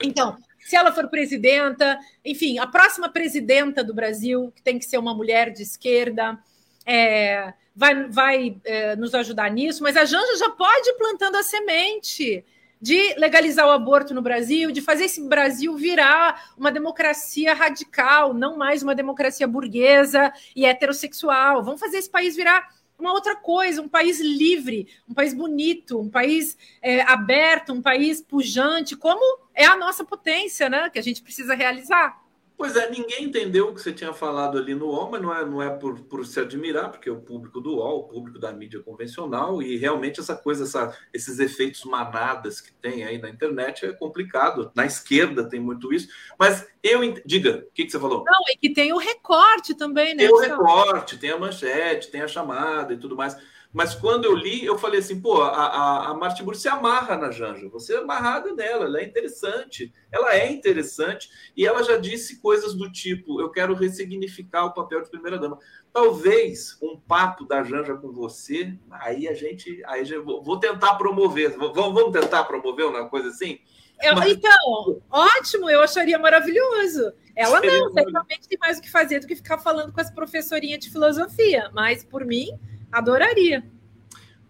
Então, 0.03 0.38
se 0.60 0.76
ela 0.76 0.91
for 0.91 1.07
presidenta, 1.07 1.98
enfim, 2.24 2.60
a 2.60 2.68
próxima 2.68 3.10
presidenta 3.10 3.84
do 3.84 3.94
Brasil, 3.94 4.52
que 4.56 4.61
tem 4.61 4.78
que 4.78 4.86
ser 4.86 4.98
uma 4.98 5.14
mulher 5.14 5.52
de 5.52 5.64
esquerda, 5.64 6.38
é, 6.86 7.53
vai, 7.76 8.07
vai 8.10 8.57
é, 8.65 8.95
nos 8.95 9.15
ajudar 9.15 9.49
nisso, 9.49 9.82
mas 9.82 9.95
a 9.95 10.06
Janja 10.06 10.38
já 10.38 10.49
pode 10.49 10.90
ir 10.90 10.94
plantando 10.95 11.36
a 11.36 11.44
semente 11.44 12.45
de 12.82 13.16
legalizar 13.16 13.68
o 13.68 13.72
aborto 13.72 14.14
no 14.14 14.22
Brasil, 14.22 14.72
de 14.72 14.82
fazer 14.82 15.06
esse 15.06 15.22
Brasil 15.28 15.76
virar 15.76 16.54
uma 16.58 16.72
democracia 16.72 17.54
radical, 17.54 18.34
não 18.34 18.58
mais 18.58 18.84
uma 18.84 18.95
democracia 18.95 19.48
burguesa 19.48 20.32
e 20.56 20.66
heterossexual. 20.66 21.64
Vamos 21.64 21.80
fazer 21.80 21.98
esse 21.98 22.10
país 22.10 22.36
virar 22.36 22.68
uma 22.99 23.14
outra 23.14 23.36
coisa, 23.36 23.82
um 23.82 23.88
país 23.88 24.20
livre, 24.20 24.88
um 25.08 25.14
país 25.14 25.34
bonito, 25.34 25.99
um 25.99 26.10
país 26.10 26.58
é, 26.82 27.02
aberto, 27.02 27.72
um 27.72 27.82
país 27.82 28.22
pujante, 28.22 28.95
como 28.95 29.40
é 29.54 29.66
a 29.66 29.76
nossa 29.76 30.04
potência, 30.04 30.70
né? 30.70 30.90
Que 30.90 30.99
a 30.99 31.04
gente 31.04 31.22
precisa 31.22 31.54
realizar. 31.54 32.27
Pois 32.58 32.76
é, 32.76 32.90
ninguém 32.90 33.26
entendeu 33.26 33.68
o 33.68 33.74
que 33.76 33.80
você 33.80 33.94
tinha 33.94 34.12
falado 34.12 34.58
ali 34.58 34.74
no 34.74 34.88
UOL, 34.88 35.12
mas 35.12 35.22
não 35.22 35.32
é, 35.32 35.46
não 35.46 35.62
é 35.62 35.70
por, 35.70 36.00
por 36.02 36.26
se 36.26 36.40
admirar, 36.40 36.90
porque 36.90 37.08
é 37.08 37.12
o 37.12 37.22
público 37.22 37.62
do 37.62 37.76
UOL, 37.76 38.00
o 38.00 38.08
público 38.08 38.40
da 38.40 38.52
mídia 38.52 38.82
convencional, 38.82 39.62
e 39.62 39.78
realmente 39.78 40.20
essa 40.20 40.36
coisa, 40.36 40.64
essa, 40.64 40.98
esses 41.14 41.38
efeitos 41.38 41.84
manadas 41.84 42.60
que 42.60 42.74
tem 42.74 43.06
aí 43.06 43.20
na 43.20 43.30
internet 43.30 43.86
é 43.86 43.94
complicado. 43.94 44.72
Na 44.74 44.88
esquerda 44.88 45.48
tem 45.48 45.60
muito 45.60 45.94
isso, 45.94 46.08
mas 46.40 46.68
eu. 46.82 46.98
Diga, 47.24 47.64
o 47.70 47.72
que, 47.74 47.86
que 47.86 47.92
você 47.92 48.00
falou? 48.00 48.24
Não, 48.26 48.42
é 48.50 48.58
que 48.60 48.74
tem 48.74 48.92
o 48.92 48.98
recorte 48.98 49.76
também, 49.76 50.16
né? 50.16 50.24
Tem 50.24 50.34
o 50.34 50.40
recorte, 50.40 51.18
tem 51.20 51.30
a 51.30 51.38
manchete, 51.38 52.10
tem 52.10 52.22
a 52.22 52.28
chamada 52.28 52.92
e 52.92 52.98
tudo 52.98 53.16
mais. 53.16 53.38
Mas 53.78 53.94
quando 53.94 54.26
eu 54.26 54.34
li, 54.34 54.66
eu 54.66 54.76
falei 54.76 55.02
assim, 55.02 55.22
pô, 55.22 55.40
a, 55.44 55.49
a, 55.49 56.08
a 56.08 56.14
Martin 56.16 56.44
Burr 56.44 56.56
se 56.56 56.68
amarra 56.68 57.16
na 57.16 57.30
Janja, 57.30 57.70
você 57.70 57.94
é 57.94 57.99
amarrada 57.99 58.52
nela, 58.52 58.86
ela 58.86 58.99
é 58.99 59.04
interessante, 59.04 59.94
ela 60.12 60.34
é 60.34 60.52
interessante, 60.52 61.30
e 61.56 61.64
ela 61.64 61.84
já 61.84 61.95
disse 61.95 62.41
coisas 62.41 62.74
do 62.74 62.91
tipo, 62.91 63.40
eu 63.40 63.52
quero 63.52 63.76
ressignificar 63.76 64.66
o 64.66 64.74
papel 64.74 65.04
de 65.04 65.12
primeira-dama. 65.12 65.60
Talvez 65.94 66.76
um 66.82 66.99
papo 66.99 67.45
da 67.45 67.62
Janja 67.62 67.94
com 67.94 68.12
você, 68.12 68.74
aí 68.90 69.28
a 69.28 69.36
gente, 69.36 69.80
aí 69.86 70.04
já, 70.04 70.20
vou 70.20 70.60
tentar 70.60 70.95
promover, 70.95 71.56
vamos, 71.56 71.76
vamos 71.76 72.12
tentar 72.12 72.45
promover 72.45 72.88
uma 72.88 73.08
coisa 73.08 73.30
assim? 73.30 73.60
Eu, 74.02 74.16
Mas... 74.16 74.32
Então, 74.32 74.99
ótimo, 75.12 75.70
eu 75.70 75.82
acharia 75.82 76.18
maravilhoso. 76.18 77.14
Ela 77.36 77.62
não, 77.62 77.94
certamente 77.94 78.48
tem 78.48 78.58
mais 78.60 78.80
o 78.80 78.82
que 78.82 78.90
fazer 78.90 79.20
do 79.20 79.28
que 79.28 79.36
ficar 79.36 79.60
falando 79.60 79.94
com 79.94 80.02
as 80.02 80.10
professorinhas 80.10 80.80
de 80.80 80.90
filosofia, 80.90 81.70
mas 81.72 82.04
por 82.04 82.26
mim 82.26 82.60
Adoraria. 82.92 83.64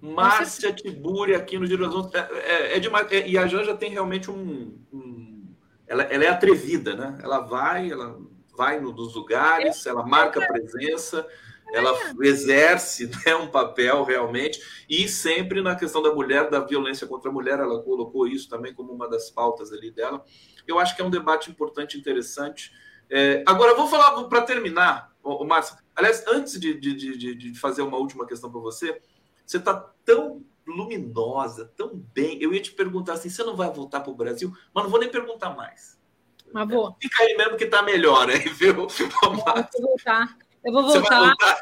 Márcia 0.02 0.72
Tiburi 0.72 1.34
aqui 1.34 1.58
no 1.58 1.66
Giro 1.66 2.12
é, 2.14 2.20
é, 2.20 2.78
é 2.78 2.80
demais. 2.80 3.12
É, 3.12 3.28
e 3.28 3.38
a 3.38 3.48
Janja 3.48 3.76
tem 3.76 3.92
realmente 3.92 4.30
um. 4.30 4.78
um 4.94 5.54
ela, 5.88 6.04
ela, 6.04 6.24
é 6.24 6.28
atrevida, 6.28 6.96
né? 6.96 7.18
Ela 7.24 7.40
vai, 7.40 7.92
ela 7.92 8.20
vai 8.56 8.80
no, 8.80 8.92
nos 8.92 9.16
lugares, 9.16 9.86
ela 9.86 10.06
marca 10.06 10.46
presença, 10.46 11.26
ela 11.72 11.94
exerce 12.22 13.10
né, 13.26 13.36
um 13.36 13.48
papel 13.48 14.04
realmente, 14.04 14.60
e 14.90 15.08
sempre 15.08 15.62
na 15.62 15.76
questão 15.76 16.02
da 16.02 16.14
mulher, 16.14 16.50
da 16.50 16.60
violência 16.60 17.08
contra 17.08 17.30
a 17.30 17.34
mulher, 17.34 17.60
ela 17.60 17.82
colocou 17.82 18.28
isso 18.28 18.50
também 18.50 18.74
como 18.74 18.92
uma 18.92 19.08
das 19.08 19.30
pautas 19.30 19.72
ali 19.72 19.92
dela. 19.92 20.24
Eu 20.68 20.80
acho 20.80 20.96
que 20.96 21.02
é 21.02 21.06
um 21.06 21.10
debate 21.10 21.50
importante, 21.50 21.98
interessante. 21.98 22.72
É, 23.10 23.44
agora, 23.48 23.74
vou 23.74 23.88
falar 23.88 24.24
para 24.24 24.42
terminar, 24.42 25.14
o 25.24 25.46
Márcio. 25.46 25.78
Aliás, 25.98 26.24
antes 26.28 26.60
de, 26.60 26.80
de, 26.80 26.96
de, 26.96 27.36
de 27.36 27.60
fazer 27.60 27.82
uma 27.82 27.98
última 27.98 28.28
questão 28.28 28.52
para 28.52 28.62
você, 28.62 29.02
você 29.44 29.58
está 29.58 29.74
tão 30.06 30.46
luminosa, 30.68 31.74
tão 31.76 31.98
bem. 32.14 32.38
Eu 32.40 32.54
ia 32.54 32.62
te 32.62 32.72
perguntar 32.72 33.14
assim: 33.14 33.30
você 33.30 33.44
não 33.44 33.56
vai 33.56 33.72
voltar 33.72 34.02
para 34.02 34.12
o 34.12 34.16
Brasil? 34.16 34.56
Mas 34.72 34.84
não 34.84 34.92
vou 34.92 35.00
nem 35.00 35.10
perguntar 35.10 35.56
mais. 35.56 35.98
Mas 36.54 36.70
vou. 36.70 36.96
Fica 37.02 37.24
aí 37.24 37.36
mesmo 37.36 37.58
que 37.58 37.64
está 37.64 37.82
melhor, 37.82 38.30
aí, 38.30 38.38
viu? 38.54 38.70
Eu 38.70 38.76
vou 38.76 38.88
voltar. 39.88 40.38
Eu 40.64 40.72
vou 40.72 40.84
voltar. 40.84 41.58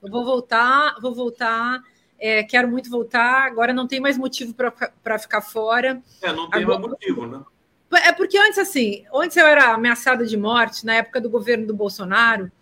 Eu 0.00 0.10
vou 0.10 0.24
voltar, 0.24 0.96
vou 1.00 1.14
voltar. 1.14 1.82
É, 2.16 2.44
quero 2.44 2.68
muito 2.68 2.88
voltar. 2.88 3.46
Agora 3.46 3.72
não 3.72 3.88
tem 3.88 3.98
mais 3.98 4.16
motivo 4.16 4.54
para 4.54 5.18
ficar 5.18 5.40
fora. 5.40 6.00
É, 6.22 6.32
não 6.32 6.48
tem 6.48 6.62
Agora, 6.62 6.78
mais 6.78 6.90
motivo, 6.92 7.26
né? 7.26 7.42
É 8.04 8.12
porque 8.12 8.38
antes, 8.38 8.58
assim, 8.58 9.04
antes 9.12 9.36
eu 9.36 9.46
era 9.46 9.74
ameaçada 9.74 10.24
de 10.24 10.36
morte, 10.36 10.86
na 10.86 10.94
época 10.94 11.20
do 11.20 11.28
governo 11.28 11.66
do 11.66 11.74
Bolsonaro, 11.74 12.52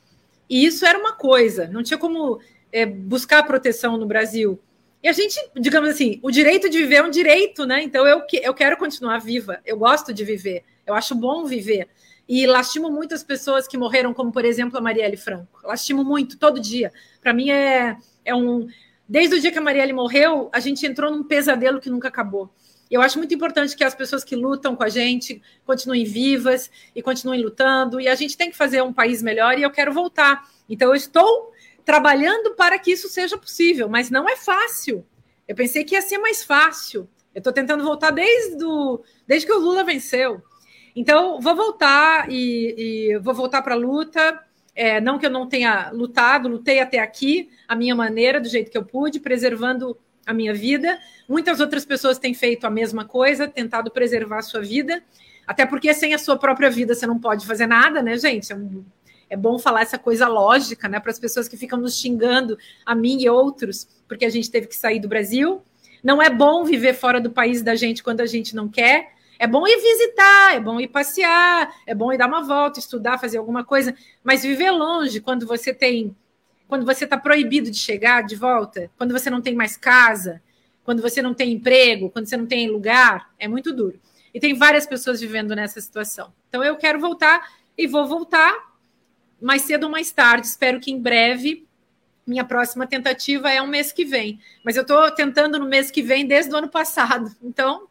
e 0.48 0.64
isso 0.64 0.86
era 0.86 0.98
uma 0.98 1.12
coisa, 1.12 1.66
não 1.68 1.82
tinha 1.82 1.98
como 1.98 2.40
é, 2.72 2.86
buscar 2.86 3.42
proteção 3.42 3.96
no 3.96 4.06
Brasil. 4.06 4.60
E 5.02 5.08
a 5.08 5.12
gente, 5.12 5.38
digamos 5.54 5.90
assim, 5.90 6.18
o 6.22 6.30
direito 6.30 6.68
de 6.68 6.78
viver 6.78 6.96
é 6.96 7.02
um 7.02 7.10
direito, 7.10 7.64
né? 7.64 7.82
Então 7.82 8.06
eu, 8.06 8.22
eu 8.42 8.54
quero 8.54 8.76
continuar 8.76 9.18
viva, 9.18 9.60
eu 9.64 9.76
gosto 9.76 10.12
de 10.12 10.24
viver, 10.24 10.64
eu 10.86 10.94
acho 10.94 11.14
bom 11.14 11.44
viver. 11.44 11.88
E 12.28 12.46
lastimo 12.46 12.90
muito 12.90 13.14
as 13.14 13.22
pessoas 13.22 13.66
que 13.66 13.78
morreram, 13.78 14.12
como 14.12 14.30
por 14.30 14.44
exemplo 14.44 14.76
a 14.76 14.80
Marielle 14.80 15.16
Franco. 15.16 15.60
Lastimo 15.64 16.04
muito, 16.04 16.36
todo 16.36 16.60
dia. 16.60 16.92
Para 17.22 17.32
mim 17.32 17.50
é, 17.50 17.96
é 18.24 18.34
um. 18.34 18.68
Desde 19.08 19.36
o 19.36 19.40
dia 19.40 19.50
que 19.50 19.58
a 19.58 19.62
Marielle 19.62 19.94
morreu, 19.94 20.50
a 20.52 20.60
gente 20.60 20.84
entrou 20.84 21.10
num 21.10 21.24
pesadelo 21.24 21.80
que 21.80 21.88
nunca 21.88 22.08
acabou. 22.08 22.50
Eu 22.90 23.02
acho 23.02 23.18
muito 23.18 23.34
importante 23.34 23.76
que 23.76 23.84
as 23.84 23.94
pessoas 23.94 24.24
que 24.24 24.34
lutam 24.34 24.74
com 24.74 24.82
a 24.82 24.88
gente 24.88 25.42
continuem 25.64 26.04
vivas 26.04 26.70
e 26.94 27.02
continuem 27.02 27.42
lutando. 27.42 28.00
E 28.00 28.08
a 28.08 28.14
gente 28.14 28.36
tem 28.36 28.50
que 28.50 28.56
fazer 28.56 28.82
um 28.82 28.92
país 28.92 29.22
melhor 29.22 29.58
e 29.58 29.62
eu 29.62 29.70
quero 29.70 29.92
voltar. 29.92 30.48
Então, 30.68 30.88
eu 30.88 30.94
estou 30.94 31.52
trabalhando 31.84 32.54
para 32.54 32.78
que 32.78 32.92
isso 32.92 33.08
seja 33.08 33.36
possível, 33.36 33.88
mas 33.88 34.10
não 34.10 34.28
é 34.28 34.36
fácil. 34.36 35.06
Eu 35.46 35.54
pensei 35.54 35.84
que 35.84 35.94
ia 35.94 36.02
ser 36.02 36.18
mais 36.18 36.44
fácil. 36.44 37.08
Eu 37.34 37.40
estou 37.40 37.52
tentando 37.52 37.84
voltar 37.84 38.10
desde, 38.10 38.56
do, 38.56 39.02
desde 39.26 39.46
que 39.46 39.52
o 39.52 39.58
Lula 39.58 39.84
venceu. 39.84 40.42
Então, 40.94 41.40
vou 41.40 41.54
voltar 41.54 42.30
e, 42.30 42.74
e 43.12 43.18
vou 43.18 43.34
voltar 43.34 43.62
para 43.62 43.74
a 43.74 43.78
luta. 43.78 44.42
É, 44.74 45.00
não 45.00 45.18
que 45.18 45.26
eu 45.26 45.30
não 45.30 45.48
tenha 45.48 45.90
lutado, 45.90 46.48
lutei 46.48 46.80
até 46.80 47.00
aqui, 47.00 47.50
a 47.66 47.74
minha 47.74 47.94
maneira, 47.94 48.40
do 48.40 48.48
jeito 48.48 48.70
que 48.70 48.78
eu 48.78 48.84
pude, 48.84 49.18
preservando 49.18 49.98
a 50.26 50.34
minha 50.34 50.52
vida. 50.54 50.98
Muitas 51.28 51.60
outras 51.60 51.84
pessoas 51.84 52.18
têm 52.18 52.32
feito 52.32 52.66
a 52.66 52.70
mesma 52.70 53.04
coisa, 53.04 53.46
tentado 53.46 53.90
preservar 53.90 54.38
a 54.38 54.42
sua 54.42 54.62
vida, 54.62 55.02
até 55.46 55.66
porque 55.66 55.92
sem 55.92 56.14
a 56.14 56.18
sua 56.18 56.38
própria 56.38 56.70
vida 56.70 56.94
você 56.94 57.06
não 57.06 57.18
pode 57.18 57.46
fazer 57.46 57.66
nada, 57.66 58.00
né, 58.00 58.16
gente? 58.16 58.50
É, 58.50 58.56
é 59.30 59.36
bom 59.36 59.58
falar 59.58 59.82
essa 59.82 59.98
coisa 59.98 60.26
lógica, 60.26 60.88
né, 60.88 60.98
para 60.98 61.10
as 61.10 61.18
pessoas 61.18 61.46
que 61.46 61.56
ficam 61.56 61.78
nos 61.78 61.98
xingando, 61.98 62.56
a 62.84 62.94
mim 62.94 63.20
e 63.20 63.28
outros, 63.28 63.86
porque 64.08 64.24
a 64.24 64.30
gente 64.30 64.50
teve 64.50 64.66
que 64.66 64.76
sair 64.76 65.00
do 65.00 65.08
Brasil. 65.08 65.62
Não 66.02 66.22
é 66.22 66.30
bom 66.30 66.64
viver 66.64 66.94
fora 66.94 67.20
do 67.20 67.30
país 67.30 67.60
da 67.60 67.74
gente 67.74 68.02
quando 68.02 68.22
a 68.22 68.26
gente 68.26 68.56
não 68.56 68.66
quer. 68.66 69.12
É 69.38 69.46
bom 69.46 69.66
ir 69.66 69.76
visitar, 69.76 70.56
é 70.56 70.60
bom 70.60 70.80
ir 70.80 70.88
passear, 70.88 71.72
é 71.86 71.94
bom 71.94 72.10
ir 72.10 72.16
dar 72.16 72.26
uma 72.26 72.42
volta, 72.42 72.78
estudar, 72.78 73.18
fazer 73.18 73.36
alguma 73.36 73.62
coisa, 73.64 73.94
mas 74.24 74.42
viver 74.42 74.70
longe 74.70 75.20
quando 75.20 75.46
você 75.46 75.74
tem 75.74 76.16
quando 76.66 76.84
você 76.84 77.04
está 77.04 77.16
proibido 77.16 77.70
de 77.70 77.78
chegar 77.78 78.22
de 78.22 78.36
volta, 78.36 78.90
quando 78.98 79.12
você 79.12 79.30
não 79.30 79.40
tem 79.40 79.54
mais 79.54 79.74
casa, 79.74 80.42
quando 80.88 81.02
você 81.02 81.20
não 81.20 81.34
tem 81.34 81.52
emprego, 81.52 82.08
quando 82.08 82.24
você 82.24 82.36
não 82.38 82.46
tem 82.46 82.66
lugar, 82.70 83.30
é 83.38 83.46
muito 83.46 83.74
duro. 83.74 84.00
E 84.32 84.40
tem 84.40 84.54
várias 84.54 84.86
pessoas 84.86 85.20
vivendo 85.20 85.54
nessa 85.54 85.82
situação. 85.82 86.32
Então 86.48 86.64
eu 86.64 86.76
quero 86.76 86.98
voltar 86.98 87.46
e 87.76 87.86
vou 87.86 88.06
voltar 88.06 88.72
mais 89.38 89.60
cedo 89.60 89.84
ou 89.84 89.90
mais 89.90 90.10
tarde. 90.10 90.46
Espero 90.46 90.80
que 90.80 90.90
em 90.90 90.98
breve. 90.98 91.68
Minha 92.26 92.42
próxima 92.42 92.86
tentativa 92.86 93.52
é 93.52 93.60
um 93.60 93.66
mês 93.66 93.92
que 93.92 94.02
vem. 94.02 94.40
Mas 94.64 94.76
eu 94.76 94.80
estou 94.80 95.10
tentando 95.10 95.58
no 95.58 95.66
mês 95.66 95.90
que 95.90 96.00
vem 96.00 96.26
desde 96.26 96.54
o 96.54 96.56
ano 96.56 96.70
passado. 96.70 97.36
Então, 97.42 97.86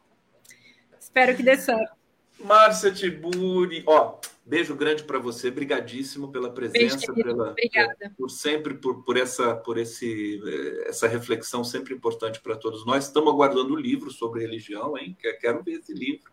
espero 1.00 1.36
que 1.36 1.44
dê 1.44 1.56
certo. 1.56 1.96
Márcia 2.40 2.92
Tiburi, 2.92 3.84
ó, 3.86 4.18
beijo 4.48 4.76
grande 4.76 5.04
para 5.04 5.20
você, 5.20 5.52
brigadíssimo 5.52 6.32
pela 6.32 6.50
presença, 6.50 7.12
beijo, 7.12 7.14
pela, 7.14 7.52
Obrigada. 7.52 8.14
por 8.18 8.30
sempre 8.30 8.76
por, 8.76 9.04
por 9.04 9.18
essa 9.18 9.56
por 9.56 9.78
esse 9.78 10.42
essa 10.86 11.08
reflexão 11.08 11.64
sempre 11.64 11.94
importante 11.94 12.40
para 12.40 12.56
todos 12.56 12.86
nós. 12.86 13.06
Estamos 13.06 13.34
aguardando 13.34 13.74
o 13.74 13.80
livro 13.80 14.10
sobre 14.10 14.42
religião, 14.42 14.98
hein? 14.98 15.16
Quero 15.42 15.62
ver 15.62 15.74
esse 15.74 15.94
livro 15.94 16.32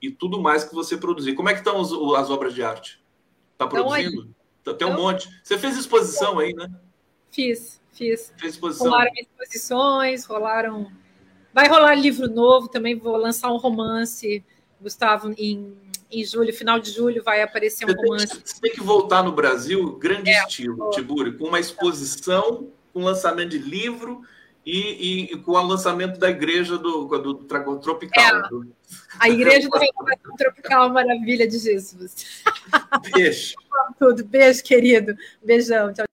e 0.00 0.10
tudo 0.10 0.40
mais 0.40 0.64
que 0.64 0.74
você 0.74 0.96
produzir. 0.96 1.34
Como 1.34 1.48
é 1.48 1.52
que 1.52 1.60
estão 1.60 1.80
as, 1.80 1.92
as 2.20 2.30
obras 2.30 2.52
de 2.52 2.62
arte? 2.64 3.00
Está 3.52 3.68
produzindo? 3.68 4.34
Então, 4.60 4.76
Tem 4.76 4.86
um 4.86 4.90
então, 4.90 5.02
monte. 5.02 5.28
Você 5.42 5.56
fez 5.56 5.78
exposição 5.78 6.40
aí, 6.40 6.52
né? 6.52 6.68
Fiz, 7.30 7.80
fiz. 7.92 8.34
Fez 8.36 8.54
exposição. 8.54 8.88
Rolaram 8.88 9.12
exposições, 9.16 10.24
rolaram. 10.24 10.92
Vai 11.54 11.68
rolar 11.68 11.94
livro 11.94 12.28
novo 12.28 12.68
também. 12.68 12.96
Vou 12.98 13.16
lançar 13.16 13.52
um 13.52 13.56
romance, 13.56 14.44
Gustavo, 14.80 15.32
em, 15.38 15.76
em 16.12 16.24
julho, 16.24 16.52
final 16.52 16.78
de 16.78 16.90
julho, 16.90 17.22
vai 17.22 17.42
aparecer 17.42 17.84
um 17.84 17.88
você 17.88 18.06
romance. 18.06 18.28
Tem 18.28 18.40
que, 18.40 18.48
você 18.48 18.60
tem 18.60 18.70
que 18.72 18.82
voltar 18.82 19.22
no 19.22 19.32
Brasil, 19.32 19.96
grande 19.96 20.30
é, 20.30 20.42
estilo, 20.44 20.90
Tiburi, 20.90 21.32
com 21.36 21.46
uma 21.46 21.60
exposição, 21.60 22.68
com 22.92 23.02
lançamento 23.02 23.50
de 23.50 23.58
livro 23.58 24.22
e, 24.64 24.78
e, 24.78 25.32
e, 25.32 25.36
com 25.38 25.52
o 25.52 25.66
lançamento 25.66 26.18
da 26.18 26.30
igreja 26.30 26.78
do, 26.78 27.06
do, 27.06 27.34
do 27.34 27.78
Tropical. 27.78 28.36
É, 28.36 28.48
do... 28.48 28.66
A 29.18 29.28
igreja 29.28 29.68
do 29.68 30.36
Tropical 30.36 30.90
Maravilha 30.90 31.48
de 31.48 31.58
Jesus. 31.58 32.44
Beijo. 33.12 33.54
Tudo. 33.98 34.24
Beijo, 34.24 34.62
querido. 34.62 35.16
Beijão. 35.42 35.92
Tchau. 35.92 36.06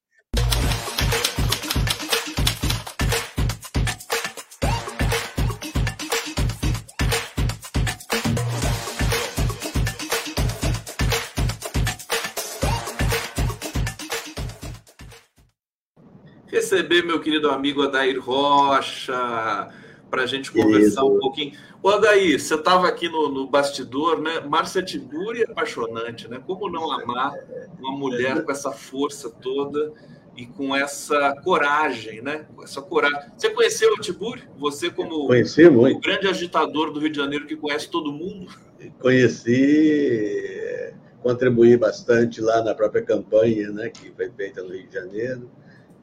Receber 16.70 17.04
meu 17.04 17.20
querido 17.20 17.50
amigo 17.50 17.82
Adair 17.82 18.20
Rocha 18.20 19.70
para 20.10 20.24
a 20.24 20.26
gente 20.26 20.52
conversar 20.52 21.04
um 21.04 21.18
pouquinho. 21.20 21.54
Ô, 21.82 21.90
Adair, 21.90 22.40
você 22.40 22.54
estava 22.56 22.88
aqui 22.88 23.10
no, 23.10 23.30
no, 23.30 23.48
bastidor, 23.48 24.22
né? 24.22 24.40
Márcia 24.42 24.84
Tiburi 24.84 25.42
é 25.42 25.52
apaixonante, 25.52 26.28
né? 26.28 26.40
Como 26.46 26.70
não 26.70 26.92
amar 26.92 27.34
uma 27.80 27.98
mulher 27.98 28.44
com 28.44 28.52
essa 28.52 28.72
força 28.72 29.30
toda 29.30 29.92
e 30.36 30.46
com 30.46 30.76
essa 30.76 31.36
coragem, 31.44 32.22
né? 32.22 32.46
Essa 32.62 32.82
coragem. 32.82 33.20
Você 33.36 33.50
conheceu 33.50 33.94
o 33.94 34.00
Tiburi? 34.00 34.44
Você 34.58 34.90
como 34.92 35.28
Conheci 35.28 35.66
o 35.66 36.00
grande 36.00 36.28
agitador 36.28 36.92
do 36.92 37.00
Rio 37.00 37.10
de 37.10 37.18
Janeiro 37.18 37.48
que 37.48 37.56
conhece 37.56 37.90
todo 37.90 38.12
mundo? 38.12 38.52
Conheci, 39.00 40.94
contribuí 41.22 41.78
bastante 41.78 42.42
lá 42.42 42.62
na 42.62 42.76
própria 42.76 43.02
campanha, 43.02 43.72
né? 43.72 43.90
Que 43.90 44.12
foi 44.12 44.30
feita 44.32 44.62
no 44.62 44.70
Rio 44.70 44.88
de 44.88 44.94
Janeiro 44.94 45.50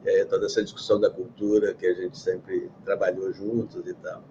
é, 0.07 0.23
toda 0.25 0.45
essa 0.45 0.63
discussão 0.63 0.99
da 0.99 1.09
cultura 1.09 1.73
que 1.73 1.85
a 1.85 1.93
gente 1.93 2.17
sempre 2.17 2.71
trabalhou 2.85 3.33
juntos 3.33 3.85
e 3.85 3.93
tal. 3.95 4.23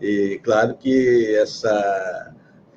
E 0.00 0.40
claro 0.42 0.76
que 0.76 1.34
essa 1.36 2.34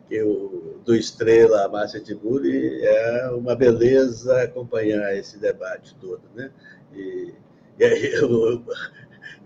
que 0.09 0.21
o, 0.21 0.81
do 0.83 0.93
Estrela 0.93 1.63
a 1.63 1.69
Márcia 1.69 2.01
Tiburi 2.01 2.83
é 2.83 3.29
uma 3.29 3.55
beleza 3.55 4.41
acompanhar 4.41 5.15
esse 5.15 5.39
debate 5.39 5.95
todo, 6.01 6.21
né? 6.35 6.51
E, 6.93 7.33
e 7.79 7.85
aí, 7.85 8.11
eu, 8.13 8.61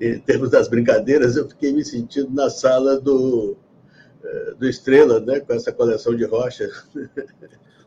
em 0.01 0.19
termos 0.19 0.49
das 0.49 0.67
brincadeiras, 0.67 1.35
eu 1.35 1.47
fiquei 1.47 1.71
me 1.71 1.85
sentindo 1.85 2.31
na 2.33 2.49
sala 2.49 2.99
do, 2.99 3.55
eh, 4.23 4.55
do 4.57 4.67
Estrela, 4.67 5.19
né? 5.19 5.39
Com 5.39 5.53
essa 5.53 5.71
coleção 5.71 6.15
de 6.15 6.25
rocha. 6.25 6.67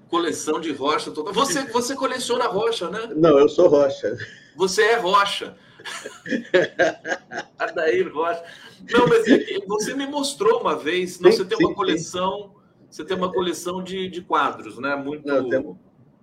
Coleção 0.09 0.61
de 0.61 0.73
rocha 0.73 1.11
total. 1.11 1.35
Você, 1.35 1.65
você 1.65 1.97
coleciona 1.97 2.47
rocha, 2.47 2.89
né? 2.89 3.13
Não, 3.17 3.39
eu 3.39 3.49
sou 3.49 3.69
rocha. 3.69 4.17
Você 4.59 4.83
é 4.83 4.97
rocha. 4.97 5.57
Adair 7.57 8.13
Rocha. 8.13 8.43
Não, 8.91 9.07
mas 9.07 9.27
é 9.29 9.61
você 9.67 9.95
me 9.95 10.05
mostrou 10.05 10.61
uma 10.61 10.77
vez, 10.77 11.21
não, 11.21 11.31
sim, 11.31 11.39
você 11.39 11.45
tem 11.45 11.59
uma 11.59 11.69
sim, 11.69 11.75
coleção, 11.75 12.51
sim. 12.51 12.87
você 12.91 13.05
tem 13.05 13.17
uma 13.17 13.33
coleção 13.33 13.83
de, 13.83 14.09
de 14.09 14.21
quadros, 14.21 14.77
né? 14.79 14.97
Muito. 14.97 15.25
Não, 15.25 15.37
eu, 15.37 15.49
tenho, 15.49 15.79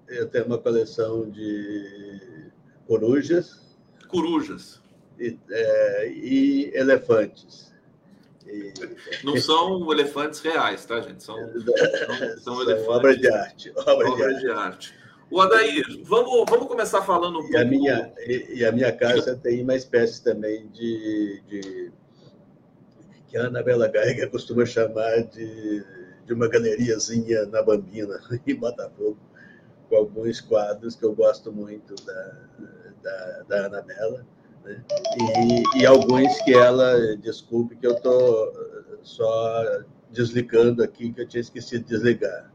eu 0.10 0.30
tenho 0.30 0.45
uma 0.48 0.57
coleção 0.57 1.30
de 1.30 2.52
corujas. 2.86 3.78
Corujas. 4.10 4.82
E, 5.18 5.40
é, 5.49 6.10
e 6.12 6.72
elefantes. 6.76 7.74
Não 9.24 9.38
são 9.38 9.90
elefantes 9.94 10.41
reais, 10.41 10.86
tá, 10.86 10.99
gente? 10.99 11.24
São, 11.24 11.38
são, 11.40 12.40
são 12.40 12.62
elefantes. 12.64 12.90
Obra 12.90 13.18
de 13.18 13.32
arte. 13.32 13.74
Obra, 13.78 13.94
obra 13.94 14.16
de, 14.16 14.24
arte. 14.24 14.40
de 14.41 14.52
arte. 14.52 15.05
O 15.31 15.41
Adair, 15.41 15.84
vamos, 16.03 16.45
vamos 16.49 16.68
começar 16.68 17.02
falando 17.02 17.39
um 17.39 17.41
e 17.41 17.52
pouco. 17.52 17.57
A 17.57 17.65
minha, 17.65 18.14
e, 18.19 18.60
e, 18.60 18.65
a 18.65 18.72
minha 18.72 18.91
casa 18.91 19.35
tem 19.35 19.64
uma 19.64 19.76
espécie 19.76 20.23
também 20.23 20.68
de. 20.68 21.41
de 21.47 21.91
que 23.27 23.38
a 23.38 23.47
Anabela 23.47 23.91
Geiger 23.91 24.30
costuma 24.30 24.65
chamar 24.65 25.23
de, 25.23 25.84
de 26.26 26.34
uma 26.34 26.47
galeriazinha 26.47 27.45
na 27.47 27.61
Bambina, 27.61 28.19
em 28.45 28.56
Botafogo, 28.56 29.18
com 29.89 29.95
alguns 29.95 30.39
quadros 30.41 30.95
que 30.95 31.03
eu 31.03 31.14
gosto 31.14 31.52
muito 31.52 31.95
da, 32.06 32.38
da, 33.02 33.43
da 33.47 33.65
Anabela 33.65 34.26
né? 34.65 34.84
E, 35.76 35.81
e, 35.81 35.85
alguns 35.85 36.41
que 36.41 36.53
ela, 36.53 37.15
desculpe 37.18 37.76
que 37.76 37.85
eu 37.85 37.93
estou 37.93 38.52
só 39.03 39.84
desligando 40.11 40.84
aqui, 40.84 41.14
que 41.14 41.22
eu 41.22 41.27
tinha 41.27 41.41
esquecido 41.41 41.84
de 41.84 41.89
desligar. 41.89 42.52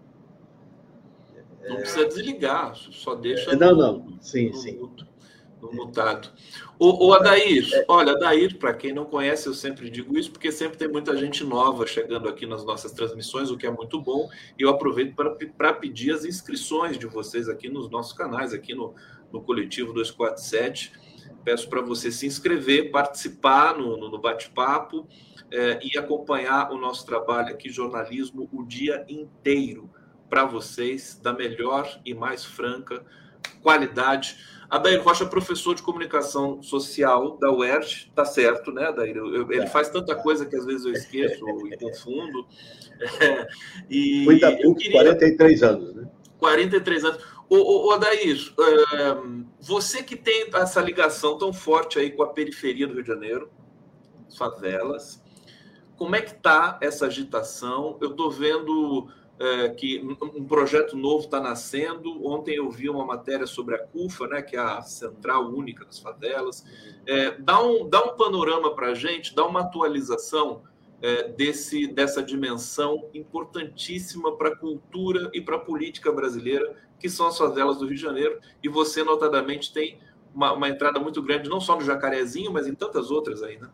Não 1.69 1.77
é... 1.77 1.81
precisa 1.81 2.07
desligar, 2.07 2.75
só 2.75 3.15
deixa. 3.15 3.55
Não, 3.57 3.75
no, 3.75 3.77
não, 3.77 4.21
sim, 4.21 4.49
no, 4.49 4.57
sim. 4.57 4.91
No, 5.61 5.73
mutado. 5.73 6.31
O, 6.79 7.09
o 7.09 7.13
Adair, 7.13 7.69
é. 7.75 7.85
olha, 7.87 8.13
Adair, 8.13 8.57
para 8.59 8.73
quem 8.73 8.95
não 8.95 9.05
conhece, 9.05 9.47
eu 9.47 9.53
sempre 9.53 9.91
digo 9.91 10.17
isso, 10.17 10.31
porque 10.31 10.51
sempre 10.51 10.79
tem 10.79 10.89
muita 10.89 11.15
gente 11.17 11.45
nova 11.45 11.87
chegando 11.87 12.29
aqui 12.29 12.47
nas 12.47 12.65
nossas 12.65 12.93
transmissões, 12.93 13.51
o 13.51 13.59
que 13.59 13.67
é 13.67 13.71
muito 13.71 14.01
bom. 14.01 14.29
E 14.59 14.63
eu 14.63 14.71
aproveito 14.71 15.15
para 15.57 15.75
pedir 15.75 16.13
as 16.13 16.25
inscrições 16.25 16.99
de 16.99 17.07
vocês 17.07 17.49
aqui 17.49 17.69
nos 17.69 17.91
nossos 17.91 18.15
canais, 18.15 18.55
aqui 18.55 18.75
no, 18.75 18.95
no 19.31 19.43
Coletivo 19.43 19.93
247 19.93 21.11
Peço 21.45 21.69
para 21.69 21.81
você 21.81 22.13
se 22.13 22.27
inscrever, 22.27 22.91
participar 22.91 23.77
no, 23.77 23.97
no, 23.97 24.11
no 24.11 24.19
bate-papo 24.19 25.09
é, 25.51 25.81
e 25.83 25.99
acompanhar 25.99 26.71
o 26.71 26.79
nosso 26.79 27.07
trabalho 27.07 27.55
aqui, 27.55 27.71
jornalismo, 27.71 28.49
o 28.53 28.63
dia 28.63 29.05
inteiro, 29.09 29.91
para 30.31 30.45
vocês, 30.45 31.21
da 31.21 31.33
melhor 31.33 32.01
e 32.05 32.15
mais 32.15 32.45
franca 32.45 33.05
qualidade. 33.63 34.37
Adair 34.69 35.03
Rocha, 35.03 35.27
professor 35.27 35.75
de 35.75 35.83
comunicação 35.83 36.63
social 36.63 37.37
da 37.39 37.51
UERJ, 37.51 38.13
tá 38.15 38.25
certo, 38.25 38.71
né, 38.71 38.87
Adair? 38.87 39.17
Eu, 39.17 39.35
eu, 39.35 39.53
ele 39.53 39.67
faz 39.67 39.89
tanta 39.89 40.15
coisa 40.15 40.47
que 40.47 40.55
às 40.55 40.65
vezes 40.65 40.87
eu 40.87 40.93
esqueço 40.93 41.45
e 41.67 41.77
confundo. 41.77 42.47
É, 43.21 43.49
e 43.91 44.25
Muita 44.25 44.57
PUC, 44.57 44.85
queria... 44.85 44.93
43 44.93 45.63
anos, 45.65 45.95
né? 45.95 46.09
43 46.39 47.05
anos. 47.05 47.25
Ô, 47.49 47.57
ô, 47.57 47.89
ô 47.89 47.91
Adair, 47.93 48.53
é, 48.61 49.17
você 49.61 50.05
que 50.05 50.15
tem 50.15 50.49
essa 50.55 50.81
ligação 50.81 51.37
tão 51.37 51.53
forte 51.53 51.99
aí 51.99 52.11
com 52.11 52.23
a 52.23 52.29
periferia 52.29 52.87
do 52.87 52.95
Rio 52.95 53.03
de 53.03 53.09
Janeiro, 53.09 53.51
favelas, 54.39 55.21
como 55.97 56.15
é 56.15 56.23
que 56.23 56.31
está 56.31 56.79
essa 56.81 57.07
agitação? 57.07 57.99
Eu 58.01 58.13
estou 58.13 58.31
vendo 58.31 59.09
é, 59.41 59.71
que 59.71 59.99
um 60.21 60.45
projeto 60.45 60.95
novo 60.95 61.25
está 61.25 61.41
nascendo. 61.41 62.27
Ontem 62.27 62.57
eu 62.57 62.71
vi 62.71 62.91
uma 62.91 63.07
matéria 63.07 63.47
sobre 63.47 63.75
a 63.75 63.79
CUFA, 63.79 64.27
né, 64.29 64.43
que 64.43 64.55
é 64.55 64.61
a 64.61 64.83
Central 64.83 65.49
Única 65.49 65.87
das 65.87 65.99
Favelas. 65.99 66.63
É, 67.07 67.31
dá, 67.39 67.61
um, 67.63 67.89
dá 67.89 68.05
um 68.05 68.17
panorama 68.17 68.75
para 68.75 68.89
a 68.89 68.95
gente, 68.95 69.35
dá 69.35 69.47
uma 69.47 69.61
atualização 69.61 70.63
é, 71.01 71.29
desse, 71.29 71.87
dessa 71.87 72.23
dimensão 72.23 73.09
importantíssima 73.15 74.37
para 74.37 74.51
a 74.51 74.57
cultura 74.57 75.31
e 75.33 75.41
para 75.41 75.57
a 75.57 75.61
política 75.61 76.13
brasileira, 76.13 76.77
que 76.99 77.09
são 77.09 77.27
as 77.27 77.39
favelas 77.39 77.79
do 77.79 77.87
Rio 77.87 77.97
de 77.97 78.03
Janeiro. 78.03 78.39
E 78.63 78.69
você, 78.69 79.03
notadamente, 79.03 79.73
tem 79.73 79.99
uma, 80.35 80.53
uma 80.53 80.69
entrada 80.69 81.01
muito 81.01 81.23
grande, 81.23 81.49
não 81.49 81.63
só 81.63 81.77
no 81.77 81.83
Jacarezinho, 81.83 82.53
mas 82.53 82.67
em 82.67 82.75
tantas 82.75 83.11
outras 83.11 83.43
aí, 83.43 83.59
né? 83.59 83.71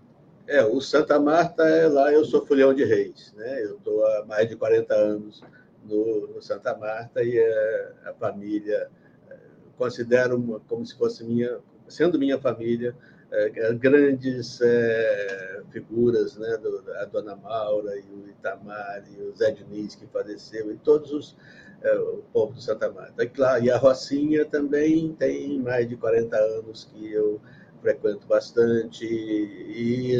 É, 0.47 0.64
o 0.64 0.81
Santa 0.81 1.18
Marta 1.18 1.64
é 1.64 1.89
lá, 1.89 2.12
eu 2.12 2.24
sou 2.24 2.47
fulhão 2.47 2.73
de 2.73 2.85
reis, 2.85 3.32
né? 3.36 3.64
Eu 3.64 3.77
estou 3.77 4.06
há 4.06 4.24
mais 4.24 4.48
de 4.48 4.55
40 4.55 4.94
anos 4.94 5.43
no, 5.85 6.28
no 6.28 6.40
Santa 6.40 6.77
Marta 6.77 7.23
e 7.23 7.36
é, 7.36 7.93
a 8.05 8.14
família 8.14 8.89
é, 9.28 9.36
considero 9.77 10.36
uma, 10.36 10.60
como 10.60 10.86
se 10.86 10.97
fosse 10.97 11.24
minha 11.24 11.59
sendo 11.89 12.18
minha 12.18 12.39
família, 12.39 12.94
é, 13.31 13.73
grandes 13.74 14.60
é, 14.60 15.62
figuras, 15.70 16.36
né, 16.36 16.56
do, 16.59 16.85
a 17.01 17.05
Dona 17.05 17.36
Maura 17.36 17.97
e 17.97 18.02
o 18.02 18.28
Itamar 18.28 19.02
e 19.10 19.23
o 19.23 19.35
Zé 19.35 19.51
Diniz 19.51 19.94
que 19.94 20.06
faleceu 20.06 20.70
e 20.73 20.77
todos 20.77 21.12
os 21.12 21.36
é, 21.82 21.98
o 21.98 22.23
povo 22.32 22.55
do 22.55 22.60
Santa 22.60 22.90
Marta. 22.90 23.23
E, 23.23 23.28
claro, 23.28 23.64
e 23.64 23.70
a 23.70 23.77
Rocinha 23.77 24.44
também 24.44 25.12
tem 25.12 25.59
mais 25.59 25.89
de 25.89 25.97
40 25.97 26.36
anos 26.36 26.85
que 26.85 27.12
eu 27.12 27.40
frequento 27.87 28.27
bastante 28.27 29.05
e 29.07 30.17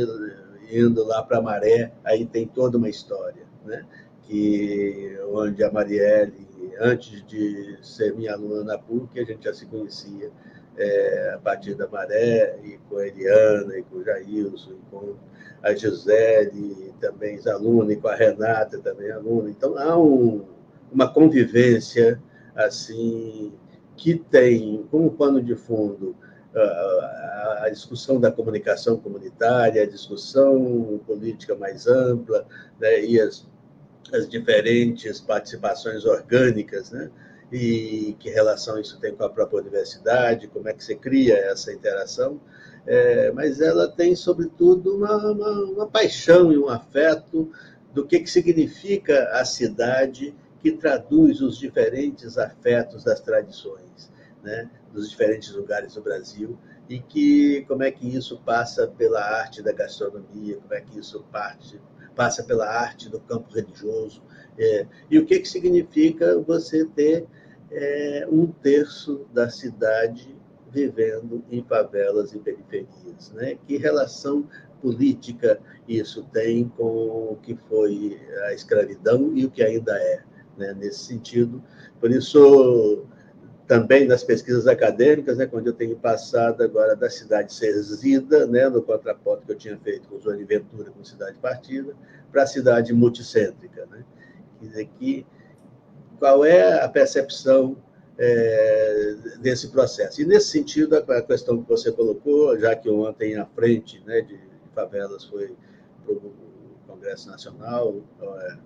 indo 0.71 1.05
lá 1.05 1.21
para 1.21 1.43
Maré, 1.43 1.93
aí 2.05 2.25
tem 2.25 2.47
toda 2.47 2.79
uma 2.79 2.89
história, 2.89 3.43
né? 3.65 3.85
Que 4.23 5.19
onde 5.33 5.65
a 5.65 5.73
Marielle, 5.73 6.47
antes 6.79 7.27
de 7.27 7.77
ser 7.83 8.15
minha 8.15 8.35
aluna 8.35 8.63
na 8.63 8.79
PUC, 8.79 9.19
a 9.19 9.25
gente 9.25 9.45
já 9.45 9.53
se 9.53 9.67
conhecia 9.67 10.31
é, 10.77 11.33
a 11.35 11.39
partir 11.39 11.75
da 11.75 11.89
Maré, 11.89 12.57
e 12.63 12.79
com 12.89 12.99
a 12.99 13.07
Eliana, 13.07 13.79
e 13.79 13.83
com 13.83 13.97
o 13.97 14.05
Jailson, 14.05 14.73
e 14.73 14.91
com 14.91 15.15
a 15.63 15.75
Gisele, 15.75 16.95
também 17.01 17.35
ex-aluna, 17.35 17.93
e 17.93 17.97
com 17.97 18.09
a 18.09 18.15
Renata, 18.15 18.79
também 18.79 19.11
aluna. 19.11 19.51
Então, 19.51 19.77
há 19.77 19.99
um, 19.99 20.45
uma 20.93 21.13
convivência, 21.13 22.23
assim, 22.55 23.53
que 23.97 24.15
tem 24.15 24.87
como 24.91 25.11
pano 25.11 25.43
de 25.43 25.57
fundo 25.57 26.15
a, 26.61 27.69
discussão 27.71 28.21
da 28.21 28.31
comunicação 28.31 28.97
comunitária, 28.97 29.83
a 29.83 29.87
discussão 29.87 31.01
política 31.07 31.55
mais 31.55 31.87
ampla, 31.87 32.47
né, 32.79 33.05
e 33.05 33.21
as, 33.21 33.47
as 34.13 34.29
diferentes 34.29 35.21
participações 35.21 36.05
orgânicas, 36.05 36.91
né? 36.91 37.11
e 37.53 38.17
que 38.19 38.31
relação 38.31 38.81
isso 38.81 38.99
tem 38.99 39.15
com 39.15 39.25
a 39.25 39.31
própria 39.31 39.61
universidade, 39.61 40.49
como 40.49 40.69
é 40.69 40.73
que 40.73 40.83
você 40.83 40.95
cria 40.95 41.37
essa 41.37 41.73
interação, 41.73 42.41
é, 42.87 43.31
mas 43.33 43.61
ela 43.61 43.89
tem, 43.89 44.15
sobretudo, 44.15 44.97
uma, 44.97 45.17
uma, 45.17 45.51
uma, 45.65 45.87
paixão 45.87 46.53
e 46.53 46.59
um 46.59 46.69
afeto 46.69 47.51
do 47.93 48.07
que, 48.07 48.21
que 48.21 48.31
significa 48.31 49.31
a 49.33 49.45
cidade 49.45 50.35
que 50.61 50.73
traduz 50.73 51.41
os 51.41 51.59
diferentes 51.59 52.39
afetos 52.39 53.05
das 53.05 53.21
tradições, 53.21 54.11
né, 54.47 54.71
dos 54.93 55.11
diferentes 55.11 55.53
lugares 55.53 55.95
do 55.95 56.01
Brasil, 56.01 56.57
e 56.89 57.01
que 57.01 57.65
como 57.67 57.83
é 57.83 57.91
que 57.91 58.07
isso 58.17 58.41
passa 58.47 58.87
pela 58.87 59.21
arte 59.21 59.61
da 59.61 59.73
gastronomia, 59.73 60.57
como 60.59 60.73
é 60.73 60.81
que 60.81 60.99
isso 61.01 61.25
parte, 61.33 61.81
passa 62.15 62.45
pela 62.45 62.67
arte 62.67 63.11
do 63.11 63.19
campo 63.21 63.53
religioso, 63.53 64.23
é, 64.57 64.87
e 65.11 65.19
o 65.19 65.27
que, 65.27 65.41
que 65.41 65.49
significa 65.49 66.39
você 66.39 66.85
ter 66.85 67.27
é, 67.73 68.27
um 68.31 68.47
terço 68.47 69.27
da 69.35 69.51
cidade 69.51 70.35
vivendo 70.71 71.45
em 71.51 71.63
favelas 71.65 72.33
e 72.33 72.39
periferias. 72.39 73.33
Né? 73.35 73.59
Que 73.67 73.77
relação 73.77 74.49
política 74.81 75.59
isso 75.89 76.23
tem 76.33 76.69
com 76.69 77.33
o 77.33 77.39
que 77.43 77.57
foi 77.69 78.21
a 78.45 78.55
escravidão 78.55 79.33
e 79.35 79.45
o 79.45 79.51
que 79.51 79.63
ainda 79.63 79.99
é, 79.99 80.23
né? 80.57 80.73
nesse 80.75 81.01
sentido. 81.01 81.63
Por 82.01 82.11
isso, 82.11 83.07
também 83.67 84.07
nas 84.07 84.23
pesquisas 84.23 84.67
acadêmicas, 84.67 85.37
né, 85.37 85.47
quando 85.47 85.67
eu 85.67 85.73
tenho 85.73 85.97
passado 85.97 86.63
agora 86.63 86.95
da 86.95 87.11
cidade 87.11 87.53
serzida, 87.53 88.47
né, 88.47 88.69
no 88.69 88.81
contraponto 88.81 89.45
que 89.45 89.53
eu 89.53 89.57
tinha 89.57 89.77
feito 89.79 90.09
com 90.09 90.21
Zona 90.21 90.45
Ventura, 90.45 90.91
com 90.91 91.05
cidade 91.05 91.37
partida, 91.39 91.95
para 92.31 92.43
a 92.43 92.47
cidade 92.47 92.93
multicêntrica. 92.93 93.87
Né? 93.87 94.05
Quer 94.61 94.67
dizer 94.67 94.89
que 94.99 95.27
qual 96.19 96.45
é 96.45 96.83
a 96.83 96.89
percepção 96.89 97.77
é, 98.19 99.15
desse 99.41 99.69
processo. 99.69 100.23
E, 100.23 100.25
nesse 100.25 100.49
sentido, 100.49 100.97
a 100.97 101.23
questão 101.23 101.63
que 101.63 101.69
você 101.69 101.93
colocou, 101.93 102.59
já 102.59 102.75
que 102.75 102.89
ontem, 102.89 103.37
à 103.37 103.45
frente 103.47 104.03
né, 104.07 104.23
de 104.23 104.39
favelas 104.75 105.25
foi 105.25 105.55
para 106.05 106.15
o 106.15 106.33
Congresso 106.87 107.29
Nacional, 107.29 108.01
é, 108.23 108.57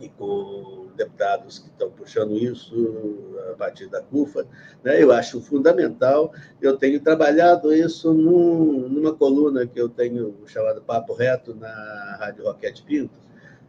e 0.00 0.08
com 0.08 0.88
deputados 0.96 1.58
que 1.58 1.68
estão 1.68 1.90
puxando 1.90 2.36
isso 2.36 3.34
a 3.52 3.56
partir 3.56 3.86
da 3.88 4.00
CUFA, 4.00 4.46
né, 4.82 5.02
eu 5.02 5.12
acho 5.12 5.40
fundamental. 5.40 6.32
Eu 6.60 6.76
tenho 6.76 7.00
trabalhado 7.00 7.72
isso 7.72 8.12
num, 8.12 8.88
numa 8.88 9.14
coluna 9.14 9.66
que 9.66 9.80
eu 9.80 9.88
tenho 9.88 10.34
chamado 10.46 10.82
Papo 10.82 11.12
Reto 11.14 11.54
na 11.54 12.16
Rádio 12.18 12.44
Roquete 12.44 12.82
Pinto, 12.82 13.18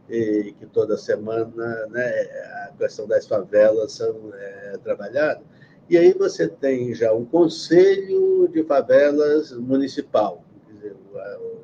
e 0.08 0.54
que 0.58 0.66
toda 0.66 0.96
semana 0.96 1.86
né, 1.88 2.08
a 2.68 2.72
questão 2.78 3.06
das 3.06 3.26
favelas 3.26 3.92
são 3.92 4.32
é, 4.34 4.78
trabalhada. 4.82 5.42
E 5.88 5.98
aí 5.98 6.12
você 6.12 6.48
tem 6.48 6.94
já 6.94 7.12
um 7.12 7.24
conselho 7.24 8.48
de 8.48 8.62
favelas 8.64 9.52
municipal, 9.52 10.42
quer 10.66 10.74
dizer, 10.74 10.96
o, 11.12 11.62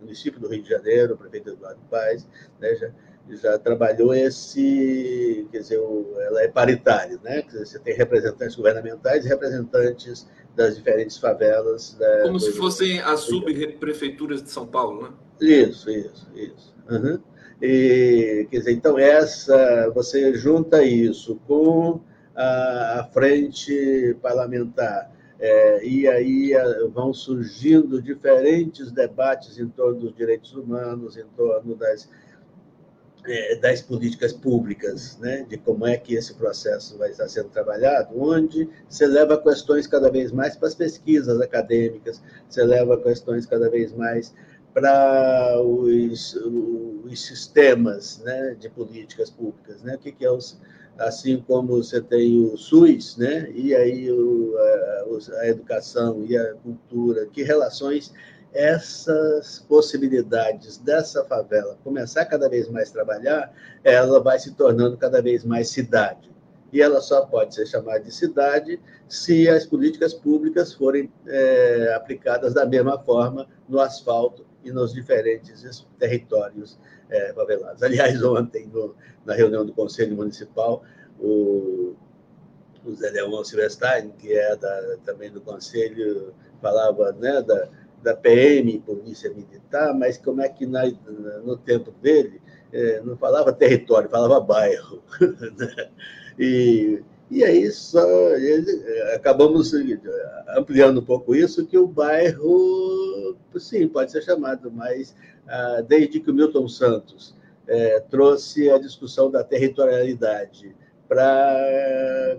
município 0.00 0.40
do 0.40 0.48
Rio 0.48 0.62
de 0.62 0.70
Janeiro, 0.70 1.14
o 1.14 1.18
prefeito 1.18 1.50
Eduardo 1.50 1.80
Paes, 1.90 2.26
né, 2.58 2.74
já, 2.74 2.90
já 3.36 3.58
trabalhou 3.58 4.14
esse, 4.14 5.46
quer 5.50 5.58
dizer, 5.58 5.80
ela 6.26 6.42
é 6.42 6.48
paritária, 6.48 7.18
né? 7.22 7.42
Dizer, 7.42 7.66
você 7.66 7.78
tem 7.78 7.94
representantes 7.94 8.56
governamentais 8.56 9.24
e 9.24 9.28
representantes 9.28 10.26
das 10.56 10.76
diferentes 10.76 11.18
favelas. 11.18 11.96
Da, 11.98 12.22
Como 12.22 12.40
se 12.40 12.52
fossem 12.52 13.00
as 13.00 13.20
subprefeituras 13.20 14.42
de 14.42 14.50
São 14.50 14.66
Paulo, 14.66 15.02
né? 15.02 15.10
Isso, 15.40 15.90
isso, 15.90 16.26
isso. 16.34 16.74
Uhum. 16.90 17.20
E, 17.60 18.46
quer 18.50 18.58
dizer, 18.58 18.72
então, 18.72 18.98
essa, 18.98 19.90
você 19.94 20.34
junta 20.34 20.82
isso 20.82 21.40
com 21.46 22.00
a, 22.34 23.00
a 23.00 23.04
frente 23.12 24.16
parlamentar, 24.22 25.10
é, 25.40 25.86
e 25.86 26.08
aí 26.08 26.52
vão 26.92 27.14
surgindo 27.14 28.02
diferentes 28.02 28.90
debates 28.90 29.58
em 29.58 29.68
torno 29.68 30.00
dos 30.00 30.14
direitos 30.14 30.52
humanos, 30.54 31.16
em 31.16 31.26
torno 31.36 31.76
das, 31.76 32.08
é, 33.26 33.56
das 33.56 33.80
políticas 33.80 34.32
públicas, 34.32 35.18
né, 35.18 35.44
de 35.48 35.56
como 35.56 35.86
é 35.86 35.96
que 35.96 36.14
esse 36.14 36.34
processo 36.34 36.96
vai 36.98 37.10
estar 37.10 37.28
sendo 37.28 37.48
trabalhado, 37.48 38.20
onde 38.20 38.68
você 38.88 39.06
leva 39.06 39.40
questões 39.40 39.86
cada 39.86 40.10
vez 40.10 40.32
mais 40.32 40.56
para 40.56 40.68
as 40.68 40.74
pesquisas 40.74 41.40
acadêmicas, 41.40 42.22
você 42.48 42.64
leva 42.64 42.96
questões 43.00 43.46
cada 43.46 43.68
vez 43.68 43.92
mais 43.92 44.34
para 44.72 45.60
os, 45.60 46.34
os 46.34 47.26
sistemas 47.26 48.20
né, 48.24 48.56
de 48.58 48.68
políticas 48.68 49.30
públicas, 49.30 49.82
né? 49.82 49.96
O 49.96 49.98
que, 49.98 50.12
que 50.12 50.24
é 50.24 50.30
os, 50.30 50.60
assim 50.98 51.42
como 51.46 51.82
você 51.82 52.00
tem 52.00 52.40
o 52.40 52.56
SUS, 52.56 53.16
né? 53.16 53.50
E 53.54 53.74
aí 53.74 54.10
o, 54.10 54.54
a, 54.56 55.40
a 55.40 55.48
educação 55.48 56.24
e 56.28 56.36
a 56.36 56.54
cultura, 56.54 57.26
que 57.26 57.42
relações 57.42 58.12
essas 58.52 59.58
possibilidades 59.68 60.78
dessa 60.78 61.24
favela 61.24 61.78
começar 61.84 62.24
cada 62.24 62.48
vez 62.48 62.68
mais 62.68 62.90
a 62.90 62.92
trabalhar, 62.92 63.52
ela 63.84 64.20
vai 64.20 64.38
se 64.38 64.54
tornando 64.54 64.96
cada 64.96 65.20
vez 65.20 65.44
mais 65.44 65.68
cidade. 65.68 66.30
E 66.72 66.82
ela 66.82 67.00
só 67.00 67.24
pode 67.24 67.54
ser 67.54 67.66
chamada 67.66 68.00
de 68.00 68.12
cidade 68.12 68.80
se 69.08 69.48
as 69.48 69.64
políticas 69.64 70.12
públicas 70.12 70.74
forem 70.74 71.10
é, 71.26 71.94
aplicadas 71.94 72.52
da 72.52 72.66
mesma 72.66 72.98
forma 72.98 73.48
no 73.68 73.80
asfalto 73.80 74.46
e 74.62 74.70
nos 74.70 74.92
diferentes 74.92 75.86
territórios 75.98 76.78
é, 77.08 77.32
favelados. 77.32 77.82
Aliás, 77.82 78.22
ontem, 78.22 78.66
no, 78.66 78.94
na 79.24 79.34
reunião 79.34 79.64
do 79.64 79.72
Conselho 79.72 80.14
Municipal, 80.14 80.82
o, 81.18 81.94
o 82.84 82.94
Zé 82.94 83.10
Leão 83.10 83.42
Silvestein, 83.44 84.10
que 84.18 84.32
é 84.32 84.54
da, 84.56 84.96
também 85.04 85.30
do 85.30 85.40
Conselho, 85.40 86.34
falava 86.60 87.12
né, 87.12 87.40
da, 87.42 87.68
da 88.02 88.14
PM, 88.14 88.78
Polícia 88.80 89.30
Militar, 89.30 89.94
mas 89.94 90.18
como 90.18 90.40
é 90.42 90.48
que 90.48 90.66
na, 90.66 90.84
no 91.44 91.56
tempo 91.56 91.90
dele 92.02 92.40
é, 92.72 93.00
não 93.02 93.16
falava 93.16 93.52
território, 93.52 94.08
falava 94.08 94.40
bairro. 94.40 95.02
Né? 95.58 95.90
E 96.38 97.02
e 97.30 97.44
aí 97.44 97.70
só 97.70 98.00
eh, 98.36 99.14
acabamos 99.14 99.74
eh, 99.74 99.98
ampliando 100.56 101.00
um 101.00 101.04
pouco 101.04 101.34
isso, 101.34 101.66
que 101.66 101.76
o 101.76 101.86
bairro, 101.86 103.36
sim, 103.58 103.86
pode 103.86 104.10
ser 104.12 104.22
chamado, 104.22 104.70
mas 104.70 105.14
ah, 105.46 105.82
desde 105.86 106.20
que 106.20 106.30
o 106.30 106.34
Milton 106.34 106.66
Santos 106.68 107.34
é, 107.66 108.00
trouxe 108.00 108.70
a 108.70 108.78
discussão 108.78 109.30
da 109.30 109.44
territorialidade 109.44 110.74
para 111.08 112.36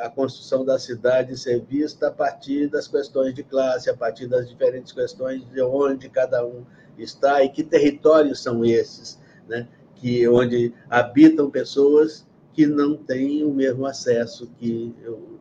a 0.00 0.08
construção 0.08 0.64
da 0.64 0.78
cidade 0.78 1.36
ser 1.36 1.60
vista 1.60 2.08
a 2.08 2.10
partir 2.10 2.68
das 2.68 2.88
questões 2.88 3.34
de 3.34 3.42
classe, 3.42 3.90
a 3.90 3.96
partir 3.96 4.26
das 4.26 4.48
diferentes 4.48 4.92
questões 4.92 5.46
de 5.50 5.60
onde 5.60 6.08
cada 6.08 6.44
um 6.44 6.64
está 6.96 7.42
e 7.42 7.50
que 7.50 7.62
territórios 7.62 8.42
são 8.42 8.64
esses, 8.64 9.18
né? 9.46 9.68
que 9.94 10.26
onde 10.28 10.72
habitam 10.88 11.50
pessoas 11.50 12.26
que 12.52 12.66
não 12.66 12.96
têm 12.96 13.44
o 13.44 13.52
mesmo 13.52 13.84
acesso 13.86 14.50
que 14.58 14.94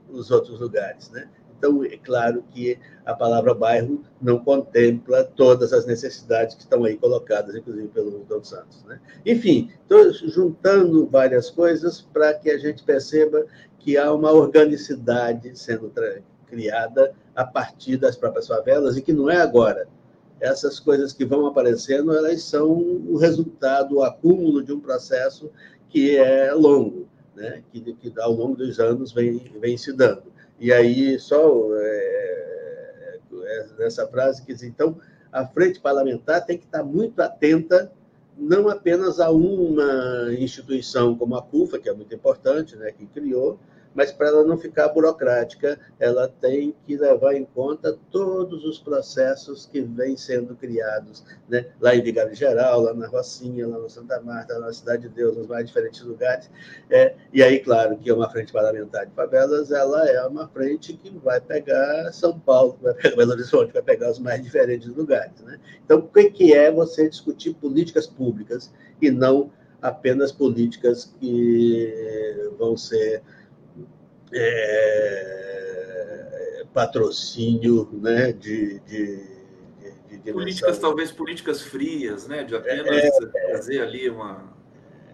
os 0.09 0.29
outros 0.29 0.59
lugares, 0.59 1.09
né? 1.09 1.27
Então, 1.57 1.83
é 1.83 1.97
claro 1.97 2.43
que 2.51 2.77
a 3.05 3.13
palavra 3.13 3.53
bairro 3.53 4.03
não 4.21 4.39
contempla 4.39 5.23
todas 5.23 5.73
as 5.73 5.85
necessidades 5.85 6.55
que 6.55 6.61
estão 6.61 6.83
aí 6.83 6.97
colocadas, 6.97 7.55
inclusive 7.55 7.87
pelo 7.87 8.11
Milton 8.11 8.43
Santos. 8.43 8.83
Né? 8.85 8.99
Enfim, 9.25 9.71
estou 9.81 10.11
juntando 10.11 11.07
várias 11.07 11.49
coisas 11.49 12.01
para 12.01 12.33
que 12.33 12.51
a 12.51 12.57
gente 12.57 12.83
perceba 12.83 13.45
que 13.79 13.97
há 13.97 14.13
uma 14.13 14.31
organicidade 14.31 15.57
sendo 15.57 15.91
criada 16.45 17.13
a 17.35 17.45
partir 17.45 17.97
das 17.97 18.15
próprias 18.15 18.47
favelas 18.47 18.97
e 18.97 19.01
que 19.01 19.13
não 19.13 19.29
é 19.29 19.37
agora. 19.37 19.87
Essas 20.39 20.79
coisas 20.79 21.13
que 21.13 21.25
vão 21.25 21.47
aparecendo, 21.47 22.15
elas 22.15 22.43
são 22.43 22.69
o 22.69 23.17
resultado, 23.17 23.95
o 23.95 24.03
acúmulo 24.03 24.63
de 24.63 24.71
um 24.71 24.79
processo 24.79 25.49
que 25.89 26.17
é 26.17 26.53
longo, 26.53 27.07
né? 27.35 27.63
que, 27.71 27.81
que 27.93 28.13
ao 28.19 28.33
longo 28.33 28.55
dos 28.55 28.79
anos 28.79 29.11
vem, 29.11 29.51
vem 29.59 29.77
se 29.77 29.91
dando. 29.93 30.36
E 30.59 30.73
aí, 30.73 31.19
só 31.19 31.69
é, 31.75 33.19
é, 33.43 33.65
nessa 33.77 34.07
frase 34.07 34.43
que 34.43 34.53
diz, 34.53 34.63
então, 34.63 34.99
a 35.31 35.45
frente 35.45 35.79
parlamentar 35.79 36.45
tem 36.45 36.57
que 36.57 36.65
estar 36.65 36.83
muito 36.83 37.21
atenta 37.21 37.91
não 38.37 38.69
apenas 38.69 39.19
a 39.19 39.31
uma 39.31 40.31
instituição 40.37 41.15
como 41.15 41.35
a 41.35 41.41
CUFA, 41.41 41.79
que 41.79 41.89
é 41.89 41.93
muito 41.93 42.13
importante, 42.13 42.75
né, 42.75 42.91
que 42.91 43.05
criou, 43.07 43.59
mas 43.93 44.11
para 44.11 44.27
ela 44.27 44.43
não 44.43 44.57
ficar 44.57 44.89
burocrática, 44.89 45.79
ela 45.99 46.27
tem 46.27 46.75
que 46.85 46.95
levar 46.97 47.33
em 47.33 47.45
conta 47.45 47.97
todos 48.11 48.63
os 48.63 48.79
processos 48.79 49.65
que 49.65 49.81
vêm 49.81 50.15
sendo 50.15 50.55
criados, 50.55 51.23
né? 51.49 51.65
lá 51.79 51.95
em 51.95 52.01
Vigário 52.01 52.35
Geral, 52.35 52.81
lá 52.81 52.93
na 52.93 53.07
Rocinha, 53.07 53.67
lá 53.67 53.77
no 53.77 53.89
Santa 53.89 54.21
Marta, 54.21 54.53
lá 54.57 54.67
na 54.67 54.73
Cidade 54.73 55.03
de 55.03 55.09
Deus, 55.09 55.35
nos 55.35 55.47
mais 55.47 55.65
diferentes 55.65 56.01
lugares. 56.01 56.49
É, 56.89 57.15
e 57.33 57.41
aí, 57.41 57.59
claro, 57.59 57.97
que 57.97 58.09
é 58.09 58.13
uma 58.13 58.29
frente 58.29 58.53
parlamentar 58.53 59.05
de 59.05 59.13
favelas, 59.13 59.71
ela 59.71 60.07
é 60.07 60.25
uma 60.25 60.47
frente 60.47 60.93
que 60.93 61.09
vai 61.17 61.41
pegar 61.41 62.11
São 62.11 62.39
Paulo, 62.39 62.77
vai 62.81 62.93
pegar 62.93 63.15
Belo 63.15 63.31
Horizonte, 63.31 63.73
vai 63.73 63.81
pegar 63.81 64.11
os 64.11 64.19
mais 64.19 64.41
diferentes 64.43 64.87
lugares. 64.87 65.41
Né? 65.41 65.59
Então, 65.83 65.99
o 65.99 66.07
que 66.07 66.53
é 66.53 66.71
você 66.71 67.09
discutir 67.09 67.53
políticas 67.55 68.07
públicas 68.07 68.71
e 69.01 69.09
não 69.09 69.51
apenas 69.81 70.31
políticas 70.31 71.13
que 71.19 72.51
vão 72.57 72.75
ser 72.75 73.21
é, 74.33 76.17
patrocínio 76.73 77.89
né, 77.93 78.31
de, 78.31 78.79
de, 78.81 79.23
de, 80.09 80.17
de 80.17 80.31
políticas 80.31 80.77
talvez 80.79 81.11
políticas 81.11 81.61
frias, 81.61 82.27
né, 82.27 82.43
de 82.43 82.55
apenas 82.55 82.87
é, 82.87 83.51
fazer 83.51 83.81
ali 83.81 84.09
uma 84.09 84.55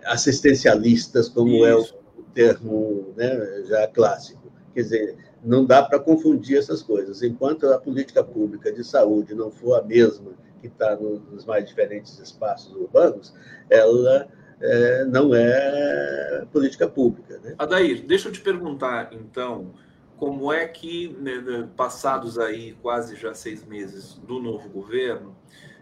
assistencialistas, 0.06 1.30
como 1.30 1.66
Isso. 1.66 1.66
é 1.66 1.76
o 1.76 2.24
termo 2.34 3.14
né, 3.16 3.64
já 3.66 3.88
clássico. 3.88 4.52
Quer 4.74 4.82
dizer, 4.82 5.18
não 5.44 5.66
dá 5.66 5.84
para 5.84 6.00
confundir 6.00 6.58
essas 6.58 6.82
coisas. 6.82 7.22
Enquanto 7.22 7.68
a 7.68 7.78
política 7.78 8.24
pública 8.24 8.72
de 8.72 8.84
saúde 8.84 9.36
não 9.36 9.52
for 9.52 9.80
a 9.80 9.84
mesma 9.84 10.32
que 10.62 10.68
está 10.68 10.96
nos 10.96 11.46
mais 11.46 11.68
diferentes 11.68 12.18
espaços 12.20 12.74
urbanos, 12.74 13.34
ela 13.70 14.28
é, 14.64 15.06
não 15.06 15.36
é 15.36 16.46
política 16.52 16.88
pública. 16.88 17.38
Né? 17.40 17.54
Adair, 17.60 18.06
deixa 18.06 18.30
eu 18.30 18.32
te 18.32 18.40
perguntar, 18.40 19.10
então, 19.12 19.74
como 20.16 20.54
é 20.54 20.66
que, 20.66 21.10
né, 21.20 21.36
né, 21.40 21.70
passados 21.76 22.40
aí 22.40 22.74
quase 22.82 23.18
já 23.18 23.34
seis 23.34 23.66
meses 23.66 24.14
do 24.16 24.40
novo 24.40 24.70
governo, 24.70 25.36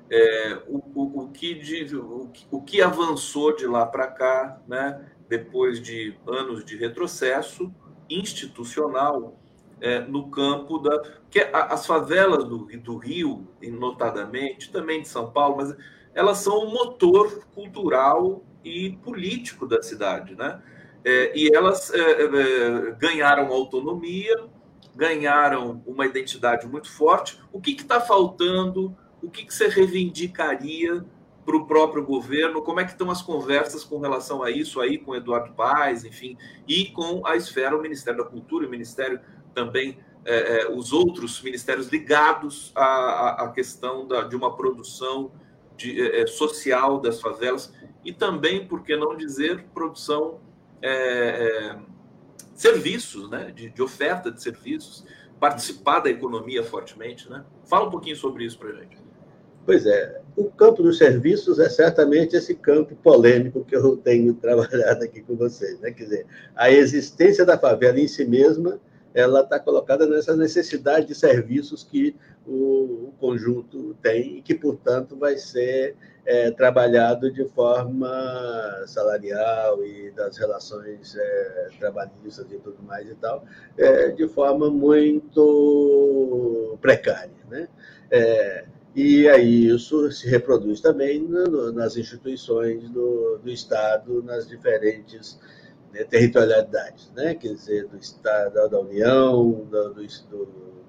é, 0.10 0.60
o, 0.68 0.78
o, 0.96 1.22
o, 1.22 1.28
que 1.30 1.54
de, 1.54 1.96
o, 1.96 2.32
o, 2.50 2.62
que 2.62 2.82
avançou 2.82 3.56
de 3.56 3.68
lá 3.68 3.86
para 3.86 4.08
cá, 4.08 4.60
né, 4.68 5.06
depois 5.30 5.80
de 5.80 6.16
anos 6.28 6.66
de 6.66 6.76
retrocesso 6.76 7.72
institucional 8.10 9.40
é, 9.80 10.00
no 10.00 10.30
campo 10.30 10.80
da. 10.80 11.02
que 11.30 11.40
as 11.54 11.86
favelas 11.86 12.44
do, 12.44 12.66
do 12.66 12.98
Rio, 12.98 13.48
notadamente, 13.62 14.72
também 14.72 15.02
de 15.02 15.08
São 15.08 15.32
Paulo, 15.32 15.58
mas 15.58 15.76
elas 16.14 16.40
são 16.40 16.66
o 16.66 16.72
motor 16.72 17.46
cultural 17.56 18.44
e 18.64 18.92
político 19.04 19.68
da 19.68 19.82
cidade, 19.82 20.36
né? 20.36 20.62
É, 21.04 21.38
e 21.38 21.54
elas 21.54 21.92
é, 21.94 22.24
é, 22.24 22.92
ganharam 22.92 23.48
autonomia, 23.48 24.46
ganharam 24.96 25.82
uma 25.86 26.06
identidade 26.06 26.68
muito 26.68 26.92
forte. 26.92 27.40
O 27.52 27.60
que 27.60 27.72
está 27.72 28.00
faltando? 28.00 28.96
O 29.22 29.30
que, 29.30 29.46
que 29.46 29.54
você 29.54 29.68
reivindicaria 29.68 31.04
para 31.46 31.56
o 31.56 31.66
próprio 31.66 32.04
governo? 32.04 32.62
Como 32.62 32.80
é 32.80 32.86
que 32.86 32.92
estão 32.92 33.10
as 33.10 33.22
conversas 33.22 33.84
com 33.84 34.00
relação 34.00 34.44
a 34.44 34.52
isso 34.52 34.80
aí, 34.80 34.98
com 34.98 35.16
Eduardo 35.16 35.54
Paes, 35.54 36.06
enfim, 36.06 36.38
e 36.68 36.86
com 36.86 37.26
a 37.26 37.36
esfera, 37.36 37.76
o 37.76 37.82
Ministério 37.82 38.24
da 38.24 38.30
Cultura, 38.30 38.68
o 38.68 38.70
Ministério 38.70 39.20
também, 39.54 39.98
é, 40.24 40.62
é, 40.62 40.70
os 40.70 40.94
outros 40.94 41.42
ministérios 41.42 41.88
ligados 41.88 42.72
à, 42.76 43.44
à 43.44 43.50
questão 43.50 44.08
da, 44.08 44.22
de 44.22 44.36
uma 44.36 44.56
produção 44.56 45.32
de, 45.76 46.00
é, 46.00 46.28
social 46.28 47.00
das 47.00 47.20
favelas 47.20 47.74
e 48.04 48.12
também, 48.12 48.66
por 48.66 48.84
que 48.84 48.96
não 48.96 49.16
dizer, 49.16 49.66
produção 49.74 50.40
é, 50.82 50.90
é, 50.90 51.76
serviços, 52.56 53.30
né? 53.30 53.52
De, 53.56 53.70
de, 53.70 53.82
oferta 53.82 54.32
de 54.32 54.42
serviços, 54.42 55.06
participar 55.40 56.00
da 56.00 56.10
economia 56.10 56.64
fortemente, 56.64 57.30
né? 57.30 57.44
Fala 57.66 57.88
um 57.88 57.92
pouquinho 57.92 58.16
sobre 58.16 58.46
isso 58.46 58.58
para 58.58 58.70
a 58.70 58.74
gente. 58.74 58.98
Pois 59.64 59.86
é, 59.86 60.22
o 60.36 60.46
campo 60.46 60.82
dos 60.82 60.98
serviços 60.98 61.60
é 61.60 61.70
certamente 61.70 62.36
esse 62.36 62.56
campo 62.56 62.96
polêmico 62.96 63.64
que 63.64 63.76
eu 63.76 63.96
tenho 63.98 64.34
trabalhado 64.42 65.04
aqui 65.04 65.22
com 65.22 65.36
vocês, 65.36 65.80
né? 65.80 65.92
Quer 65.92 66.04
dizer, 66.04 66.26
a 66.56 66.72
existência 66.72 67.46
da 67.46 67.58
favela 67.58 68.00
em 68.00 68.08
si 68.08 68.26
mesma, 68.26 68.80
ela 69.14 69.42
está 69.42 69.60
colocada 69.60 70.06
nessa 70.06 70.36
necessidade 70.36 71.08
de 71.08 71.16
serviços 71.16 71.84
que 71.84 72.16
o, 72.46 73.10
o 73.10 73.14
conjunto 73.20 73.96
tem 74.02 74.38
e 74.38 74.42
que, 74.42 74.56
portanto, 74.56 75.16
vai 75.16 75.38
ser 75.38 75.96
é, 76.26 76.52
trabalhado 76.52 77.32
de 77.32 77.46
forma 77.46 78.10
salarial 78.86 79.84
e 79.84 80.12
das 80.12 80.38
relações 80.38 81.16
é, 81.16 81.70
trabalhistas 81.80 82.46
e 82.52 82.58
tudo 82.58 82.82
mais 82.84 83.10
e 83.10 83.16
tal, 83.16 83.44
é, 83.78 84.10
de 84.10 84.28
forma 84.28 84.70
muito 84.70 86.78
precária. 86.82 87.32
Né? 87.50 87.68
É, 88.10 88.66
e 88.96 89.28
aí 89.30 89.68
isso 89.68 90.12
se 90.12 90.30
reproduz 90.30 90.82
também 90.82 91.20
no, 91.20 91.72
nas 91.72 91.96
instituições 91.96 92.90
do, 92.90 93.38
do 93.38 93.50
Estado, 93.50 94.22
nas 94.22 94.48
diferentes 94.48 95.40
né, 95.94 96.04
territorialidades, 96.04 97.12
né? 97.16 97.36
quer 97.36 97.54
dizer, 97.54 97.88
do 97.88 97.98
Estado, 97.98 98.70
da 98.70 98.80
União, 98.80 99.66
do, 99.70 99.94
do, 99.94 100.06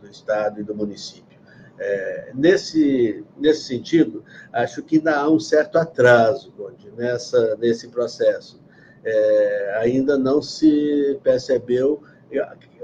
do 0.01 0.11
Estado 0.11 0.61
e 0.61 0.65
do 0.65 0.75
município. 0.75 1.41
É, 1.79 2.33
nesse, 2.35 3.25
nesse 3.37 3.65
sentido, 3.65 4.25
acho 4.53 4.83
que 4.83 4.97
ainda 4.97 5.17
há 5.17 5.31
um 5.31 5.41
certo 5.41 5.79
atraso, 5.79 6.53
Conde, 6.53 6.91
nessa, 6.97 7.57
nesse 7.57 7.89
processo. 7.89 8.61
É, 9.05 9.79
ainda 9.81 10.17
não 10.17 10.41
se 10.41 11.19
percebeu 11.25 12.03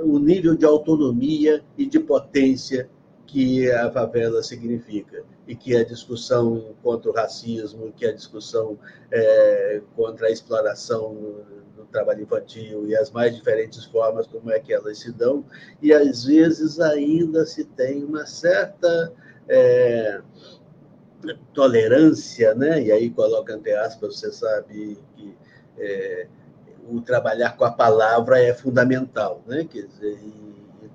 o 0.01 0.19
nível 0.19 0.57
de 0.57 0.65
autonomia 0.65 1.63
e 1.77 1.87
de 1.87 2.01
potência 2.01 2.91
que 3.27 3.71
a 3.71 3.91
favela 3.91 4.43
significa 4.43 5.25
e 5.49 5.57
que 5.57 5.75
a 5.75 5.83
discussão 5.83 6.77
contra 6.83 7.11
o 7.11 7.15
racismo, 7.15 7.91
que 7.97 8.07
a 8.07 8.13
discussão 8.13 8.79
é, 9.11 9.81
contra 9.97 10.27
a 10.27 10.31
exploração 10.31 11.15
do 11.75 11.87
trabalho 11.91 12.23
infantil 12.23 12.87
e 12.87 12.95
as 12.95 13.11
mais 13.11 13.35
diferentes 13.35 13.87
formas 13.87 14.27
como 14.27 14.53
é 14.53 14.61
que 14.61 14.75
elas 14.75 14.99
se 14.99 15.11
dão, 15.11 15.43
e 15.81 15.91
às 15.91 16.25
vezes 16.25 16.79
ainda 16.79 17.47
se 17.47 17.65
tem 17.65 18.05
uma 18.05 18.27
certa 18.27 19.11
é, 19.49 20.21
tolerância, 21.55 22.55
né? 22.55 22.83
e 22.83 22.93
aí 22.93 23.09
coloca 23.09 23.55
entre 23.55 23.73
aspas, 23.73 24.21
você 24.21 24.31
sabe 24.31 24.99
que 25.17 25.35
é, 25.79 26.27
o 26.91 27.01
trabalhar 27.01 27.57
com 27.57 27.65
a 27.65 27.71
palavra 27.71 28.39
é 28.39 28.53
fundamental, 28.53 29.43
né? 29.47 29.65
quer 29.65 29.87
dizer, 29.87 30.19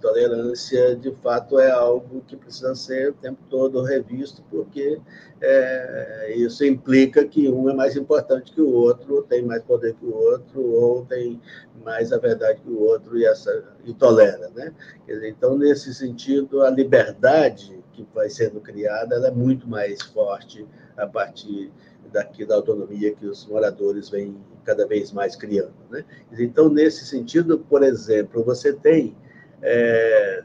tolerância, 0.03 0.97
de 0.97 1.11
fato, 1.23 1.57
é 1.57 1.71
algo 1.71 2.21
que 2.27 2.35
precisa 2.35 2.75
ser 2.75 3.11
o 3.11 3.13
tempo 3.13 3.39
todo 3.49 3.81
revisto, 3.81 4.43
porque 4.51 4.99
é, 5.39 6.34
isso 6.35 6.65
implica 6.65 7.25
que 7.25 7.47
um 7.47 7.69
é 7.69 7.73
mais 7.73 7.95
importante 7.95 8.51
que 8.51 8.59
o 8.59 8.69
outro, 8.69 9.23
tem 9.23 9.41
mais 9.43 9.63
poder 9.63 9.93
que 9.93 10.05
o 10.05 10.13
outro, 10.13 10.61
ou 10.61 11.05
tem 11.05 11.39
mais 11.85 12.11
a 12.11 12.17
verdade 12.17 12.59
que 12.61 12.69
o 12.69 12.81
outro 12.81 13.17
e, 13.17 13.25
essa, 13.25 13.63
e 13.85 13.93
tolera. 13.93 14.49
Né? 14.53 14.73
Dizer, 15.07 15.30
então, 15.30 15.57
nesse 15.57 15.93
sentido, 15.93 16.63
a 16.63 16.69
liberdade 16.69 17.81
que 17.93 18.05
vai 18.13 18.30
sendo 18.30 18.59
criada 18.59 19.15
é 19.25 19.31
muito 19.31 19.69
mais 19.69 20.01
forte 20.01 20.67
a 20.97 21.07
partir 21.07 21.71
daqui 22.11 22.45
da 22.45 22.55
autonomia 22.55 23.15
que 23.15 23.25
os 23.25 23.45
moradores 23.45 24.09
vêm 24.09 24.35
cada 24.65 24.85
vez 24.85 25.13
mais 25.13 25.34
criando. 25.34 25.73
Né? 25.89 26.03
Então, 26.38 26.67
nesse 26.67 27.05
sentido, 27.05 27.57
por 27.57 27.81
exemplo, 27.84 28.43
você 28.43 28.73
tem 28.73 29.15
é, 29.64 30.44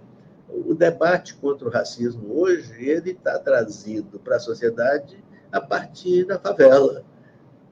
o 0.49 0.75
debate 0.75 1.35
contra 1.35 1.67
o 1.67 1.71
racismo 1.71 2.41
hoje 2.41 2.73
ele 2.89 3.11
está 3.11 3.39
trazido 3.39 4.19
para 4.21 4.37
a 4.37 4.41
sociedade 4.41 5.23
a 5.51 5.61
partir 5.61 6.25
da 6.25 6.39
favela. 6.39 7.05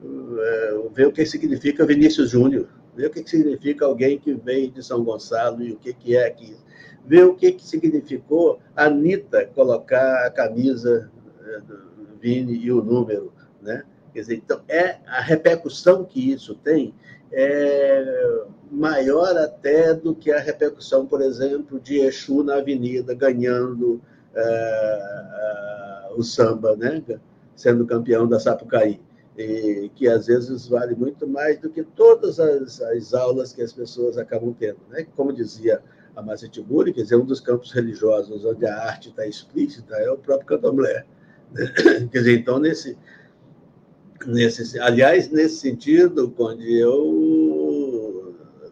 É, 0.03 0.79
ver 0.93 1.07
o 1.07 1.11
que 1.11 1.25
significa 1.25 1.85
Vinícius 1.85 2.31
Júnior, 2.31 2.67
ver 2.95 3.07
o 3.07 3.09
que 3.09 3.27
significa 3.27 3.85
alguém 3.85 4.19
que 4.19 4.33
veio 4.33 4.69
de 4.69 4.83
São 4.83 5.03
Gonçalo 5.03 5.63
e 5.63 5.71
o 5.71 5.77
que, 5.77 5.93
que 5.93 6.15
é 6.15 6.27
aqui. 6.27 6.55
Ver 7.05 7.23
o 7.23 7.33
que, 7.33 7.53
que 7.53 7.65
significou 7.65 8.59
a 8.75 8.85
Anitta 8.85 9.45
colocar 9.45 10.25
a 10.25 10.29
camisa 10.29 11.09
é, 11.41 11.59
do 11.61 12.17
Vini 12.19 12.57
e 12.57 12.71
o 12.71 12.83
número. 12.83 13.33
Né? 13.61 13.83
Quer 14.13 14.19
dizer, 14.19 14.35
então, 14.35 14.61
é, 14.67 14.97
a 15.07 15.21
repercussão 15.21 16.03
que 16.03 16.31
isso 16.31 16.53
tem 16.55 16.93
é 17.31 18.43
maior 18.71 19.35
até 19.37 19.93
do 19.93 20.13
que 20.13 20.31
a 20.31 20.39
repercussão, 20.39 21.05
por 21.05 21.21
exemplo, 21.21 21.79
de 21.79 21.99
Exu 21.99 22.43
na 22.43 22.55
avenida 22.55 23.13
ganhando 23.13 24.01
uh, 24.35 26.13
uh, 26.13 26.19
o 26.19 26.23
samba, 26.23 26.75
né? 26.75 27.03
sendo 27.55 27.85
campeão 27.85 28.27
da 28.27 28.39
Sapucaí. 28.39 28.99
E 29.37 29.91
que 29.93 30.07
às 30.07 30.25
vezes 30.25 30.67
vale 30.67 30.95
muito 30.95 31.27
mais 31.27 31.59
do 31.59 31.69
que 31.69 31.83
todas 31.83 32.39
as, 32.39 32.81
as 32.81 33.13
aulas 33.13 33.53
que 33.53 33.61
as 33.61 33.71
pessoas 33.71 34.17
acabam 34.17 34.53
tendo. 34.57 34.79
Né? 34.89 35.05
Como 35.15 35.31
dizia 35.31 35.81
a 36.15 36.21
Márcia 36.23 36.49
Tiburi, 36.49 36.91
quer 36.91 37.03
dizer, 37.03 37.15
um 37.15 37.25
dos 37.25 37.39
campos 37.39 37.71
religiosos 37.71 38.43
onde 38.43 38.65
a 38.65 38.75
arte 38.75 39.09
está 39.09 39.27
explícita 39.27 39.95
é 39.97 40.09
o 40.09 40.17
próprio 40.17 40.47
candomblé. 40.47 41.05
Né? 41.51 41.71
Quer 42.11 42.17
dizer, 42.17 42.39
então, 42.39 42.57
nesse, 42.57 42.97
nesse, 44.25 44.79
aliás, 44.79 45.29
nesse 45.29 45.57
sentido, 45.57 46.33
onde 46.39 46.75
eu 46.79 47.66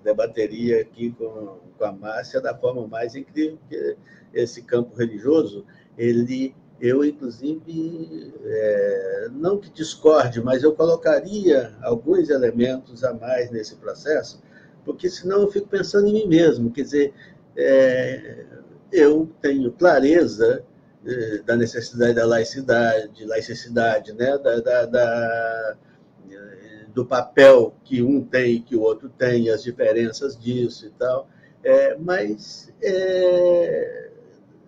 debateria 0.06 0.82
aqui 0.82 1.12
com, 1.12 1.58
com 1.78 1.84
a 1.84 1.92
Márcia 1.92 2.40
da 2.40 2.56
forma 2.56 2.88
mais 2.88 3.16
incrível 3.16 3.58
que 3.68 3.98
esse 4.34 4.62
campo 4.62 4.96
religioso, 4.96 5.66
ele, 5.98 6.56
eu 6.80 7.04
inclusive, 7.04 8.34
é, 8.44 9.28
não 9.34 9.58
que 9.58 9.70
discorde, 9.72 10.42
mas 10.42 10.64
eu 10.64 10.74
colocaria 10.74 11.76
alguns 11.82 12.30
elementos 12.30 13.04
a 13.04 13.14
mais 13.14 13.50
nesse 13.50 13.76
processo, 13.76 14.42
porque 14.86 15.10
senão 15.10 15.42
eu 15.42 15.52
fico 15.52 15.68
pensando 15.68 16.08
em 16.08 16.14
mim 16.14 16.28
mesmo, 16.28 16.72
quer 16.72 16.84
dizer, 16.84 17.14
é, 17.58 18.46
eu 18.92 19.30
tenho 19.42 19.72
clareza 19.72 20.64
é, 21.06 21.38
da 21.40 21.56
necessidade 21.56 22.14
da 22.14 22.26
laicidade, 22.26 23.26
laicidade, 23.26 24.14
né? 24.14 24.38
Da, 24.38 24.60
da, 24.60 24.86
da, 24.86 25.78
do 26.96 27.06
papel 27.06 27.76
que 27.84 28.02
um 28.02 28.24
tem 28.24 28.62
que 28.62 28.76
o 28.76 28.82
outro 28.82 29.10
tem, 29.10 29.50
as 29.50 29.62
diferenças 29.62 30.40
disso 30.40 30.88
e 30.88 30.90
tal. 30.92 31.28
É, 31.62 31.98
mas 31.98 32.74
é, 32.82 34.10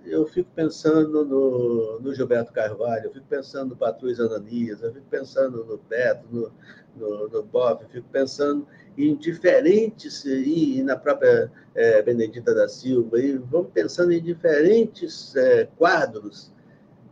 eu 0.06 0.28
fico 0.28 0.50
pensando 0.54 1.24
no, 1.24 2.00
no, 2.02 2.14
Gilberto 2.14 2.52
Carvalho, 2.52 3.06
eu 3.06 3.14
fico 3.14 3.26
pensando 3.30 3.70
no 3.70 3.76
Patrus 3.78 4.20
Ananias, 4.20 4.82
eu 4.82 4.94
fico 4.94 5.06
pensando 5.10 5.64
no 5.64 5.78
Beto, 5.78 6.26
no, 6.30 6.52
no, 6.98 7.30
no 7.30 7.44
Bob, 7.44 7.84
eu 7.84 7.90
fico 7.90 8.08
pensando 8.12 8.68
em 8.98 9.16
diferentes, 9.16 10.26
e, 10.26 10.82
na 10.84 10.98
própria 10.98 11.50
é, 11.74 12.02
Benedita 12.02 12.54
da 12.54 12.68
Silva, 12.68 13.20
e 13.20 13.38
vamos 13.38 13.72
pensando 13.72 14.12
em 14.12 14.22
diferentes 14.22 15.34
é, 15.36 15.70
quadros 15.78 16.52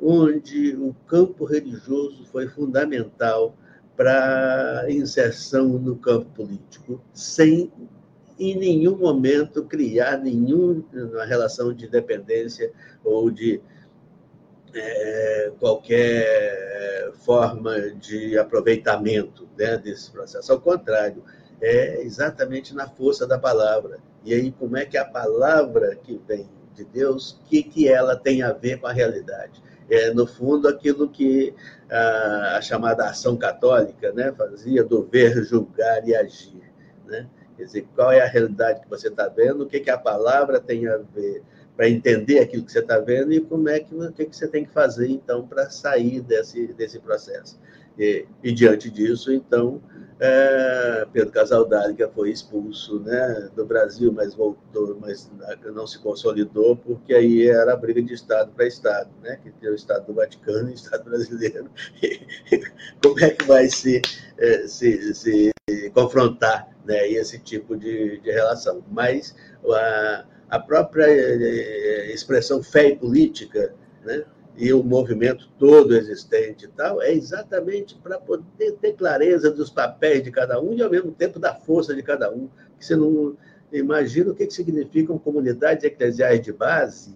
onde 0.02 0.76
o 0.76 0.94
campo 1.08 1.46
religioso 1.46 2.26
foi 2.26 2.48
fundamental 2.48 3.56
para 3.96 4.86
inserção 4.90 5.68
no 5.68 5.96
campo 5.96 6.30
político, 6.32 7.02
sem 7.14 7.72
em 8.38 8.58
nenhum 8.58 8.98
momento 8.98 9.64
criar 9.64 10.18
nenhuma 10.18 11.24
relação 11.26 11.74
de 11.74 11.88
dependência 11.88 12.72
ou 13.04 13.32
de 13.32 13.62
é, 14.74 15.52
qualquer 15.58 17.14
forma 17.26 17.80
de 17.92 18.38
aproveitamento 18.38 19.48
né, 19.58 19.78
desse 19.78 20.12
processo. 20.12 20.52
Ao 20.52 20.60
contrário, 20.60 21.24
é 21.62 22.02
exatamente 22.02 22.76
na 22.76 22.88
força 22.88 23.26
da 23.26 23.40
palavra. 23.40 24.00
E 24.24 24.34
aí, 24.34 24.52
como 24.52 24.76
é 24.76 24.86
que 24.86 24.98
a 24.98 25.06
palavra 25.06 25.96
que 25.96 26.20
vem 26.28 26.50
de 26.74 26.84
Deus, 26.84 27.32
o 27.32 27.44
que, 27.46 27.64
que 27.64 27.88
ela 27.88 28.18
tem 28.18 28.44
a 28.44 28.52
ver 28.52 28.80
com 28.80 28.88
a 28.88 28.92
realidade? 28.92 29.64
É, 29.90 30.14
no 30.14 30.26
fundo, 30.26 30.68
aquilo 30.68 31.10
que 31.10 31.54
a, 31.90 32.58
a 32.58 32.62
chamada 32.62 33.06
ação 33.06 33.38
católica 33.38 34.12
né, 34.14 34.34
fazia 34.36 34.84
do 34.84 35.04
ver, 35.04 35.44
julgar 35.44 36.08
e 36.08 36.16
agir. 36.16 36.64
Né? 37.06 37.28
Quer 37.56 37.64
dizer, 37.64 37.88
qual 37.96 38.12
é 38.12 38.22
a 38.22 38.28
realidade 38.28 38.82
que 38.82 38.90
você 38.90 39.08
está 39.08 39.28
vendo, 39.28 39.64
o 39.64 39.68
que, 39.68 39.80
que 39.80 39.90
a 39.90 39.98
palavra 39.98 40.60
tem 40.60 40.88
a 40.88 40.98
ver 40.98 41.44
para 41.76 41.90
entender 41.90 42.40
aquilo 42.40 42.64
que 42.64 42.72
você 42.72 42.80
está 42.80 43.00
vendo 43.00 43.34
e 43.34 43.42
como 43.42 43.68
é 43.68 43.80
que, 43.80 43.94
o 43.94 44.12
que, 44.12 44.26
que 44.26 44.36
você 44.36 44.48
tem 44.48 44.66
que 44.66 44.72
fazer, 44.72 45.10
então, 45.10 45.46
para 45.46 45.70
sair 45.70 46.22
desse, 46.22 46.68
desse 46.74 47.00
processo. 47.00 47.60
E, 47.98 48.26
e 48.44 48.52
diante 48.52 48.90
disso, 48.90 49.32
então, 49.32 49.82
é, 50.20 51.06
Pedro 51.12 51.32
Casaldáliga 51.32 52.10
foi 52.14 52.32
expulso 52.32 53.00
né, 53.02 53.50
do 53.54 53.66
Brasil, 53.66 54.14
mas 54.14 54.34
voltou, 54.34 54.98
mas 55.00 55.30
não 55.74 55.86
se 55.86 56.00
consolidou, 56.00 56.78
porque 56.78 57.14
aí 57.14 57.48
era 57.48 57.76
briga 57.76 58.02
de 58.02 58.14
Estado 58.14 58.52
para 58.54 58.66
Estado, 58.66 59.10
né, 59.22 59.38
que 59.44 59.52
tem 59.52 59.70
o 59.70 59.76
Estado 59.76 60.06
do 60.06 60.14
Vaticano 60.14 60.70
e 60.70 60.72
o 60.72 60.76
Estado 60.76 61.04
brasileiro. 61.04 61.70
como 63.04 63.20
é 63.20 63.30
que 63.32 63.46
vai 63.46 63.68
se, 63.68 64.02
é, 64.38 64.68
se, 64.68 65.14
se 65.14 65.54
confrontar 65.94 66.70
né, 66.86 67.10
esse 67.10 67.38
tipo 67.40 67.76
de, 67.76 68.20
de 68.20 68.32
relação? 68.32 68.84
Mas 68.90 69.36
a, 69.70 70.26
a 70.50 70.60
própria 70.60 71.08
é, 71.08 72.14
expressão 72.14 72.64
fé 72.64 72.90
e 72.90 72.96
política, 72.96 73.74
né, 74.06 74.24
e 74.58 74.72
o 74.74 74.84
movimento 74.84 75.50
todo 75.60 75.96
existente 75.96 76.66
e 76.66 76.68
tal, 76.70 77.02
é 77.02 77.12
exatamente 77.12 77.96
para 77.96 78.18
poder 78.18 78.74
ter 78.82 78.94
clareza 78.94 79.52
dos 79.52 79.70
papéis 79.70 80.24
de 80.24 80.32
cada 80.32 80.62
um 80.62 80.74
e, 80.74 80.82
ao 80.82 80.90
mesmo 80.90 81.12
tempo, 81.12 81.40
da 81.40 81.54
força 81.54 81.94
de 81.94 82.02
cada 82.02 82.32
um. 82.32 82.48
Que 82.80 82.86
você 82.86 82.96
não 82.96 83.36
imagina 83.72 84.32
o 84.32 84.36
que, 84.36 84.48
que 84.48 84.54
significam 84.54 85.18
comunidades 85.18 85.84
eclesiais 85.84 86.42
de 86.42 86.54
base, 86.54 87.16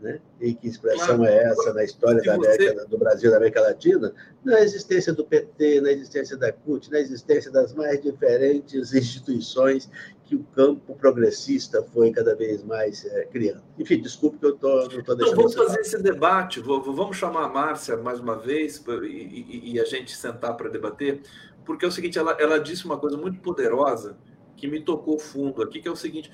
né? 0.00 0.20
e 0.40 0.54
que 0.54 0.68
expressão 0.68 1.24
é 1.24 1.42
essa 1.42 1.74
na 1.74 1.82
história 1.82 2.22
da 2.22 2.34
América, 2.34 2.86
do 2.86 2.96
Brasil 2.96 3.28
e 3.28 3.30
da 3.32 3.36
América 3.38 3.60
Latina, 3.60 4.14
na 4.44 4.60
existência 4.60 5.12
do 5.12 5.24
PT, 5.24 5.80
na 5.80 5.90
existência 5.90 6.36
da 6.36 6.52
CUT, 6.52 6.90
na 6.92 7.00
existência 7.00 7.50
das 7.50 7.74
mais 7.74 8.00
diferentes 8.00 8.94
instituições 8.94 9.90
que 10.28 10.36
o 10.36 10.44
campo 10.54 10.94
progressista 10.94 11.82
foi 11.82 12.10
cada 12.10 12.36
vez 12.36 12.62
mais 12.62 13.02
é, 13.06 13.24
criando. 13.24 13.62
Enfim, 13.78 13.98
desculpe 13.98 14.36
que 14.36 14.44
eu 14.44 14.56
tô, 14.56 14.68
não 14.68 14.98
estou 14.98 15.16
deixando. 15.16 15.36
Não, 15.36 15.36
vamos 15.36 15.54
fazer 15.54 15.80
esse 15.80 16.02
debate, 16.02 16.60
vamos 16.60 17.16
chamar 17.16 17.46
a 17.46 17.48
Márcia 17.48 17.96
mais 17.96 18.20
uma 18.20 18.36
vez 18.36 18.84
e, 18.86 19.06
e, 19.06 19.72
e 19.72 19.80
a 19.80 19.86
gente 19.86 20.14
sentar 20.14 20.54
para 20.54 20.68
debater, 20.68 21.22
porque 21.64 21.82
é 21.82 21.88
o 21.88 21.90
seguinte, 21.90 22.18
ela, 22.18 22.32
ela 22.38 22.60
disse 22.60 22.84
uma 22.84 22.98
coisa 22.98 23.16
muito 23.16 23.40
poderosa 23.40 24.18
que 24.54 24.68
me 24.68 24.82
tocou 24.82 25.18
fundo 25.18 25.62
aqui, 25.62 25.80
que 25.80 25.88
é 25.88 25.90
o 25.90 25.96
seguinte: 25.96 26.30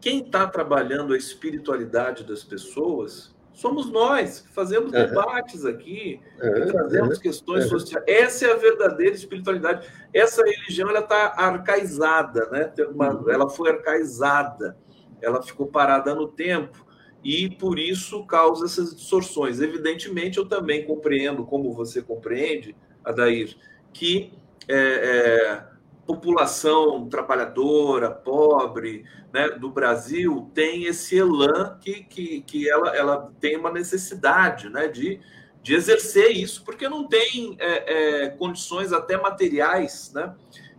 quem 0.00 0.20
está 0.20 0.46
trabalhando 0.46 1.12
a 1.12 1.16
espiritualidade 1.16 2.22
das 2.22 2.44
pessoas 2.44 3.33
somos 3.54 3.90
nós, 3.90 4.44
fazemos 4.52 4.92
uhum. 4.92 5.06
debates 5.06 5.64
aqui, 5.64 6.20
uhum. 6.42 6.66
trazemos 6.66 7.16
uhum. 7.16 7.22
questões 7.22 7.66
sociais. 7.66 8.04
Essa 8.06 8.46
é 8.46 8.52
a 8.52 8.56
verdadeira 8.56 9.14
espiritualidade. 9.14 9.88
Essa 10.12 10.44
religião 10.44 10.90
ela 10.90 11.00
está 11.00 11.34
arcaizada, 11.36 12.50
né? 12.50 12.72
Uma, 12.90 13.14
uhum. 13.14 13.30
ela 13.30 13.48
foi 13.48 13.70
arcaizada, 13.70 14.76
ela 15.22 15.40
ficou 15.42 15.68
parada 15.68 16.14
no 16.14 16.28
tempo 16.28 16.84
e 17.22 17.48
por 17.48 17.78
isso 17.78 18.26
causa 18.26 18.66
essas 18.66 18.94
distorções. 18.94 19.60
Evidentemente, 19.60 20.36
eu 20.36 20.46
também 20.46 20.84
compreendo, 20.84 21.46
como 21.46 21.72
você 21.72 22.02
compreende, 22.02 22.76
Adair, 23.04 23.56
que 23.92 24.32
é, 24.68 24.76
é, 24.76 25.73
população 26.06 27.08
trabalhadora, 27.08 28.10
pobre, 28.10 29.04
né, 29.32 29.48
do 29.50 29.70
Brasil 29.70 30.50
tem 30.54 30.84
esse 30.84 31.16
elan 31.16 31.78
que, 31.80 32.04
que, 32.04 32.42
que 32.42 32.68
ela, 32.68 32.94
ela 32.96 33.32
tem 33.40 33.56
uma 33.56 33.72
necessidade 33.72 34.68
né, 34.68 34.86
de, 34.88 35.20
de 35.62 35.74
exercer 35.74 36.30
isso, 36.30 36.62
porque 36.64 36.88
não 36.88 37.08
tem 37.08 37.56
é, 37.58 38.24
é, 38.24 38.28
condições 38.30 38.92
até 38.92 39.16
materiais 39.16 40.12
né, 40.14 40.34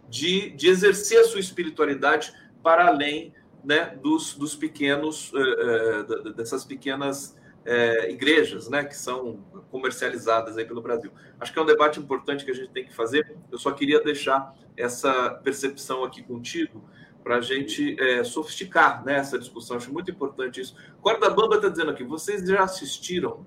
de, 0.09 0.51
de 0.51 0.67
exercer 0.67 1.19
a 1.19 1.25
sua 1.25 1.39
espiritualidade 1.39 2.33
para 2.61 2.87
além 2.87 3.33
né, 3.63 3.97
dos, 4.01 4.35
dos 4.35 4.55
pequenos, 4.55 5.31
é, 5.33 6.29
é 6.29 6.33
dessas 6.33 6.63
pequenas 6.63 7.35
é, 7.65 8.11
igrejas, 8.11 8.69
né, 8.69 8.83
que 8.83 8.95
são 8.95 9.43
comercializadas 9.71 10.57
aí 10.57 10.65
pelo 10.65 10.81
Brasil. 10.81 11.11
Acho 11.39 11.51
que 11.51 11.57
é 11.57 11.61
um 11.61 11.65
debate 11.65 11.99
importante 11.99 12.45
que 12.45 12.51
a 12.51 12.53
gente 12.53 12.69
tem 12.69 12.85
que 12.85 12.93
fazer. 12.93 13.35
Eu 13.51 13.57
só 13.57 13.71
queria 13.71 14.01
deixar 14.01 14.53
essa 14.77 15.31
percepção 15.43 16.03
aqui 16.03 16.21
contigo 16.21 16.87
para 17.23 17.37
a 17.37 17.41
gente 17.41 17.99
é, 17.99 18.23
sofisticar 18.23 19.03
né, 19.03 19.15
essa 19.15 19.39
discussão. 19.39 19.77
Acho 19.77 19.91
muito 19.91 20.11
importante 20.11 20.61
isso. 20.61 20.75
Corda 21.01 21.29
Bamba 21.29 21.55
está 21.55 21.69
dizendo 21.69 21.89
aqui: 21.89 22.03
vocês 22.03 22.47
já 22.47 22.63
assistiram 22.63 23.45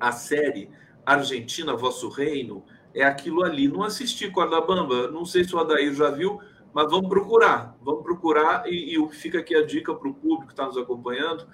a 0.00 0.10
série 0.10 0.68
Argentina, 1.04 1.76
Vosso 1.76 2.08
Reino? 2.08 2.64
É 2.92 3.04
aquilo 3.04 3.44
ali. 3.44 3.68
Não 3.68 3.84
assisti 3.84 4.28
Corda 4.28 4.60
Bamba, 4.60 5.08
não 5.08 5.24
sei 5.24 5.44
se 5.44 5.54
o 5.54 5.58
Adair 5.58 5.94
já 5.94 6.10
viu, 6.10 6.40
mas 6.72 6.90
vamos 6.90 7.08
procurar. 7.08 7.76
Vamos 7.80 8.02
procurar 8.02 8.64
e, 8.66 8.96
e 8.96 9.08
fica 9.10 9.38
aqui 9.38 9.54
a 9.54 9.64
dica 9.64 9.94
para 9.94 10.08
o 10.08 10.14
público 10.14 10.46
que 10.46 10.52
está 10.52 10.66
nos 10.66 10.76
acompanhando 10.76 11.46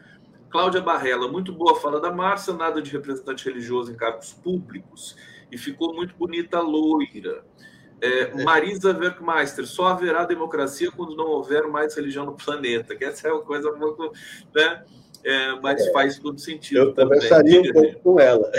Cláudia 0.53 0.83
Barrela, 0.83 1.27
muito 1.27 1.51
boa 1.51 1.81
fala 1.81 1.99
da 1.99 2.13
Márcia, 2.13 2.53
nada 2.53 2.83
de 2.83 2.91
representante 2.91 3.47
religioso 3.47 3.91
em 3.91 3.97
cargos 3.97 4.35
públicos. 4.35 5.17
E 5.51 5.57
ficou 5.57 5.95
muito 5.95 6.15
bonita 6.15 6.59
a 6.59 6.61
loira. 6.61 7.43
É, 8.03 8.45
Marisa 8.45 8.95
Werkmeister, 8.97 9.67
só 9.67 9.87
haverá 9.87 10.25
democracia 10.25 10.91
quando 10.91 11.17
não 11.17 11.27
houver 11.27 11.67
mais 11.69 11.95
religião 11.95 12.27
no 12.27 12.35
planeta, 12.35 12.95
que 12.95 13.05
essa 13.05 13.29
é 13.29 13.33
uma 13.33 13.41
coisa 13.41 13.73
muito. 13.73 14.13
Né? 14.55 14.85
É, 15.25 15.53
mas 15.63 15.81
é, 15.81 15.93
faz 15.93 16.19
todo 16.19 16.39
sentido. 16.39 16.79
Eu 16.79 16.95
também 16.95 17.19
estaria 17.19 17.61
um 17.61 17.73
pouco 17.73 18.01
com 18.01 18.21
ela. 18.21 18.53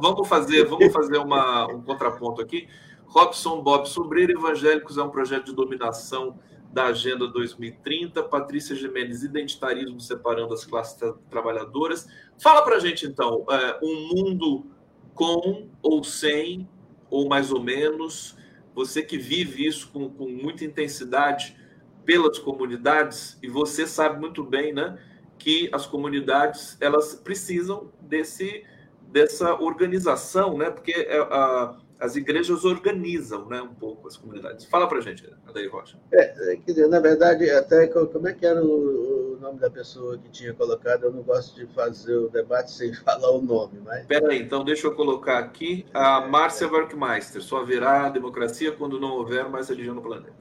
vamos 0.00 0.28
fazer, 0.28 0.66
vamos 0.66 0.92
fazer 0.92 1.18
uma, 1.18 1.66
um 1.66 1.82
contraponto 1.82 2.40
aqui. 2.40 2.68
Robson 3.06 3.60
Bob, 3.60 3.88
Sobreiro 3.88 4.38
Evangélicos 4.38 4.96
é 4.98 5.02
um 5.02 5.10
projeto 5.10 5.46
de 5.46 5.54
dominação 5.54 6.38
da 6.72 6.86
Agenda 6.86 7.26
2030. 7.26 8.22
Patrícia 8.24 8.76
Jimenez, 8.76 9.22
identitarismo 9.22 10.00
separando 10.00 10.54
as 10.54 10.64
classes 10.64 10.98
trabalhadoras. 11.28 12.08
Fala 12.38 12.62
para 12.62 12.76
a 12.76 12.80
gente, 12.80 13.06
então, 13.06 13.44
é, 13.50 13.78
um 13.82 14.08
mundo 14.14 14.66
com 15.14 15.68
ou 15.82 16.02
sem, 16.02 16.68
ou 17.10 17.28
mais 17.28 17.52
ou 17.52 17.62
menos, 17.62 18.36
você 18.74 19.02
que 19.02 19.18
vive 19.18 19.66
isso 19.66 19.90
com, 19.92 20.08
com 20.08 20.28
muita 20.28 20.64
intensidade 20.64 21.56
pelas 22.04 22.38
comunidades, 22.38 23.38
e 23.42 23.48
você 23.48 23.86
sabe 23.86 24.18
muito 24.18 24.42
bem, 24.42 24.72
né, 24.72 24.98
que 25.38 25.68
as 25.72 25.86
comunidades 25.86 26.76
elas 26.80 27.14
precisam 27.14 27.92
desse 28.00 28.64
dessa 29.12 29.54
organização, 29.60 30.56
né, 30.56 30.70
porque 30.70 30.92
é, 30.92 31.18
a, 31.18 31.76
as 32.00 32.16
igrejas 32.16 32.64
organizam 32.64 33.46
né, 33.46 33.60
um 33.60 33.74
pouco 33.74 34.08
as 34.08 34.16
comunidades. 34.16 34.64
Fala 34.64 34.88
para 34.88 34.98
a 34.98 35.00
gente, 35.02 35.30
Adair 35.46 35.70
Rocha. 35.70 35.98
É, 36.10 36.56
quer 36.56 36.72
dizer, 36.72 36.88
na 36.88 36.98
verdade, 36.98 37.48
até 37.50 37.86
como 37.86 38.26
é 38.26 38.32
que 38.32 38.46
era 38.46 38.64
o, 38.64 39.34
o, 39.34 39.38
nome 39.38 39.60
da 39.60 39.70
pessoa 39.70 40.16
que 40.16 40.30
tinha 40.30 40.54
colocado? 40.54 41.04
Eu 41.04 41.12
não 41.12 41.22
gosto 41.22 41.54
de 41.54 41.66
fazer 41.74 42.16
o 42.16 42.30
debate 42.30 42.72
sem 42.72 42.94
falar 42.94 43.30
o 43.30 43.42
nome, 43.42 43.80
mas... 43.84 44.00
Espera 44.00 44.30
aí, 44.30 44.40
então 44.40 44.64
deixa 44.64 44.86
eu 44.86 44.94
colocar 44.94 45.38
aqui 45.38 45.84
a 45.92 46.22
Márcia 46.22 46.66
Werkmeister. 46.72 47.42
Só 47.42 47.58
haverá 47.58 48.08
democracia 48.08 48.72
quando 48.72 48.98
não 48.98 49.10
houver 49.10 49.46
mais 49.48 49.68
religião 49.68 49.94
no 49.94 50.02
planeta. 50.02 50.32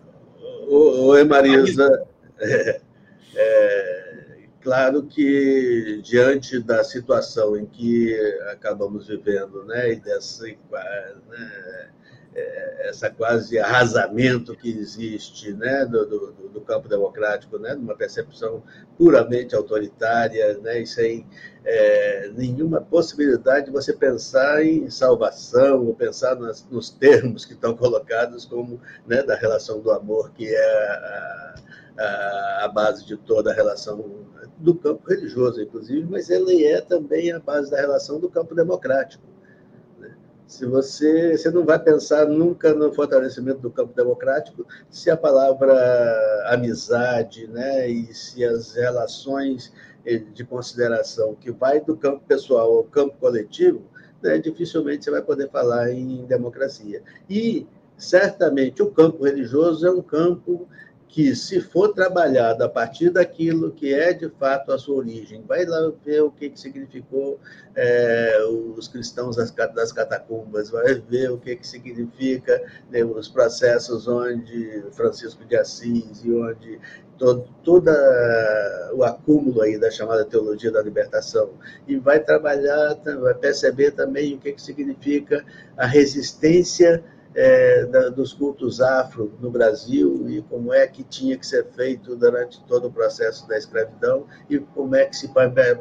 Oi, 0.67 1.23
Marisa. 1.25 2.07
É, 2.41 2.79
é, 3.35 4.08
claro 4.61 5.03
que, 5.03 6.01
diante 6.03 6.59
da 6.59 6.83
situação 6.83 7.57
em 7.57 7.65
que 7.65 8.13
acabamos 8.51 9.07
vivendo, 9.07 9.63
né, 9.65 9.93
e 9.93 9.99
dessa 9.99 10.45
né, 10.45 11.89
é, 12.35 12.89
essa 12.89 13.09
quase 13.09 13.57
arrasamento 13.59 14.55
que 14.55 14.69
existe 14.69 15.51
né, 15.53 15.85
do, 15.85 16.05
do, 16.05 16.49
do, 16.49 16.61
campo 16.61 16.87
democrático, 16.87 17.57
né, 17.57 17.73
numa 17.73 17.95
percepção 17.95 18.63
puramente 18.97 19.55
autoritária 19.55 20.57
né, 20.59 20.81
e 20.81 20.87
sem 20.87 21.25
é, 21.65 22.31
nenhuma 22.35 22.81
possibilidade 22.81 23.67
de 23.67 23.71
você 23.71 23.93
pensar 23.93 24.63
em 24.63 24.89
salvação 24.89 25.85
ou 25.85 25.95
pensar 25.95 26.35
nas, 26.35 26.65
nos 26.69 26.89
termos 26.89 27.45
que 27.45 27.53
estão 27.53 27.75
colocados 27.77 28.45
como 28.45 28.79
né, 29.07 29.23
da 29.23 29.35
relação 29.35 29.79
do 29.79 29.91
amor, 29.91 30.31
que 30.31 30.47
é 30.47 30.87
a, 30.87 31.55
a, 31.99 32.67
base 32.73 33.05
de 33.05 33.17
toda 33.17 33.51
a 33.51 33.53
relação 33.53 34.03
do 34.57 34.75
campo 34.75 35.07
religioso, 35.07 35.61
inclusive, 35.61 36.07
mas 36.09 36.29
ele 36.29 36.65
é 36.65 36.81
também 36.81 37.31
a 37.31 37.39
base 37.39 37.69
da 37.69 37.77
relação 37.77 38.19
do 38.19 38.29
campo 38.29 38.55
democrático. 38.55 39.23
Né? 39.99 40.15
Se 40.47 40.65
você, 40.65 41.37
você 41.37 41.49
não 41.51 41.65
vai 41.65 41.79
pensar 41.79 42.25
nunca 42.25 42.73
no 42.73 42.93
fortalecimento 42.93 43.59
do 43.59 43.71
campo 43.71 43.93
democrático 43.93 44.65
se 44.89 45.09
a 45.09 45.17
palavra 45.17 45.73
amizade, 46.47 47.47
né, 47.47 47.89
e 47.89 48.13
se 48.13 48.43
as 48.43 48.73
relações 48.73 49.71
eh, 50.05 50.17
de 50.17 50.43
consideração 50.45 51.35
que 51.35 51.51
vai 51.51 51.79
do 51.79 51.95
campo 51.95 52.23
pessoal 52.27 52.77
ao 52.77 52.83
campo 52.83 53.17
coletivo, 53.19 53.83
né, 54.21 54.37
dificilmente 54.37 55.05
você 55.05 55.11
vai 55.11 55.21
poder 55.21 55.49
falar 55.49 55.91
em 55.91 56.25
democracia. 56.25 57.01
E 57.29 57.67
certamente 57.97 58.81
o 58.81 58.91
campo 58.91 59.25
religioso 59.25 59.85
é 59.85 59.91
um 59.91 60.01
campo 60.01 60.67
que, 61.09 61.35
se 61.35 61.59
for 61.59 61.91
trabalhado 61.91 62.63
a 62.63 62.69
partir 62.69 63.09
daquilo 63.09 63.71
que 63.71 63.93
é 63.93 64.13
de 64.13 64.29
fato 64.29 64.71
a 64.71 64.77
sua 64.77 64.97
origem, 64.97 65.43
vai 65.47 65.65
lá 65.65 65.91
ver 66.05 66.21
o 66.21 66.31
que, 66.31 66.51
que 66.51 66.59
significou 66.59 67.39
é, 67.75 68.37
os 68.77 68.87
cristãos 68.87 69.35
das, 69.35 69.49
das, 69.51 69.91
catacumbas, 69.91 70.69
vai 70.69 70.93
ver 70.93 71.31
o 71.31 71.39
que, 71.39 71.55
que 71.55 71.67
significa 71.67 72.61
né, 72.91 73.03
os 73.03 73.27
processos 73.27 74.07
onde 74.07 74.85
Francisco 74.91 75.43
de 75.45 75.55
Assis 75.55 76.23
e 76.23 76.31
onde 76.31 76.79
todo, 77.63 77.91
o 78.93 79.03
acúmulo 79.03 79.61
aí 79.61 79.77
da 79.77 79.91
chamada 79.91 80.23
teologia 80.23 80.71
da 80.71 80.81
libertação, 80.81 81.49
e 81.87 81.97
vai 81.97 82.19
trabalhar, 82.19 82.95
vai 83.19 83.33
perceber 83.33 83.91
também 83.91 84.35
o 84.35 84.37
que, 84.37 84.53
que 84.53 84.61
significa 84.61 85.43
a 85.75 85.85
resistência 85.85 87.03
é, 87.35 87.85
da, 87.85 88.09
dos 88.09 88.33
cultos 88.33 88.81
afro 88.81 89.31
no 89.39 89.51
Brasil 89.51 90.29
e 90.29 90.41
como 90.43 90.73
é 90.73 90.87
que 90.87 91.03
tinha 91.03 91.37
que 91.37 91.45
ser 91.45 91.65
feito 91.67 92.15
durante 92.15 92.63
todo 92.65 92.87
o 92.87 92.91
processo 92.91 93.47
da 93.47 93.57
escravidão 93.57 94.25
e 94.49 94.59
como 94.59 94.95
é 94.95 95.05
que 95.05 95.15
se 95.15 95.31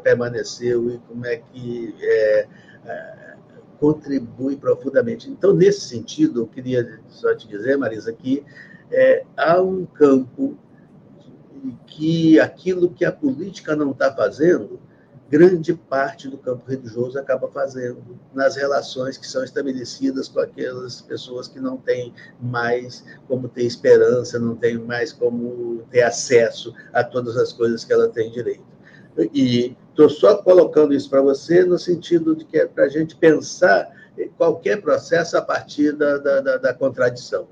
permaneceu 0.03 0.91
e 0.91 0.99
como 0.99 1.25
é 1.27 1.37
que 1.37 1.95
é, 2.01 2.49
é, 2.85 3.35
contribui 3.79 4.57
profundamente. 4.57 5.31
Então, 5.31 5.55
nesse 5.55 5.81
sentido, 5.81 6.43
eu 6.43 6.47
queria 6.47 7.01
só 7.09 7.35
te 7.35 7.49
dizer, 7.49 7.77
Marisa, 7.77 8.13
que 8.13 8.45
é, 8.91 9.25
há 9.37 9.61
um 9.61 9.87
campo 9.87 10.57
que 11.87 12.39
aquilo 12.39 12.91
que 12.91 13.05
a 13.05 13.13
política 13.13 13.75
não 13.75 13.91
está 13.91 14.15
fazendo, 14.15 14.81
grande 15.31 15.75
parte 15.75 16.29
do 16.29 16.39
campo 16.39 16.65
religioso 16.67 17.19
acaba 17.19 17.49
fazendo 17.49 18.19
nas 18.35 18.57
relações 18.57 19.19
que 19.19 19.27
são 19.27 19.45
estabelecidas 19.45 20.29
com 20.29 20.41
aquelas 20.41 21.03
pessoas 21.03 21.47
que 21.47 21.61
não 21.61 21.77
têm 21.77 22.15
mais 22.41 23.05
como 23.27 23.49
ter 23.49 23.65
esperança, 23.65 24.39
não 24.39 24.57
têm 24.57 24.79
mais 24.79 25.13
como 25.13 25.85
ter 25.91 26.03
acesso 26.03 26.75
a 26.93 27.05
todas 27.05 27.37
as 27.37 27.53
coisas 27.53 27.85
que 27.85 27.93
ela 27.93 28.09
tem 28.09 28.31
direito. 28.31 28.65
E 29.35 29.77
estou 29.91 30.09
só 30.09 30.37
colocando 30.39 30.95
isso 30.95 31.11
para 31.11 31.21
você 31.21 31.65
no 31.65 31.79
sentido 31.79 32.35
de 32.35 32.45
que 32.45 32.59
é 32.59 32.67
para 32.67 32.85
a 32.85 32.89
gente 32.89 33.17
pensar 33.17 33.93
qualquer 34.37 34.81
processo 34.81 35.37
a 35.37 35.43
partir 35.43 35.93
da, 35.93 36.19
da, 36.19 36.57
da 36.57 36.75
contradição, 36.75 37.49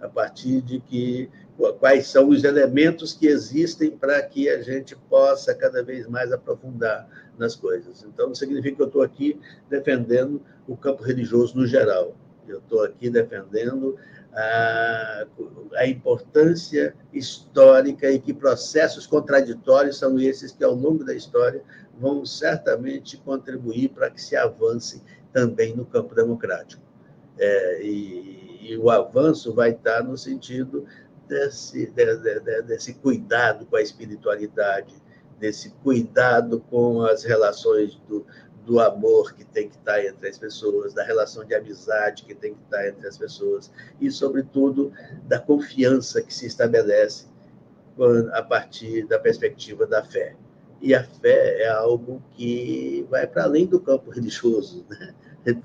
a 0.00 0.08
partir 0.08 0.60
de 0.62 0.80
que 0.80 1.30
quais 1.78 2.06
são 2.06 2.28
os 2.28 2.44
elementos 2.44 3.12
que 3.12 3.26
existem 3.26 3.90
para 3.90 4.22
que 4.22 4.48
a 4.48 4.62
gente 4.62 4.96
possa 5.08 5.54
cada 5.54 5.82
vez 5.82 6.06
mais 6.06 6.32
aprofundar 6.32 7.08
nas 7.38 7.56
coisas. 7.56 8.04
Então, 8.04 8.28
não 8.28 8.34
significa 8.34 8.76
que 8.76 8.82
eu 8.82 8.86
estou 8.86 9.02
aqui 9.02 9.40
defendendo 9.68 10.40
o 10.66 10.76
campo 10.76 11.02
religioso 11.02 11.56
no 11.56 11.66
geral. 11.66 12.14
Eu 12.46 12.58
estou 12.58 12.82
aqui 12.82 13.10
defendendo 13.10 13.96
a, 14.32 15.26
a, 15.76 15.86
importância 15.86 16.94
histórica 17.12 18.10
e 18.10 18.18
que 18.18 18.32
processos 18.32 19.06
contraditórios 19.06 19.98
são 19.98 20.18
esses 20.18 20.52
que, 20.52 20.64
ao 20.64 20.74
longo 20.74 21.04
da 21.04 21.14
história, 21.14 21.62
vão 21.98 22.24
certamente 22.24 23.16
contribuir 23.18 23.90
para 23.90 24.10
que 24.10 24.20
se 24.20 24.36
avance 24.36 25.02
também 25.32 25.76
no 25.76 25.84
campo 25.84 26.14
democrático. 26.14 26.82
É, 27.38 27.82
e, 27.82 28.70
e, 28.72 28.76
o 28.76 28.90
avanço 28.90 29.52
vai 29.54 29.70
estar 29.70 30.02
no 30.02 30.16
sentido 30.16 30.86
desse, 31.30 31.86
de, 31.86 32.16
de, 32.16 32.62
desse 32.62 32.94
cuidado 32.94 33.64
com 33.64 33.76
a 33.76 33.82
espiritualidade, 33.82 34.92
desse 35.38 35.70
cuidado 35.82 36.60
com 36.68 37.02
as 37.02 37.22
relações 37.22 37.94
do, 38.08 38.26
do 38.66 38.80
amor 38.80 39.32
que 39.32 39.44
tem 39.44 39.68
que 39.68 39.76
estar 39.76 40.04
entre 40.04 40.28
as 40.28 40.36
pessoas, 40.36 40.92
da 40.92 41.04
relação 41.04 41.44
de 41.44 41.54
amizade 41.54 42.24
que 42.24 42.34
tem 42.34 42.52
que 42.52 42.62
estar 42.64 42.86
entre 42.86 43.06
as 43.06 43.16
pessoas 43.16 43.70
e, 44.00 44.10
sobretudo, 44.10 44.92
da 45.26 45.38
confiança 45.38 46.20
que 46.20 46.34
se 46.34 46.46
estabelece 46.46 47.26
a 48.32 48.42
partir 48.42 49.06
da 49.06 49.18
perspectiva 49.18 49.86
da 49.86 50.02
fé. 50.02 50.34
E 50.82 50.94
a 50.94 51.04
fé 51.04 51.62
é 51.62 51.68
algo 51.68 52.22
que 52.32 53.06
vai 53.10 53.26
para 53.26 53.44
além 53.44 53.66
do 53.66 53.78
campo 53.78 54.10
religioso, 54.10 54.84
né? 54.88 55.14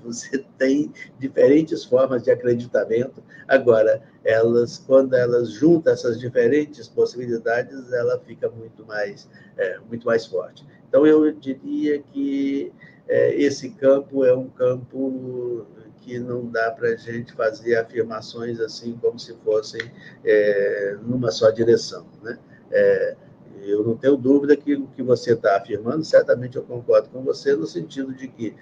Você 0.04 0.44
tem 0.58 0.92
diferentes 1.18 1.84
formas 1.84 2.22
de 2.22 2.30
acreditamento. 2.30 3.22
Agora, 3.46 4.02
elas, 4.24 4.78
quando 4.78 5.14
elas 5.14 5.50
juntam 5.50 5.92
essas 5.92 6.18
diferentes 6.18 6.88
possibilidades, 6.88 7.92
ela 7.92 8.18
fica 8.20 8.48
muito 8.48 8.84
mais, 8.86 9.28
é, 9.56 9.78
muito 9.88 10.06
mais 10.06 10.26
forte. 10.26 10.66
Então, 10.88 11.06
eu 11.06 11.30
diria 11.32 12.02
que 12.12 12.72
é, 13.08 13.34
esse 13.34 13.70
campo 13.70 14.24
é 14.24 14.34
um 14.34 14.48
campo 14.48 15.66
que 16.00 16.18
não 16.18 16.46
dá 16.46 16.70
para 16.70 16.90
a 16.90 16.96
gente 16.96 17.32
fazer 17.32 17.76
afirmações 17.76 18.60
assim 18.60 18.96
como 19.02 19.18
se 19.18 19.34
fossem 19.44 19.80
é, 20.24 20.96
numa 21.02 21.32
só 21.32 21.50
direção, 21.50 22.06
né? 22.22 22.38
É, 22.70 23.16
eu 23.62 23.82
não 23.82 23.96
tenho 23.96 24.16
dúvida 24.16 24.56
que 24.56 24.74
o 24.74 24.86
que 24.88 25.02
você 25.02 25.32
está 25.32 25.56
afirmando, 25.56 26.04
certamente 26.04 26.56
eu 26.56 26.62
concordo 26.62 27.08
com 27.08 27.22
você, 27.22 27.56
no 27.56 27.66
sentido 27.66 28.14
de 28.14 28.28
que 28.28 28.54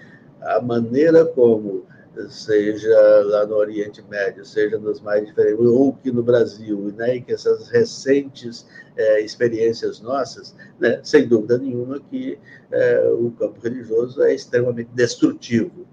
a 0.44 0.60
maneira 0.60 1.24
como, 1.24 1.86
seja 2.28 3.22
lá 3.24 3.46
no 3.46 3.56
Oriente 3.56 4.02
Médio, 4.08 4.44
seja 4.44 4.78
nos 4.78 5.00
mais 5.00 5.26
diferentes, 5.26 5.58
ou 5.64 5.94
que 5.94 6.12
no 6.12 6.22
Brasil, 6.22 6.92
né, 6.96 7.16
e 7.16 7.20
que 7.22 7.32
essas 7.32 7.68
recentes 7.68 8.66
é, 8.96 9.20
experiências 9.20 10.00
nossas, 10.00 10.54
né, 10.78 11.00
sem 11.02 11.26
dúvida 11.26 11.58
nenhuma 11.58 11.98
que 11.98 12.38
é, 12.70 13.08
o 13.08 13.30
campo 13.32 13.60
religioso 13.60 14.22
é 14.22 14.34
extremamente 14.34 14.90
destrutivo, 14.92 15.86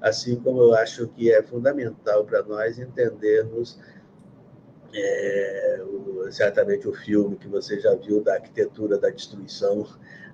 assim 0.00 0.36
como 0.36 0.60
eu 0.62 0.74
acho 0.74 1.06
que 1.08 1.30
é 1.30 1.42
fundamental 1.42 2.24
para 2.24 2.42
nós 2.42 2.78
entendermos 2.78 3.78
é, 4.94 5.82
o, 5.84 6.30
certamente 6.32 6.88
o 6.88 6.94
filme 6.94 7.36
que 7.36 7.46
você 7.46 7.78
já 7.78 7.94
viu 7.94 8.22
da 8.22 8.34
arquitetura 8.34 8.98
da 8.98 9.10
destruição, 9.10 9.86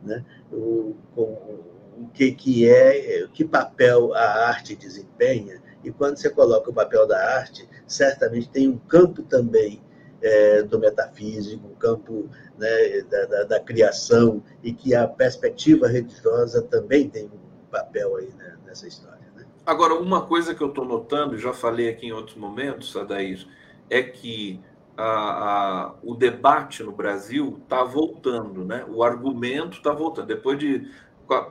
né? 0.03 0.25
o, 0.53 0.95
com, 1.15 1.74
o 1.99 2.09
que, 2.09 2.33
que 2.33 2.69
é, 2.69 3.27
que 3.33 3.45
papel 3.45 4.15
a 4.15 4.49
arte 4.49 4.75
desempenha, 4.75 5.63
e 5.83 5.93
quando 5.93 6.17
você 6.17 6.31
coloca 6.31 6.71
o 6.71 6.75
papel 6.75 7.07
da 7.07 7.37
arte, 7.37 7.69
certamente 7.87 8.49
tem 8.49 8.69
um 8.69 8.79
campo 8.79 9.23
também 9.23 9.83
é, 10.23 10.63
do 10.63 10.79
metafísico, 10.79 11.69
um 11.69 11.75
campo 11.75 12.31
né, 12.59 13.03
da, 13.03 13.27
da, 13.27 13.45
da, 13.45 13.61
criação, 13.61 14.43
e 14.63 14.73
que 14.73 14.95
a 14.95 15.07
perspectiva 15.07 15.87
religiosa 15.87 16.63
também 16.63 17.11
tem 17.11 17.27
um 17.27 17.71
papel 17.71 18.17
aí 18.17 18.31
né, 18.39 18.57
nessa 18.65 18.89
história. 18.89 19.27
Né? 19.37 19.45
Agora, 19.67 19.95
uma 19.95 20.27
coisa 20.27 20.55
que 20.55 20.63
eu 20.63 20.69
estou 20.69 20.85
notando, 20.85 21.37
já 21.37 21.53
falei 21.53 21.91
aqui 21.91 22.07
em 22.07 22.13
outros 22.13 22.37
momentos, 22.37 22.97
Adair, 22.97 23.47
é 23.91 24.03
que 24.03 24.61
a, 24.97 25.05
a, 25.05 25.95
o 26.03 26.15
debate 26.15 26.83
no 26.83 26.93
Brasil 26.93 27.61
está 27.63 27.85
voltando, 27.85 28.65
né? 28.65 28.85
o 28.89 29.03
argumento 29.03 29.77
está 29.77 29.93
voltando. 29.93 30.29
Depois 30.29 30.59
de 30.59 30.91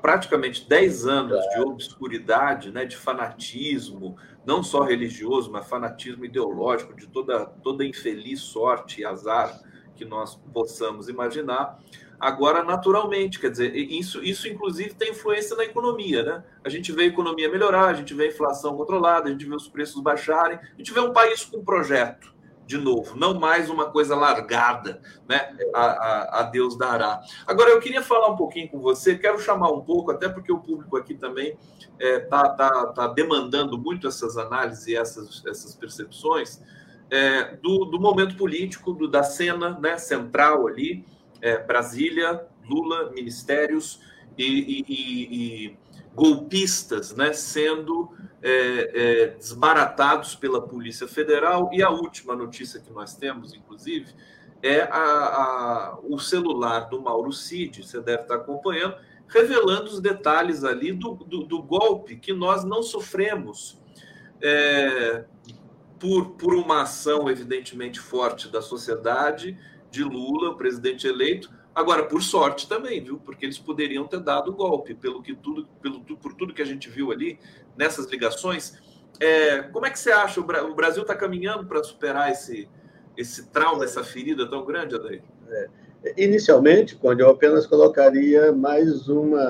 praticamente 0.01 0.67
10 0.67 1.05
anos 1.07 1.39
de 1.49 1.61
obscuridade, 1.61 2.71
né, 2.71 2.85
de 2.85 2.95
fanatismo, 2.95 4.15
não 4.45 4.61
só 4.61 4.83
religioso, 4.83 5.51
mas 5.51 5.67
fanatismo 5.67 6.25
ideológico, 6.25 6.95
de 6.95 7.07
toda, 7.07 7.45
toda 7.45 7.85
infeliz 7.85 8.41
sorte 8.41 9.01
e 9.01 9.05
azar 9.05 9.59
que 9.95 10.05
nós 10.05 10.35
possamos 10.53 11.07
imaginar. 11.07 11.79
Agora, 12.19 12.63
naturalmente, 12.63 13.39
quer 13.39 13.51
dizer, 13.51 13.75
isso, 13.75 14.23
isso 14.23 14.47
inclusive 14.47 14.93
tem 14.93 15.11
influência 15.11 15.55
na 15.57 15.65
economia, 15.65 16.23
né? 16.23 16.43
A 16.63 16.69
gente 16.69 16.91
vê 16.91 17.03
a 17.03 17.07
economia 17.07 17.49
melhorar, 17.49 17.87
a 17.87 17.93
gente 17.93 18.13
vê 18.13 18.25
a 18.25 18.27
inflação 18.27 18.77
controlada, 18.77 19.27
a 19.27 19.31
gente 19.31 19.45
vê 19.45 19.55
os 19.55 19.67
preços 19.67 20.01
baixarem, 20.01 20.57
a 20.57 20.77
gente 20.77 20.93
vê 20.93 20.99
um 20.99 21.11
país 21.11 21.43
com 21.43 21.63
projeto 21.63 22.32
de 22.65 22.77
novo, 22.77 23.17
não 23.17 23.39
mais 23.39 23.69
uma 23.69 23.89
coisa 23.91 24.15
largada, 24.15 25.01
né? 25.27 25.55
A, 25.73 25.81
a, 25.81 26.39
a, 26.39 26.43
Deus 26.43 26.77
dará. 26.77 27.21
Agora, 27.45 27.71
eu 27.71 27.79
queria 27.79 28.01
falar 28.01 28.29
um 28.29 28.37
pouquinho 28.37 28.69
com 28.69 28.79
você, 28.79 29.17
quero 29.17 29.39
chamar 29.39 29.71
um 29.71 29.81
pouco, 29.81 30.11
até 30.11 30.29
porque 30.29 30.51
o 30.51 30.59
público 30.59 30.95
aqui 30.95 31.13
também 31.13 31.57
está 31.99 32.05
é, 32.07 32.19
tá, 32.19 32.49
tá, 32.49 32.87
tá 32.87 33.07
demandando 33.07 33.77
muito 33.77 34.07
essas 34.07 34.37
análises 34.37 34.87
e 34.87 34.95
essas, 34.95 35.43
essas 35.45 35.75
percepções 35.75 36.61
é, 37.09 37.55
do, 37.57 37.85
do, 37.85 37.99
momento 37.99 38.35
político, 38.35 38.93
do, 38.93 39.07
da 39.07 39.23
cena 39.23 39.77
né, 39.79 39.97
central 39.97 40.67
ali, 40.67 41.05
é, 41.41 41.57
Brasília, 41.57 42.45
Lula, 42.67 43.11
ministérios 43.11 43.99
e, 44.37 44.45
e, 44.45 44.85
e, 44.87 45.65
e 45.67 45.77
golpistas 46.15 47.13
né, 47.15 47.33
sendo 47.33 48.11
é, 48.43 49.21
é, 49.23 49.27
desbaratados 49.37 50.35
pela 50.35 50.61
Polícia 50.61 51.07
Federal. 51.07 51.69
E 51.71 51.81
a 51.81 51.89
última 51.89 52.35
notícia 52.35 52.81
que 52.81 52.91
nós 52.91 53.15
temos, 53.15 53.53
inclusive, 53.53 54.13
é 54.61 54.81
a, 54.81 54.97
a, 54.97 55.99
o 56.03 56.19
celular 56.19 56.89
do 56.89 57.01
Mauro 57.01 57.31
Cid, 57.31 57.83
você 57.83 58.01
deve 58.01 58.23
estar 58.23 58.35
acompanhando, 58.35 58.95
revelando 59.27 59.85
os 59.85 60.01
detalhes 60.01 60.63
ali 60.63 60.91
do, 60.91 61.15
do, 61.15 61.43
do 61.45 61.63
golpe 61.63 62.17
que 62.17 62.33
nós 62.33 62.65
não 62.65 62.83
sofremos. 62.83 63.81
É, 64.41 65.23
por, 65.97 66.31
por 66.31 66.53
uma 66.53 66.81
ação 66.81 67.29
evidentemente 67.29 67.97
forte 67.97 68.49
da 68.49 68.61
sociedade, 68.61 69.57
de 69.89 70.03
Lula, 70.03 70.57
presidente 70.57 71.07
eleito, 71.07 71.49
Agora, 71.75 72.03
por 72.05 72.21
sorte 72.21 72.67
também, 72.67 73.03
viu? 73.03 73.17
Porque 73.17 73.45
eles 73.45 73.57
poderiam 73.57 74.07
ter 74.07 74.19
dado 74.19 74.51
o 74.51 74.53
golpe, 74.53 74.93
pelo 74.93 75.23
que 75.23 75.35
tudo, 75.35 75.67
pelo, 75.81 76.01
por 76.01 76.33
tudo 76.33 76.53
que 76.53 76.61
a 76.61 76.65
gente 76.65 76.89
viu 76.89 77.11
ali 77.11 77.39
nessas 77.75 78.05
ligações. 78.07 78.75
É, 79.19 79.63
como 79.63 79.85
é 79.85 79.89
que 79.89 79.97
você 79.97 80.11
acha? 80.11 80.39
O 80.39 80.75
Brasil 80.75 81.01
está 81.01 81.15
caminhando 81.15 81.65
para 81.65 81.83
superar 81.83 82.31
esse, 82.31 82.69
esse 83.17 83.47
trauma, 83.47 83.85
essa 83.85 84.03
ferida 84.03 84.47
tão 84.47 84.63
grande, 84.65 84.95
Adair? 84.95 85.23
É. 85.49 85.69
Inicialmente, 86.17 86.95
quando 86.95 87.21
eu 87.21 87.29
apenas 87.29 87.65
colocaria 87.65 88.51
mais 88.51 89.07
uma, 89.07 89.41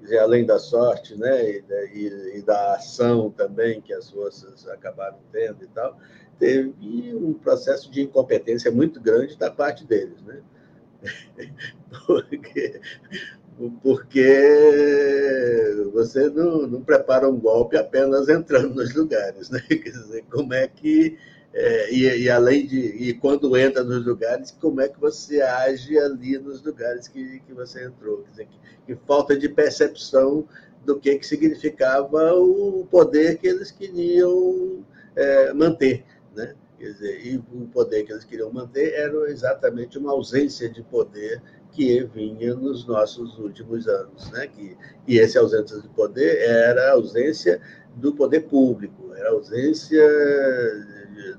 dizer, 0.00 0.18
além 0.18 0.46
da 0.46 0.58
sorte, 0.58 1.18
né, 1.18 1.50
e, 1.50 1.64
e, 1.92 2.38
e, 2.38 2.42
da 2.42 2.74
ação 2.74 3.30
também 3.30 3.80
que 3.80 3.92
as 3.92 4.10
forças 4.10 4.66
acabaram 4.68 5.18
tendo 5.32 5.64
e 5.64 5.66
tal, 5.68 5.98
teve 6.38 6.72
um 7.14 7.32
processo 7.34 7.90
de 7.90 8.02
incompetência 8.02 8.70
muito 8.70 9.00
grande 9.00 9.36
da 9.36 9.50
parte 9.50 9.84
deles, 9.84 10.22
né? 10.22 10.40
porque, 12.06 12.80
porque 13.82 14.40
você 15.92 16.28
não, 16.30 16.66
não 16.66 16.82
prepara 16.82 17.28
um 17.28 17.38
golpe 17.38 17.76
apenas 17.76 18.28
entrando 18.28 18.74
nos 18.74 18.94
lugares, 18.94 19.50
né? 19.50 19.60
Quer 19.68 19.90
dizer, 19.90 20.24
como 20.30 20.52
é 20.54 20.68
que 20.68 21.16
é, 21.56 21.92
e, 21.94 22.24
e, 22.24 22.28
além 22.28 22.66
de 22.66 22.78
e 22.78 23.14
quando 23.14 23.56
entra 23.56 23.84
nos 23.84 24.04
lugares, 24.04 24.50
como 24.50 24.80
é 24.80 24.88
que 24.88 25.00
você 25.00 25.40
age 25.40 25.96
ali 25.96 26.36
nos 26.36 26.60
lugares 26.64 27.06
que, 27.06 27.38
que 27.46 27.52
você 27.52 27.84
entrou? 27.84 28.22
Quer 28.24 28.30
dizer, 28.30 28.48
que, 28.48 28.94
que 28.94 29.00
falta 29.06 29.36
de 29.38 29.48
percepção 29.48 30.48
do 30.84 30.98
que, 30.98 31.16
que 31.16 31.24
significava 31.24 32.34
o 32.34 32.84
poder 32.90 33.38
que 33.38 33.46
eles 33.46 33.70
queriam 33.70 34.84
é, 35.14 35.52
manter? 35.52 36.04
Quer 36.84 36.92
dizer, 36.92 37.26
e 37.26 37.38
o 37.38 37.66
poder 37.72 38.04
que 38.04 38.12
eles 38.12 38.24
queriam 38.24 38.52
manter 38.52 38.92
era 38.92 39.30
exatamente 39.30 39.96
uma 39.96 40.12
ausência 40.12 40.68
de 40.68 40.82
poder 40.82 41.40
que 41.72 42.04
vinha 42.04 42.54
nos 42.54 42.86
nossos 42.86 43.38
últimos 43.38 43.88
anos. 43.88 44.30
Né? 44.30 44.46
Que, 44.48 44.76
e 45.08 45.18
essa 45.18 45.40
ausência 45.40 45.80
de 45.80 45.88
poder 45.88 46.42
era 46.42 46.90
a 46.90 46.92
ausência 46.92 47.58
do 47.96 48.12
poder 48.12 48.40
público, 48.40 49.14
era 49.14 49.30
a 49.30 49.32
ausência 49.32 50.02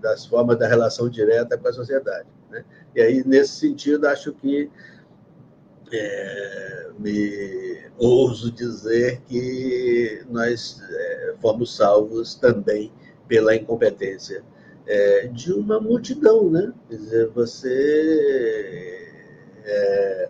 das 0.02 0.26
formas 0.26 0.58
da 0.58 0.68
relação 0.68 1.08
direta 1.08 1.56
com 1.60 1.68
a 1.68 1.74
sociedade. 1.74 2.28
Né? 2.50 2.66
E 2.96 3.02
aí, 3.02 3.24
nesse 3.24 3.60
sentido, 3.60 4.08
acho 4.08 4.34
que 4.34 4.72
é, 5.92 6.90
me 6.98 7.84
ouso 8.00 8.52
dizer 8.52 9.22
que 9.28 10.26
nós 10.28 10.82
é, 10.90 11.36
fomos 11.40 11.76
salvos 11.76 12.34
também 12.34 12.92
pela 13.28 13.56
incompetência 13.56 14.44
é, 14.88 15.28
de 15.28 15.52
uma 15.54 15.80
multidão, 15.80 16.50
né? 16.50 16.72
Quer 16.90 16.96
dizer, 16.96 17.28
você 17.30 19.12
é, 19.64 20.30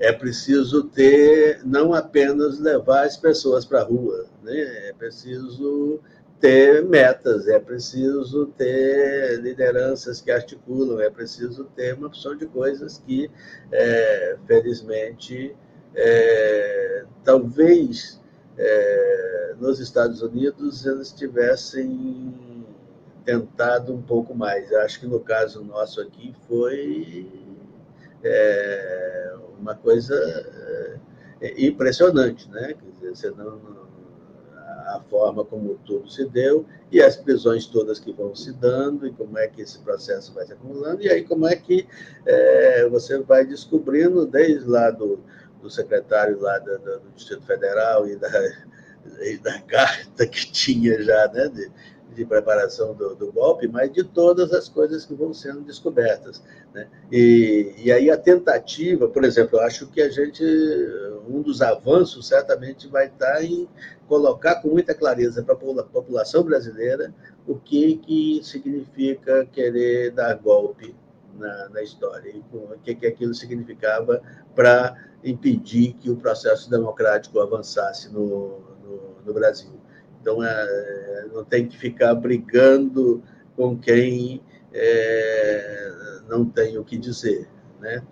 é 0.00 0.12
preciso 0.12 0.84
ter, 0.84 1.60
não 1.64 1.92
apenas 1.92 2.58
levar 2.58 3.04
as 3.04 3.16
pessoas 3.16 3.64
para 3.64 3.80
a 3.80 3.84
rua, 3.84 4.26
né? 4.42 4.88
É 4.88 4.92
preciso 4.92 6.00
ter 6.40 6.82
metas, 6.82 7.46
é 7.46 7.58
preciso 7.58 8.46
ter 8.56 9.40
lideranças 9.42 10.22
que 10.22 10.30
articulam, 10.30 10.98
é 10.98 11.10
preciso 11.10 11.64
ter 11.76 11.94
uma 11.94 12.06
opção 12.06 12.34
de 12.34 12.46
coisas 12.46 13.02
que, 13.06 13.30
é, 13.70 14.36
felizmente, 14.46 15.54
é, 15.94 17.04
talvez 17.22 18.18
é, 18.56 19.54
nos 19.60 19.80
Estados 19.80 20.22
Unidos 20.22 20.86
eles 20.86 21.12
tivessem 21.12 22.49
tentado 23.30 23.94
um 23.94 24.02
pouco 24.02 24.34
mais. 24.34 24.72
Acho 24.72 25.00
que 25.00 25.06
no 25.06 25.20
caso 25.20 25.62
nosso 25.64 26.00
aqui 26.00 26.34
foi 26.48 27.28
é, 28.24 29.34
uma 29.58 29.74
coisa 29.74 30.16
é, 31.40 31.64
impressionante, 31.64 32.50
né? 32.50 32.74
Quer 32.74 33.10
dizer, 33.10 33.32
a 34.86 35.00
forma 35.08 35.44
como 35.44 35.78
tudo 35.84 36.10
se 36.10 36.24
deu 36.24 36.66
e 36.90 37.00
as 37.00 37.16
prisões 37.16 37.66
todas 37.66 38.00
que 38.00 38.12
vão 38.12 38.34
se 38.34 38.52
dando 38.52 39.06
e 39.06 39.12
como 39.12 39.38
é 39.38 39.46
que 39.46 39.62
esse 39.62 39.78
processo 39.78 40.34
vai 40.34 40.44
se 40.44 40.52
acumulando 40.52 41.02
e 41.02 41.08
aí 41.08 41.22
como 41.22 41.46
é 41.46 41.54
que 41.54 41.86
é, 42.26 42.88
você 42.88 43.20
vai 43.20 43.44
descobrindo 43.44 44.26
desde 44.26 44.68
lá 44.68 44.90
do, 44.90 45.20
do 45.62 45.70
secretário 45.70 46.40
lá 46.40 46.58
do, 46.58 46.76
do 46.78 47.10
Distrito 47.14 47.46
Federal 47.46 48.08
e 48.08 48.16
da, 48.16 48.28
e 49.22 49.38
da 49.38 49.60
carta 49.62 50.26
que 50.26 50.50
tinha 50.50 51.00
já, 51.00 51.28
né, 51.28 51.48
de, 51.48 51.70
de 52.14 52.24
preparação 52.24 52.94
do, 52.94 53.14
do, 53.14 53.32
golpe, 53.32 53.68
mas 53.68 53.92
de 53.92 54.04
todas 54.04 54.52
as 54.52 54.68
coisas 54.68 55.04
que 55.04 55.14
vão 55.14 55.32
sendo 55.32 55.60
descobertas. 55.60 56.42
Né? 56.74 56.88
E, 57.10 57.74
e 57.78 57.92
aí 57.92 58.10
a 58.10 58.16
tentativa, 58.16 59.08
por 59.08 59.24
exemplo, 59.24 59.58
eu 59.58 59.62
acho 59.62 59.86
que 59.88 60.00
a 60.00 60.08
gente, 60.08 60.44
um 61.28 61.40
dos 61.40 61.62
avanços 61.62 62.28
certamente 62.28 62.88
vai 62.88 63.06
estar 63.06 63.42
em 63.44 63.68
colocar 64.08 64.56
com 64.56 64.68
muita 64.68 64.94
clareza 64.94 65.42
para 65.42 65.54
a 65.54 65.84
população 65.84 66.42
brasileira 66.42 67.14
o 67.46 67.54
que, 67.54 67.96
que 67.96 68.40
significa 68.42 69.46
querer 69.46 70.10
dar 70.10 70.34
golpe 70.34 70.94
na, 71.34 71.68
na 71.70 71.82
história 71.82 72.30
e 72.30 72.42
o 72.52 72.78
que, 72.82 72.94
que 72.94 73.06
aquilo 73.06 73.34
significava 73.34 74.22
para 74.54 74.96
impedir 75.24 75.94
que 75.94 76.10
o 76.10 76.16
processo 76.16 76.70
democrático 76.70 77.40
avançasse 77.40 78.12
no, 78.12 78.60
no, 78.82 79.16
no 79.24 79.34
Brasil. 79.34 79.72
Então, 80.20 80.42
é, 80.44 81.26
não 81.32 81.44
tem 81.44 81.66
que 81.66 81.76
ficar 81.76 82.14
brigando 82.14 83.22
com 83.56 83.78
quem 83.78 84.42
é, 84.72 85.92
não 86.28 86.44
tem 86.44 86.78
o 86.78 86.84
que 86.84 86.96
dizer, 86.96 87.48
né? 87.80 88.02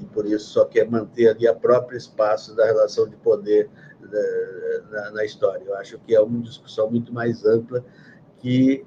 E 0.00 0.04
por 0.06 0.26
isso 0.26 0.50
só 0.50 0.64
quer 0.64 0.88
manter 0.88 1.28
ali 1.28 1.46
a 1.46 1.54
próprio 1.54 1.96
espaço 1.96 2.54
da 2.56 2.64
relação 2.64 3.08
de 3.08 3.16
poder 3.16 3.68
né, 4.00 4.82
na, 4.90 5.10
na 5.10 5.24
história. 5.24 5.64
Eu 5.64 5.76
acho 5.76 5.98
que 5.98 6.14
é 6.14 6.20
uma 6.20 6.40
discussão 6.40 6.90
muito 6.90 7.12
mais 7.12 7.44
ampla 7.44 7.84
que 8.38 8.84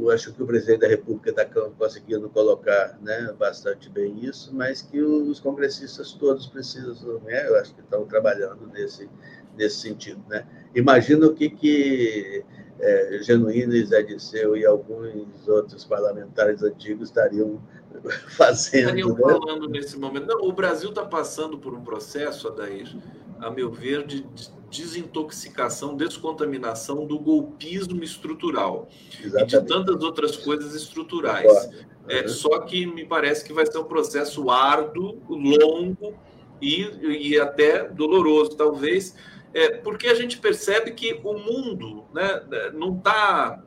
eu 0.00 0.08
acho 0.10 0.32
que 0.32 0.40
o 0.40 0.46
presidente 0.46 0.80
da 0.80 0.86
República 0.88 1.30
está 1.30 1.44
conseguindo 1.44 2.28
colocar 2.30 2.96
né, 3.02 3.34
bastante 3.36 3.90
bem 3.90 4.24
isso, 4.24 4.54
mas 4.54 4.82
que 4.82 5.00
os 5.02 5.40
congressistas 5.40 6.12
todos 6.12 6.46
precisam, 6.46 7.18
né, 7.20 7.48
eu 7.48 7.56
acho 7.56 7.74
que 7.74 7.80
estão 7.80 8.06
trabalhando 8.06 8.68
nesse, 8.68 9.10
nesse 9.58 9.80
sentido. 9.80 10.22
Né? 10.28 10.46
Imagina 10.74 11.26
o 11.26 11.34
que, 11.34 11.50
que 11.50 12.44
é, 12.80 13.18
Genuíno 13.22 13.74
e 13.74 13.84
Zé 13.84 14.02
Disseu 14.02 14.56
e 14.56 14.64
alguns 14.64 15.46
outros 15.48 15.84
parlamentares 15.84 16.62
antigos 16.62 17.08
estariam 17.08 17.60
fazendo. 18.36 18.84
Estariam 18.84 19.08
né? 19.10 19.16
falando 19.20 19.68
nesse 19.68 19.98
momento. 19.98 20.26
Não, 20.26 20.48
o 20.48 20.52
Brasil 20.52 20.90
está 20.90 21.04
passando 21.04 21.58
por 21.58 21.74
um 21.74 21.82
processo, 21.82 22.48
Adair, 22.48 22.96
a 23.40 23.50
meu 23.50 23.70
ver, 23.70 24.06
de 24.06 24.24
desintoxicação, 24.70 25.96
descontaminação 25.96 27.06
do 27.06 27.18
golpismo 27.18 28.04
estrutural 28.04 28.88
Exatamente. 29.18 29.56
e 29.56 29.60
de 29.60 29.66
tantas 29.66 30.02
outras 30.02 30.36
coisas 30.36 30.74
estruturais. 30.74 31.70
É, 32.08 32.22
uhum. 32.22 32.28
Só 32.28 32.60
que 32.60 32.86
me 32.86 33.04
parece 33.04 33.44
que 33.44 33.52
vai 33.52 33.66
ser 33.66 33.78
um 33.78 33.84
processo 33.84 34.50
árduo, 34.50 35.20
longo 35.28 36.14
e, 36.60 37.30
e 37.30 37.38
até 37.38 37.88
doloroso, 37.88 38.56
talvez, 38.56 39.14
é, 39.54 39.78
porque 39.78 40.06
a 40.08 40.14
gente 40.14 40.38
percebe 40.38 40.92
que 40.92 41.20
o 41.24 41.34
mundo 41.34 42.04
né, 42.12 42.42
não 42.74 42.96
está 42.96 43.62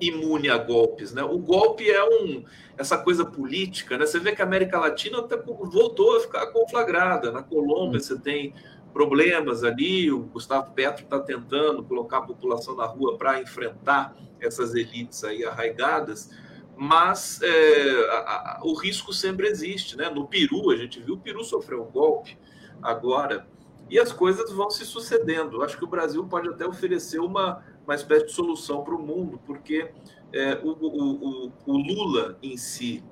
imune 0.00 0.48
a 0.48 0.58
golpes. 0.58 1.12
Né? 1.12 1.22
O 1.22 1.38
golpe 1.38 1.90
é 1.90 2.04
um, 2.04 2.44
essa 2.76 2.96
coisa 2.98 3.24
política. 3.24 3.98
Né? 3.98 4.06
Você 4.06 4.18
vê 4.18 4.34
que 4.34 4.42
a 4.42 4.44
América 4.44 4.78
Latina 4.78 5.18
até 5.18 5.36
voltou 5.36 6.16
a 6.16 6.20
ficar 6.20 6.46
conflagrada. 6.48 7.32
Na 7.32 7.42
Colômbia, 7.42 8.00
você 8.00 8.18
tem 8.18 8.54
problemas 8.92 9.64
ali. 9.64 10.10
O 10.10 10.20
Gustavo 10.20 10.72
Petro 10.72 11.04
está 11.04 11.18
tentando 11.18 11.84
colocar 11.84 12.18
a 12.18 12.22
população 12.22 12.76
na 12.76 12.86
rua 12.86 13.16
para 13.18 13.40
enfrentar 13.40 14.16
essas 14.40 14.74
elites 14.74 15.24
aí 15.24 15.44
arraigadas. 15.44 16.30
Mas 16.76 17.40
é, 17.42 18.10
a, 18.10 18.16
a, 18.16 18.60
o 18.62 18.74
risco 18.74 19.12
sempre 19.12 19.48
existe. 19.48 19.96
Né? 19.96 20.08
No 20.08 20.28
Peru, 20.28 20.70
a 20.70 20.76
gente 20.76 21.00
viu 21.00 21.14
o 21.14 21.20
Peru 21.20 21.42
sofreu 21.42 21.82
um 21.82 21.90
golpe 21.90 22.38
agora 22.80 23.46
e 23.90 23.98
as 23.98 24.12
coisas 24.12 24.50
vão 24.52 24.70
se 24.70 24.84
sucedendo. 24.84 25.62
Acho 25.62 25.76
que 25.78 25.84
o 25.84 25.88
Brasil 25.88 26.24
pode 26.26 26.48
até 26.48 26.66
oferecer 26.66 27.18
uma, 27.18 27.64
uma 27.84 27.94
espécie 27.94 28.26
de 28.26 28.32
solução 28.32 28.84
para 28.84 28.94
o 28.94 28.98
mundo, 28.98 29.40
porque 29.46 29.90
é, 30.32 30.60
o, 30.62 30.70
o, 30.70 31.52
o, 31.66 31.76
Lula 31.76 32.38
em 32.42 32.56
si, 32.56 33.02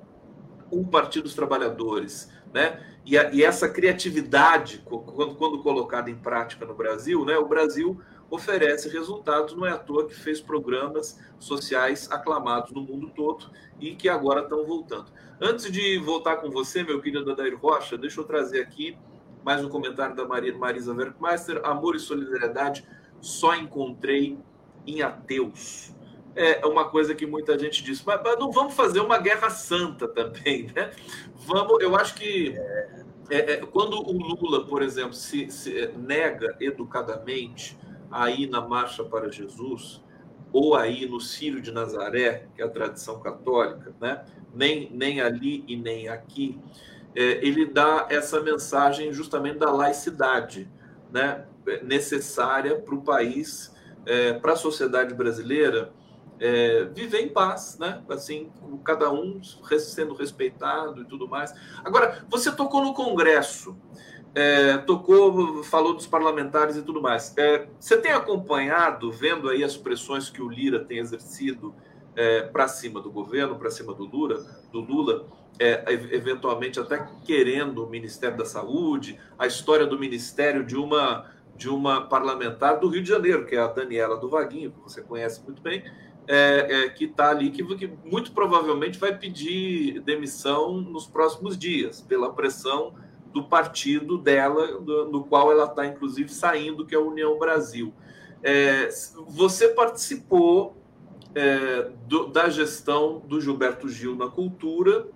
o 0.69 0.85
Partido 0.85 1.23
dos 1.23 1.33
Trabalhadores, 1.33 2.31
né? 2.53 2.83
E, 3.05 3.17
a, 3.17 3.31
e 3.31 3.43
essa 3.43 3.69
criatividade, 3.69 4.83
quando, 4.85 5.35
quando 5.35 5.63
colocada 5.63 6.09
em 6.09 6.15
prática 6.15 6.65
no 6.65 6.73
Brasil, 6.73 7.25
né? 7.25 7.37
O 7.37 7.47
Brasil 7.47 7.99
oferece 8.29 8.89
resultados, 8.89 9.55
não 9.55 9.65
é 9.65 9.71
à 9.71 9.77
toa 9.77 10.07
que 10.07 10.13
fez 10.13 10.41
programas 10.41 11.19
sociais 11.39 12.11
aclamados 12.11 12.71
no 12.71 12.81
mundo 12.81 13.09
todo 13.15 13.49
e 13.79 13.95
que 13.95 14.09
agora 14.09 14.41
estão 14.41 14.65
voltando. 14.65 15.11
Antes 15.39 15.71
de 15.71 15.97
voltar 15.99 16.37
com 16.37 16.49
você, 16.49 16.83
meu 16.83 17.01
querido 17.01 17.31
Adair 17.31 17.57
Rocha, 17.57 17.97
deixa 17.97 18.19
eu 18.19 18.25
trazer 18.25 18.61
aqui 18.61 18.97
mais 19.47 19.63
um 19.63 19.69
comentário 19.69 20.13
da 20.13 20.25
Marisa 20.25 20.93
Werkmeister. 20.93 21.61
Amor 21.63 21.95
e 21.95 21.99
solidariedade 21.99 22.85
só 23.21 23.55
encontrei 23.55 24.37
em 24.85 25.01
ateus. 25.01 25.95
É 26.35 26.65
uma 26.65 26.89
coisa 26.89 27.15
que 27.15 27.25
muita 27.25 27.57
gente 27.57 27.81
diz, 27.81 28.03
mas, 28.03 28.19
mas 28.21 28.37
não 28.37 28.51
vamos 28.51 28.73
fazer 28.73 28.99
uma 28.99 29.17
guerra 29.17 29.49
santa 29.49 30.05
também, 30.11 30.69
né? 30.75 30.91
Vamos, 31.45 31.81
eu 31.81 31.95
acho 31.95 32.15
que 32.15 32.57
é, 33.29 33.53
é, 33.53 33.57
quando 33.65 34.05
o 34.05 34.11
Lula, 34.11 34.65
por 34.65 34.81
exemplo, 34.81 35.13
se, 35.13 35.49
se 35.49 35.93
nega 35.95 36.57
educadamente 36.59 37.79
a 38.11 38.29
ir 38.29 38.49
na 38.49 38.59
Marcha 38.59 39.01
para 39.01 39.31
Jesus, 39.31 40.03
ou 40.51 40.75
aí 40.75 41.07
no 41.07 41.21
Círio 41.21 41.61
de 41.61 41.71
Nazaré, 41.71 42.49
que 42.53 42.61
é 42.61 42.65
a 42.65 42.69
tradição 42.69 43.21
católica, 43.21 43.95
né? 44.01 44.25
nem, 44.53 44.91
nem 44.91 45.21
ali 45.21 45.63
e 45.69 45.77
nem 45.77 46.09
aqui, 46.09 46.59
é, 47.17 47.43
ele 47.43 47.65
dá 47.65 48.05
essa 48.11 48.39
mensagem 48.39 49.11
justamente 49.11 49.57
da 49.57 49.71
laicidade 49.71 50.69
né, 51.11 51.45
necessária 51.81 52.75
para 52.77 52.93
o 52.93 53.01
país, 53.01 53.75
é, 54.05 54.33
para 54.33 54.53
a 54.53 54.55
sociedade 54.55 55.15
brasileira 55.15 55.91
é, 56.39 56.85
viver 56.93 57.21
em 57.21 57.29
paz, 57.29 57.79
né? 57.79 58.03
Assim, 58.07 58.51
cada 58.85 59.11
um 59.11 59.41
sendo 59.43 60.13
respeitado 60.13 61.01
e 61.01 61.05
tudo 61.05 61.27
mais. 61.27 61.51
Agora, 61.83 62.23
você 62.29 62.51
tocou 62.51 62.83
no 62.83 62.93
Congresso, 62.93 63.75
é, 64.35 64.77
tocou, 64.77 65.63
falou 65.63 65.95
dos 65.95 66.05
parlamentares 66.05 66.75
e 66.75 66.83
tudo 66.83 67.01
mais. 67.01 67.35
É, 67.35 67.67
você 67.79 67.97
tem 67.97 68.11
acompanhado, 68.11 69.11
vendo 69.11 69.49
aí 69.49 69.63
as 69.63 69.75
pressões 69.75 70.29
que 70.29 70.43
o 70.43 70.47
Lira 70.47 70.85
tem 70.85 70.99
exercido 70.99 71.73
é, 72.15 72.41
para 72.41 72.67
cima 72.67 73.01
do 73.01 73.09
governo, 73.09 73.57
para 73.57 73.71
cima 73.71 73.95
do 73.95 74.05
Lula, 74.05 74.45
do 74.71 74.81
Lula 74.81 75.25
é, 75.59 75.83
eventualmente 75.91 76.79
até 76.79 77.07
querendo 77.25 77.85
o 77.85 77.89
Ministério 77.89 78.37
da 78.37 78.45
Saúde, 78.45 79.19
a 79.37 79.47
história 79.47 79.85
do 79.85 79.97
Ministério 79.97 80.65
de 80.65 80.75
uma 80.75 81.25
de 81.55 81.67
uma 81.67 82.01
parlamentar 82.01 82.79
do 82.79 82.87
Rio 82.87 83.01
de 83.01 83.09
Janeiro, 83.09 83.43
que 83.43 83.55
é 83.55 83.59
a 83.59 83.65
Daniela 83.65 84.15
do 84.15 84.29
Vaguinho, 84.29 84.71
que 84.71 84.79
você 84.79 85.01
conhece 85.01 85.41
muito 85.43 85.59
bem, 85.59 85.83
é, 86.27 86.83
é, 86.83 86.89
que 86.89 87.05
está 87.05 87.31
ali, 87.31 87.49
que, 87.49 87.63
que, 87.75 87.87
muito 88.05 88.31
provavelmente 88.31 88.99
vai 88.99 89.17
pedir 89.17 89.99
demissão 90.01 90.79
nos 90.79 91.07
próximos 91.07 91.57
dias, 91.57 91.99
pela 91.99 92.31
pressão 92.31 92.93
do 93.33 93.43
partido 93.43 94.19
dela, 94.19 94.79
do, 94.79 95.23
qual 95.23 95.51
ela 95.51 95.65
está, 95.65 95.85
inclusive, 95.87 96.29
saindo, 96.29 96.85
que 96.85 96.93
é 96.93 96.97
a 96.97 97.01
União 97.01 97.39
Brasil. 97.39 97.91
É, 98.43 98.89
você 99.27 99.69
participou 99.69 100.77
é, 101.33 101.89
do, 102.07 102.27
da 102.27 102.49
gestão 102.49 103.19
do 103.19 103.41
Gilberto 103.41 103.89
Gil 103.89 104.15
na 104.15 104.27
cultura 104.27 105.07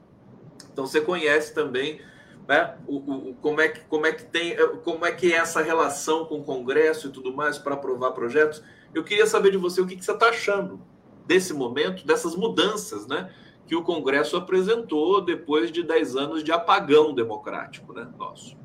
então 0.72 0.86
você 0.86 1.02
conhece 1.02 1.54
também 1.54 2.02
né, 2.48 2.76
o, 2.88 2.98
o, 2.98 3.36
como, 3.36 3.62
é 3.62 3.70
que, 3.70 3.82
como 3.82 4.06
é 4.06 4.12
que 4.12 4.24
tem 4.26 4.56
como 4.84 5.06
é 5.06 5.12
que 5.12 5.34
é 5.34 5.38
essa 5.38 5.62
relação 5.62 6.26
com 6.26 6.40
o 6.40 6.44
Congresso 6.44 7.08
e 7.08 7.12
tudo 7.12 7.34
mais 7.34 7.58
para 7.58 7.76
aprovar 7.76 8.12
projetos. 8.12 8.64
Eu 8.94 9.04
queria 9.04 9.26
saber 9.26 9.52
de 9.52 9.58
você 9.58 9.80
o 9.80 9.88
que, 9.88 9.96
que 9.96 10.04
você 10.04 10.12
está 10.12 10.30
achando 10.30 10.82
desse 11.26 11.54
momento, 11.54 12.06
dessas 12.06 12.36
mudanças 12.36 13.08
né, 13.08 13.32
que 13.66 13.76
o 13.76 13.84
Congresso 13.84 14.36
apresentou 14.36 15.24
depois 15.24 15.72
de 15.72 15.82
10 15.82 16.16
anos 16.16 16.44
de 16.44 16.52
apagão 16.52 17.14
democrático 17.14 17.94
né, 17.94 18.08
nosso. 18.18 18.58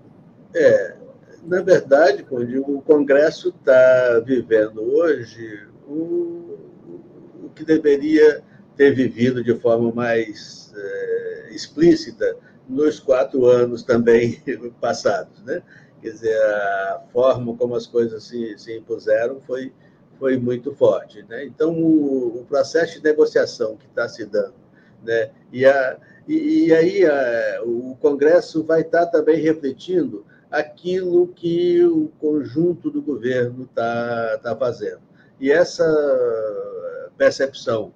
É, 0.53 0.97
na 1.45 1.63
verdade, 1.63 2.27
o 2.29 2.81
Congresso 2.83 3.51
está 3.51 4.21
vivendo 4.25 4.83
hoje 4.83 5.69
o, 5.87 6.59
o 7.45 7.51
que 7.55 7.65
deveria 7.65 8.43
ter 8.77 8.93
vivido 8.93 9.45
de 9.45 9.55
forma 9.55 9.93
mais 9.93 10.66
é, 10.87 11.49
explícita 11.51 12.37
nos 12.69 13.01
quatro 13.01 13.47
anos 13.47 13.83
também 13.83 14.43
passados. 14.81 15.43
Né? 15.43 15.63
Quer 16.01 16.11
dizer, 16.11 16.37
a 16.37 17.03
forma 17.13 17.57
como 17.57 17.75
as 17.75 17.87
coisas 17.87 18.25
se, 18.25 18.57
se 18.59 18.77
impuseram 18.77 19.41
foi, 19.41 19.73
foi 20.19 20.37
muito 20.37 20.75
forte. 20.75 21.25
Né? 21.29 21.45
Então, 21.45 21.73
o, 21.73 22.41
o 22.41 22.45
processo 22.47 22.99
de 22.99 23.05
negociação 23.05 23.77
que 23.77 23.87
está 23.87 24.09
se 24.09 24.25
dando, 24.25 24.55
né? 25.03 25.31
e, 25.53 25.65
a, 25.65 25.97
e, 26.29 26.67
e 26.67 26.75
aí 26.75 27.05
a, 27.05 27.63
o 27.65 27.97
Congresso 28.01 28.65
vai 28.65 28.81
estar 28.83 29.07
tá 29.07 29.19
também 29.19 29.41
refletindo 29.41 30.25
aquilo 30.51 31.29
que 31.29 31.85
o 31.85 32.09
conjunto 32.19 32.91
do 32.91 33.03
governo 33.03 33.65
está 33.65 34.39
tá 34.43 34.57
fazendo. 34.57 35.01
E 35.41 35.51
essa 35.51 35.85
percepção 37.17 37.93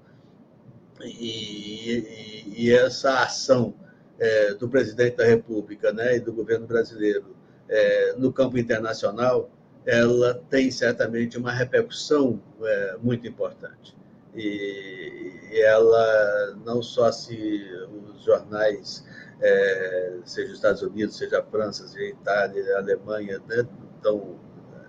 e, 1.04 2.54
e, 2.56 2.72
essa 2.72 3.22
ação 3.22 3.74
é, 4.18 4.54
do 4.54 4.68
presidente 4.68 5.16
da 5.16 5.24
República 5.24 5.92
né, 5.92 6.16
e 6.16 6.20
do 6.20 6.32
governo 6.32 6.66
brasileiro 6.66 7.34
é, 7.68 8.14
no 8.18 8.32
campo 8.32 8.58
internacional, 8.58 9.50
ela 9.86 10.34
tem 10.50 10.70
certamente 10.70 11.38
uma 11.38 11.52
repercussão 11.52 12.40
é, 12.62 12.96
muito 13.02 13.26
importante. 13.26 13.96
E, 14.34 15.32
e, 15.50 15.60
ela 15.62 16.56
não 16.64 16.82
só 16.82 17.10
se 17.10 17.64
os 18.14 18.22
jornais, 18.22 19.04
é, 19.40 20.18
seja 20.24 20.48
os 20.48 20.56
Estados 20.56 20.82
Unidos, 20.82 21.16
seja 21.16 21.40
a 21.40 21.42
França, 21.42 21.88
seja 21.88 22.04
a 22.04 22.08
Itália, 22.08 22.76
a 22.76 22.78
Alemanha, 22.78 23.40
né, 23.48 23.66
estão 23.96 24.38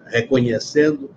reconhecendo 0.07 1.13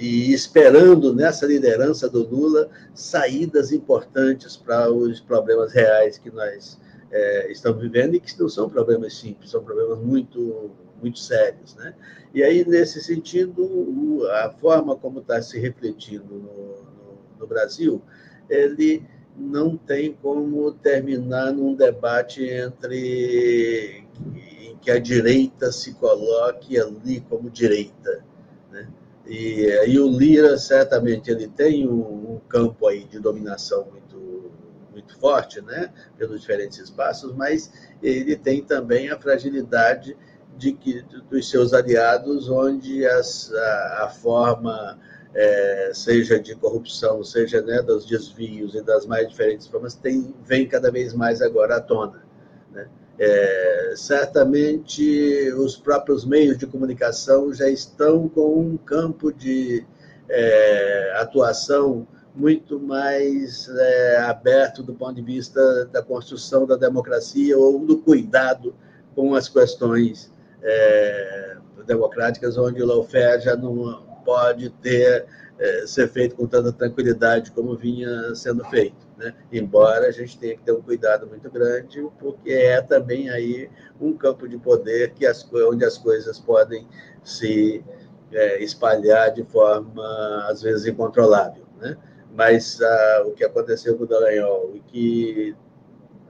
e 0.00 0.32
esperando 0.32 1.12
nessa 1.12 1.46
liderança 1.46 2.08
do 2.08 2.22
Lula 2.22 2.70
saídas 2.94 3.72
importantes 3.72 4.56
para 4.56 4.90
os 4.90 5.20
problemas 5.20 5.72
reais 5.72 6.16
que 6.16 6.30
nós 6.30 6.78
é, 7.10 7.50
estamos 7.50 7.80
vivendo 7.82 8.14
e 8.14 8.20
que 8.20 8.38
não 8.38 8.48
são 8.48 8.68
problemas 8.68 9.14
simples, 9.14 9.50
são 9.50 9.62
problemas 9.62 9.98
muito 9.98 10.70
muito 11.00 11.20
sérios, 11.20 11.76
né? 11.76 11.94
E 12.34 12.42
aí 12.42 12.64
nesse 12.66 13.00
sentido 13.00 14.26
a 14.32 14.50
forma 14.50 14.96
como 14.96 15.20
está 15.20 15.40
se 15.40 15.58
refletindo 15.58 16.34
no, 16.34 16.40
no, 16.40 17.18
no 17.40 17.46
Brasil, 17.46 18.02
ele 18.48 19.04
não 19.36 19.76
tem 19.76 20.12
como 20.12 20.72
terminar 20.72 21.52
num 21.52 21.74
debate 21.74 22.44
entre 22.44 24.04
em 24.34 24.76
que 24.78 24.90
a 24.90 24.98
direita 24.98 25.70
se 25.70 25.94
coloque 25.94 26.78
ali 26.78 27.20
como 27.28 27.48
direita, 27.48 28.24
né? 28.70 28.88
E, 29.28 29.66
e 29.86 29.98
o 30.00 30.08
Lira, 30.08 30.56
certamente, 30.56 31.30
ele 31.30 31.48
tem 31.48 31.86
um, 31.86 32.34
um, 32.34 32.40
campo 32.48 32.86
aí 32.86 33.04
de 33.04 33.20
dominação 33.20 33.86
muito, 33.90 34.50
muito 34.90 35.18
forte, 35.18 35.60
né? 35.60 35.92
Pelos 36.16 36.40
diferentes 36.40 36.78
espaços, 36.78 37.34
mas 37.34 37.70
ele 38.02 38.36
tem 38.36 38.64
também 38.64 39.10
a 39.10 39.18
fragilidade 39.18 40.16
de 40.56 40.72
que, 40.72 41.02
dos 41.30 41.48
seus 41.50 41.74
aliados, 41.74 42.48
onde 42.48 43.06
as, 43.06 43.52
a, 43.52 44.04
a 44.04 44.08
forma 44.08 44.98
é, 45.34 45.92
seja 45.94 46.40
de 46.40 46.54
corrupção, 46.56 47.22
seja 47.22 47.60
né, 47.60 47.82
dos 47.82 48.06
desvios 48.06 48.74
e 48.74 48.82
das 48.82 49.06
mais 49.06 49.28
diferentes 49.28 49.66
formas, 49.66 49.94
tem, 49.94 50.34
vem 50.44 50.66
cada 50.66 50.90
vez 50.90 51.12
mais 51.12 51.42
agora 51.42 51.76
à 51.76 51.80
tona. 51.80 52.24
Né? 52.72 52.88
É, 53.18 53.94
certamente 53.96 55.52
os 55.54 55.76
próprios 55.76 56.24
meios 56.24 56.56
de 56.56 56.66
comunicação 56.66 57.52
já 57.52 57.68
estão 57.68 58.28
com 58.28 58.60
um 58.60 58.76
campo 58.76 59.32
de 59.32 59.84
é, 60.28 61.12
atuação 61.16 62.06
muito 62.34 62.78
mais 62.78 63.68
é, 63.68 64.18
aberto 64.18 64.82
do 64.82 64.94
ponto 64.94 65.14
de 65.14 65.22
vista 65.22 65.86
da 65.86 66.00
construção 66.00 66.64
da 66.64 66.76
democracia 66.76 67.58
ou 67.58 67.84
do 67.84 67.98
cuidado 67.98 68.72
com 69.16 69.34
as 69.34 69.48
questões 69.48 70.30
é, 70.62 71.56
democráticas, 71.84 72.56
onde 72.56 72.80
o 72.80 72.86
lawfare 72.86 73.40
já 73.40 73.56
não 73.56 74.06
pode 74.24 74.70
ter 74.70 75.26
é, 75.58 75.86
ser 75.86 76.08
feito 76.08 76.36
com 76.36 76.46
tanta 76.46 76.72
tranquilidade 76.72 77.50
como 77.50 77.74
vinha 77.74 78.32
sendo 78.36 78.64
feito, 78.66 79.07
né? 79.18 79.34
Embora 79.52 80.06
a 80.06 80.10
gente 80.10 80.38
tenha 80.38 80.56
que 80.56 80.62
ter 80.62 80.72
um 80.72 80.80
cuidado 80.80 81.26
muito 81.26 81.50
grande, 81.50 82.06
porque 82.18 82.52
é 82.52 82.80
também 82.80 83.28
aí 83.28 83.68
um 84.00 84.12
campo 84.16 84.48
de 84.48 84.56
poder 84.56 85.12
que 85.12 85.26
as, 85.26 85.46
onde 85.52 85.84
as 85.84 85.98
coisas 85.98 86.38
podem 86.38 86.86
se 87.24 87.84
é, 88.32 88.62
espalhar 88.62 89.32
de 89.32 89.42
forma 89.44 90.46
às 90.48 90.62
vezes 90.62 90.86
incontrolável, 90.86 91.64
né? 91.80 91.96
Mas 92.32 92.80
ah, 92.80 93.24
o 93.26 93.32
que 93.32 93.44
aconteceu 93.44 93.96
com 93.96 94.04
o 94.04 94.06
Dallagnol 94.06 94.76
e 94.76 94.80
que 94.80 95.56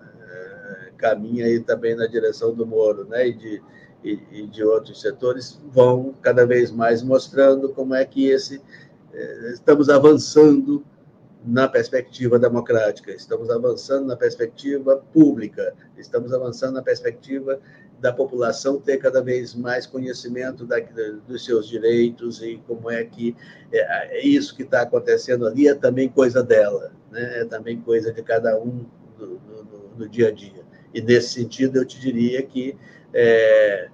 é, 0.01 0.91
caminha 0.97 1.45
aí 1.45 1.61
também 1.61 1.95
na 1.95 2.07
direção 2.07 2.55
do 2.55 2.67
Moro, 2.67 3.05
né? 3.05 3.29
E 3.29 3.35
de 3.35 3.63
e, 4.03 4.21
e 4.31 4.47
de 4.47 4.63
outros 4.63 5.01
setores 5.01 5.61
vão 5.73 6.15
cada 6.23 6.47
vez 6.47 6.71
mais 6.71 7.03
mostrando 7.03 7.71
como 7.71 7.95
é 7.95 8.05
que 8.05 8.29
esse 8.29 8.63
eh, 9.13 9.51
estamos 9.53 9.89
avançando 9.89 10.85
na 11.45 11.69
perspectiva 11.69 12.39
democrática, 12.39 13.13
estamos 13.13 13.49
avançando 13.51 14.07
na 14.07 14.17
perspectiva 14.17 14.97
pública, 15.13 15.75
estamos 15.97 16.33
avançando 16.33 16.75
na 16.75 16.83
perspectiva 16.83 17.61
da 18.01 18.13
população 18.13 18.81
ter 18.81 18.99
cada 18.99 19.23
vez 19.23 19.55
mais 19.55 19.87
conhecimento 19.87 20.65
da, 20.65 20.79
dos 21.27 21.45
seus 21.45 21.67
direitos 21.69 22.43
e 22.43 22.63
como 22.67 22.91
é 22.91 23.05
que 23.05 23.37
é, 23.73 24.19
é 24.19 24.27
isso 24.27 24.55
que 24.55 24.63
está 24.63 24.83
acontecendo 24.83 25.47
ali 25.47 25.69
é 25.69 25.75
também 25.75 26.09
coisa 26.09 26.43
dela, 26.43 26.93
né? 27.11 27.41
é 27.41 27.45
também 27.45 27.81
coisa 27.81 28.13
de 28.13 28.23
cada 28.23 28.59
um 28.59 28.87
no, 29.19 29.27
no, 29.27 29.91
no 29.99 30.09
dia 30.09 30.29
a 30.29 30.31
dia. 30.31 30.65
E 30.95 31.01
nesse 31.01 31.31
sentido, 31.31 31.77
eu 31.77 31.85
te 31.85 32.01
diria 32.01 32.43
que 32.43 32.77
é, 33.13 33.89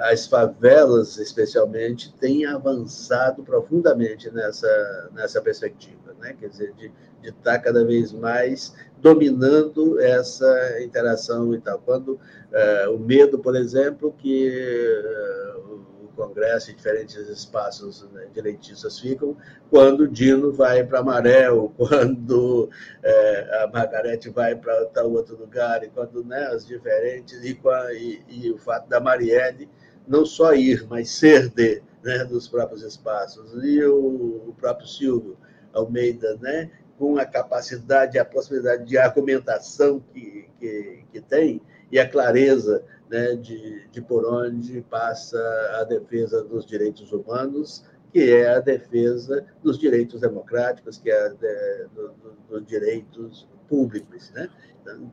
as 0.00 0.26
favelas, 0.26 1.18
especialmente, 1.18 2.12
têm 2.14 2.46
avançado 2.46 3.42
profundamente 3.42 4.30
nessa, 4.30 5.10
nessa 5.12 5.40
perspectiva, 5.40 6.14
né? 6.20 6.36
quer 6.38 6.48
dizer, 6.48 6.72
de, 6.74 6.92
de 7.20 7.28
estar 7.28 7.54
tá 7.54 7.58
cada 7.58 7.84
vez 7.84 8.12
mais 8.12 8.74
dominando 8.98 9.98
essa 10.00 10.82
interação 10.82 11.52
e 11.54 11.60
tal. 11.60 11.80
Quando 11.80 12.18
é, 12.52 12.88
o 12.88 12.98
medo, 12.98 13.38
por 13.38 13.56
exemplo, 13.56 14.14
que 14.18 14.48
é, 14.48 15.54
o 15.56 16.08
Congresso 16.14 16.70
e 16.70 16.74
diferentes 16.74 17.16
espaços 17.28 18.08
né, 18.12 18.26
direitistas 18.32 18.98
ficam, 18.98 19.36
quando 19.70 20.08
Dino 20.08 20.52
vai 20.52 20.84
para 20.84 20.98
Amarelo, 20.98 21.70
quando 21.78 22.68
é, 23.02 23.62
a 23.62 23.70
Margarete 23.72 24.28
vai 24.28 24.54
para 24.54 24.86
tal 24.86 25.12
outro 25.12 25.36
lugar, 25.36 25.84
e 25.84 25.88
quando 25.88 26.24
né, 26.24 26.44
as 26.46 26.66
diferentes, 26.66 27.42
e, 27.44 27.60
e, 27.92 28.46
e 28.46 28.50
o 28.52 28.58
fato 28.58 28.88
da 28.88 29.00
Marielle 29.00 29.68
não 30.08 30.24
só 30.24 30.54
ir, 30.54 30.86
mas 30.88 31.10
ser 31.10 31.48
de, 31.50 31.82
né, 32.02 32.24
dos 32.24 32.48
próprios 32.48 32.82
espaços. 32.82 33.52
E 33.62 33.84
o, 33.84 34.48
o 34.48 34.54
próprio 34.58 34.88
Silvio 34.88 35.36
Almeida, 35.72 36.36
né, 36.40 36.70
com 36.98 37.16
a 37.18 37.24
capacidade, 37.24 38.18
a 38.18 38.24
possibilidade 38.24 38.84
de 38.84 38.98
argumentação 38.98 40.00
que, 40.12 40.48
que, 40.58 41.04
que 41.12 41.20
tem 41.20 41.60
e 41.90 41.98
a 41.98 42.08
clareza 42.08 42.84
né, 43.08 43.36
de, 43.36 43.88
de 43.88 44.00
por 44.02 44.26
onde 44.26 44.80
passa 44.82 45.38
a 45.80 45.84
defesa 45.84 46.42
dos 46.44 46.66
direitos 46.66 47.12
humanos, 47.12 47.84
que 48.12 48.30
é 48.32 48.54
a 48.54 48.60
defesa 48.60 49.46
dos 49.62 49.78
direitos 49.78 50.20
democráticos, 50.20 50.98
que 50.98 51.10
é 51.10 51.28
de, 51.30 51.86
do, 51.94 52.14
dos 52.48 52.66
direitos 52.66 53.48
públicos. 53.68 54.30
Né? 54.32 54.48
Então, 54.82 55.10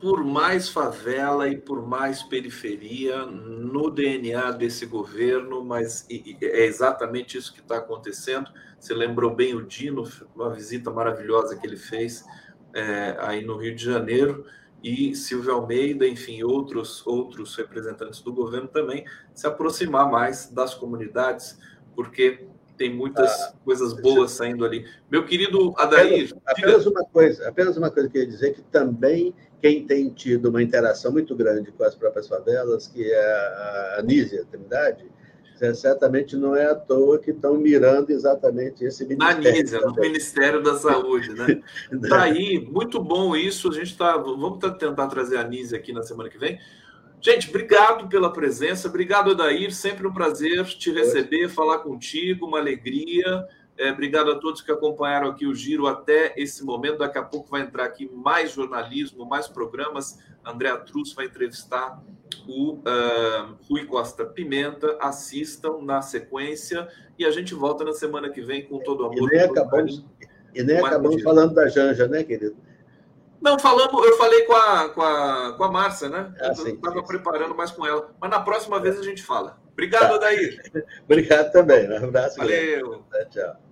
por 0.00 0.24
mais 0.24 0.68
favela 0.68 1.48
e 1.48 1.56
por 1.56 1.86
mais 1.86 2.22
periferia 2.22 3.24
no 3.24 3.90
DNA 3.90 4.50
desse 4.52 4.84
governo, 4.84 5.64
mas 5.64 6.06
é 6.10 6.64
exatamente 6.64 7.38
isso 7.38 7.52
que 7.52 7.60
está 7.60 7.78
acontecendo. 7.78 8.50
Você 8.78 8.92
lembrou 8.92 9.34
bem 9.34 9.54
o 9.54 9.62
Dino, 9.62 10.04
uma 10.34 10.50
visita 10.50 10.90
maravilhosa 10.90 11.56
que 11.56 11.66
ele 11.66 11.78
fez 11.78 12.24
é, 12.74 13.16
aí 13.20 13.44
no 13.44 13.56
Rio 13.56 13.74
de 13.74 13.84
Janeiro, 13.84 14.44
e 14.82 15.14
Silvio 15.14 15.54
Almeida, 15.54 16.06
enfim, 16.06 16.42
outros, 16.42 17.04
outros 17.06 17.56
representantes 17.56 18.20
do 18.20 18.32
governo 18.32 18.68
também 18.68 19.04
se 19.34 19.46
aproximar 19.46 20.10
mais 20.10 20.48
das 20.50 20.74
comunidades, 20.74 21.58
porque 21.94 22.46
tem 22.76 22.94
muitas 22.94 23.30
ah, 23.30 23.52
coisas 23.64 23.92
boas 23.92 24.32
saindo 24.32 24.64
ali. 24.64 24.86
Meu 25.10 25.24
querido 25.24 25.74
Adair. 25.76 26.32
Apenas, 26.44 26.44
apenas 26.46 26.86
uma 26.86 27.04
coisa, 27.04 27.48
apenas 27.48 27.76
uma 27.76 27.90
coisa 27.90 28.08
que 28.08 28.18
eu 28.18 28.22
queria 28.22 28.34
dizer 28.34 28.54
que 28.54 28.62
também 28.62 29.34
quem 29.60 29.86
tem 29.86 30.10
tido 30.10 30.50
uma 30.50 30.62
interação 30.62 31.10
muito 31.10 31.34
grande 31.34 31.72
com 31.72 31.84
as 31.84 31.94
próprias 31.94 32.28
favelas, 32.28 32.86
que 32.86 33.10
é 33.10 33.18
a 33.18 33.96
Anísia 33.98 34.44
Trindade, 34.50 35.06
certamente 35.74 36.36
não 36.36 36.54
é 36.54 36.66
à 36.66 36.74
toa 36.74 37.18
que 37.18 37.30
estão 37.30 37.56
mirando 37.56 38.10
exatamente 38.10 38.84
esse 38.84 39.04
ministério. 39.04 39.42
Na 39.42 39.48
Anísia, 39.50 39.80
no 39.80 39.94
Ministério 39.94 40.62
da 40.62 40.76
Saúde, 40.76 41.32
né? 41.32 41.62
Está 41.90 42.22
aí, 42.24 42.60
muito 42.70 43.02
bom 43.02 43.34
isso. 43.34 43.70
A 43.70 43.72
gente 43.72 43.90
está. 43.92 44.16
Vamos 44.18 44.58
tentar 44.78 45.06
trazer 45.06 45.38
a 45.38 45.40
Anísia 45.40 45.78
aqui 45.78 45.92
na 45.92 46.02
semana 46.02 46.28
que 46.28 46.38
vem. 46.38 46.58
Gente, 47.26 47.48
obrigado 47.48 48.06
pela 48.06 48.32
presença, 48.32 48.86
obrigado, 48.86 49.32
Adair. 49.32 49.74
Sempre 49.74 50.06
um 50.06 50.12
prazer 50.12 50.64
te 50.64 50.92
receber, 50.92 51.48
falar 51.48 51.80
contigo, 51.80 52.46
uma 52.46 52.60
alegria. 52.60 53.44
É, 53.76 53.90
obrigado 53.90 54.30
a 54.30 54.38
todos 54.38 54.60
que 54.60 54.70
acompanharam 54.70 55.30
aqui 55.30 55.44
o 55.44 55.52
Giro 55.52 55.88
até 55.88 56.34
esse 56.36 56.64
momento. 56.64 56.98
Daqui 56.98 57.18
a 57.18 57.24
pouco 57.24 57.50
vai 57.50 57.62
entrar 57.62 57.84
aqui 57.84 58.08
mais 58.14 58.52
jornalismo, 58.52 59.26
mais 59.26 59.48
programas. 59.48 60.20
André 60.44 60.72
Truz 60.76 61.14
vai 61.14 61.26
entrevistar 61.26 62.00
o 62.46 62.74
uh, 62.74 63.56
Rui 63.68 63.86
Costa 63.86 64.24
Pimenta. 64.24 64.96
Assistam 65.00 65.78
na 65.82 66.02
sequência 66.02 66.86
e 67.18 67.24
a 67.24 67.32
gente 67.32 67.54
volta 67.54 67.82
na 67.82 67.92
semana 67.92 68.30
que 68.30 68.40
vem 68.40 68.64
com 68.66 68.78
todo 68.78 69.00
o 69.00 69.06
amor. 69.06 69.32
E 69.32 69.34
nem 69.34 69.40
acabamos, 69.40 70.04
e 70.54 70.62
nem 70.62 70.78
acabamos 70.78 71.20
falando 71.24 71.54
da 71.54 71.66
Janja, 71.66 72.06
né, 72.06 72.22
querido? 72.22 72.54
Não, 73.40 73.58
falamos, 73.58 74.04
eu 74.04 74.16
falei 74.16 74.42
com 74.42 74.54
a, 74.54 74.88
com 74.88 75.02
a, 75.02 75.54
com 75.56 75.64
a 75.64 75.70
Márcia, 75.70 76.08
né? 76.08 76.32
Ah, 76.40 76.52
eu 76.56 76.66
estava 76.66 77.02
preparando 77.02 77.54
mais 77.54 77.70
com 77.70 77.86
ela. 77.86 78.10
Mas 78.20 78.30
na 78.30 78.40
próxima 78.40 78.80
vez 78.80 78.98
a 78.98 79.02
gente 79.02 79.22
fala. 79.22 79.58
Obrigado, 79.72 80.12
tá. 80.12 80.18
Daí. 80.18 80.58
Obrigado 81.04 81.52
também. 81.52 81.88
Um 81.90 82.04
abraço. 82.04 82.36
Valeu. 82.38 83.04
Tchau. 83.30 83.65